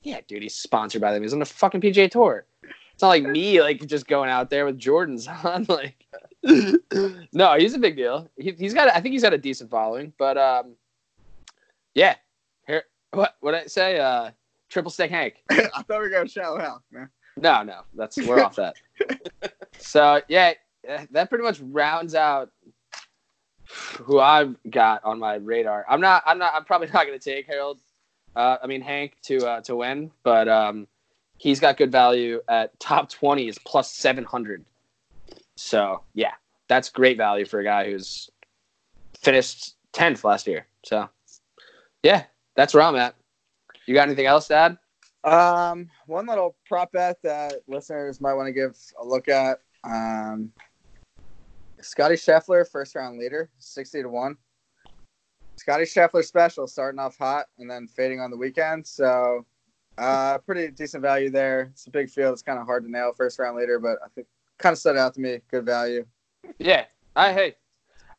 Yeah, 0.04 0.20
dude, 0.28 0.44
he's 0.44 0.56
sponsored 0.56 1.02
by 1.02 1.12
them. 1.14 1.22
He's 1.24 1.34
on 1.34 1.40
the 1.40 1.46
fucking 1.46 1.82
PGA 1.82 2.10
Tour. 2.10 2.46
It's 2.94 3.02
not 3.02 3.10
like 3.10 3.24
me, 3.24 3.62
like 3.62 3.86
just 3.88 4.08
going 4.08 4.30
out 4.30 4.50
there 4.50 4.66
with 4.66 4.80
Jordans 4.80 5.28
on. 5.46 5.66
Like, 5.70 6.06
no, 7.34 7.56
he's 7.58 7.74
a 7.76 7.80
big 7.80 7.96
deal. 7.96 8.30
He, 8.38 8.52
he's 8.52 8.74
got, 8.74 8.90
I 8.90 9.00
think 9.00 9.14
he's 9.14 9.22
got 9.22 9.34
a 9.34 9.38
decent 9.38 9.70
following. 9.70 10.12
But 10.18 10.38
um, 10.38 10.74
yeah. 11.94 12.16
Here, 12.68 12.84
what 13.12 13.36
what 13.42 13.54
I 13.56 13.66
say? 13.66 14.00
Uh, 14.00 14.32
triple 14.70 14.92
stick 14.92 15.12
Hank. 15.12 15.44
I 15.50 15.56
thought 15.84 15.86
we 15.90 15.98
were 15.98 16.10
gonna 16.10 16.28
shallow 16.28 16.60
Hal, 16.60 16.84
man. 16.92 17.10
No, 17.38 17.64
no, 17.64 17.82
that's 17.94 18.18
we're 18.18 18.44
off 18.44 18.56
that. 18.56 18.76
So 19.80 20.22
yeah, 20.28 20.54
that 21.12 21.30
pretty 21.30 21.44
much 21.44 21.60
rounds 21.60 22.14
out 22.14 22.52
who 23.98 24.20
I've 24.20 24.56
got 24.70 25.04
on 25.04 25.20
my 25.20 25.36
radar. 25.36 25.86
I'm 25.90 26.02
not, 26.02 26.24
I'm 26.26 26.38
not, 26.38 26.54
I'm 26.54 26.66
probably 26.66 26.88
not 26.94 27.08
going 27.08 27.18
to 27.18 27.24
take 27.24 27.48
Harold. 27.48 27.80
Uh, 28.36 28.58
I 28.64 28.68
mean 28.68 28.82
Hank 28.82 29.18
to 29.24 29.46
uh, 29.46 29.62
to 29.62 29.76
win, 29.76 30.12
but 30.24 30.48
um, 30.48 30.88
he's 31.38 31.60
got 31.60 31.78
good 31.78 31.92
value 31.92 32.40
at 32.48 32.80
top 32.80 33.10
twenty 33.10 33.50
is 33.50 33.60
plus 33.60 33.92
seven 33.92 34.24
hundred. 34.24 34.64
So 35.58 36.04
yeah, 36.14 36.34
that's 36.70 36.90
great 36.90 37.18
value 37.18 37.46
for 37.46 37.60
a 37.60 37.64
guy 37.64 37.92
who's 37.92 38.30
finished 39.20 39.76
tenth 39.92 40.24
last 40.24 40.48
year. 40.48 40.66
So 40.86 41.10
yeah, 42.04 42.24
that's 42.56 42.74
where 42.74 42.84
I'm 42.84 42.96
at. 42.96 43.16
You 43.86 43.94
got 43.94 44.08
anything 44.08 44.28
else, 44.28 44.48
Dad? 44.48 44.78
Um, 45.24 45.90
one 46.08 46.26
little 46.26 46.56
prop 46.68 46.92
bet 46.92 47.18
that 47.24 47.62
listeners 47.68 48.20
might 48.22 48.34
want 48.34 48.48
to 48.48 48.54
give 48.54 48.78
a 49.00 49.06
look 49.06 49.28
at. 49.28 49.60
Um, 49.84 50.52
Scotty 51.82 52.16
Scheffler, 52.16 52.70
first 52.70 52.96
round 52.96 53.20
leader, 53.20 53.50
sixty 53.60 54.02
to 54.02 54.10
one. 54.10 54.38
Scotty 55.56 55.84
Scheffler 55.84 56.24
special, 56.24 56.68
starting 56.68 57.00
off 57.00 57.18
hot 57.18 57.46
and 57.60 57.70
then 57.70 57.88
fading 57.88 58.20
on 58.20 58.32
the 58.32 58.38
weekend. 58.38 58.86
So, 58.86 59.46
uh, 59.98 60.40
pretty 60.40 60.70
decent 60.70 61.02
value 61.02 61.30
there. 61.30 61.70
It's 61.74 61.86
a 61.86 61.92
big 61.92 62.10
field. 62.10 62.34
It's 62.34 62.42
kind 62.42 62.60
of 62.60 62.66
hard 62.66 62.84
to 62.84 62.92
nail 62.92 63.14
first 63.16 63.38
round 63.38 63.58
leader, 63.58 63.80
but 63.80 63.98
I 64.04 64.08
think 64.16 64.28
kind 64.58 64.74
of 64.74 64.80
stood 64.80 64.98
out 64.98 65.14
to 65.16 65.20
me. 65.20 65.40
Good 65.50 65.66
value. 65.66 66.06
Yeah. 66.58 66.86
I 67.16 67.34
hey. 67.34 67.56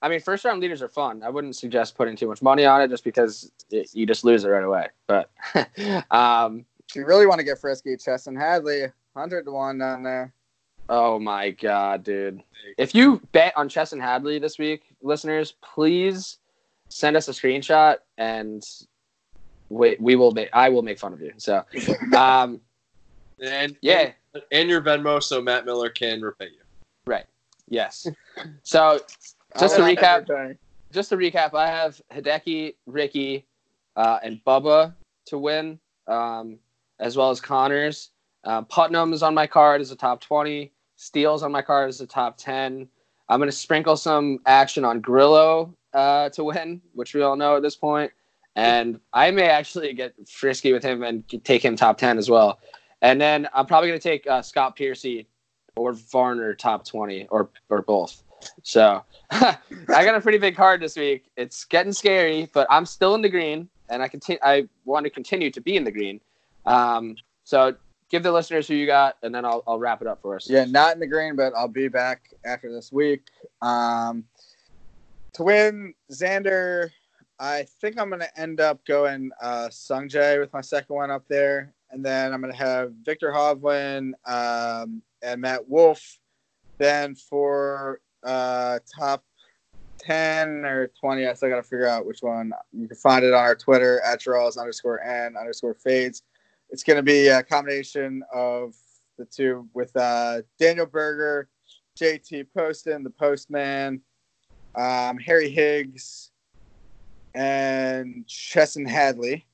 I 0.02 0.08
mean, 0.08 0.20
first 0.20 0.44
round 0.44 0.60
leaders 0.60 0.82
are 0.82 0.88
fun. 0.88 1.22
I 1.22 1.30
wouldn't 1.30 1.54
suggest 1.54 1.96
putting 1.96 2.16
too 2.16 2.26
much 2.26 2.42
money 2.42 2.64
on 2.64 2.82
it 2.82 2.88
just 2.88 3.04
because 3.04 3.52
it, 3.70 3.88
you 3.94 4.04
just 4.04 4.24
lose 4.24 4.44
it 4.44 4.48
right 4.48 4.64
away. 4.64 4.88
But 5.06 5.30
um, 6.10 6.64
If 6.90 6.96
you 6.96 7.06
really 7.06 7.26
want 7.26 7.38
to 7.38 7.44
get 7.44 7.58
frisky, 7.58 7.96
Chesson 7.96 8.36
Hadley, 8.36 8.86
hundred 9.16 9.44
to 9.44 9.52
one 9.52 9.78
down 9.78 10.02
there. 10.02 10.32
oh 10.88 11.18
my 11.18 11.50
god, 11.50 12.04
dude! 12.04 12.42
If 12.78 12.94
you 12.94 13.20
bet 13.32 13.52
on 13.56 13.68
Chesson 13.68 14.00
Hadley 14.00 14.38
this 14.38 14.58
week, 14.58 14.82
listeners, 15.02 15.54
please 15.62 16.38
send 16.88 17.16
us 17.16 17.28
a 17.28 17.32
screenshot 17.32 17.96
and 18.18 18.62
we, 19.70 19.96
we 19.98 20.16
will 20.16 20.32
make. 20.32 20.50
I 20.52 20.68
will 20.68 20.82
make 20.82 20.98
fun 20.98 21.12
of 21.12 21.20
you. 21.20 21.32
So, 21.38 21.64
um, 22.16 22.60
And 23.42 23.76
yeah. 23.80 24.12
and, 24.34 24.42
and 24.52 24.68
your 24.68 24.82
Venmo, 24.82 25.22
so 25.22 25.40
Matt 25.40 25.64
Miller 25.64 25.88
can 25.88 26.20
repay 26.20 26.46
you. 26.46 26.60
Right. 27.06 27.26
Yes. 27.68 28.06
So 28.62 29.00
just 29.58 29.76
to 29.76 29.82
recap, 29.82 30.56
just 30.92 31.08
to 31.08 31.16
recap, 31.16 31.54
I 31.54 31.68
have 31.68 32.00
Hideki, 32.12 32.74
Rickie, 32.86 33.46
uh, 33.96 34.18
and 34.22 34.40
Bubba 34.46 34.94
to 35.26 35.38
win, 35.38 35.78
um, 36.06 36.58
as 37.02 37.16
well 37.16 37.30
as 37.30 37.40
Conners. 37.40 38.10
Uh, 38.44 38.62
Putnam 38.62 39.12
is 39.12 39.22
on 39.22 39.34
my 39.34 39.46
card 39.46 39.80
as 39.80 39.90
a 39.90 39.96
top 39.96 40.20
20. 40.20 40.72
Steele's 40.96 41.42
on 41.42 41.52
my 41.52 41.60
card 41.60 41.88
as 41.88 42.00
a 42.00 42.06
top 42.06 42.38
10. 42.38 42.88
I'm 43.28 43.38
going 43.38 43.50
to 43.50 43.56
sprinkle 43.56 43.96
some 43.96 44.38
action 44.46 44.84
on 44.84 45.00
Grillo 45.00 45.74
uh, 45.92 46.28
to 46.30 46.44
win, 46.44 46.80
which 46.94 47.14
we 47.14 47.22
all 47.22 47.36
know 47.36 47.56
at 47.56 47.62
this 47.62 47.76
point. 47.76 48.12
And 48.54 49.00
I 49.12 49.30
may 49.30 49.48
actually 49.48 49.92
get 49.94 50.14
frisky 50.28 50.72
with 50.72 50.82
him 50.82 51.02
and 51.02 51.24
take 51.44 51.64
him 51.64 51.74
top 51.74 51.98
10 51.98 52.18
as 52.18 52.30
well. 52.30 52.60
And 53.00 53.20
then 53.20 53.48
I'm 53.52 53.66
probably 53.66 53.88
going 53.88 54.00
to 54.00 54.08
take 54.08 54.26
uh, 54.26 54.42
Scott 54.42 54.76
Piercy 54.76 55.26
or 55.76 55.92
Varner 55.92 56.54
top 56.54 56.84
20 56.84 57.26
or, 57.28 57.50
or 57.68 57.82
both. 57.82 58.22
So 58.62 59.02
I 59.30 59.56
got 59.88 60.14
a 60.14 60.20
pretty 60.20 60.38
big 60.38 60.54
card 60.54 60.80
this 60.80 60.96
week. 60.96 61.30
It's 61.36 61.64
getting 61.64 61.92
scary, 61.92 62.48
but 62.52 62.66
I'm 62.70 62.86
still 62.86 63.14
in 63.14 63.22
the 63.22 63.28
green, 63.28 63.68
and 63.88 64.02
I 64.02 64.08
continue. 64.08 64.40
I 64.42 64.68
want 64.84 65.04
to 65.04 65.10
continue 65.10 65.50
to 65.50 65.60
be 65.60 65.76
in 65.76 65.84
the 65.84 65.92
green. 65.92 66.20
Um, 66.66 67.16
so 67.44 67.74
give 68.10 68.22
the 68.22 68.32
listeners 68.32 68.68
who 68.68 68.74
you 68.74 68.86
got, 68.86 69.16
and 69.22 69.34
then 69.34 69.44
I'll, 69.44 69.62
I'll 69.66 69.78
wrap 69.78 70.00
it 70.02 70.06
up 70.06 70.20
for 70.22 70.36
us. 70.36 70.48
Yeah, 70.48 70.64
not 70.64 70.94
in 70.94 71.00
the 71.00 71.06
green, 71.06 71.34
but 71.34 71.52
I'll 71.56 71.68
be 71.68 71.88
back 71.88 72.30
after 72.44 72.72
this 72.72 72.92
week. 72.92 73.22
Um, 73.60 74.24
to 75.34 75.42
win 75.42 75.94
Xander, 76.12 76.90
I 77.38 77.66
think 77.80 77.98
I'm 77.98 78.08
going 78.08 78.20
to 78.20 78.40
end 78.40 78.60
up 78.60 78.84
going 78.84 79.30
uh, 79.40 79.68
Sungjae 79.70 80.38
with 80.38 80.52
my 80.52 80.60
second 80.60 80.94
one 80.94 81.10
up 81.10 81.24
there. 81.28 81.72
And 81.90 82.04
then 82.04 82.32
I'm 82.32 82.40
going 82.40 82.52
to 82.52 82.58
have 82.58 82.92
Viktor 83.04 83.32
Hovland 83.32 84.12
um, 84.26 85.02
and 85.22 85.40
Matt 85.40 85.68
Wolff. 85.68 86.18
Then 86.78 87.14
for 87.14 88.00
uh, 88.22 88.78
top 88.98 89.24
10 89.98 90.64
or 90.64 90.90
20, 91.00 91.26
I 91.26 91.34
still 91.34 91.48
got 91.48 91.56
to 91.56 91.62
figure 91.62 91.88
out 91.88 92.06
which 92.06 92.22
one. 92.22 92.52
You 92.72 92.88
can 92.88 92.96
find 92.96 93.24
it 93.24 93.34
on 93.34 93.40
our 93.40 93.54
Twitter 93.54 94.00
at 94.02 94.20
Charles 94.20 94.56
underscore 94.56 95.02
N 95.02 95.36
underscore 95.36 95.74
fades. 95.74 96.22
It's 96.72 96.82
going 96.82 96.96
to 96.96 97.02
be 97.02 97.28
a 97.28 97.42
combination 97.42 98.22
of 98.32 98.74
the 99.18 99.26
two 99.26 99.68
with 99.74 99.94
uh, 99.94 100.40
Daniel 100.58 100.86
Berger, 100.86 101.50
JT 102.00 102.46
Poston, 102.56 103.04
the 103.04 103.10
Postman, 103.10 104.00
um, 104.74 105.18
Harry 105.18 105.50
Higgs, 105.50 106.30
and 107.34 108.26
Chesson 108.26 108.86
Hadley. 108.86 109.44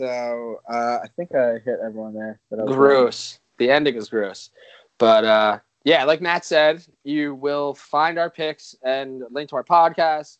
So 0.00 0.60
uh, 0.68 0.98
I 1.04 1.06
think 1.16 1.32
I 1.32 1.60
hit 1.64 1.78
everyone 1.80 2.14
there. 2.14 2.40
gross. 2.66 3.38
The 3.58 3.70
ending 3.70 3.94
is 3.94 4.08
gross. 4.08 4.50
But 4.98 5.24
uh, 5.24 5.58
yeah, 5.84 6.02
like 6.02 6.20
Matt 6.20 6.44
said, 6.44 6.84
you 7.04 7.36
will 7.36 7.74
find 7.74 8.18
our 8.18 8.30
picks 8.30 8.74
and 8.82 9.22
link 9.30 9.48
to 9.50 9.56
our 9.56 9.64
podcast. 9.64 10.38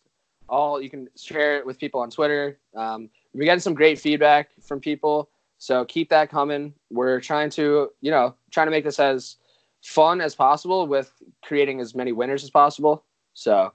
All 0.49 0.83
you 0.83 0.91
can 0.91 1.09
share 1.17 1.59
it 1.59 1.65
with 1.65 1.79
people 1.79 2.01
on 2.01 2.11
Twitter. 2.11 2.59
Um, 2.77 3.09
we're 3.33 3.45
getting 3.45 3.61
some 3.61 3.75
great 3.75 4.01
feedback 4.01 4.51
from 4.61 4.81
people, 4.81 5.31
so 5.63 5.85
keep 5.85 6.09
that 6.09 6.29
coming. 6.29 6.75
We're 6.91 7.21
trying 7.21 7.49
to, 7.51 7.93
you 8.01 8.11
know, 8.11 8.35
trying 8.51 8.67
to 8.67 8.73
make 8.73 8.83
this 8.83 8.99
as 8.99 9.37
fun 9.81 10.21
as 10.21 10.35
possible 10.35 10.89
with 10.89 11.13
creating 11.45 11.79
as 11.79 11.95
many 11.95 12.11
winners 12.11 12.43
as 12.43 12.51
possible. 12.51 13.05
So, 13.35 13.73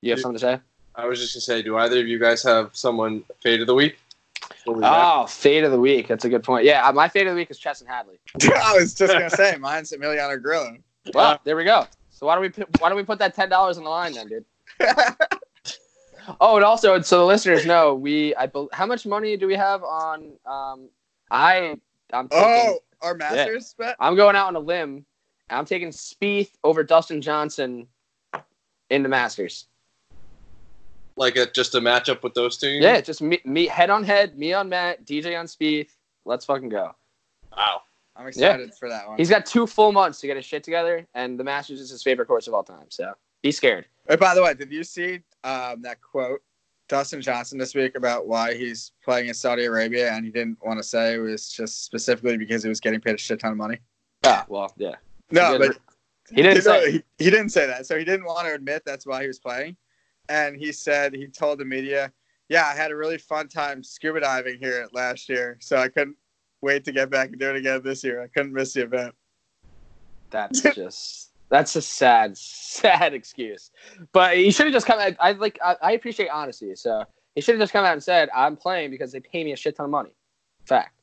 you 0.00 0.10
have 0.10 0.18
something 0.18 0.40
to 0.40 0.40
say? 0.40 0.60
I 0.96 1.06
was 1.06 1.20
just 1.20 1.34
gonna 1.34 1.42
say, 1.42 1.62
do 1.62 1.76
either 1.76 2.00
of 2.00 2.08
you 2.08 2.18
guys 2.18 2.42
have 2.42 2.70
someone 2.72 3.22
fade 3.40 3.60
of 3.60 3.68
the 3.68 3.76
week? 3.76 3.96
What 4.64 4.78
we 4.78 4.82
got? 4.82 5.22
Oh, 5.22 5.26
fade 5.28 5.62
of 5.62 5.70
the 5.70 5.78
week. 5.78 6.08
That's 6.08 6.24
a 6.24 6.28
good 6.28 6.42
point. 6.42 6.64
Yeah, 6.64 6.84
uh, 6.84 6.92
my 6.92 7.08
fade 7.08 7.28
of 7.28 7.34
the 7.34 7.36
week 7.36 7.52
is 7.52 7.60
Chesson 7.60 7.86
Hadley. 7.86 8.18
I 8.42 8.74
was 8.76 8.92
just 8.92 9.12
gonna 9.12 9.30
say 9.30 9.56
mine's 9.56 9.92
Emiliano 9.92 10.42
Grillo. 10.42 10.78
Well, 11.14 11.38
there 11.44 11.54
we 11.54 11.62
go. 11.62 11.86
So 12.10 12.26
why 12.26 12.34
don't 12.34 12.42
we 12.42 12.48
put, 12.48 12.80
why 12.80 12.88
don't 12.88 12.98
we 12.98 13.04
put 13.04 13.20
that 13.20 13.36
ten 13.36 13.48
dollars 13.48 13.78
on 13.78 13.84
the 13.84 13.90
line 13.90 14.14
then, 14.14 14.26
dude? 14.26 14.44
Oh, 16.40 16.56
and 16.56 16.64
also, 16.64 17.00
so 17.00 17.18
the 17.18 17.24
listeners 17.24 17.64
know 17.66 17.94
we. 17.94 18.34
I 18.34 18.46
bel 18.46 18.68
how 18.72 18.86
much 18.86 19.06
money 19.06 19.36
do 19.36 19.46
we 19.46 19.54
have 19.54 19.82
on? 19.82 20.32
Um, 20.46 20.88
I 21.30 21.76
I'm 22.12 22.28
taking, 22.28 22.44
oh, 22.44 22.78
our 23.02 23.14
Masters 23.14 23.74
bet. 23.78 23.96
I'm 24.00 24.16
going 24.16 24.36
out 24.36 24.48
on 24.48 24.56
a 24.56 24.60
limb. 24.60 25.04
and 25.48 25.58
I'm 25.58 25.64
taking 25.64 25.88
Spieth 25.88 26.50
over 26.64 26.82
Dustin 26.82 27.20
Johnson 27.20 27.86
in 28.90 29.02
the 29.02 29.08
Masters. 29.08 29.66
Like 31.16 31.36
a, 31.36 31.50
just 31.50 31.74
a 31.74 31.80
matchup 31.80 32.22
with 32.22 32.34
those 32.34 32.56
two? 32.58 32.68
Yeah, 32.68 33.00
just 33.00 33.20
me, 33.20 33.40
me 33.44 33.66
head 33.66 33.90
on 33.90 34.04
head, 34.04 34.38
me 34.38 34.52
on 34.52 34.68
Matt, 34.68 35.04
DJ 35.04 35.38
on 35.38 35.46
Spieth. 35.46 35.90
Let's 36.24 36.44
fucking 36.44 36.68
go. 36.68 36.94
Wow. 37.56 37.82
I'm 38.14 38.26
excited 38.26 38.74
for 38.74 38.88
that 38.88 39.06
one. 39.08 39.16
He's 39.16 39.30
got 39.30 39.46
two 39.46 39.66
full 39.66 39.92
months 39.92 40.20
to 40.20 40.26
get 40.26 40.36
his 40.36 40.44
shit 40.44 40.64
together, 40.64 41.06
and 41.14 41.38
the 41.38 41.44
Masters 41.44 41.80
is 41.80 41.90
his 41.90 42.02
favorite 42.02 42.26
course 42.26 42.48
of 42.48 42.54
all 42.54 42.64
time. 42.64 42.86
So 42.88 43.12
be 43.42 43.52
scared. 43.52 43.86
Hey, 44.08 44.16
by 44.16 44.34
the 44.34 44.42
way, 44.42 44.54
did 44.54 44.72
you 44.72 44.82
see 44.82 45.20
um, 45.44 45.82
that 45.82 46.00
quote 46.00 46.40
Dustin 46.88 47.20
Johnson 47.20 47.58
this 47.58 47.74
week 47.74 47.96
about 47.96 48.26
why 48.26 48.54
he's 48.54 48.92
playing 49.04 49.28
in 49.28 49.34
Saudi 49.34 49.64
Arabia 49.64 50.12
and 50.12 50.24
he 50.24 50.30
didn't 50.30 50.58
want 50.64 50.78
to 50.78 50.82
say 50.82 51.14
it 51.14 51.18
was 51.18 51.50
just 51.50 51.84
specifically 51.84 52.36
because 52.36 52.62
he 52.62 52.68
was 52.68 52.80
getting 52.80 53.00
paid 53.00 53.14
a 53.14 53.18
shit 53.18 53.40
ton 53.40 53.52
of 53.52 53.58
money? 53.58 53.78
Ah, 54.24 54.46
well, 54.48 54.72
yeah. 54.76 54.94
No, 55.30 55.52
He 55.52 55.58
but 55.58 55.78
he 56.30 56.42
didn't 56.42 56.62
say. 56.62 56.92
he, 56.92 57.02
he 57.18 57.30
didn't 57.30 57.50
say 57.50 57.66
that. 57.66 57.86
So 57.86 57.98
he 57.98 58.04
didn't 58.04 58.26
want 58.26 58.46
to 58.46 58.54
admit 58.54 58.82
that's 58.84 59.06
why 59.06 59.22
he 59.22 59.28
was 59.28 59.38
playing. 59.38 59.76
And 60.28 60.56
he 60.56 60.72
said 60.72 61.14
he 61.14 61.26
told 61.26 61.58
the 61.58 61.64
media, 61.64 62.12
"Yeah, 62.48 62.66
I 62.66 62.74
had 62.74 62.90
a 62.90 62.96
really 62.96 63.18
fun 63.18 63.48
time 63.48 63.82
scuba 63.82 64.20
diving 64.20 64.58
here 64.58 64.88
last 64.92 65.28
year, 65.28 65.56
so 65.60 65.76
I 65.76 65.88
couldn't 65.88 66.16
wait 66.60 66.84
to 66.84 66.92
get 66.92 67.10
back 67.10 67.28
and 67.30 67.38
do 67.38 67.50
it 67.50 67.56
again 67.56 67.82
this 67.82 68.02
year. 68.04 68.22
I 68.22 68.28
couldn't 68.28 68.52
miss 68.52 68.72
the 68.74 68.82
event." 68.82 69.14
That's 70.30 70.60
just 70.74 71.27
that's 71.50 71.76
a 71.76 71.82
sad, 71.82 72.36
sad 72.36 73.14
excuse. 73.14 73.70
But 74.12 74.36
he 74.36 74.50
should 74.50 74.66
have 74.66 74.72
just 74.72 74.86
come 74.86 74.98
out. 74.98 75.14
I 75.20 75.32
like. 75.32 75.58
I, 75.64 75.76
I 75.82 75.92
appreciate 75.92 76.28
honesty. 76.28 76.74
So 76.74 77.04
he 77.34 77.40
should 77.40 77.54
have 77.54 77.62
just 77.62 77.72
come 77.72 77.84
out 77.84 77.92
and 77.92 78.02
said, 78.02 78.28
"I'm 78.34 78.56
playing 78.56 78.90
because 78.90 79.12
they 79.12 79.20
pay 79.20 79.44
me 79.44 79.52
a 79.52 79.56
shit 79.56 79.76
ton 79.76 79.84
of 79.84 79.90
money." 79.90 80.10
Fact. 80.66 80.94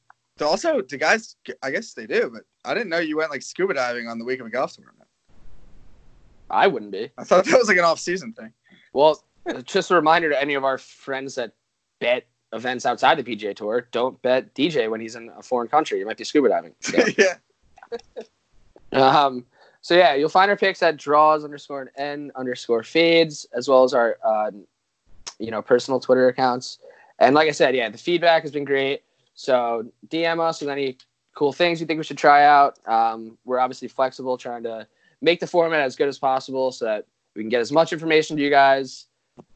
Also, 0.42 0.82
do 0.82 0.98
guys? 0.98 1.36
I 1.64 1.72
guess 1.72 1.94
they 1.94 2.06
do, 2.06 2.30
but 2.32 2.44
I 2.64 2.74
didn't 2.74 2.90
know 2.90 3.00
you 3.00 3.18
went 3.18 3.32
like 3.32 3.42
scuba 3.42 3.74
diving 3.74 4.08
on 4.08 4.20
the 4.20 4.26
week 4.26 4.40
of 4.40 4.46
a 4.46 4.50
golf 4.50 4.76
tournament. 4.76 5.10
I 6.50 6.68
wouldn't 6.68 6.92
be. 6.92 7.10
I 7.18 7.24
thought 7.24 7.46
that 7.46 7.58
was 7.58 7.68
like 7.68 7.78
an 7.78 7.84
off-season 7.84 8.34
thing. 8.34 8.54
Well, 8.94 9.24
just 9.64 9.90
a 9.90 9.96
reminder 9.96 10.30
to 10.30 10.40
any 10.40 10.54
of 10.54 10.64
our 10.64 10.78
friends 10.78 11.36
that 11.36 11.54
bet 12.00 12.28
events 12.54 12.86
outside 12.86 13.18
the 13.18 13.24
PGA 13.24 13.56
Tour: 13.56 13.88
don't 13.92 14.22
bet 14.22 14.54
DJ 14.54 14.90
when 14.90 15.02
he's 15.02 15.16
in 15.16 15.32
a 15.38 15.42
foreign 15.42 15.68
country. 15.68 16.00
You 16.00 16.06
might 16.06 16.18
be 16.18 16.24
scuba 16.24 16.50
diving. 16.50 16.76
So, 16.82 16.98
yeah. 17.18 17.36
um, 18.92 19.46
so 19.86 19.94
yeah, 19.94 20.16
you'll 20.16 20.30
find 20.30 20.49
our 20.49 20.57
picks 20.57 20.82
at 20.82 20.98
draws 20.98 21.44
underscore 21.44 21.91
n 21.95 22.32
underscore 22.36 22.82
fades, 22.82 23.45
as 23.53 23.70
well 23.70 23.84
as 23.84 23.94
our 23.94 24.18
uh, 24.24 24.49
you 25.38 25.52
know 25.52 25.62
personal 25.62 25.99
Twitter 25.99 26.28
accounts. 26.28 26.80
And 27.20 27.36
like 27.36 27.48
I 27.48 27.52
said, 27.52 27.76
yeah, 27.76 27.88
the 27.90 27.98
feedback 27.99 28.41
has 28.41 28.52
been 28.52 28.64
great. 28.64 29.03
So 29.36 29.86
DM 30.07 30.40
us 30.40 30.60
with 30.60 30.72
any 30.72 30.98
cool 31.36 31.53
things 31.53 31.80
you 31.80 31.86
think 31.86 31.99
we 31.99 32.03
should 32.03 32.18
try 32.18 32.45
out. 32.45 32.80
Um, 32.88 33.38
we're 33.45 33.60
obviously 33.60 33.88
flexible, 33.88 34.40
trying 34.40 34.64
to 34.64 34.88
make 35.22 35.40
the 35.40 35.45
format 35.45 35.82
as 35.82 35.95
good 35.95 36.07
as 36.07 36.18
possible 36.18 36.72
so 36.72 36.86
that 36.86 37.06
we 37.36 37.44
can 37.44 37.49
get 37.49 37.62
as 37.62 37.72
much 37.72 37.94
information 37.94 38.36
to 38.38 38.41
you 38.41 38.49
guys, 38.49 39.06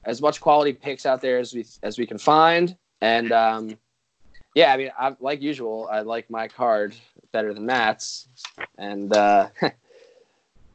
as 0.05 0.21
much 0.21 0.41
quality 0.41 0.73
picks 0.73 1.07
out 1.07 1.21
there 1.21 1.39
as 1.39 1.55
we 1.55 1.65
as 1.81 1.97
we 1.97 2.05
can 2.05 2.19
find. 2.19 2.77
And 3.01 3.31
um, 3.31 3.79
yeah, 4.53 4.73
I 4.73 4.77
mean, 4.77 4.91
I, 4.95 5.15
like 5.19 5.41
usual, 5.41 5.89
I 5.91 6.01
like 6.01 6.29
my 6.29 6.47
card 6.47 6.93
better 7.31 7.51
than 7.51 7.65
Matt's, 7.65 8.27
and 8.77 9.11
uh, 9.11 9.47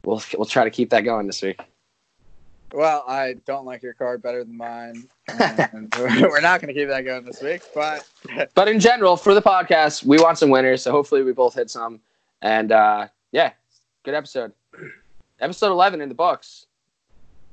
we'll 0.05 0.21
we'll 0.37 0.45
try 0.45 0.63
to 0.63 0.69
keep 0.69 0.89
that 0.91 1.01
going 1.01 1.27
this 1.27 1.41
week. 1.41 1.59
Well, 2.73 3.03
I 3.07 3.35
don't 3.45 3.65
like 3.65 3.83
your 3.83 3.93
card 3.93 4.21
better 4.21 4.43
than 4.43 4.57
mine. 4.57 5.07
And 5.29 5.93
we're 5.99 6.41
not 6.41 6.61
going 6.61 6.73
to 6.73 6.73
keep 6.73 6.89
that 6.89 7.05
going 7.05 7.23
this 7.23 7.41
week, 7.41 7.61
but 7.73 8.05
But 8.55 8.67
in 8.67 8.79
general, 8.79 9.15
for 9.15 9.33
the 9.33 9.41
podcast, 9.41 10.03
we 10.03 10.19
want 10.19 10.37
some 10.37 10.49
winners. 10.49 10.81
So 10.81 10.91
hopefully, 10.91 11.23
we 11.23 11.31
both 11.31 11.53
hit 11.53 11.69
some. 11.69 12.01
And 12.41 12.71
uh, 12.71 13.07
yeah, 13.31 13.53
good 14.03 14.13
episode. 14.13 14.51
Episode 15.39 15.71
eleven 15.71 16.01
in 16.01 16.09
the 16.09 16.15
books. 16.15 16.67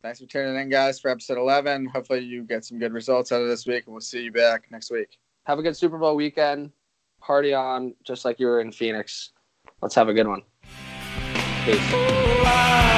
thanks 0.03 0.21
for 0.21 0.27
tuning 0.27 0.57
in, 0.57 0.69
guys, 0.69 1.01
for 1.01 1.11
episode 1.11 1.39
11. 1.39 1.87
Hopefully, 1.87 2.21
you 2.21 2.43
get 2.43 2.65
some 2.65 2.79
good 2.79 2.93
results 2.93 3.33
out 3.33 3.43
of 3.43 3.49
this 3.49 3.67
week, 3.67 3.85
and 3.87 3.93
we'll 3.93 4.01
see 4.01 4.23
you 4.23 4.33
back 4.33 4.71
next 4.71 4.91
week. 4.91 5.19
Have 5.45 5.59
a 5.59 5.63
good 5.63 5.77
Super 5.77 5.99
Bowl 5.99 6.15
weekend. 6.15 6.71
Party 7.21 7.55
on, 7.55 7.95
just 8.05 8.25
like 8.25 8.41
you 8.41 8.47
were 8.47 8.61
in 8.61 8.73
Phoenix. 8.73 9.31
Let's 9.81 9.95
have 9.95 10.09
a 10.09 10.15
good 10.15 10.27
one. 10.27 10.43
Peace. 11.65 11.79
Oh, 11.93 12.43
I 12.45 12.92